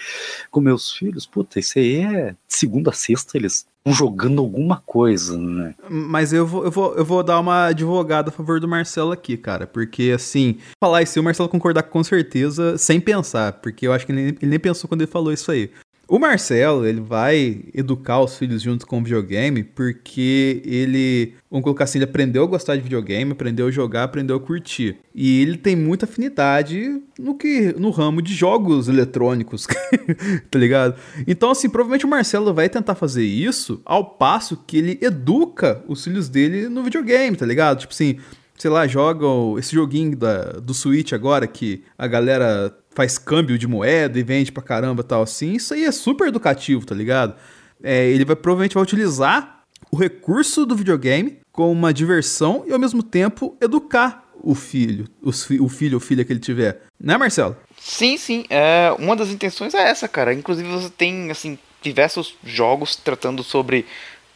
com 0.50 0.62
meus 0.62 0.92
filhos, 0.92 1.26
puta, 1.26 1.60
isso 1.60 1.80
aí 1.80 1.98
é 1.98 2.36
segunda 2.48 2.92
a 2.92 2.94
sexta, 2.94 3.38
eles 3.38 3.66
estão 3.82 3.94
jogando 3.94 4.40
alguma 4.40 4.82
coisa, 4.86 5.38
né? 5.38 5.74
Mas 5.90 6.32
eu 6.32 6.46
vou, 6.46 6.66
eu, 6.66 6.72
vou, 6.72 6.96
eu 6.96 7.04
vou 7.04 7.24
dar 7.24 7.40
uma 7.40 7.68
advogada 7.68 8.30
a 8.30 8.32
favor 8.32 8.60
do 8.60 8.68
Marcelo 8.68 9.12
aqui, 9.12 9.36
cara. 9.36 9.66
Porque, 9.66 10.12
assim, 10.14 10.60
falar 10.80 11.02
isso, 11.02 11.20
o 11.20 11.24
Marcelo 11.24 11.50
concordar 11.50 11.84
com 11.84 12.04
certeza, 12.04 12.78
sem 12.78 13.02
pensar. 13.02 13.54
Porque 13.54 13.88
eu 13.88 13.94
acho 13.94 14.06
que 14.06 14.12
ele, 14.12 14.38
ele 14.40 14.52
nem 14.52 14.60
pensou 14.60 14.88
quando 14.88 15.02
ele 15.02 15.12
falou 15.12 15.34
isso 15.34 15.52
aí. 15.52 15.72
O 16.12 16.20
Marcelo, 16.20 16.86
ele 16.86 17.00
vai 17.00 17.62
educar 17.74 18.20
os 18.20 18.38
filhos 18.38 18.62
junto 18.62 18.86
com 18.86 19.00
o 19.00 19.02
videogame 19.02 19.64
porque 19.64 20.62
ele, 20.66 21.36
vamos 21.50 21.64
colocar 21.64 21.86
assim, 21.86 22.00
ele 22.00 22.04
aprendeu 22.04 22.44
a 22.44 22.48
gostar 22.48 22.76
de 22.76 22.82
videogame, 22.82 23.32
aprendeu 23.32 23.68
a 23.68 23.72
jogar, 23.72 24.04
aprendeu 24.04 24.36
a 24.36 24.40
curtir. 24.42 24.98
E 25.16 25.42
ele 25.42 25.56
tem 25.58 25.74
muita 25.74 26.04
afinidade 26.04 27.02
no 27.18 27.38
que 27.38 27.74
no 27.80 27.92
ramo 27.92 28.22
de 28.22 28.34
jogos 28.34 28.90
eletrônicos, 28.90 29.66
tá 30.52 30.60
ligado? 30.60 31.00
Então, 31.26 31.50
assim, 31.50 31.70
provavelmente 31.70 32.06
o 32.06 32.10
Marcelo 32.10 32.54
vai 32.54 32.68
tentar 32.68 32.96
fazer 32.96 33.24
isso 33.24 33.82
ao 33.86 34.04
passo 34.04 34.62
que 34.68 34.80
ele 34.80 35.00
educa 35.02 35.82
os 35.88 36.04
filhos 36.04 36.28
dele 36.28 36.68
no 36.68 36.84
videogame, 36.84 37.38
tá 37.38 37.46
ligado? 37.46 37.80
Tipo 37.80 37.94
assim, 37.94 38.18
sei 38.62 38.70
lá, 38.70 38.86
jogam 38.86 39.58
esse 39.58 39.74
joguinho 39.74 40.16
da, 40.16 40.44
do 40.60 40.72
Switch 40.72 41.14
agora 41.14 41.48
que 41.48 41.84
a 41.98 42.06
galera 42.06 42.72
faz 42.92 43.18
câmbio 43.18 43.58
de 43.58 43.68
moeda 43.68 44.20
e 44.20 44.22
vende 44.22 44.52
pra 44.52 44.62
caramba 44.62 45.02
tal 45.02 45.24
assim, 45.24 45.54
isso 45.54 45.74
aí 45.74 45.84
é 45.84 45.92
super 45.92 46.28
educativo, 46.28 46.86
tá 46.86 46.94
ligado? 46.94 47.34
É, 47.82 48.08
ele 48.08 48.24
vai 48.24 48.36
provavelmente 48.36 48.76
vai 48.76 48.84
utilizar 48.84 49.64
o 49.92 49.98
recurso 49.98 50.64
do 50.64 50.76
videogame 50.76 51.40
como 51.52 51.72
uma 51.72 51.92
diversão 51.92 52.64
e 52.68 52.72
ao 52.72 52.78
mesmo 52.78 53.02
tempo 53.02 53.58
educar 53.60 54.30
o 54.44 54.54
filho, 54.54 55.08
os, 55.24 55.50
o 55.50 55.68
filho 55.68 55.96
ou 55.96 56.00
filha 56.00 56.24
que 56.24 56.32
ele 56.32 56.40
tiver. 56.40 56.84
Né, 57.00 57.18
Marcelo? 57.18 57.58
Sim, 57.80 58.16
sim. 58.16 58.46
É, 58.48 58.94
uma 59.00 59.16
das 59.16 59.30
intenções 59.30 59.74
é 59.74 59.90
essa, 59.90 60.08
cara. 60.08 60.36
Inclusive 60.36 60.70
você 60.70 60.90
tem 60.92 61.32
assim 61.32 61.58
diversos 61.82 62.36
jogos 62.44 62.96
tratando 62.96 63.42
sobre 63.44 63.88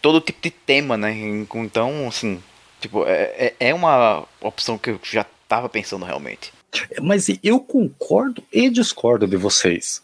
todo 0.01 0.19
tipo 0.19 0.41
de 0.41 0.49
tema, 0.49 0.97
né? 0.97 1.15
Então, 1.53 2.07
assim, 2.07 2.41
tipo, 2.79 3.05
é, 3.05 3.53
é, 3.59 3.69
é 3.69 3.73
uma 3.73 4.25
opção 4.41 4.77
que 4.77 4.91
eu 4.91 4.99
já 5.03 5.25
tava 5.47 5.69
pensando 5.69 6.05
realmente. 6.05 6.51
Mas 7.01 7.27
eu 7.41 7.59
concordo 7.59 8.43
e 8.51 8.69
discordo 8.69 9.25
de 9.27 9.37
vocês. 9.37 10.01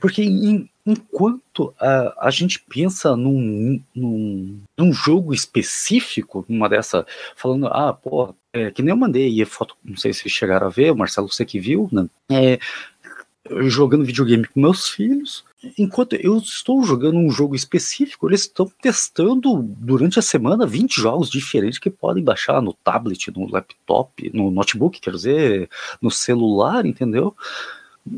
Porque 0.00 0.22
em, 0.22 0.68
enquanto 0.84 1.74
a, 1.80 2.26
a 2.26 2.30
gente 2.30 2.60
pensa 2.60 3.16
num, 3.16 3.80
num, 3.94 4.60
num, 4.76 4.92
jogo 4.92 5.32
específico, 5.32 6.44
numa 6.48 6.68
dessa, 6.68 7.06
falando, 7.36 7.68
ah, 7.68 7.92
pô, 7.92 8.34
é, 8.52 8.70
que 8.70 8.82
nem 8.82 8.90
eu 8.90 8.96
mandei 8.96 9.42
foto, 9.44 9.76
não 9.84 9.96
sei 9.96 10.12
se 10.12 10.28
chegaram 10.28 10.66
a 10.66 10.70
ver, 10.70 10.92
o 10.92 10.96
Marcelo, 10.96 11.28
você 11.28 11.44
que 11.44 11.58
viu, 11.58 11.88
né? 11.90 12.06
É, 12.30 12.58
jogando 13.68 14.04
videogame 14.04 14.46
com 14.46 14.60
meus 14.60 14.88
filhos. 14.88 15.44
Enquanto 15.76 16.14
eu 16.14 16.38
estou 16.38 16.82
jogando 16.82 17.18
um 17.18 17.30
jogo 17.30 17.54
específico, 17.54 18.28
eles 18.28 18.42
estão 18.42 18.70
testando 18.80 19.62
durante 19.62 20.18
a 20.18 20.22
semana 20.22 20.66
20 20.66 20.96
jogos 21.00 21.28
diferentes 21.28 21.78
que 21.78 21.90
podem 21.90 22.24
baixar 22.24 22.62
no 22.62 22.72
tablet, 22.72 23.30
no 23.30 23.50
laptop, 23.50 24.30
no 24.32 24.50
notebook, 24.50 24.98
quer 25.00 25.10
dizer, 25.10 25.68
no 26.00 26.10
celular, 26.10 26.86
entendeu? 26.86 27.36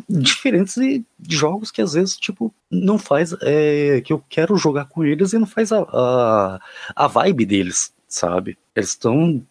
Diferentes 0.09 0.77
de 0.77 1.05
jogos 1.37 1.73
que 1.73 1.83
às 1.83 1.95
vezes, 1.95 2.17
tipo, 2.17 2.55
não 2.71 2.97
faz. 2.97 3.35
É, 3.43 4.01
que 4.03 4.13
eu 4.13 4.23
quero 4.29 4.57
jogar 4.57 4.85
com 4.85 5.05
eles 5.05 5.33
e 5.33 5.39
não 5.39 5.47
faz 5.47 5.73
a, 5.73 5.81
a, 5.81 6.61
a 6.95 7.07
vibe 7.09 7.45
deles, 7.45 7.93
sabe? 8.07 8.57
Eles 8.75 8.91
estão. 8.91 9.43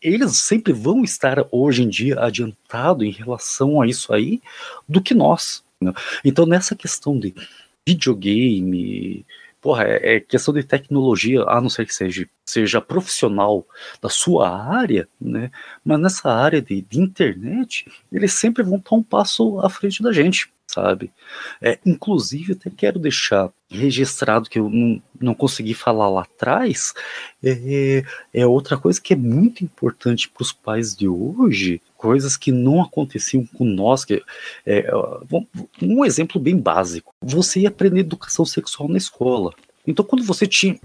Eles 0.00 0.36
sempre 0.36 0.72
vão 0.72 1.02
estar 1.02 1.44
hoje 1.50 1.82
em 1.82 1.88
dia 1.88 2.20
adiantado 2.20 3.04
em 3.04 3.10
relação 3.10 3.82
a 3.82 3.88
isso 3.88 4.12
aí 4.12 4.40
do 4.88 5.02
que 5.02 5.14
nós. 5.14 5.64
Então, 6.24 6.44
nessa 6.44 6.76
questão 6.76 7.18
de 7.18 7.34
videogame, 7.86 9.24
porra, 9.60 9.84
é, 9.84 10.16
é, 10.16 10.20
questão 10.20 10.52
de 10.52 10.62
tecnologia, 10.62 11.42
a 11.44 11.60
não 11.60 11.70
ser 11.70 11.86
que 11.86 11.94
seja, 11.94 12.28
seja 12.44 12.80
profissional 12.80 13.66
da 14.00 14.08
sua 14.08 14.50
área, 14.50 15.08
né? 15.20 15.50
Mas 15.84 16.00
nessa 16.00 16.30
área 16.30 16.60
de, 16.60 16.82
de 16.82 17.00
internet, 17.00 17.90
eles 18.12 18.32
sempre 18.34 18.62
vão 18.62 18.76
estar 18.76 18.94
um 18.94 19.02
passo 19.02 19.58
à 19.60 19.70
frente 19.70 20.02
da 20.02 20.12
gente 20.12 20.52
sabe? 20.70 21.10
É, 21.60 21.78
inclusive, 21.84 22.52
até 22.52 22.70
quero 22.70 22.98
deixar 22.98 23.50
registrado 23.68 24.48
que 24.48 24.58
eu 24.58 24.70
não, 24.70 25.02
não 25.20 25.34
consegui 25.34 25.74
falar 25.74 26.08
lá 26.08 26.22
atrás, 26.22 26.94
é, 27.42 28.04
é 28.32 28.46
outra 28.46 28.76
coisa 28.76 29.00
que 29.00 29.12
é 29.12 29.16
muito 29.16 29.64
importante 29.64 30.28
para 30.28 30.42
os 30.42 30.52
pais 30.52 30.94
de 30.94 31.08
hoje, 31.08 31.82
coisas 32.00 32.34
que 32.34 32.50
não 32.50 32.80
aconteciam 32.80 33.44
com 33.44 33.64
nós. 33.64 34.06
Que, 34.06 34.22
é, 34.64 34.90
um 35.82 36.02
exemplo 36.04 36.40
bem 36.40 36.56
básico: 36.56 37.14
você 37.20 37.60
ia 37.60 37.68
aprender 37.68 38.00
educação 38.00 38.44
sexual 38.44 38.88
na 38.88 38.96
escola. 38.96 39.52
Então, 39.86 40.04
quando 40.04 40.22
você 40.22 40.46
tinha. 40.46 40.76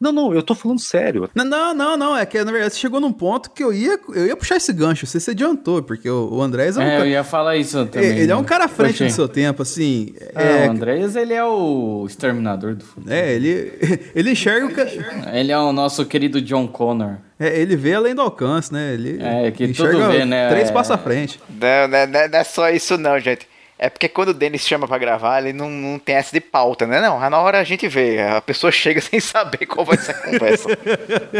Não, 0.00 0.12
não, 0.12 0.34
eu 0.34 0.42
tô 0.42 0.54
falando 0.54 0.80
sério. 0.80 1.30
Não, 1.34 1.44
não, 1.44 1.74
não, 1.74 1.96
não. 1.96 2.16
É 2.16 2.26
que 2.26 2.42
na 2.42 2.50
verdade 2.50 2.74
você 2.74 2.80
chegou 2.80 3.00
num 3.00 3.12
ponto 3.12 3.50
que 3.50 3.62
eu 3.62 3.72
ia, 3.72 3.98
eu 4.14 4.26
ia 4.26 4.36
puxar 4.36 4.56
esse 4.56 4.72
gancho. 4.72 5.06
Você 5.06 5.20
se 5.20 5.30
adiantou, 5.30 5.80
porque 5.80 6.10
o, 6.10 6.28
o 6.32 6.42
Andrés 6.42 6.76
é 6.76 6.80
um 6.80 6.82
é, 6.82 6.90
cara... 6.90 7.04
eu 7.04 7.10
ia 7.10 7.22
falar 7.24 7.56
isso 7.56 7.86
também. 7.86 8.18
Ele 8.18 8.32
é 8.32 8.36
um 8.36 8.42
cara 8.42 8.64
à 8.64 8.68
frente 8.68 9.04
do 9.04 9.10
seu 9.10 9.28
tempo, 9.28 9.62
assim. 9.62 10.12
Ah, 10.34 10.42
é... 10.42 10.68
O 10.68 10.70
Andrés, 10.72 11.14
ele 11.14 11.34
é 11.34 11.44
o 11.44 12.04
exterminador 12.06 12.74
do 12.74 12.84
futuro. 12.84 13.12
É, 13.12 13.32
ele, 13.32 13.72
ele 14.14 14.32
enxerga 14.32 14.66
o. 14.66 15.30
Ele 15.36 15.52
é 15.52 15.58
o 15.58 15.72
nosso 15.72 16.04
querido 16.04 16.40
John 16.40 16.66
Connor. 16.66 17.18
É, 17.38 17.60
ele 17.60 17.76
vê 17.76 17.94
além 17.94 18.14
do 18.14 18.22
alcance, 18.22 18.72
né? 18.72 18.94
Ele 18.94 19.22
é, 19.22 19.50
que 19.52 19.68
tudo 19.68 20.08
vê, 20.08 20.24
né? 20.24 20.48
Três 20.48 20.70
passos 20.70 20.90
à 20.90 20.98
frente. 20.98 21.38
Não, 21.48 21.86
não, 21.86 22.06
não, 22.06 22.28
não 22.28 22.38
é 22.38 22.44
só 22.44 22.70
isso, 22.70 22.98
não, 22.98 23.20
gente. 23.20 23.46
É 23.78 23.90
porque 23.90 24.08
quando 24.08 24.30
o 24.30 24.34
Denis 24.34 24.62
chama 24.62 24.88
para 24.88 24.98
gravar, 24.98 25.40
ele 25.40 25.52
não, 25.52 25.70
não 25.70 25.98
tem 25.98 26.14
essa 26.14 26.32
de 26.32 26.40
pauta, 26.40 26.86
né? 26.86 27.00
Não, 27.00 27.18
na 27.28 27.40
hora 27.40 27.60
a 27.60 27.64
gente 27.64 27.86
vê. 27.88 28.20
A 28.20 28.40
pessoa 28.40 28.72
chega 28.72 29.00
sem 29.02 29.20
saber 29.20 29.66
qual 29.66 29.84
vai 29.84 29.98
ser 29.98 30.12
a 30.12 30.14
conversa. 30.14 30.68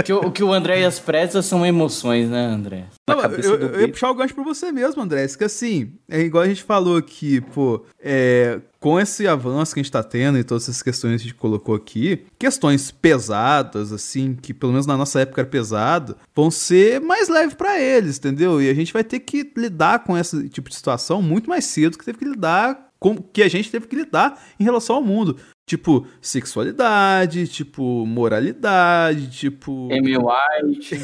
que, 0.04 0.12
o 0.12 0.30
que 0.30 0.42
o 0.42 0.52
Andréas 0.52 0.98
preza 0.98 1.40
são 1.42 1.64
emoções, 1.64 2.28
né, 2.28 2.40
André? 2.40 2.84
Não, 3.08 3.20
eu, 3.20 3.60
eu, 3.60 3.80
ia 3.80 3.88
puxar 3.88 4.10
o 4.10 4.14
gancho 4.14 4.34
pra 4.34 4.44
você 4.44 4.70
mesmo, 4.70 5.02
André. 5.02 5.26
Que 5.26 5.44
assim, 5.44 5.92
é 6.08 6.20
igual 6.20 6.44
a 6.44 6.48
gente 6.48 6.62
falou 6.62 6.96
aqui, 6.96 7.40
pô, 7.40 7.84
é, 8.02 8.58
com 8.86 9.00
esse 9.00 9.26
avanço 9.26 9.74
que 9.74 9.80
a 9.80 9.82
gente 9.82 9.90
tá 9.90 10.00
tendo 10.00 10.38
e 10.38 10.44
todas 10.44 10.62
essas 10.62 10.80
questões 10.80 11.10
que 11.10 11.26
a 11.26 11.30
gente 11.30 11.34
colocou 11.34 11.74
aqui, 11.74 12.24
questões 12.38 12.92
pesadas, 12.92 13.90
assim, 13.90 14.36
que 14.40 14.54
pelo 14.54 14.70
menos 14.70 14.86
na 14.86 14.96
nossa 14.96 15.22
época 15.22 15.40
era 15.40 15.50
pesado, 15.50 16.16
vão 16.32 16.52
ser 16.52 17.00
mais 17.00 17.28
leves 17.28 17.56
para 17.56 17.80
eles, 17.80 18.16
entendeu? 18.16 18.62
E 18.62 18.70
a 18.70 18.74
gente 18.74 18.92
vai 18.92 19.02
ter 19.02 19.18
que 19.18 19.50
lidar 19.56 20.04
com 20.04 20.16
esse 20.16 20.48
tipo 20.48 20.70
de 20.70 20.76
situação 20.76 21.20
muito 21.20 21.50
mais 21.50 21.64
cedo 21.64 21.98
que 21.98 22.04
teve 22.04 22.18
que 22.18 22.24
lidar 22.24 22.92
com 23.00 23.16
que 23.16 23.42
a 23.42 23.48
gente 23.48 23.72
teve 23.72 23.88
que 23.88 23.96
lidar 23.96 24.40
em 24.58 24.62
relação 24.62 24.94
ao 24.94 25.02
mundo. 25.02 25.36
Tipo, 25.66 26.06
sexualidade, 26.22 27.48
tipo, 27.48 28.06
moralidade, 28.06 29.28
tipo. 29.36 29.88
Amy 29.92 30.16
White. 30.16 30.94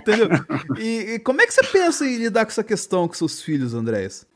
Entendeu? 0.00 0.28
E, 0.78 1.14
e, 1.14 1.18
como 1.18 1.42
é 1.42 1.46
que 1.46 1.52
você 1.52 1.62
pensa 1.64 2.06
em 2.06 2.16
lidar 2.16 2.46
com 2.46 2.50
essa 2.50 2.64
questão 2.64 3.06
com 3.06 3.12
seus 3.12 3.42
filhos, 3.42 3.74
Andréas? 3.74 4.26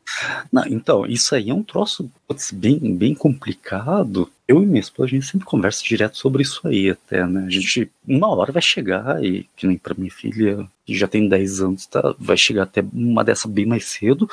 Não, 0.53 0.67
então, 0.67 1.07
isso 1.07 1.35
aí 1.35 1.51
é 1.51 1.55
um 1.55 1.63
troço 1.63 2.11
putz, 2.27 2.51
bem, 2.51 2.97
bem 2.97 3.15
complicado. 3.15 4.31
Eu 4.47 4.63
e 4.63 4.67
minha 4.67 4.81
esposa, 4.81 5.07
a 5.07 5.11
gente 5.11 5.27
sempre 5.27 5.47
conversa 5.47 5.83
direto 5.85 6.17
sobre 6.17 6.43
isso 6.43 6.67
aí 6.67 6.91
até, 6.91 7.27
né? 7.27 7.45
A 7.47 7.51
gente, 7.51 7.91
uma 8.07 8.29
hora 8.29 8.53
vai 8.53 8.63
chegar, 8.63 9.23
e 9.25 9.47
que 9.57 9.67
nem 9.67 9.79
pra 9.79 9.95
minha 9.97 10.11
filha, 10.11 10.67
que 10.85 10.97
já 10.97 11.07
tem 11.07 11.29
10 11.29 11.61
anos, 11.61 11.87
tá, 11.87 12.15
vai 12.19 12.37
chegar 12.37 12.65
até 12.65 12.85
uma 12.93 13.23
dessa 13.25 13.49
bem 13.49 13.67
mais 13.67 13.87
cedo 13.87 14.29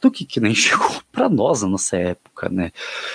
do 0.00 0.10
que 0.10 0.24
que 0.24 0.40
nem 0.40 0.54
chegou 0.56 1.02
pra 1.12 1.28
nós 1.28 1.62
na 1.62 1.68
nossa 1.68 1.96
época, 1.96 2.48
né? 2.48 2.72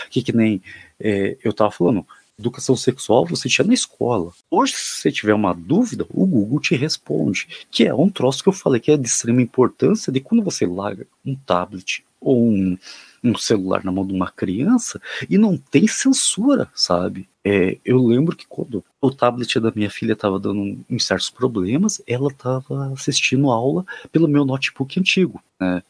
Que 0.10 0.22
que 0.22 0.32
nem 0.32 0.62
é, 1.00 1.38
eu 1.44 1.52
tava 1.54 1.72
falando, 1.72 2.06
educação 2.38 2.76
sexual 2.76 3.26
você 3.26 3.48
tinha 3.48 3.66
na 3.66 3.74
escola. 3.74 4.32
Hoje, 4.50 4.74
se 4.74 5.02
você 5.02 5.12
tiver 5.12 5.34
uma 5.34 5.54
dúvida, 5.54 6.06
o 6.10 6.26
Google 6.26 6.60
te 6.60 6.76
responde, 6.76 7.48
que 7.72 7.86
é 7.86 7.94
um 7.94 8.10
troço 8.10 8.44
que 8.44 8.50
eu 8.50 8.54
falei 8.54 8.80
que 8.80 8.92
é 8.92 8.98
de 8.98 9.08
extrema 9.08 9.42
importância 9.42 10.12
de 10.12 10.20
quando 10.20 10.44
você 10.44 10.66
larga 10.66 11.08
um 11.26 11.36
tablet 11.36 12.04
ou 12.20 12.48
um, 12.48 12.78
um 13.24 13.38
celular 13.38 13.84
na 13.84 13.92
mão 13.92 14.06
de 14.06 14.14
uma 14.14 14.32
criança 14.32 15.02
e 15.30 15.38
não 15.38 15.58
tem 15.58 15.88
censura, 15.88 16.70
sabe? 16.74 17.28
É, 17.48 17.78
eu 17.86 18.04
lembro 18.04 18.36
que 18.36 18.48
quando 18.48 18.84
o 19.00 19.12
tablet 19.12 19.60
da 19.60 19.72
minha 19.76 19.90
filha 19.90 20.14
estava 20.14 20.40
dando 20.40 20.84
certos 20.98 21.30
problemas, 21.30 22.02
ela 22.08 22.30
estava 22.30 22.92
assistindo 22.92 23.52
aula 23.52 23.86
pelo 24.12 24.28
meu 24.28 24.44
notebook 24.44 25.00
antigo, 25.00 25.40
né? 25.60 25.84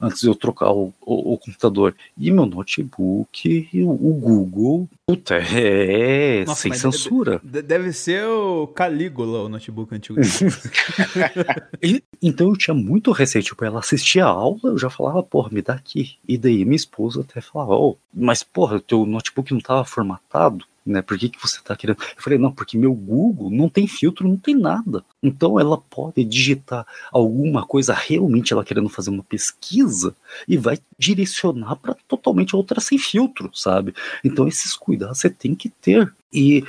Antes 0.00 0.20
de 0.20 0.28
eu 0.28 0.36
trocar 0.36 0.70
o, 0.70 0.94
o, 1.04 1.32
o 1.34 1.38
computador. 1.38 1.96
E 2.16 2.30
meu 2.30 2.46
notebook, 2.46 3.68
o, 3.74 3.90
o 3.90 4.14
Google, 4.14 4.88
puta, 5.04 5.34
é 5.34 6.44
Nossa, 6.44 6.62
sem 6.62 6.72
censura. 6.74 7.40
Deve, 7.42 7.66
deve, 7.66 7.92
ser 7.92 8.24
o 8.26 8.68
Calígula, 8.68 9.42
o 9.42 9.48
notebook 9.48 9.92
antigo. 9.92 10.20
e, 11.82 12.04
então 12.22 12.50
eu 12.50 12.56
tinha 12.56 12.74
muito 12.74 13.10
receio, 13.10 13.42
tipo, 13.42 13.64
ela 13.64 13.80
assistia 13.80 14.26
a 14.26 14.28
aula, 14.28 14.60
eu 14.62 14.78
já 14.78 14.88
falava, 14.88 15.24
porra, 15.24 15.50
me 15.50 15.60
dá 15.60 15.74
aqui. 15.74 16.18
E 16.28 16.38
daí 16.38 16.64
minha 16.64 16.76
esposa 16.76 17.22
até 17.22 17.40
falava, 17.40 17.74
oh, 17.74 17.96
mas 18.12 18.44
porra, 18.44 18.80
teu 18.80 19.04
notebook 19.04 19.50
não 19.50 19.58
estava 19.58 19.84
formatado? 19.84 20.64
Né? 20.84 21.00
Por 21.00 21.18
que, 21.18 21.28
que 21.28 21.40
você 21.40 21.58
está 21.58 21.74
querendo? 21.74 21.98
Eu 22.16 22.22
falei, 22.22 22.38
não, 22.38 22.52
porque 22.52 22.76
meu 22.76 22.92
Google 22.92 23.50
não 23.50 23.68
tem 23.68 23.86
filtro, 23.86 24.28
não 24.28 24.36
tem 24.36 24.54
nada. 24.54 25.04
Então 25.22 25.58
ela 25.58 25.78
pode 25.78 26.24
digitar 26.24 26.86
alguma 27.10 27.66
coisa 27.66 27.94
realmente 27.94 28.52
ela 28.52 28.64
querendo 28.64 28.88
fazer 28.88 29.10
uma 29.10 29.22
pesquisa 29.22 30.14
e 30.46 30.56
vai 30.56 30.78
direcionar 30.98 31.76
para 31.76 31.96
totalmente 32.06 32.54
outra 32.54 32.80
sem 32.80 32.98
filtro, 32.98 33.50
sabe? 33.54 33.94
Então 34.22 34.46
esses 34.46 34.76
cuidados 34.76 35.18
você 35.18 35.30
tem 35.30 35.54
que 35.54 35.68
ter. 35.68 36.12
E, 36.32 36.64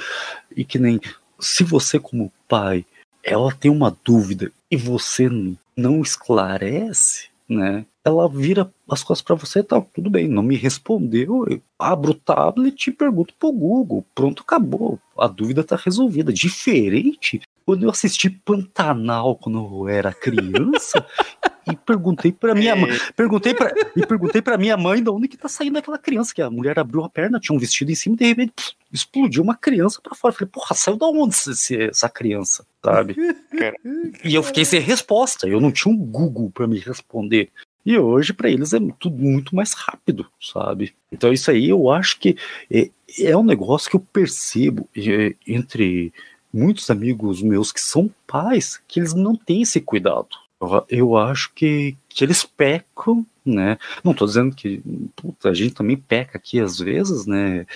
e 0.56 0.64
que 0.64 0.80
nem 0.80 1.00
se 1.40 1.64
você 1.64 2.00
como 2.00 2.32
pai 2.48 2.86
ela 3.24 3.52
tem 3.52 3.72
uma 3.72 3.96
dúvida 4.06 4.52
e 4.70 4.78
você 4.78 5.28
não 5.76 6.02
esclarece, 6.02 7.28
né? 7.50 7.86
Ela 8.06 8.30
vira 8.30 8.72
as 8.90 9.04
coisas 9.04 9.22
para 9.24 9.36
você, 9.36 9.64
tá, 9.64 9.82
tudo 9.82 10.12
bem, 10.12 10.28
não 10.28 10.44
me 10.44 10.56
respondeu, 10.56 11.46
eu 11.50 11.60
abro 11.80 12.12
o 12.12 12.16
tablet 12.16 12.88
e 12.88 12.94
pergunto 12.94 13.34
pro 13.40 13.52
Google, 13.52 14.06
pronto, 14.14 14.44
acabou, 14.44 15.00
a 15.18 15.28
dúvida 15.28 15.64
tá 15.64 15.76
resolvida. 15.76 16.32
Diferente 16.32 17.42
quando 17.66 17.84
eu 17.84 17.90
assisti 17.90 18.30
Pantanal 18.30 19.36
quando 19.36 19.58
eu 19.58 19.90
era 19.90 20.14
criança 20.14 21.04
e 21.68 21.76
perguntei 21.76 22.32
para 22.32 22.54
minha 22.54 22.76
mãe, 22.76 22.92
perguntei 23.16 23.56
para 23.56 23.74
e 23.96 24.06
perguntei 24.06 24.42
para 24.42 24.58
minha 24.58 24.78
mãe 24.78 25.02
de 25.02 25.10
onde 25.10 25.28
que 25.28 25.36
tá 25.36 25.50
saindo 25.50 25.80
aquela 25.80 25.98
criança, 25.98 26.34
que 26.34 26.44
a 26.44 26.50
mulher 26.50 26.78
abriu 26.78 27.04
a 27.04 27.10
perna, 27.10 27.40
tinha 27.40 27.56
um 27.56 27.60
vestido 27.60 27.92
em 27.92 27.96
cima 27.96 28.16
e 28.16 28.20
de 28.20 28.26
repente 28.26 28.54
pff, 28.56 28.74
explodiu 28.94 29.42
uma 29.42 29.56
criança 29.56 30.00
para 30.00 30.16
fora. 30.16 30.32
Eu 30.32 30.38
falei, 30.38 30.52
porra, 30.52 30.76
saiu 30.76 30.96
da 30.96 31.08
onde 31.08 31.34
esse, 31.36 31.76
essa 31.82 32.08
criança, 32.08 32.66
sabe? 32.84 33.16
e 34.24 34.36
eu 34.36 34.44
fiquei 34.44 34.64
sem 34.64 34.80
resposta, 34.80 35.48
eu 35.48 35.60
não 35.60 35.72
tinha 35.72 35.92
um 35.92 35.98
Google 35.98 36.52
para 36.52 36.68
me 36.68 36.78
responder. 36.78 37.50
E 37.86 37.98
hoje, 38.00 38.34
para 38.34 38.50
eles, 38.50 38.74
é 38.74 38.80
tudo 39.00 39.18
muito 39.18 39.56
mais 39.56 39.74
rápido, 39.74 40.26
sabe? 40.42 40.96
Então, 41.12 41.32
isso 41.32 41.52
aí 41.52 41.70
eu 41.70 41.92
acho 41.92 42.20
que 42.20 42.36
é, 42.72 42.90
é 43.22 43.38
um 43.38 43.44
negócio 43.44 43.90
que 43.90 43.96
eu 43.96 44.00
percebo 44.00 44.90
é, 44.98 45.36
entre 45.48 46.12
muitos 46.52 46.90
amigos 46.90 47.44
meus 47.44 47.72
que 47.72 47.82
são 47.82 48.10
pais, 48.26 48.82
que 48.88 49.00
eles 49.00 49.14
não 49.14 49.36
têm 49.36 49.62
esse 49.62 49.80
cuidado. 49.80 50.30
Eu, 50.60 50.86
eu 50.90 51.18
acho 51.18 51.54
que, 51.54 51.96
que 52.10 52.24
eles 52.24 52.44
pecam, 52.44 53.26
né? 53.46 53.78
Não 54.04 54.14
estou 54.14 54.28
dizendo 54.28 54.56
que 54.56 54.82
puta, 55.16 55.50
a 55.50 55.54
gente 55.54 55.76
também 55.76 55.98
peca 55.98 56.38
aqui 56.38 56.60
às 56.60 56.80
vezes, 56.80 57.28
né? 57.28 57.68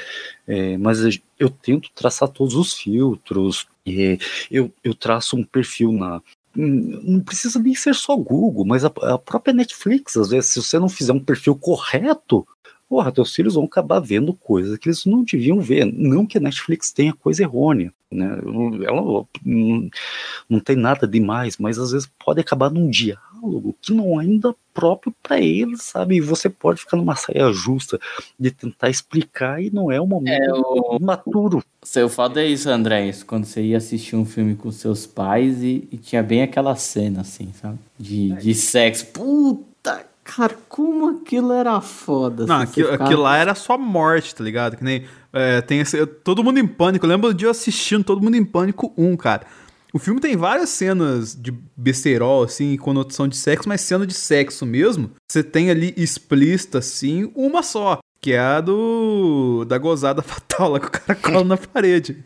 É, 0.48 0.78
mas 0.78 1.00
eu 1.38 1.50
tento 1.50 1.92
traçar 1.94 2.30
todos 2.30 2.56
os 2.56 2.74
filtros. 2.74 3.68
É, 3.86 4.18
eu, 4.50 4.74
eu 4.84 4.96
traço 4.96 5.36
um 5.36 5.44
perfil 5.44 5.92
na, 5.92 6.22
não 6.56 7.20
precisa 7.22 7.60
nem 7.60 7.76
ser 7.76 7.94
só 7.96 8.16
Google, 8.16 8.66
mas 8.66 8.84
a, 8.84 8.88
a, 8.88 9.18
própria 9.18 9.54
Netflix, 9.54 10.18
às 10.18 10.30
vezes, 10.30 10.52
se 10.52 10.62
você 10.62 10.80
não 10.80 10.90
fizer 10.90 11.14
um 11.14 11.20
perfil 11.20 11.56
correto, 11.56 12.48
porra, 12.88 13.12
teus 13.12 13.34
filhos 13.34 13.54
vão 13.54 13.66
acabar 13.66 14.00
vendo 14.00 14.34
coisas 14.34 14.78
que 14.78 14.90
eles 14.90 15.06
não 15.06 15.24
deviam 15.24 15.62
ver. 15.62 15.86
Não 15.86 16.26
que 16.26 16.38
a 16.38 16.42
Netflix 16.42 16.92
tenha 16.92 17.14
coisa 17.14 17.44
errônea, 17.44 17.94
né? 18.12 18.26
Ela 18.86 19.02
não, 19.46 19.90
não 20.50 20.60
tem 20.60 20.76
nada 20.76 21.08
demais, 21.08 21.58
mas 21.58 21.78
às 21.78 21.92
vezes 21.92 22.12
pode 22.26 22.42
acabar 22.42 22.72
num 22.72 22.90
diálogo 23.40 23.76
que 23.82 23.94
não 23.94 24.20
é 24.20 24.24
ainda 24.24 24.56
próprio 24.74 25.14
para 25.22 25.40
eles, 25.40 25.84
sabe? 25.84 26.16
E 26.16 26.22
você 26.22 26.50
pode 26.50 26.82
ficar 26.82 26.98
numa 26.98 27.16
saia 27.16 27.52
justa 27.52 28.00
de 28.40 28.52
tentar 28.52 28.90
explicar 28.90 29.62
e 29.62 29.70
não 29.70 29.92
é 29.92 30.00
o 30.00 30.08
momento 30.08 30.42
é, 30.42 30.54
o... 30.54 31.00
maturo. 31.02 31.64
Seu 31.84 32.10
foda 32.10 32.42
é 32.42 32.48
isso, 32.48 32.70
André, 32.70 33.08
isso, 33.08 33.26
quando 33.26 33.46
você 33.46 33.62
ia 33.62 33.78
assistir 33.78 34.16
um 34.16 34.26
filme 34.26 34.56
com 34.56 34.72
seus 34.72 35.06
pais 35.06 35.62
e, 35.64 35.88
e 35.92 35.98
tinha 35.98 36.24
bem 36.24 36.42
aquela 36.42 36.76
cena, 36.76 37.22
assim, 37.22 37.52
sabe? 37.54 37.80
De, 37.98 38.32
de 38.34 38.54
sexo. 38.54 39.08
Puta 39.08 40.10
Cara, 40.36 40.56
como 40.70 41.10
aquilo 41.10 41.52
era 41.52 41.82
foda. 41.82 42.46
Não, 42.46 42.62
aquilo, 42.62 42.92
ficava... 42.92 43.04
aquilo 43.04 43.24
lá 43.24 43.38
era 43.38 43.56
só 43.56 43.80
morte, 43.80 44.36
tá 44.36 44.44
ligado? 44.44 44.78
Que 44.78 44.84
nem. 44.84 45.06
É, 45.34 45.60
tem 45.62 45.80
esse, 45.80 46.06
todo 46.06 46.44
mundo 46.44 46.60
em 46.60 46.68
pânico. 46.68 47.04
Eu 47.04 47.10
lembro 47.10 47.34
de 47.34 47.46
eu 47.46 47.50
assistindo 47.50 48.04
Todo 48.04 48.22
Mundo 48.22 48.36
em 48.36 48.46
Pânico 48.46 48.94
1, 48.96 49.18
cara. 49.18 49.46
O 49.92 50.00
filme 50.00 50.22
tem 50.22 50.36
várias 50.36 50.70
cenas 50.70 51.36
de 51.36 51.52
besterol, 51.76 52.44
assim, 52.44 52.78
conotação 52.78 53.28
de 53.28 53.36
sexo, 53.36 53.68
mas 53.68 53.82
cena 53.82 54.06
de 54.06 54.14
sexo 54.14 54.66
mesmo. 54.66 55.12
Você 55.28 55.44
tem 55.44 55.70
ali 55.70 55.94
explícita, 55.98 56.78
assim, 56.78 57.32
uma 57.36 57.64
só. 57.64 58.00
Que 58.22 58.34
é 58.34 58.40
a 58.40 58.60
do. 58.62 59.66
da 59.66 59.78
gozada 59.78 60.22
fatal 60.24 60.72
lá 60.72 60.80
que 60.80 60.88
o 60.88 60.92
cara 60.92 61.16
cola 61.16 61.44
na 61.44 61.58
parede. 61.58 62.24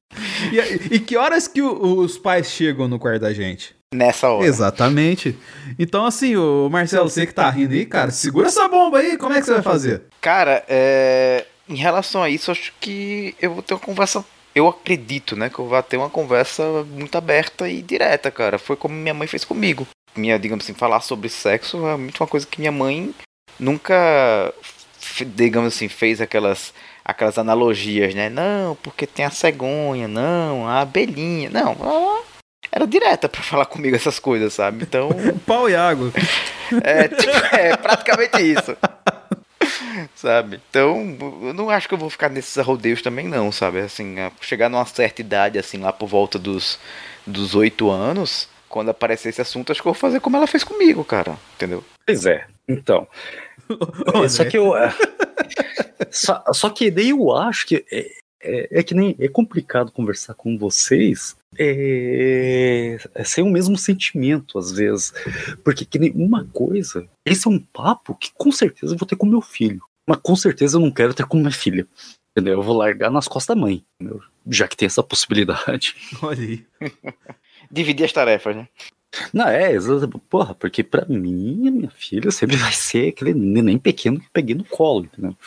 E, 0.52 0.96
e 0.96 1.00
que 1.00 1.16
horas 1.16 1.48
que 1.48 1.62
o, 1.62 2.00
os 2.00 2.18
pais 2.18 2.48
chegam 2.48 2.88
no 2.88 2.98
quarto 2.98 3.22
da 3.22 3.34
gente? 3.34 3.76
Nessa 3.94 4.28
hora. 4.28 4.46
Exatamente. 4.46 5.38
Então, 5.78 6.04
assim, 6.06 6.36
o 6.36 6.68
Marcelo, 6.70 7.08
você 7.08 7.28
que 7.28 7.34
tá 7.34 7.50
rindo 7.50 7.74
aí, 7.74 7.86
cara, 7.86 8.10
segura 8.10 8.48
essa 8.48 8.68
bomba 8.68 8.98
aí, 8.98 9.18
como 9.18 9.34
é 9.34 9.40
que 9.40 9.46
você 9.46 9.54
vai 9.54 9.62
fazer? 9.62 10.02
Cara, 10.20 10.64
é... 10.68 11.46
em 11.70 11.76
relação 11.76 12.24
a 12.24 12.30
isso, 12.30 12.50
acho 12.50 12.74
que 12.80 13.36
eu 13.40 13.54
vou 13.54 13.62
ter 13.62 13.76
uma 13.76 13.80
conversa. 13.80 14.26
Eu 14.56 14.68
acredito, 14.68 15.36
né, 15.36 15.50
que 15.50 15.60
eu 15.60 15.68
vou 15.68 15.84
ter 15.84 15.98
uma 15.98 16.10
conversa 16.10 16.84
muito 16.84 17.18
aberta 17.18 17.68
e 17.68 17.82
direta, 17.82 18.30
cara. 18.30 18.60
Foi 18.60 18.76
como 18.76 18.94
minha 18.94 19.14
mãe 19.14 19.28
fez 19.28 19.44
comigo. 19.44 19.88
Minha, 20.16 20.38
digamos 20.38 20.64
assim, 20.64 20.74
falar 20.74 21.02
sobre 21.02 21.28
sexo 21.28 21.88
é 21.88 21.98
muito 21.98 22.22
uma 22.22 22.28
coisa 22.28 22.46
que 22.46 22.60
minha 22.60 22.72
mãe 22.72 23.14
nunca, 23.60 24.54
digamos 25.36 25.74
assim, 25.74 25.88
fez 25.88 26.22
aquelas 26.22 26.74
aquelas 27.04 27.38
analogias, 27.38 28.14
né? 28.16 28.30
Não, 28.30 28.76
porque 28.78 29.06
tem 29.06 29.26
a 29.26 29.30
cegonha, 29.30 30.08
não, 30.08 30.68
a 30.68 30.82
abelhinha. 30.82 31.50
Não, 31.50 31.76
ela 31.82 32.24
era 32.72 32.88
direta 32.88 33.28
para 33.28 33.44
falar 33.44 33.66
comigo 33.66 33.96
essas 33.96 34.20
coisas, 34.20 34.54
sabe? 34.54 34.84
Então. 34.84 35.10
Pau 35.46 35.70
e 35.70 35.76
água. 35.76 36.12
É, 36.84 37.08
tipo, 37.08 37.32
é 37.56 37.76
praticamente 37.78 38.42
isso. 38.42 38.76
sabe? 40.16 40.62
Então, 40.70 41.18
eu 41.42 41.54
não 41.54 41.70
acho 41.70 41.88
que 41.88 41.94
eu 41.94 41.98
vou 41.98 42.10
ficar 42.10 42.30
nesses 42.30 42.56
rodeios 42.66 43.02
também, 43.02 43.28
não, 43.28 43.52
sabe? 43.52 43.80
Assim, 43.80 44.16
chegar 44.42 44.70
numa 44.70 44.86
certa 44.86 45.22
idade, 45.22 45.58
assim, 45.60 45.78
lá 45.78 45.92
por 45.92 46.08
volta 46.08 46.38
dos 46.40 46.80
dos 47.26 47.56
oito 47.56 47.90
anos, 47.90 48.50
quando 48.68 48.90
aparecer 48.90 49.30
esse 49.30 49.42
assunto, 49.42 49.72
acho 49.72 49.82
que 49.82 49.88
eu 49.88 49.94
vou 49.94 50.00
fazer 50.00 50.20
como 50.20 50.38
ela 50.38 50.48
fez 50.48 50.64
comigo, 50.64 51.04
cara. 51.04 51.38
Entendeu? 51.56 51.84
Pois 52.06 52.26
é. 52.26 52.46
Então. 52.68 53.08
só 54.30 54.46
que 54.46 54.58
eu. 54.58 54.74
só, 56.12 56.44
só 56.54 56.70
que 56.70 56.92
daí 56.92 57.10
eu 57.10 57.32
acho 57.36 57.68
que 57.68 57.86
é, 57.92 58.12
é, 58.42 58.80
é, 58.80 58.84
que 58.84 58.94
nem 58.94 59.16
é 59.20 59.28
complicado 59.28 59.92
conversar 59.92 60.34
com 60.34 60.58
vocês 60.58 61.36
é, 61.58 62.98
é 63.16 63.24
sem 63.24 63.44
o 63.44 63.50
mesmo 63.50 63.78
sentimento 63.78 64.58
às 64.58 64.72
vezes, 64.72 65.14
porque 65.64 65.86
que 65.86 66.00
nem 66.00 66.12
uma 66.12 66.46
coisa, 66.46 67.08
esse 67.26 67.48
é 67.48 67.52
um 67.52 67.60
papo 67.60 68.16
que 68.16 68.32
com 68.34 68.52
certeza 68.52 68.94
eu 68.94 68.98
vou 68.98 69.08
ter 69.08 69.16
com 69.16 69.26
meu 69.26 69.42
filho, 69.42 69.82
mas 70.08 70.20
com 70.22 70.36
certeza 70.36 70.78
eu 70.78 70.82
não 70.82 70.92
quero 70.92 71.14
ter 71.14 71.26
com 71.26 71.38
minha 71.38 71.52
filha. 71.52 71.88
Entendeu? 72.36 72.54
Eu 72.54 72.64
vou 72.64 72.76
largar 72.76 73.12
nas 73.12 73.28
costas 73.28 73.56
da 73.56 73.62
mãe, 73.62 73.86
entendeu? 74.00 74.20
já 74.48 74.68
que 74.68 74.76
tem 74.76 74.86
essa 74.86 75.04
possibilidade. 75.04 75.96
Olha 76.22 76.40
aí. 76.40 76.66
Dividir 77.72 78.06
as 78.06 78.14
tarefas, 78.14 78.56
né? 78.56 78.68
Não, 79.32 79.48
é, 79.48 79.70
porra, 80.28 80.56
porque 80.56 80.84
pra 80.84 81.06
mim, 81.06 81.68
a 81.68 81.72
minha 81.72 81.90
filha 81.92 82.32
sempre 82.32 82.56
vai 82.58 82.72
ser 82.72 83.10
aquele 83.10 83.34
neném 83.34 83.78
pequeno 83.78 84.20
que 84.20 84.30
peguei 84.34 84.56
no 84.56 84.64
colo, 84.64 85.06
entendeu? 85.06 85.38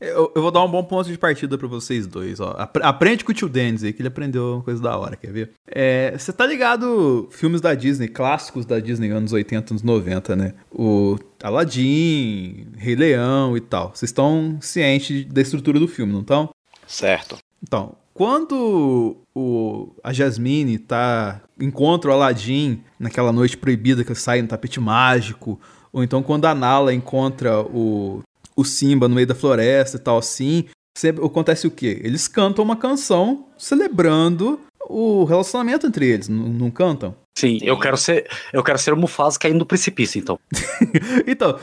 Eu, 0.00 0.32
eu 0.34 0.40
vou 0.40 0.50
dar 0.50 0.64
um 0.64 0.70
bom 0.70 0.82
ponto 0.82 1.10
de 1.10 1.18
partida 1.18 1.58
pra 1.58 1.68
vocês 1.68 2.06
dois, 2.06 2.40
ó. 2.40 2.54
Apre- 2.58 2.82
Aprende 2.82 3.22
com 3.24 3.32
o 3.32 3.34
tio 3.34 3.48
Dennis 3.50 3.84
aí, 3.84 3.92
que 3.92 4.00
ele 4.00 4.08
aprendeu 4.08 4.54
uma 4.54 4.62
coisa 4.62 4.80
da 4.82 4.96
hora, 4.96 5.14
quer 5.14 5.30
ver? 5.30 5.50
É, 5.66 6.16
Você 6.16 6.32
tá 6.32 6.46
ligado 6.46 7.28
filmes 7.30 7.60
da 7.60 7.74
Disney, 7.74 8.08
clássicos 8.08 8.64
da 8.64 8.80
Disney, 8.80 9.10
anos 9.10 9.32
80, 9.32 9.72
anos 9.74 9.82
90, 9.82 10.34
né? 10.36 10.54
O 10.72 11.18
Aladdin, 11.42 12.66
Rei 12.76 12.94
Leão 12.96 13.56
e 13.56 13.60
tal. 13.60 13.90
Vocês 13.94 14.08
estão 14.10 14.58
cientes 14.60 15.24
da 15.26 15.40
estrutura 15.40 15.78
do 15.78 15.88
filme, 15.88 16.12
não 16.12 16.20
estão? 16.20 16.50
Certo. 16.86 17.36
Então, 17.62 17.94
quando 18.14 19.16
o, 19.34 19.92
a 20.02 20.12
Jasmine 20.12 20.78
tá 20.78 21.40
encontra 21.60 22.10
o 22.10 22.14
Aladdin 22.14 22.82
naquela 22.98 23.32
noite 23.32 23.56
proibida 23.56 24.02
que 24.04 24.14
sai 24.14 24.42
no 24.42 24.48
tapete 24.48 24.80
mágico, 24.80 25.60
ou 25.92 26.02
então 26.02 26.22
quando 26.22 26.46
a 26.46 26.54
Nala 26.54 26.92
encontra 26.94 27.60
o, 27.60 28.22
o 28.56 28.64
Simba 28.64 29.08
no 29.08 29.14
meio 29.14 29.26
da 29.26 29.34
floresta 29.34 29.96
e 29.96 30.00
tal 30.00 30.18
assim, 30.18 30.66
sempre 30.96 31.24
acontece 31.24 31.66
o 31.66 31.70
quê? 31.70 32.00
Eles 32.02 32.28
cantam 32.28 32.64
uma 32.64 32.76
canção 32.76 33.46
celebrando 33.56 34.60
o 34.88 35.24
relacionamento 35.24 35.86
entre 35.86 36.06
eles, 36.06 36.28
não, 36.28 36.48
não 36.48 36.70
cantam? 36.70 37.14
Sim, 37.38 37.58
eu 37.62 37.78
quero 37.78 37.96
ser. 37.96 38.28
Eu 38.52 38.62
quero 38.62 38.78
ser 38.78 38.92
o 38.92 38.96
Mufasa 38.96 39.38
caindo 39.38 39.60
do 39.60 39.66
precipício, 39.66 40.18
então. 40.18 40.38
então, 41.26 41.58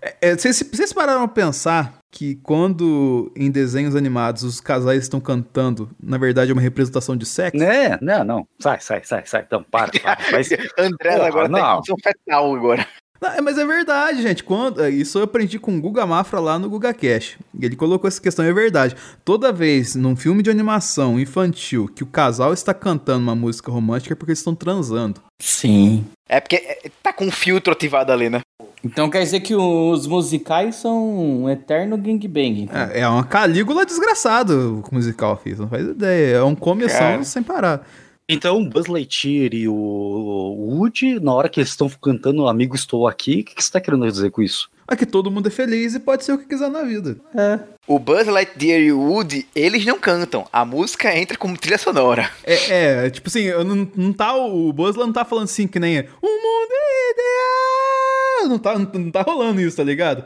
é, 0.00 0.16
é, 0.22 0.36
vocês, 0.36 0.62
vocês 0.72 0.92
pararam 0.92 1.22
a 1.22 1.28
pensar 1.28 1.98
que 2.10 2.36
quando 2.36 3.30
em 3.36 3.50
desenhos 3.50 3.94
animados 3.94 4.42
os 4.42 4.60
casais 4.60 5.02
estão 5.02 5.20
cantando, 5.20 5.90
na 6.02 6.16
verdade 6.16 6.50
é 6.50 6.54
uma 6.54 6.62
representação 6.62 7.16
de 7.16 7.26
sexo? 7.26 7.58
Né? 7.58 7.98
Não, 8.00 8.24
não. 8.24 8.48
Sai, 8.58 8.80
sai, 8.80 9.02
sai, 9.04 9.26
sai. 9.26 9.42
Então, 9.46 9.62
para, 9.62 9.90
para. 10.00 10.18
Mas, 10.32 10.48
André 10.78 11.14
agora 11.14 11.48
não. 11.48 11.58
tá 11.58 11.72
em 11.72 11.76
posição 11.76 11.96
fetal 12.02 12.54
agora. 12.54 12.86
Não, 13.20 13.30
é, 13.30 13.40
mas 13.40 13.58
é 13.58 13.66
verdade, 13.66 14.22
gente. 14.22 14.44
Quando, 14.44 14.82
é, 14.82 14.90
isso 14.90 15.18
eu 15.18 15.24
aprendi 15.24 15.58
com 15.58 15.76
o 15.76 15.80
Guga 15.80 16.06
Mafra 16.06 16.38
lá 16.38 16.58
no 16.58 16.70
Guga 16.70 16.94
Cash. 16.94 17.36
Ele 17.60 17.74
colocou 17.74 18.06
essa 18.06 18.20
questão, 18.20 18.44
é 18.44 18.52
verdade. 18.52 18.94
Toda 19.24 19.52
vez 19.52 19.94
num 19.94 20.14
filme 20.14 20.42
de 20.42 20.50
animação 20.50 21.18
infantil 21.18 21.88
que 21.88 22.02
o 22.02 22.06
casal 22.06 22.52
está 22.52 22.72
cantando 22.72 23.24
uma 23.24 23.34
música 23.34 23.70
romântica 23.70 24.14
é 24.14 24.16
porque 24.16 24.30
eles 24.30 24.38
estão 24.38 24.54
transando. 24.54 25.20
Sim. 25.40 26.04
É 26.28 26.40
porque 26.40 26.56
é, 26.56 26.90
tá 27.02 27.12
com 27.12 27.26
um 27.26 27.30
filtro 27.30 27.72
ativado 27.72 28.12
ali, 28.12 28.30
né? 28.30 28.40
Então 28.84 29.10
quer 29.10 29.22
dizer 29.22 29.40
que 29.40 29.56
os 29.56 30.06
musicais 30.06 30.76
são 30.76 31.42
um 31.42 31.50
eterno 31.50 31.96
gangbang. 31.96 32.62
Então. 32.62 32.80
É, 32.80 33.00
é 33.00 33.08
uma 33.08 33.24
calígula 33.24 33.84
desgraçado 33.84 34.82
o 34.88 34.94
musical, 34.94 35.40
fiz. 35.42 35.58
Não 35.58 35.68
faz 35.68 35.84
ideia. 35.86 36.36
É 36.36 36.42
um 36.42 36.54
começão 36.54 36.98
Cara. 36.98 37.24
sem 37.24 37.42
parar. 37.42 37.86
Então, 38.28 38.60
o 38.60 38.68
Buzz 38.68 38.86
Lightyear 38.86 39.54
e 39.54 39.66
o 39.68 39.74
Woody, 39.74 41.18
na 41.18 41.32
hora 41.32 41.48
que 41.48 41.60
eles 41.60 41.70
estão 41.70 41.88
cantando 41.88 42.46
Amigo 42.46 42.76
Estou 42.76 43.08
Aqui, 43.08 43.40
o 43.40 43.44
que, 43.44 43.54
que 43.54 43.64
você 43.64 43.72
tá 43.72 43.80
querendo 43.80 44.06
dizer 44.10 44.30
com 44.30 44.42
isso? 44.42 44.70
É 44.86 44.94
que 44.94 45.06
todo 45.06 45.30
mundo 45.30 45.48
é 45.48 45.50
feliz 45.50 45.94
e 45.94 46.00
pode 46.00 46.24
ser 46.24 46.32
o 46.32 46.38
que 46.38 46.46
quiser 46.46 46.70
na 46.70 46.82
vida. 46.82 47.16
É. 47.34 47.58
O 47.86 47.98
Buzz 47.98 48.26
Lightyear 48.26 48.80
e 48.80 48.92
o 48.92 49.00
Woody, 49.00 49.46
eles 49.54 49.84
não 49.86 49.98
cantam. 49.98 50.46
A 50.52 50.64
música 50.64 51.16
entra 51.16 51.38
como 51.38 51.56
trilha 51.56 51.78
sonora. 51.78 52.30
É, 52.44 53.04
é, 53.06 53.10
tipo 53.10 53.28
assim, 53.28 53.50
não, 53.50 53.88
não 53.96 54.12
tá, 54.12 54.36
o 54.36 54.72
Buzz 54.74 54.94
não 54.96 55.10
tá 55.10 55.24
falando 55.24 55.44
assim 55.44 55.66
que 55.66 55.80
nem 55.80 56.00
o 56.00 56.26
mundo 56.26 56.72
ideal. 57.12 58.48
Não 58.48 58.58
tá, 58.58 58.78
não 58.78 59.10
tá 59.10 59.22
rolando 59.22 59.60
isso, 59.60 59.76
tá 59.76 59.84
ligado? 59.84 60.24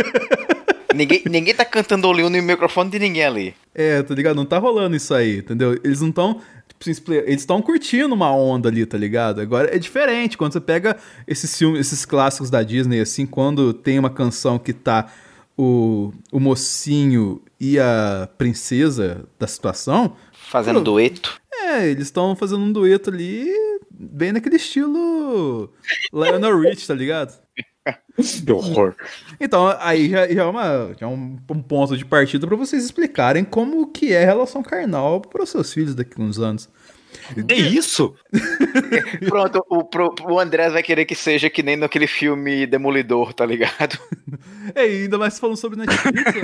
ninguém, 0.94 1.22
ninguém 1.26 1.54
tá 1.54 1.64
cantando 1.64 2.10
ali 2.10 2.22
no 2.22 2.42
microfone 2.42 2.90
de 2.90 2.98
ninguém 2.98 3.24
ali. 3.24 3.54
É, 3.74 4.02
tá 4.02 4.14
ligado? 4.14 4.36
Não 4.36 4.44
tá 4.44 4.58
rolando 4.58 4.96
isso 4.96 5.14
aí, 5.14 5.38
entendeu? 5.38 5.78
Eles 5.84 6.00
não 6.00 6.08
estão. 6.08 6.40
Eles 6.86 7.40
estão 7.40 7.60
curtindo 7.60 8.14
uma 8.14 8.32
onda 8.34 8.68
ali, 8.68 8.84
tá 8.86 8.96
ligado? 8.96 9.40
Agora 9.40 9.74
é 9.74 9.78
diferente. 9.78 10.36
Quando 10.38 10.52
você 10.52 10.60
pega 10.60 10.96
esses 11.26 11.56
filmes, 11.56 11.80
esses 11.80 12.04
clássicos 12.04 12.50
da 12.50 12.62
Disney, 12.62 13.00
assim, 13.00 13.26
quando 13.26 13.72
tem 13.72 13.98
uma 13.98 14.10
canção 14.10 14.58
que 14.58 14.72
tá 14.72 15.10
o, 15.56 16.12
o 16.30 16.38
mocinho 16.38 17.42
e 17.58 17.78
a 17.78 18.28
princesa 18.38 19.24
da 19.38 19.46
situação, 19.46 20.14
Fazendo 20.32 20.78
Pô. 20.78 20.84
dueto. 20.84 21.40
é, 21.52 21.88
eles 21.88 22.04
estão 22.04 22.34
fazendo 22.36 22.62
um 22.62 22.72
dueto 22.72 23.10
ali, 23.10 23.46
bem 23.90 24.32
naquele 24.32 24.56
estilo 24.56 25.70
Lionel 26.12 26.60
Rich, 26.60 26.86
tá 26.86 26.94
ligado? 26.94 27.36
Que 28.44 28.50
horror. 28.52 28.94
Então, 29.40 29.68
aí 29.80 30.10
já, 30.10 30.26
já 30.26 30.42
é, 30.42 30.44
uma, 30.44 30.92
já 30.98 31.06
é 31.06 31.08
um, 31.08 31.36
um 31.50 31.62
ponto 31.62 31.96
de 31.96 32.04
partida 32.04 32.46
pra 32.46 32.56
vocês 32.56 32.84
explicarem 32.84 33.44
como 33.44 33.86
que 33.92 34.12
é 34.12 34.24
a 34.24 34.26
relação 34.26 34.62
carnal 34.62 35.20
para 35.20 35.42
os 35.44 35.50
seus 35.50 35.72
filhos 35.72 35.94
daqui 35.94 36.20
a 36.20 36.24
uns 36.24 36.38
anos. 36.38 36.68
É 37.48 37.54
isso? 37.54 38.14
Pronto, 39.28 39.64
o, 39.70 39.84
pro- 39.84 40.14
o 40.28 40.38
Andrés 40.40 40.72
vai 40.72 40.82
querer 40.82 41.04
que 41.04 41.14
seja 41.14 41.48
que 41.48 41.62
nem 41.62 41.76
naquele 41.76 42.06
filme 42.06 42.66
Demolidor, 42.66 43.32
tá 43.32 43.46
ligado? 43.46 43.98
É, 44.74 44.82
ainda 44.82 45.16
mais 45.16 45.38
falando 45.38 45.56
sobre 45.56 45.78
Netflix. 45.78 46.24
né? 46.34 46.40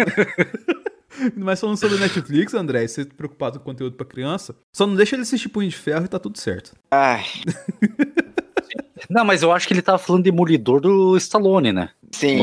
ainda 1.21 1.45
mais 1.45 1.61
falando 1.61 1.77
sobre 1.77 1.99
Netflix, 1.99 2.55
André, 2.55 2.87
você 2.89 3.05
tá 3.05 3.15
preocupado 3.15 3.59
com 3.59 3.67
conteúdo 3.67 3.97
pra 3.97 4.07
criança, 4.07 4.57
só 4.73 4.87
não 4.87 4.95
deixa 4.95 5.15
ele 5.15 5.23
assistir 5.23 5.51
Punho 5.51 5.69
de 5.69 5.77
Ferro 5.77 6.07
e 6.07 6.09
tá 6.09 6.19
tudo 6.19 6.39
certo. 6.39 6.73
Ai, 6.91 7.23
Não, 9.15 9.25
mas 9.25 9.43
eu 9.43 9.53
acho 9.53 9.67
que 9.69 9.73
ele 9.73 9.81
tava 9.81 9.97
falando 9.99 10.25
demolidor 10.25 10.81
do 10.81 11.17
Stallone, 11.17 11.73
né? 11.73 11.89
sim. 12.13 12.39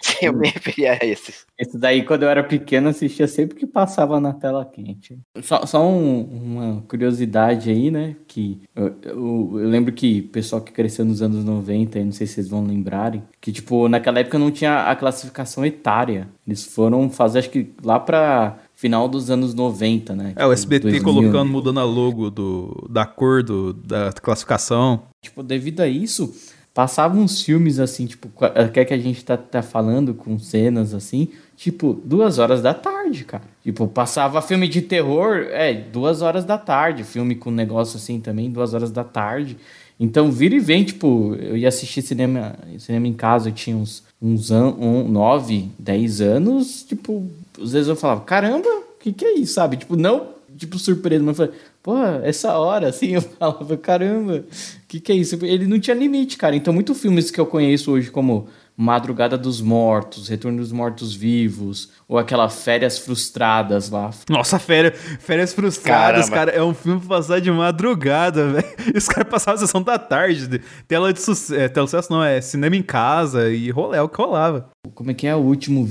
Sim, 0.00 0.26
eu 0.26 0.32
me 0.34 0.48
referi 0.48 0.86
a 0.86 0.98
esses. 1.02 1.46
Esse 1.58 1.76
daí, 1.78 2.04
quando 2.04 2.22
eu 2.24 2.28
era 2.28 2.44
pequeno, 2.44 2.88
assistia 2.90 3.26
sempre 3.26 3.56
que 3.56 3.66
passava 3.66 4.20
na 4.20 4.32
tela 4.32 4.64
quente. 4.64 5.18
Só, 5.42 5.64
só 5.66 5.82
um- 5.84 6.22
uma 6.22 6.82
curiosidade 6.82 7.70
aí, 7.70 7.90
né? 7.90 8.14
Que 8.28 8.60
eu, 8.76 8.94
eu- 9.02 9.58
eu 9.60 9.68
lembro 9.68 9.92
que 9.92 10.20
o 10.20 10.28
pessoal 10.32 10.60
que 10.62 10.72
cresceu 10.72 11.04
nos 11.04 11.22
anos 11.22 11.44
90, 11.44 11.98
aí 11.98 12.04
não 12.04 12.12
sei 12.12 12.26
se 12.26 12.34
vocês 12.34 12.48
vão 12.48 12.64
lembrarem, 12.64 13.22
que, 13.40 13.50
tipo, 13.50 13.88
naquela 13.88 14.20
época 14.20 14.38
não 14.38 14.50
tinha 14.50 14.84
a 14.90 14.94
classificação 14.94 15.64
etária. 15.64 16.28
Eles 16.46 16.64
foram 16.64 17.08
fazer, 17.10 17.38
acho 17.40 17.50
que 17.50 17.72
lá 17.82 17.98
pra 17.98 18.58
final 18.84 19.08
dos 19.08 19.30
anos 19.30 19.54
90, 19.54 20.14
né? 20.14 20.34
É, 20.36 20.46
o 20.46 20.52
SBT 20.52 20.90
2000. 20.90 21.02
colocando, 21.02 21.50
mudando 21.50 21.80
a 21.80 21.84
logo 21.84 22.28
do, 22.28 22.86
da 22.90 23.06
cor 23.06 23.42
do, 23.42 23.72
da 23.72 24.12
classificação. 24.12 25.04
Tipo, 25.22 25.42
devido 25.42 25.80
a 25.80 25.88
isso, 25.88 26.34
passavam 26.74 27.22
uns 27.22 27.40
filmes 27.40 27.78
assim, 27.78 28.04
tipo, 28.04 28.28
quer 28.74 28.84
que 28.84 28.92
a 28.92 28.98
gente 28.98 29.24
tá, 29.24 29.38
tá 29.38 29.62
falando 29.62 30.12
com 30.12 30.38
cenas 30.38 30.92
assim, 30.92 31.28
tipo, 31.56 31.98
duas 32.04 32.38
horas 32.38 32.60
da 32.60 32.74
tarde, 32.74 33.24
cara. 33.24 33.44
Tipo, 33.62 33.88
passava 33.88 34.42
filme 34.42 34.68
de 34.68 34.82
terror, 34.82 35.46
é, 35.48 35.72
duas 35.72 36.20
horas 36.20 36.44
da 36.44 36.58
tarde, 36.58 37.04
filme 37.04 37.36
com 37.36 37.50
negócio 37.50 37.96
assim 37.96 38.20
também, 38.20 38.50
duas 38.50 38.74
horas 38.74 38.90
da 38.90 39.02
tarde. 39.02 39.56
Então, 39.98 40.30
vira 40.30 40.56
e 40.56 40.60
vem, 40.60 40.84
tipo, 40.84 41.34
eu 41.36 41.56
ia 41.56 41.68
assistir 41.68 42.02
cinema, 42.02 42.54
cinema 42.78 43.08
em 43.08 43.14
casa, 43.14 43.48
eu 43.48 43.54
tinha 43.54 43.76
uns, 43.78 44.02
uns 44.20 44.50
an, 44.50 44.74
um, 44.78 45.08
nove, 45.08 45.70
dez 45.78 46.20
anos, 46.20 46.82
tipo, 46.82 47.30
às 47.60 47.72
vezes 47.72 47.88
eu 47.88 47.96
falava, 47.96 48.22
caramba, 48.22 48.68
o 48.68 48.98
que 48.98 49.12
que 49.12 49.24
é 49.24 49.34
isso, 49.34 49.54
sabe? 49.54 49.76
Tipo, 49.76 49.96
não, 49.96 50.34
tipo, 50.56 50.78
surpresa, 50.78 51.22
mas 51.22 51.38
eu 51.38 51.46
falei, 51.46 51.60
pô, 51.82 51.96
essa 52.22 52.58
hora, 52.58 52.88
assim, 52.88 53.14
eu 53.14 53.22
falava, 53.38 53.76
caramba, 53.76 54.44
o 54.46 54.86
que 54.88 55.00
que 55.00 55.12
é 55.12 55.14
isso? 55.14 55.38
Ele 55.44 55.66
não 55.66 55.78
tinha 55.78 55.94
limite, 55.94 56.36
cara. 56.36 56.56
Então, 56.56 56.72
muitos 56.72 57.00
filmes 57.00 57.30
que 57.30 57.40
eu 57.40 57.46
conheço 57.46 57.92
hoje, 57.92 58.10
como 58.10 58.48
Madrugada 58.76 59.38
dos 59.38 59.60
Mortos, 59.60 60.28
Retorno 60.28 60.58
dos 60.58 60.72
Mortos 60.72 61.14
Vivos, 61.14 61.90
ou 62.08 62.18
aquela 62.18 62.48
Férias 62.48 62.98
Frustradas 62.98 63.88
lá. 63.88 64.10
Nossa, 64.28 64.58
férias, 64.58 64.98
férias 65.20 65.52
frustradas, 65.54 66.28
Caramba. 66.28 66.34
cara, 66.34 66.50
é 66.50 66.62
um 66.62 66.74
filme 66.74 66.98
pra 67.00 67.16
passar 67.16 67.40
de 67.40 67.50
madrugada, 67.52 68.48
velho. 68.52 68.66
E 68.94 68.98
os 68.98 69.06
caras 69.06 69.30
passavam 69.30 69.54
a 69.62 69.66
sessão 69.66 69.82
da 69.82 69.98
tarde, 69.98 70.48
de- 70.48 70.60
tela 70.88 71.12
de 71.12 71.20
sucesso, 71.20 71.54
é, 71.54 71.68
tela 71.68 71.84
de 71.86 71.90
sucesso 71.92 72.12
não, 72.12 72.22
é 72.24 72.40
cinema 72.40 72.74
em 72.74 72.82
casa 72.82 73.48
e 73.50 73.70
rolê, 73.70 73.98
é 73.98 74.02
o 74.02 74.08
que 74.08 74.16
rolava. 74.20 74.68
Como 74.94 75.10
é 75.10 75.14
que 75.14 75.26
é 75.26 75.34
o 75.34 75.38
último, 75.38 75.88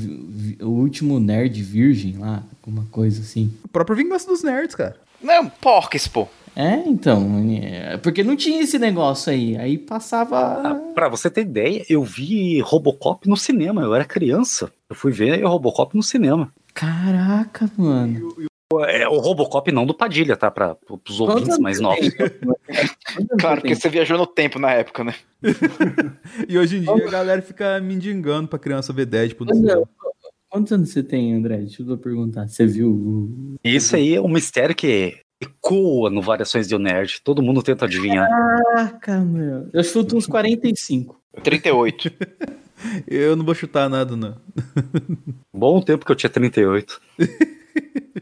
o 0.61 0.67
último 0.69 1.19
nerd 1.19 1.61
virgem 1.63 2.17
lá? 2.17 2.43
Alguma 2.65 2.85
coisa 2.91 3.21
assim. 3.21 3.51
O 3.63 3.67
próprio 3.69 3.95
Vingança 3.95 4.27
dos 4.27 4.43
Nerds, 4.43 4.75
cara. 4.75 4.95
Não, 5.21 5.47
porques, 5.49 6.07
pô. 6.07 6.27
É, 6.55 6.75
então, 6.87 7.43
é, 7.61 7.97
porque 7.97 8.23
não 8.23 8.35
tinha 8.35 8.61
esse 8.61 8.77
negócio 8.77 9.31
aí. 9.31 9.57
Aí 9.57 9.77
passava. 9.77 10.37
Ah, 10.37 10.75
pra 10.93 11.09
você 11.09 11.29
ter 11.29 11.41
ideia, 11.41 11.83
eu 11.89 12.03
vi 12.03 12.59
Robocop 12.61 13.27
no 13.27 13.35
cinema, 13.37 13.81
eu 13.81 13.95
era 13.95 14.05
criança. 14.05 14.71
Eu 14.89 14.95
fui 14.95 15.11
ver 15.11 15.43
o 15.43 15.47
Robocop 15.49 15.95
no 15.95 16.03
cinema. 16.03 16.53
Caraca, 16.73 17.69
mano. 17.77 18.29
É, 18.87 19.07
o 19.07 19.19
Robocop 19.19 19.71
não 19.71 19.85
do 19.85 19.93
Padilha, 19.93 20.35
tá? 20.35 20.49
Pra, 20.49 20.73
pros 20.75 21.19
ouvintes 21.19 21.59
mais 21.59 21.79
novos. 21.79 22.09
Claro, 23.39 23.61
porque 23.61 23.75
você 23.75 23.87
viajou 23.89 24.17
no 24.17 24.25
tempo 24.25 24.57
na 24.57 24.71
época, 24.71 25.03
né? 25.03 25.13
E 26.47 26.57
hoje 26.57 26.77
em 26.77 26.81
dia 26.81 27.07
a 27.07 27.09
galera 27.11 27.41
fica 27.41 27.79
mendigando 27.79 28.47
pra 28.47 28.57
criança 28.59 28.91
ver 28.93 29.05
Deadpool 29.05 29.47
cinema. 29.53 29.73
anos- 29.73 29.87
Quantos 30.49 30.71
anos 30.71 30.89
você 30.89 31.01
tem, 31.01 31.33
André? 31.33 31.57
Deixa 31.57 31.81
eu 31.81 31.97
perguntar. 31.97 32.47
Você 32.47 32.65
viu 32.67 32.89
o. 32.91 33.55
Isso 33.63 33.95
aí 33.95 34.13
é 34.15 34.21
um 34.21 34.27
mistério 34.27 34.75
que 34.75 35.15
ecoa 35.43 36.09
no 36.09 36.21
Variações 36.21 36.67
de 36.67 36.75
um 36.75 36.79
Nerd. 36.79 37.21
Todo 37.23 37.41
mundo 37.41 37.61
tenta 37.61 37.85
adivinhar. 37.85 38.27
Caraca, 38.27 39.19
meu. 39.19 39.69
Eu 39.71 39.83
chuto 39.83 40.17
uns 40.17 40.27
45. 40.27 41.19
38. 41.43 42.11
Eu 43.07 43.35
não 43.35 43.45
vou 43.45 43.55
chutar 43.55 43.89
nada, 43.89 44.15
não. 44.15 44.35
Bom 45.53 45.81
tempo 45.81 46.05
que 46.05 46.11
eu 46.11 46.15
tinha 46.15 46.29
38. 46.29 46.99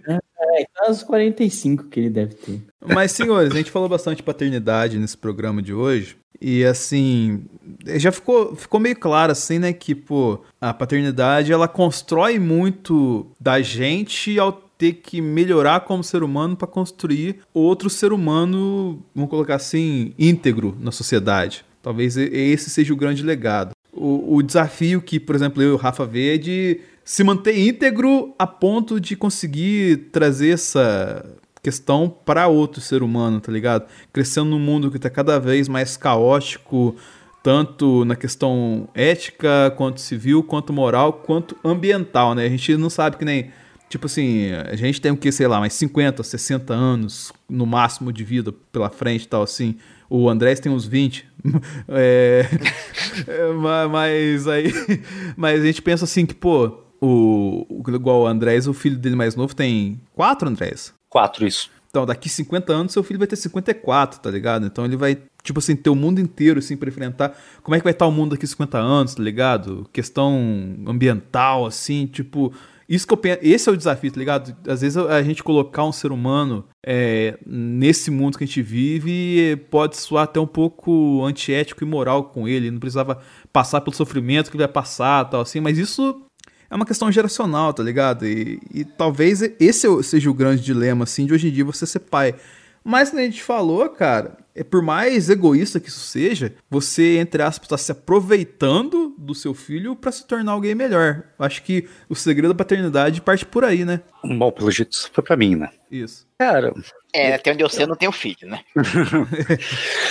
É, 0.07 0.61
então 0.61 0.91
uns 0.91 1.01
45 1.03 1.85
que 1.85 1.99
ele 1.99 2.09
deve 2.09 2.35
ter. 2.35 2.61
Mas, 2.79 3.11
senhores, 3.11 3.51
a 3.51 3.57
gente 3.57 3.71
falou 3.71 3.89
bastante 3.89 4.17
de 4.17 4.23
paternidade 4.23 4.99
nesse 4.99 5.17
programa 5.17 5.61
de 5.61 5.73
hoje. 5.73 6.15
E 6.39 6.65
assim, 6.65 7.43
já 7.85 8.11
ficou, 8.11 8.55
ficou 8.55 8.79
meio 8.79 8.95
claro 8.95 9.31
assim, 9.31 9.59
né, 9.59 9.73
que 9.73 9.93
pô, 9.93 10.39
a 10.59 10.73
paternidade 10.73 11.53
ela 11.53 11.67
constrói 11.67 12.39
muito 12.39 13.27
da 13.39 13.61
gente 13.61 14.39
ao 14.39 14.51
ter 14.81 14.93
que 14.93 15.21
melhorar 15.21 15.81
como 15.81 16.03
ser 16.03 16.23
humano 16.23 16.55
para 16.55 16.67
construir 16.67 17.41
outro 17.53 17.87
ser 17.87 18.11
humano, 18.11 18.99
vamos 19.13 19.29
colocar 19.29 19.53
assim, 19.53 20.11
íntegro 20.17 20.75
na 20.79 20.91
sociedade. 20.91 21.63
Talvez 21.83 22.17
esse 22.17 22.67
seja 22.71 22.91
o 22.91 22.95
grande 22.95 23.21
legado. 23.21 23.75
O, 23.93 24.37
o 24.37 24.41
desafio 24.41 24.99
que, 24.99 25.19
por 25.19 25.35
exemplo, 25.35 25.61
eu 25.61 25.69
e 25.69 25.73
o 25.73 25.77
Rafa 25.77 26.03
vê 26.03 26.33
é 26.33 26.37
de 26.39 26.79
se 27.05 27.23
manter 27.23 27.55
íntegro 27.59 28.33
a 28.39 28.47
ponto 28.47 28.99
de 28.99 29.15
conseguir 29.15 30.09
trazer 30.11 30.49
essa 30.49 31.23
questão 31.61 32.11
para 32.25 32.47
outro 32.47 32.81
ser 32.81 33.03
humano, 33.03 33.39
tá 33.39 33.51
ligado? 33.51 33.85
Crescendo 34.11 34.49
num 34.49 34.59
mundo 34.59 34.89
que 34.89 34.97
tá 34.97 35.11
cada 35.11 35.39
vez 35.39 35.69
mais 35.69 35.95
caótico, 35.95 36.95
tanto 37.43 38.03
na 38.03 38.15
questão 38.15 38.89
ética, 38.95 39.71
quanto 39.77 40.01
civil, 40.01 40.41
quanto 40.41 40.73
moral, 40.73 41.13
quanto 41.13 41.55
ambiental, 41.63 42.33
né? 42.33 42.47
A 42.47 42.49
gente 42.49 42.75
não 42.77 42.89
sabe 42.89 43.17
que 43.17 43.25
nem. 43.25 43.51
Tipo 43.91 44.05
assim, 44.05 44.51
a 44.53 44.75
gente 44.77 45.01
tem 45.01 45.11
o 45.11 45.17
que, 45.17 45.29
sei 45.33 45.47
lá, 45.47 45.59
mais 45.59 45.73
50, 45.73 46.23
60 46.23 46.73
anos 46.73 47.33
no 47.49 47.65
máximo 47.65 48.13
de 48.13 48.23
vida 48.23 48.53
pela 48.71 48.89
frente 48.89 49.23
e 49.23 49.27
tal, 49.27 49.43
assim. 49.43 49.75
O 50.09 50.29
Andrés 50.29 50.61
tem 50.61 50.71
uns 50.71 50.85
20. 50.85 51.27
é, 51.89 52.45
é, 53.27 53.87
mas 53.89 54.47
aí. 54.47 54.71
Mas 55.35 55.59
a 55.59 55.65
gente 55.65 55.81
pensa 55.81 56.05
assim 56.05 56.25
que, 56.25 56.33
pô, 56.33 56.85
o, 57.01 57.65
igual 57.89 58.21
o 58.21 58.27
Andrés, 58.27 58.65
o 58.65 58.73
filho 58.73 58.97
dele 58.97 59.17
mais 59.17 59.35
novo 59.35 59.53
tem 59.53 59.99
quatro 60.15 60.47
Andrés. 60.47 60.93
Quatro, 61.09 61.45
isso. 61.45 61.69
Então, 61.89 62.05
daqui 62.05 62.29
50 62.29 62.71
anos, 62.71 62.93
seu 62.93 63.03
filho 63.03 63.19
vai 63.19 63.27
ter 63.27 63.35
54, 63.35 64.21
tá 64.21 64.31
ligado? 64.31 64.65
Então 64.65 64.85
ele 64.85 64.95
vai, 64.95 65.17
tipo 65.43 65.59
assim, 65.59 65.75
ter 65.75 65.89
o 65.89 65.95
mundo 65.95 66.21
inteiro, 66.21 66.59
assim, 66.59 66.77
pra 66.77 66.87
enfrentar. 66.87 67.37
Como 67.61 67.75
é 67.75 67.79
que 67.79 67.83
vai 67.83 67.91
estar 67.91 68.07
o 68.07 68.11
mundo 68.11 68.31
daqui 68.31 68.47
50 68.47 68.77
anos, 68.77 69.15
tá 69.15 69.21
ligado? 69.21 69.85
Questão 69.91 70.39
ambiental, 70.87 71.65
assim, 71.65 72.07
tipo. 72.07 72.53
Isso 72.91 73.07
que 73.07 73.13
eu 73.13 73.17
penso, 73.17 73.39
esse 73.41 73.69
é 73.69 73.71
o 73.71 73.77
desafio, 73.77 74.11
tá 74.11 74.19
ligado? 74.19 74.53
Às 74.67 74.81
vezes 74.81 74.97
a 74.97 75.23
gente 75.23 75.41
colocar 75.41 75.85
um 75.85 75.93
ser 75.93 76.11
humano 76.11 76.65
é, 76.85 77.39
nesse 77.45 78.11
mundo 78.11 78.37
que 78.37 78.43
a 78.43 78.47
gente 78.47 78.61
vive 78.61 79.55
pode 79.69 79.95
soar 79.95 80.25
até 80.25 80.41
um 80.41 80.45
pouco 80.45 81.23
antiético 81.23 81.85
e 81.85 81.87
moral 81.87 82.25
com 82.25 82.49
ele. 82.49 82.69
Não 82.69 82.81
precisava 82.81 83.21
passar 83.53 83.79
pelo 83.79 83.95
sofrimento 83.95 84.51
que 84.51 84.57
ele 84.57 84.65
vai 84.65 84.73
passar, 84.73 85.23
tal 85.29 85.39
assim, 85.39 85.61
mas 85.61 85.77
isso 85.77 86.21
é 86.69 86.75
uma 86.75 86.85
questão 86.85 87.09
geracional, 87.09 87.73
tá 87.73 87.81
ligado? 87.81 88.27
E, 88.27 88.59
e 88.73 88.83
talvez 88.83 89.41
esse 89.41 89.87
seja 90.03 90.29
o 90.29 90.33
grande 90.33 90.61
dilema, 90.61 91.05
assim, 91.05 91.25
de 91.25 91.33
hoje 91.33 91.47
em 91.47 91.51
dia 91.51 91.63
você 91.63 91.85
ser 91.85 91.99
pai. 91.99 92.35
Mas, 92.83 93.09
como 93.09 93.21
a 93.21 93.23
gente 93.23 93.41
falou, 93.41 93.87
cara, 93.87 94.35
é 94.55 94.63
por 94.63 94.81
mais 94.81 95.29
egoísta 95.29 95.79
que 95.79 95.89
isso 95.89 95.99
seja, 95.99 96.53
você, 96.69 97.17
entre 97.17 97.41
aspas, 97.41 97.65
está 97.65 97.77
se 97.77 97.91
aproveitando 97.91 99.15
do 99.17 99.33
seu 99.33 99.53
filho 99.53 99.95
para 99.95 100.11
se 100.11 100.25
tornar 100.25 100.51
alguém 100.51 100.75
melhor. 100.75 101.23
Acho 101.39 101.63
que 101.63 101.87
o 102.09 102.15
segredo 102.15 102.53
da 102.53 102.57
paternidade 102.57 103.21
parte 103.21 103.45
por 103.45 103.63
aí, 103.63 103.85
né? 103.85 104.01
Bom, 104.23 104.51
pelo 104.51 104.71
jeito 104.71 104.91
isso 104.93 105.09
foi 105.13 105.23
pra 105.23 105.37
mim, 105.37 105.55
né? 105.55 105.69
Isso. 105.89 106.27
Cara. 106.37 106.73
É, 107.13 107.35
até 107.35 107.51
onde 107.51 107.63
eu 107.63 107.69
sei, 107.69 107.83
eu 107.83 107.87
não 107.87 107.95
tenho 107.95 108.11
filho, 108.11 108.47
né? 108.47 108.63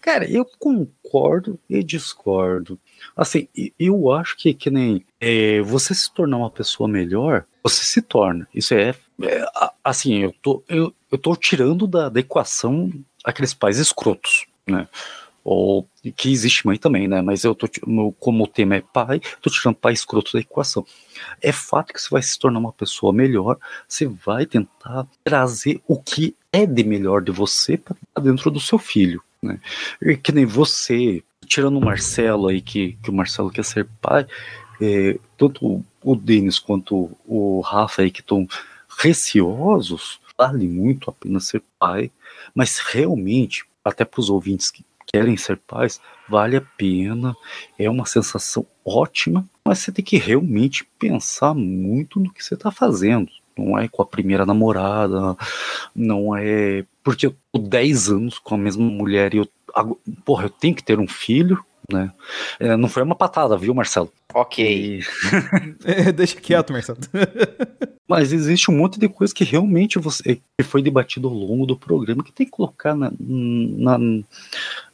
Cara, 0.00 0.30
eu 0.30 0.44
concordo 0.58 1.58
e 1.68 1.82
discordo. 1.82 2.78
Assim, 3.16 3.48
eu 3.78 4.12
acho 4.12 4.36
que, 4.36 4.54
que 4.54 4.70
nem 4.70 5.04
é, 5.20 5.60
você 5.62 5.94
se 5.94 6.12
tornar 6.12 6.36
uma 6.36 6.50
pessoa 6.50 6.88
melhor, 6.88 7.44
você 7.62 7.82
se 7.84 8.02
torna. 8.02 8.46
Isso 8.54 8.74
é, 8.74 8.90
é 9.22 9.46
assim, 9.82 10.18
eu 10.18 10.34
tô, 10.42 10.62
eu, 10.68 10.94
eu 11.10 11.18
tô 11.18 11.34
tirando 11.36 11.86
da, 11.86 12.08
da 12.08 12.20
equação 12.20 12.92
aqueles 13.24 13.54
pais 13.54 13.78
escrotos, 13.78 14.46
né? 14.66 14.88
Ou 15.44 15.88
que 16.16 16.30
existe 16.30 16.64
mãe 16.64 16.78
também, 16.78 17.08
né? 17.08 17.20
Mas 17.20 17.42
eu 17.42 17.54
tô, 17.54 17.68
como 18.20 18.44
o 18.44 18.46
tema 18.46 18.76
é 18.76 18.80
pai, 18.80 19.20
tô 19.40 19.50
tirando 19.50 19.74
pai 19.74 19.92
escroto 19.92 20.32
da 20.32 20.40
equação. 20.40 20.86
É 21.40 21.50
fato 21.50 21.92
que 21.92 22.00
você 22.00 22.08
vai 22.10 22.22
se 22.22 22.38
tornar 22.38 22.60
uma 22.60 22.72
pessoa 22.72 23.12
melhor, 23.12 23.58
você 23.88 24.06
vai 24.06 24.46
tentar 24.46 25.06
trazer 25.24 25.80
o 25.88 26.00
que 26.00 26.36
é 26.52 26.64
de 26.64 26.84
melhor 26.84 27.22
de 27.22 27.32
você 27.32 27.76
para 27.76 27.96
dentro 28.22 28.50
do 28.50 28.60
seu 28.60 28.78
filho, 28.78 29.22
né? 29.42 29.58
E 30.00 30.16
que 30.16 30.30
nem 30.30 30.46
você, 30.46 31.24
tirando 31.46 31.78
o 31.78 31.84
Marcelo 31.84 32.48
aí, 32.48 32.60
que, 32.60 32.96
que 33.02 33.10
o 33.10 33.14
Marcelo 33.14 33.50
quer 33.50 33.64
ser 33.64 33.88
pai, 34.00 34.26
é, 34.80 35.18
tanto 35.36 35.84
o 36.02 36.16
Denis 36.16 36.58
quanto 36.58 37.10
o 37.26 37.60
Rafa 37.60 38.02
aí 38.02 38.10
que 38.10 38.20
estão 38.20 38.46
receosos, 38.98 40.20
vale 40.36 40.68
muito 40.68 41.10
a 41.10 41.12
pena 41.12 41.40
ser 41.40 41.62
pai, 41.78 42.10
mas 42.54 42.78
realmente, 42.78 43.64
até 43.84 44.04
para 44.04 44.20
os 44.20 44.30
ouvintes 44.30 44.70
que 44.70 44.84
querem 45.12 45.36
ser 45.36 45.58
pais, 45.58 46.00
vale 46.28 46.56
a 46.56 46.60
pena, 46.60 47.36
é 47.78 47.88
uma 47.90 48.06
sensação 48.06 48.66
ótima, 48.84 49.44
mas 49.64 49.78
você 49.78 49.92
tem 49.92 50.04
que 50.04 50.16
realmente 50.16 50.84
pensar 50.98 51.54
muito 51.54 52.18
no 52.18 52.32
que 52.32 52.42
você 52.42 52.54
está 52.54 52.70
fazendo. 52.70 53.30
Não 53.56 53.78
é 53.78 53.86
com 53.86 54.02
a 54.02 54.06
primeira 54.06 54.46
namorada, 54.46 55.36
não 55.94 56.34
é 56.34 56.84
porque 57.04 57.26
eu 57.26 57.36
tô 57.52 57.58
10 57.58 58.08
anos 58.08 58.38
com 58.38 58.54
a 58.54 58.58
mesma 58.58 58.84
mulher 58.84 59.34
e 59.34 59.38
eu 59.38 59.48
porra, 60.24 60.44
eu 60.44 60.50
tenho 60.50 60.74
que 60.74 60.82
ter 60.82 60.98
um 60.98 61.08
filho, 61.08 61.64
né? 61.90 62.12
É, 62.60 62.76
não 62.76 62.88
foi 62.88 63.02
uma 63.02 63.14
patada, 63.14 63.56
viu, 63.56 63.74
Marcelo? 63.74 64.12
Ok. 64.34 64.64
E... 64.64 65.00
é, 65.84 66.12
deixa 66.12 66.40
quieto, 66.40 66.72
Marcelo. 66.72 66.98
Mas 68.08 68.32
existe 68.32 68.70
um 68.70 68.76
monte 68.76 68.98
de 68.98 69.08
coisa 69.08 69.34
que 69.34 69.44
realmente 69.44 69.98
você 69.98 70.40
que 70.58 70.64
foi 70.64 70.82
debatido 70.82 71.28
ao 71.28 71.34
longo 71.34 71.64
do 71.64 71.76
programa 71.76 72.22
que 72.22 72.32
tem 72.32 72.44
que 72.44 72.52
colocar 72.52 72.94
na, 72.94 73.10
na 73.18 73.98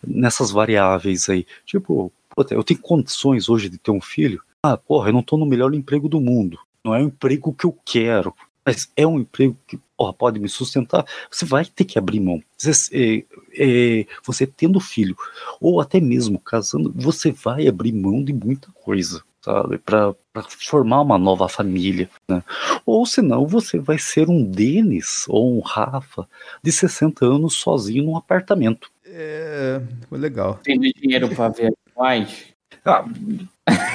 nessas 0.06 0.51
variáveis 0.51 1.28
aí. 1.28 1.44
Tipo, 1.66 2.12
eu 2.51 2.62
tenho 2.62 2.81
condições 2.81 3.48
hoje 3.48 3.69
de 3.69 3.78
ter 3.78 3.90
um 3.90 4.01
filho. 4.01 4.40
Ah, 4.62 4.77
porra, 4.77 5.09
eu 5.09 5.12
não 5.12 5.23
tô 5.23 5.36
no 5.36 5.47
melhor 5.47 5.74
emprego 5.74 6.09
do 6.09 6.20
mundo. 6.20 6.59
Não 6.85 6.94
é 6.94 7.01
o 7.01 7.06
emprego 7.06 7.52
que 7.52 7.65
eu 7.65 7.77
quero 7.85 8.35
mas 8.69 8.93
é 8.95 9.07
um 9.07 9.20
emprego 9.20 9.57
que 9.66 9.81
porra, 9.97 10.12
pode 10.12 10.39
me 10.39 10.47
sustentar, 10.47 11.07
você 11.31 11.47
vai 11.47 11.65
ter 11.65 11.86
que 11.86 11.99
abrir 11.99 12.20
mão. 12.20 12.43
Você, 12.59 13.24
é, 13.57 14.01
é, 14.01 14.07
você 14.23 14.47
tendo 14.47 14.78
filho, 14.78 15.16
ou 15.59 15.81
até 15.81 15.99
mesmo 15.99 16.39
casando, 16.39 16.93
você 16.95 17.32
vai 17.32 17.66
abrir 17.66 17.95
mão 17.95 18.23
de 18.23 18.31
muita 18.31 18.70
coisa, 18.73 19.23
sabe? 19.40 19.78
Para 19.78 20.15
formar 20.61 21.01
uma 21.01 21.16
nova 21.16 21.49
família. 21.49 22.11
Né? 22.28 22.45
Ou 22.85 23.07
senão 23.07 23.47
você 23.47 23.78
vai 23.78 23.99
ser 23.99 24.28
um 24.28 24.45
Denis 24.45 25.24
ou 25.28 25.57
um 25.57 25.61
Rafa 25.61 26.28
de 26.62 26.70
60 26.70 27.24
anos 27.24 27.55
sozinho 27.55 28.05
num 28.05 28.19
apartamento. 28.19 28.90
É, 29.07 29.81
foi 30.11 30.19
legal. 30.19 30.61
Tendo 30.62 30.82
dinheiro 30.93 31.35
para 31.35 31.49
ver 31.49 31.73
mais. 31.97 32.55
Ah, 32.89 33.05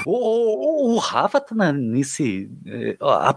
o, 0.05 0.11
o, 0.11 0.93
o, 0.93 0.97
Rafa 0.99 1.39
tá 1.41 1.55
na, 1.55 1.73
nesse. 1.73 2.47
É, 2.67 2.95
ó, 2.99 3.33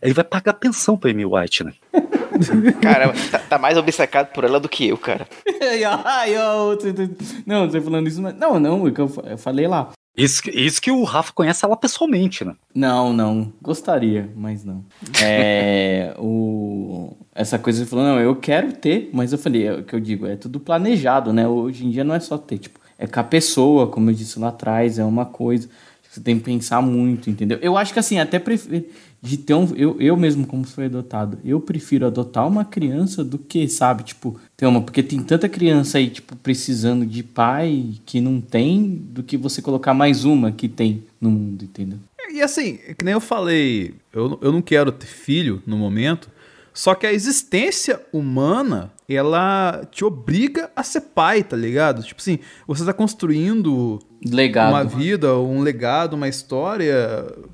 ele 0.00 0.14
vai 0.14 0.24
pagar 0.24 0.54
pensão 0.54 0.96
pra 0.96 1.10
Amy 1.10 1.26
White, 1.26 1.64
né? 1.64 1.74
Cara, 2.80 3.12
tá, 3.30 3.38
tá, 3.40 3.58
mais 3.58 3.76
obcecado 3.76 4.32
por 4.32 4.44
ela 4.44 4.58
do 4.58 4.70
que 4.70 4.88
eu, 4.88 4.96
cara. 4.96 5.28
não, 7.46 7.60
não 7.60 7.70
tô 7.70 7.80
falando 7.82 8.08
isso, 8.08 8.22
mas. 8.22 8.34
Não, 8.34 8.58
não, 8.58 8.88
é 8.88 8.92
eu 9.32 9.38
falei 9.38 9.66
lá. 9.66 9.90
Isso, 10.16 10.48
isso 10.48 10.80
que 10.80 10.90
o 10.90 11.04
Rafa 11.04 11.30
conhece 11.34 11.62
ela 11.62 11.76
pessoalmente, 11.76 12.42
né? 12.42 12.54
Não, 12.74 13.12
não. 13.12 13.52
Gostaria, 13.60 14.30
mas 14.34 14.64
não. 14.64 14.82
É. 15.22 16.14
o... 16.18 17.14
Essa 17.34 17.58
coisa 17.58 17.84
de 17.84 17.90
falou, 17.90 18.06
não, 18.06 18.18
eu 18.18 18.34
quero 18.34 18.72
ter, 18.72 19.10
mas 19.12 19.32
eu 19.32 19.38
falei, 19.38 19.66
é 19.66 19.74
o 19.74 19.84
que 19.84 19.94
eu 19.94 20.00
digo, 20.00 20.26
é 20.26 20.36
tudo 20.36 20.58
planejado, 20.58 21.34
né? 21.34 21.46
Hoje 21.46 21.84
em 21.84 21.90
dia 21.90 22.02
não 22.02 22.14
é 22.14 22.20
só 22.20 22.38
ter, 22.38 22.56
tipo, 22.56 22.80
é 22.98 23.06
com 23.06 23.20
a 23.20 23.24
pessoa, 23.24 23.86
como 23.86 24.10
eu 24.10 24.14
disse 24.14 24.38
lá 24.38 24.48
atrás, 24.48 24.98
é 24.98 25.04
uma 25.04 25.26
coisa. 25.26 25.68
Você 26.10 26.20
tem 26.20 26.38
que 26.38 26.44
pensar 26.44 26.80
muito, 26.80 27.28
entendeu? 27.28 27.58
Eu 27.60 27.76
acho 27.76 27.92
que 27.92 27.98
assim, 27.98 28.18
até 28.18 28.38
prefiro 28.38 28.86
de 29.20 29.36
ter 29.36 29.54
um. 29.54 29.74
Eu, 29.74 30.00
eu 30.00 30.16
mesmo, 30.16 30.46
como 30.46 30.64
fui 30.64 30.86
adotado, 30.86 31.38
eu 31.44 31.60
prefiro 31.60 32.06
adotar 32.06 32.46
uma 32.46 32.64
criança 32.64 33.24
do 33.24 33.38
que, 33.38 33.68
sabe, 33.68 34.04
tipo, 34.04 34.38
ter 34.56 34.66
uma. 34.66 34.80
Porque 34.80 35.02
tem 35.02 35.22
tanta 35.22 35.48
criança 35.48 35.98
aí, 35.98 36.08
tipo, 36.08 36.36
precisando 36.36 37.04
de 37.04 37.22
pai 37.22 37.94
que 38.04 38.20
não 38.20 38.40
tem, 38.40 38.88
do 39.10 39.22
que 39.22 39.36
você 39.36 39.60
colocar 39.60 39.94
mais 39.94 40.24
uma 40.24 40.52
que 40.52 40.68
tem 40.68 41.02
no 41.20 41.30
mundo, 41.30 41.64
entendeu? 41.64 41.98
E 42.32 42.42
assim, 42.42 42.78
que 42.98 43.04
nem 43.04 43.14
eu 43.14 43.20
falei, 43.20 43.94
eu, 44.12 44.38
eu 44.42 44.52
não 44.52 44.60
quero 44.60 44.92
ter 44.92 45.06
filho 45.06 45.62
no 45.66 45.76
momento, 45.76 46.28
só 46.76 46.94
que 46.94 47.06
a 47.06 47.12
existência 47.12 48.02
humana, 48.12 48.92
ela 49.08 49.88
te 49.90 50.04
obriga 50.04 50.70
a 50.76 50.82
ser 50.82 51.00
pai, 51.00 51.42
tá 51.42 51.56
ligado? 51.56 52.02
Tipo 52.02 52.20
assim, 52.20 52.38
você 52.66 52.84
tá 52.84 52.92
construindo 52.92 53.98
legado. 54.22 54.68
uma 54.68 54.84
vida, 54.84 55.38
um 55.38 55.62
legado, 55.62 56.12
uma 56.12 56.28
história 56.28 56.94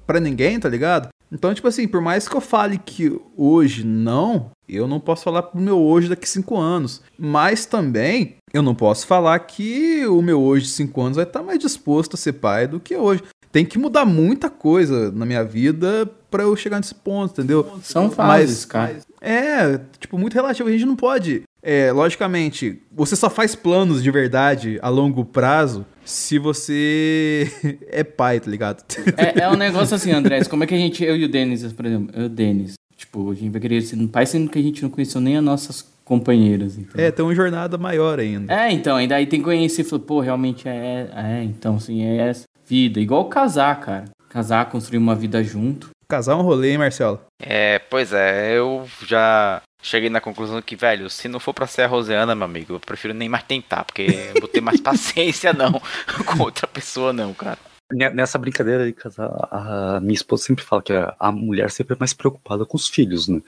para 0.08 0.18
ninguém, 0.18 0.58
tá 0.58 0.68
ligado? 0.68 1.08
Então, 1.30 1.54
tipo 1.54 1.68
assim, 1.68 1.86
por 1.86 2.00
mais 2.00 2.26
que 2.26 2.36
eu 2.36 2.40
fale 2.40 2.76
que 2.76 3.16
hoje 3.36 3.86
não, 3.86 4.50
eu 4.68 4.88
não 4.88 4.98
posso 4.98 5.22
falar 5.22 5.44
pro 5.44 5.60
meu 5.60 5.78
hoje 5.78 6.08
daqui 6.08 6.28
cinco 6.28 6.58
anos. 6.58 7.00
Mas 7.16 7.64
também 7.64 8.38
eu 8.52 8.60
não 8.60 8.74
posso 8.74 9.06
falar 9.06 9.38
que 9.38 10.04
o 10.04 10.20
meu 10.20 10.42
hoje 10.42 10.66
de 10.66 10.72
cinco 10.72 11.00
anos 11.00 11.14
vai 11.14 11.24
estar 11.24 11.44
mais 11.44 11.60
disposto 11.60 12.14
a 12.14 12.16
ser 12.18 12.32
pai 12.32 12.66
do 12.66 12.80
que 12.80 12.96
hoje 12.96 13.22
tem 13.52 13.64
que 13.64 13.78
mudar 13.78 14.06
muita 14.06 14.48
coisa 14.48 15.12
na 15.12 15.26
minha 15.26 15.44
vida 15.44 16.10
para 16.30 16.42
eu 16.42 16.56
chegar 16.56 16.78
nesse 16.78 16.94
ponto, 16.94 17.32
entendeu? 17.32 17.78
São 17.82 18.10
fases, 18.10 18.48
Mas, 18.48 18.64
cara. 18.64 18.96
É, 19.20 19.78
tipo, 20.00 20.18
muito 20.18 20.32
relativo. 20.32 20.68
A 20.68 20.72
gente 20.72 20.86
não 20.86 20.96
pode 20.96 21.44
é, 21.62 21.92
logicamente, 21.92 22.82
você 22.90 23.14
só 23.14 23.30
faz 23.30 23.54
planos 23.54 24.02
de 24.02 24.10
verdade 24.10 24.80
a 24.82 24.88
longo 24.88 25.24
prazo 25.24 25.86
se 26.04 26.36
você 26.36 27.48
é 27.88 28.02
pai, 28.02 28.40
tá 28.40 28.50
ligado? 28.50 28.82
É, 29.16 29.42
é 29.42 29.48
um 29.48 29.54
negócio 29.54 29.94
assim, 29.94 30.10
Andrés, 30.10 30.48
como 30.48 30.64
é 30.64 30.66
que 30.66 30.74
a 30.74 30.78
gente, 30.78 31.04
eu 31.04 31.16
e 31.16 31.24
o 31.24 31.28
Denis, 31.28 31.72
por 31.72 31.86
exemplo, 31.86 32.10
eu 32.16 32.22
e 32.22 32.26
o 32.26 32.28
Denis, 32.28 32.74
tipo, 32.96 33.30
a 33.30 33.34
gente 33.34 33.50
vai 33.50 33.60
querer 33.60 33.80
ser 33.82 33.96
um 33.96 34.08
pai 34.08 34.26
sendo 34.26 34.50
que 34.50 34.58
a 34.58 34.62
gente 34.62 34.82
não 34.82 34.90
conheceu 34.90 35.20
nem 35.20 35.36
as 35.36 35.44
nossas 35.44 35.92
companheiras. 36.04 36.76
Então. 36.76 37.00
É, 37.00 37.12
tem 37.12 37.24
uma 37.24 37.34
jornada 37.34 37.78
maior 37.78 38.18
ainda. 38.18 38.52
É, 38.52 38.72
então, 38.72 38.96
ainda 38.96 39.14
aí 39.14 39.26
tem 39.26 39.38
que 39.38 39.44
conhecer 39.44 39.82
e 39.82 39.84
falar, 39.84 40.02
pô, 40.02 40.20
realmente 40.20 40.68
é, 40.68 41.08
é, 41.14 41.44
então, 41.44 41.76
assim, 41.76 42.02
é 42.02 42.28
essa 42.28 42.44
vida. 42.66 43.00
Igual 43.00 43.26
casar, 43.28 43.78
cara. 43.80 44.04
Casar, 44.28 44.68
construir 44.70 44.98
uma 44.98 45.14
vida 45.14 45.42
junto. 45.44 45.90
Casar 46.08 46.32
é 46.32 46.36
um 46.36 46.42
rolê, 46.42 46.72
hein, 46.72 46.78
Marcelo? 46.78 47.20
É, 47.40 47.78
pois 47.78 48.12
é, 48.12 48.56
eu 48.56 48.86
já 49.06 49.60
cheguei 49.82 50.08
na 50.10 50.20
conclusão 50.20 50.60
que, 50.62 50.76
velho, 50.76 51.08
se 51.10 51.26
não 51.28 51.40
for 51.40 51.52
pra 51.54 51.66
ser 51.66 51.82
a 51.82 51.86
Roseana, 51.86 52.34
meu 52.34 52.44
amigo, 52.44 52.74
eu 52.74 52.80
prefiro 52.80 53.14
nem 53.14 53.28
mais 53.28 53.44
tentar, 53.44 53.84
porque 53.84 54.02
eu 54.34 54.40
vou 54.40 54.48
ter 54.48 54.60
mais 54.60 54.80
paciência 54.82 55.52
não 55.52 55.72
com 56.26 56.42
outra 56.42 56.66
pessoa 56.66 57.12
não, 57.12 57.32
cara. 57.34 57.58
Ne- 57.92 58.10
Nessa 58.10 58.38
brincadeira 58.38 58.86
de 58.86 58.92
casar, 58.92 59.30
a 59.50 60.00
minha 60.00 60.14
esposa 60.14 60.44
sempre 60.44 60.64
fala 60.64 60.82
que 60.82 60.92
a, 60.92 61.14
a 61.18 61.32
mulher 61.32 61.70
sempre 61.70 61.94
é 61.94 61.98
mais 61.98 62.12
preocupada 62.12 62.64
com 62.64 62.76
os 62.76 62.88
filhos, 62.88 63.28
né? 63.28 63.40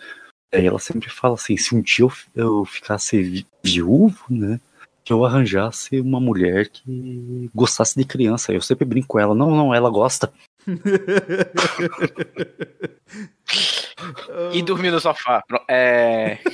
Aí 0.53 0.67
ela 0.67 0.79
sempre 0.79 1.09
fala 1.11 1.35
assim, 1.35 1.57
se 1.57 1.75
um 1.75 1.81
dia 1.81 2.05
eu, 2.05 2.13
eu 2.35 2.65
ficasse 2.65 3.23
vi- 3.23 3.47
viúvo, 3.63 4.19
né? 4.31 4.61
Que 5.05 5.13
eu 5.13 5.25
arranjasse 5.25 6.01
uma 6.01 6.19
mulher 6.19 6.69
que 6.69 7.51
gostasse 7.55 7.95
de 7.99 8.05
criança. 8.07 8.53
Eu 8.53 8.63
sempre 8.63 8.85
brinco 8.87 9.07
com 9.09 9.19
ela, 9.19 9.35
não, 9.35 9.51
não, 9.51 9.75
ela 9.75 9.91
gosta. 9.91 10.33
E 14.53 14.63
dormir 14.63 14.91
no 14.91 15.01
sofá. 15.01 15.43
Pro- 15.47 15.61
É. 15.69 16.39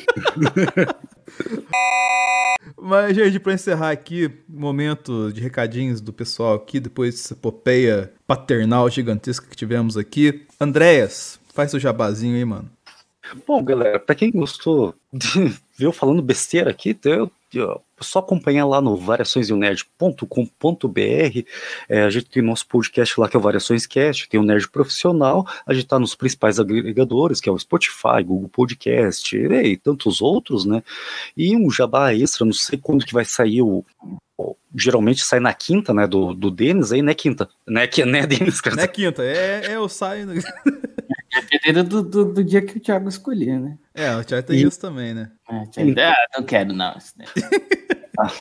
Mas, 2.77 3.15
gente, 3.15 3.39
pra 3.39 3.53
encerrar 3.55 3.91
aqui, 3.91 4.31
momento 4.49 5.33
de 5.33 5.41
recadinhos 5.41 6.01
do 6.01 6.13
pessoal 6.13 6.55
aqui, 6.55 6.81
depois 6.81 7.15
dessa 7.15 7.35
epopeia 7.35 8.13
paternal 8.27 8.89
gigantesca 8.91 9.47
que 9.49 9.57
tivemos 9.57 9.97
aqui. 9.97 10.45
Andréas, 10.61 11.39
faz 11.55 11.71
seu 11.71 11.81
jabazinho 11.81 12.37
aí, 12.37 12.45
mano. 12.45 12.71
Bom, 13.47 13.63
galera, 13.63 13.99
pra 14.01 14.15
quem 14.15 14.31
gostou 14.33 14.95
de 15.13 15.55
ver 15.81 15.86
eu 15.86 15.93
falando 15.93 16.20
besteira 16.20 16.70
aqui, 16.70 16.94
eu, 17.05 17.31
eu, 17.55 17.81
só 17.98 18.19
acompanhar 18.19 18.66
lá 18.66 18.82
no 18.82 18.97
variaçõesdonerd.com.br. 18.97 21.48
É, 21.89 22.02
a 22.02 22.11
gente 22.11 22.27
tem 22.27 22.43
nosso 22.43 22.66
podcast 22.66 23.19
lá 23.19 23.28
que 23.28 23.36
é 23.36 23.39
o 23.39 23.43
Variações 23.43 23.86
Cast, 23.86 24.28
tem 24.28 24.39
o 24.39 24.43
Nerd 24.43 24.69
Profissional, 24.69 25.47
a 25.66 25.73
gente 25.73 25.86
tá 25.86 25.98
nos 25.98 26.15
principais 26.15 26.61
agregadores, 26.61 27.40
que 27.40 27.48
é 27.48 27.52
o 27.52 27.59
Spotify, 27.59 28.23
Google 28.23 28.51
Podcast 28.51 29.35
e 29.35 29.77
tantos 29.78 30.20
outros, 30.20 30.66
né? 30.66 30.82
E 31.35 31.57
um 31.57 31.70
jabá 31.70 32.15
extra, 32.15 32.44
não 32.44 32.52
sei 32.52 32.78
quando 32.78 33.07
que 33.07 33.15
vai 33.15 33.24
sair 33.24 33.62
o. 33.62 33.82
Geralmente 34.74 35.24
sai 35.24 35.40
na 35.40 35.52
quinta, 35.52 35.93
né? 35.94 36.07
Do, 36.07 36.35
do 36.35 36.51
Denis 36.51 36.93
aí, 36.93 37.02
né? 37.02 37.15
Quinta. 37.15 37.48
Né, 37.66 37.86
que, 37.86 38.05
né 38.05 38.27
Denis? 38.27 38.61
Não 38.74 38.82
é 38.82 38.86
quinta, 38.86 39.23
é, 39.23 39.73
é 39.73 39.78
o 39.78 39.89
saio. 39.89 40.28
Dependendo 41.51 42.02
do, 42.02 42.02
do, 42.02 42.32
do 42.32 42.44
dia 42.44 42.62
que 42.62 42.77
o 42.77 42.81
Thiago 42.81 43.09
escolher, 43.09 43.61
né? 43.61 43.78
É, 44.01 44.17
o 44.17 44.25
Thiago 44.25 44.47
tem 44.47 44.59
E- 44.59 44.63
isso 44.63 44.81
também, 44.81 45.13
né? 45.15 45.31
É, 45.77 46.03
ah, 46.09 46.15
não 46.39 46.45
quero 46.45 46.73
não. 46.73 46.95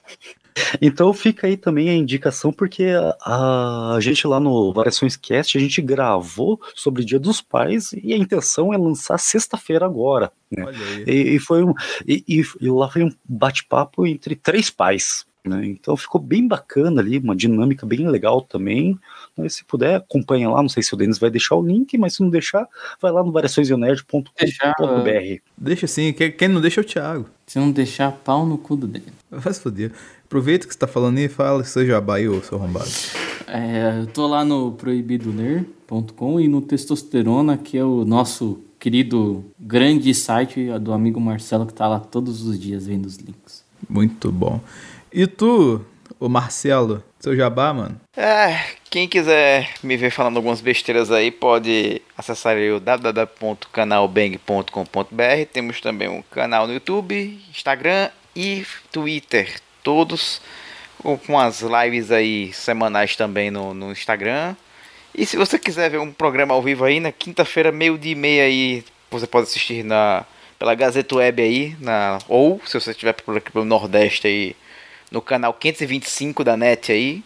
Então 0.82 1.14
fica 1.14 1.48
aí 1.48 1.56
também 1.56 1.90
a 1.90 1.94
indicação, 1.94 2.52
porque 2.52 2.88
a, 3.22 3.94
a 3.96 4.00
gente 4.02 4.28
lá 4.28 4.40
no 4.42 4.74
Variações 4.74 5.16
Cast, 5.16 5.58
a 5.58 5.62
gente 5.62 5.82
gravou 5.82 6.60
sobre 6.76 7.02
o 7.02 7.06
Dia 7.06 7.20
dos 7.20 7.40
Pais 7.40 7.92
e 7.94 8.14
a 8.14 8.18
intenção 8.18 8.74
é 8.74 8.78
lançar 8.78 9.18
sexta-feira 9.18 9.86
agora. 9.86 10.32
Né? 10.52 10.64
Olha 10.66 10.78
aí. 10.78 11.04
E, 11.08 11.36
e 11.36 11.40
foi 11.40 11.64
um, 11.64 11.74
e, 12.06 12.24
e- 12.28 12.44
e 12.60 12.70
lá 12.70 12.90
foi 12.90 13.04
um 13.04 13.12
bate-papo 13.24 14.06
entre 14.06 14.36
três 14.36 14.70
pais. 14.70 15.26
Né? 15.46 15.68
Então 15.68 15.96
ficou 15.96 16.20
bem 16.20 16.48
bacana 16.48 17.02
ali, 17.02 17.18
uma 17.18 17.36
dinâmica 17.36 17.86
bem 17.86 18.08
legal 18.08 18.42
também. 18.42 18.98
Mas 19.38 19.56
se 19.56 19.64
puder, 19.64 19.96
acompanha 19.96 20.50
lá. 20.50 20.62
Não 20.62 20.70
sei 20.70 20.84
se 20.84 20.94
o 20.94 20.98
Denis 20.98 21.18
vai 21.18 21.30
deixar 21.30 21.56
o 21.56 21.66
link, 21.66 21.98
mas 21.98 22.16
se 22.16 22.22
não 22.22 22.30
deixar, 22.30 22.68
vai 23.02 23.12
lá 23.12 23.24
no 23.24 23.32
variaçõesionerd.com.br. 23.32 25.42
Deixa 25.58 25.86
assim, 25.86 26.14
quem, 26.14 26.48
não 26.48 26.62
deixa 26.62 26.82
é 26.82 26.84
o 26.84 26.86
Thiago. 26.86 27.30
Se 27.48 27.58
não 27.58 27.72
deixar 27.72 28.12
pau 28.12 28.46
no 28.46 28.58
cu 28.58 28.76
do 28.76 28.88
dele. 28.88 29.06
Vai 29.32 29.54
se 29.54 29.62
foder. 29.62 29.92
Aproveita 30.26 30.68
que 30.68 30.74
você 30.74 30.80
tá 30.80 30.88
falando 30.88 31.18
aí 31.18 31.26
e 31.26 31.30
fala 31.30 31.64
seu 31.64 31.86
jabá 31.86 32.18
aí, 32.18 32.28
ô 32.28 32.42
seu 32.42 32.58
arrombado. 32.58 32.90
É, 33.48 34.02
eu 34.02 34.08
tô 34.08 34.28
lá 34.28 34.46
no 34.46 34.74
proibidoler.com 34.74 36.40
e 36.40 36.48
no 36.48 36.62
Testosterona, 36.62 37.58
que 37.58 37.78
é 37.78 37.84
o 37.84 38.06
nosso 38.06 38.60
querido 38.80 39.44
grande 39.60 40.14
site 40.14 40.70
do 40.80 40.94
amigo 40.94 41.20
Marcelo, 41.20 41.66
que 41.66 41.74
tá 41.74 41.88
lá 41.88 42.00
todos 42.00 42.46
os 42.46 42.60
dias 42.60 42.86
vendo 42.86 43.06
os 43.06 43.18
links. 43.18 43.64
Muito 43.90 44.32
bom. 44.32 44.62
E 45.12 45.26
tu, 45.28 45.84
ô 46.20 46.30
Marcelo, 46.30 47.04
seu 47.20 47.36
jabá, 47.36 47.74
mano? 47.74 48.00
É, 48.16 48.60
quem 48.90 49.08
quiser 49.08 49.72
me 49.82 49.98
ver 49.98 50.12
falando 50.12 50.38
algumas 50.38 50.62
besteiras 50.62 51.12
aí, 51.12 51.32
pode 51.32 52.02
acessar 52.18 52.56
o 52.58 52.80
www.canalbang.com.br. 52.80 55.46
Temos 55.52 55.82
também 55.82 56.08
um 56.08 56.22
canal 56.22 56.68
no 56.68 56.74
YouTube, 56.74 57.40
Instagram 57.50 58.10
e 58.36 58.64
Twitter, 58.92 59.60
todos 59.84 60.42
com- 61.02 61.40
as 61.40 61.62
lives 61.62 62.12
aí 62.12 62.54
semanais 62.54 63.16
também 63.16 63.50
no, 63.50 63.74
no 63.74 63.92
Instagram. 63.92 64.56
E 65.16 65.26
se 65.26 65.36
você 65.38 65.58
quiser 65.58 65.90
ver 65.90 66.00
um 66.00 66.12
programa 66.12 66.54
ao 66.54 66.62
vivo 66.62 66.86
aí, 66.86 67.00
na 67.00 67.12
quinta-feira, 67.12 67.72
meio 67.72 67.98
dia 67.98 68.12
e 68.12 68.16
meia 68.16 68.44
aí, 68.44 68.84
você 69.10 69.26
pode 69.26 69.48
assistir 69.48 69.84
na, 69.84 70.24
pela 70.60 70.76
Gazeta 70.76 71.16
Web 71.16 71.42
aí, 71.42 71.76
na, 71.80 72.20
ou 72.28 72.62
se 72.66 72.80
você 72.80 72.92
estiver 72.92 73.14
por 73.14 73.36
aqui 73.36 73.52
pelo 73.52 73.66
Nordeste 73.66 74.28
aí, 74.28 74.56
no 75.12 75.22
canal 75.22 75.54
525 75.54 76.44
da 76.44 76.56
NET 76.58 76.92
aí, 76.92 77.24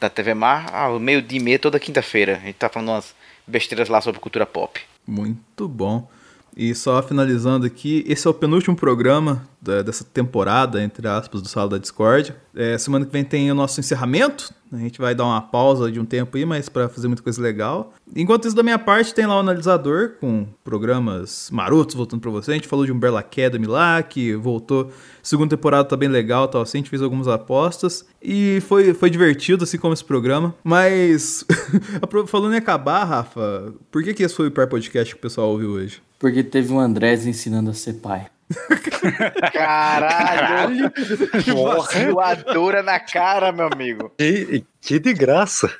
da 0.00 0.08
TV 0.10 0.34
Mar, 0.34 0.72
ao 0.74 0.98
meio 0.98 1.22
dia 1.22 1.38
e 1.38 1.42
meia 1.42 1.58
toda 1.58 1.78
quinta-feira. 1.78 2.36
A 2.42 2.46
gente 2.46 2.54
tá 2.56 2.68
falando 2.68 2.88
umas 2.90 3.14
besteiras 3.46 3.88
lá 3.88 4.00
sobre 4.00 4.20
cultura 4.20 4.46
pop. 4.46 4.80
Muito 5.06 5.68
bom. 5.68 6.08
E 6.56 6.74
só 6.74 7.00
finalizando 7.02 7.64
aqui, 7.64 8.04
esse 8.08 8.26
é 8.26 8.30
o 8.30 8.34
penúltimo 8.34 8.74
programa 8.74 9.48
da- 9.62 9.82
dessa 9.82 10.02
temporada, 10.04 10.82
entre 10.82 11.06
aspas, 11.06 11.40
do 11.40 11.48
Sala 11.48 11.70
da 11.70 11.78
Discord. 11.78 12.34
É, 12.54 12.76
semana 12.76 13.06
que 13.06 13.12
vem 13.12 13.22
tem 13.24 13.50
o 13.50 13.54
nosso 13.54 13.78
encerramento. 13.78 14.52
A 14.72 14.76
gente 14.76 15.00
vai 15.00 15.14
dar 15.14 15.24
uma 15.24 15.40
pausa 15.40 15.90
de 15.90 15.98
um 15.98 16.04
tempo 16.04 16.36
aí, 16.36 16.44
mas 16.44 16.68
para 16.68 16.88
fazer 16.88 17.08
muita 17.08 17.22
coisa 17.22 17.40
legal. 17.42 17.92
Enquanto 18.14 18.46
isso, 18.46 18.56
da 18.56 18.62
minha 18.62 18.78
parte, 18.78 19.12
tem 19.12 19.26
lá 19.26 19.36
o 19.36 19.40
analisador 19.40 20.12
com 20.20 20.46
programas 20.62 21.50
marotos 21.52 21.94
voltando 21.94 22.20
para 22.20 22.30
você. 22.30 22.52
A 22.52 22.54
gente 22.54 22.68
falou 22.68 22.86
de 22.86 22.92
Umbrella 22.92 23.20
Academy 23.20 23.66
lá, 23.66 24.02
que 24.02 24.34
voltou. 24.34 24.90
Segunda 25.22 25.56
temporada 25.56 25.84
tá 25.84 25.96
bem 25.96 26.08
legal, 26.08 26.46
tal 26.48 26.62
assim. 26.62 26.78
A 26.78 26.80
gente 26.80 26.90
fez 26.90 27.02
algumas 27.02 27.26
apostas 27.26 28.06
e 28.22 28.60
foi, 28.62 28.94
foi 28.94 29.10
divertido, 29.10 29.64
assim 29.64 29.78
como 29.78 29.92
esse 29.92 30.04
programa. 30.04 30.54
Mas, 30.62 31.44
falando 32.28 32.54
em 32.54 32.58
acabar, 32.58 33.04
Rafa, 33.04 33.74
por 33.90 34.02
que, 34.04 34.14
que 34.14 34.22
esse 34.22 34.34
foi 34.34 34.48
o 34.48 34.50
pior 34.50 34.68
podcast 34.68 35.14
que 35.14 35.18
o 35.18 35.22
pessoal 35.22 35.50
ouviu 35.50 35.70
hoje? 35.70 36.00
Porque 36.18 36.42
teve 36.42 36.72
um 36.72 36.78
Andrés 36.78 37.26
ensinando 37.26 37.70
a 37.70 37.74
ser 37.74 37.94
pai. 37.94 38.26
Caralho! 39.52 40.90
Voadora 42.12 42.82
na 42.82 42.98
cara, 42.98 43.52
meu 43.52 43.68
amigo. 43.72 44.12
Que, 44.18 44.64
que 44.80 44.98
de 44.98 45.12
graça. 45.14 45.70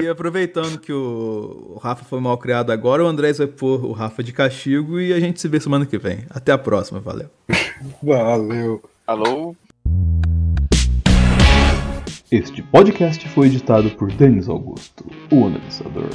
E 0.00 0.08
aproveitando 0.08 0.78
que 0.78 0.92
o 0.92 1.68
o 1.78 1.80
Rafa 1.80 2.04
foi 2.04 2.20
mal 2.20 2.36
criado 2.36 2.72
agora, 2.72 3.04
o 3.04 3.06
Andrés 3.06 3.38
vai 3.38 3.46
pôr 3.46 3.84
o 3.84 3.92
Rafa 3.92 4.20
de 4.20 4.32
castigo 4.32 4.98
e 5.00 5.12
a 5.12 5.20
gente 5.20 5.40
se 5.40 5.46
vê 5.46 5.60
semana 5.60 5.86
que 5.86 5.96
vem. 5.96 6.24
Até 6.28 6.50
a 6.50 6.58
próxima, 6.58 6.98
valeu. 6.98 7.28
Valeu. 8.02 8.82
Alô? 9.06 9.54
Este 12.32 12.60
podcast 12.64 13.28
foi 13.28 13.46
editado 13.46 13.90
por 13.90 14.10
Denis 14.10 14.48
Augusto, 14.48 15.06
o 15.30 15.46
analisador. 15.46 16.10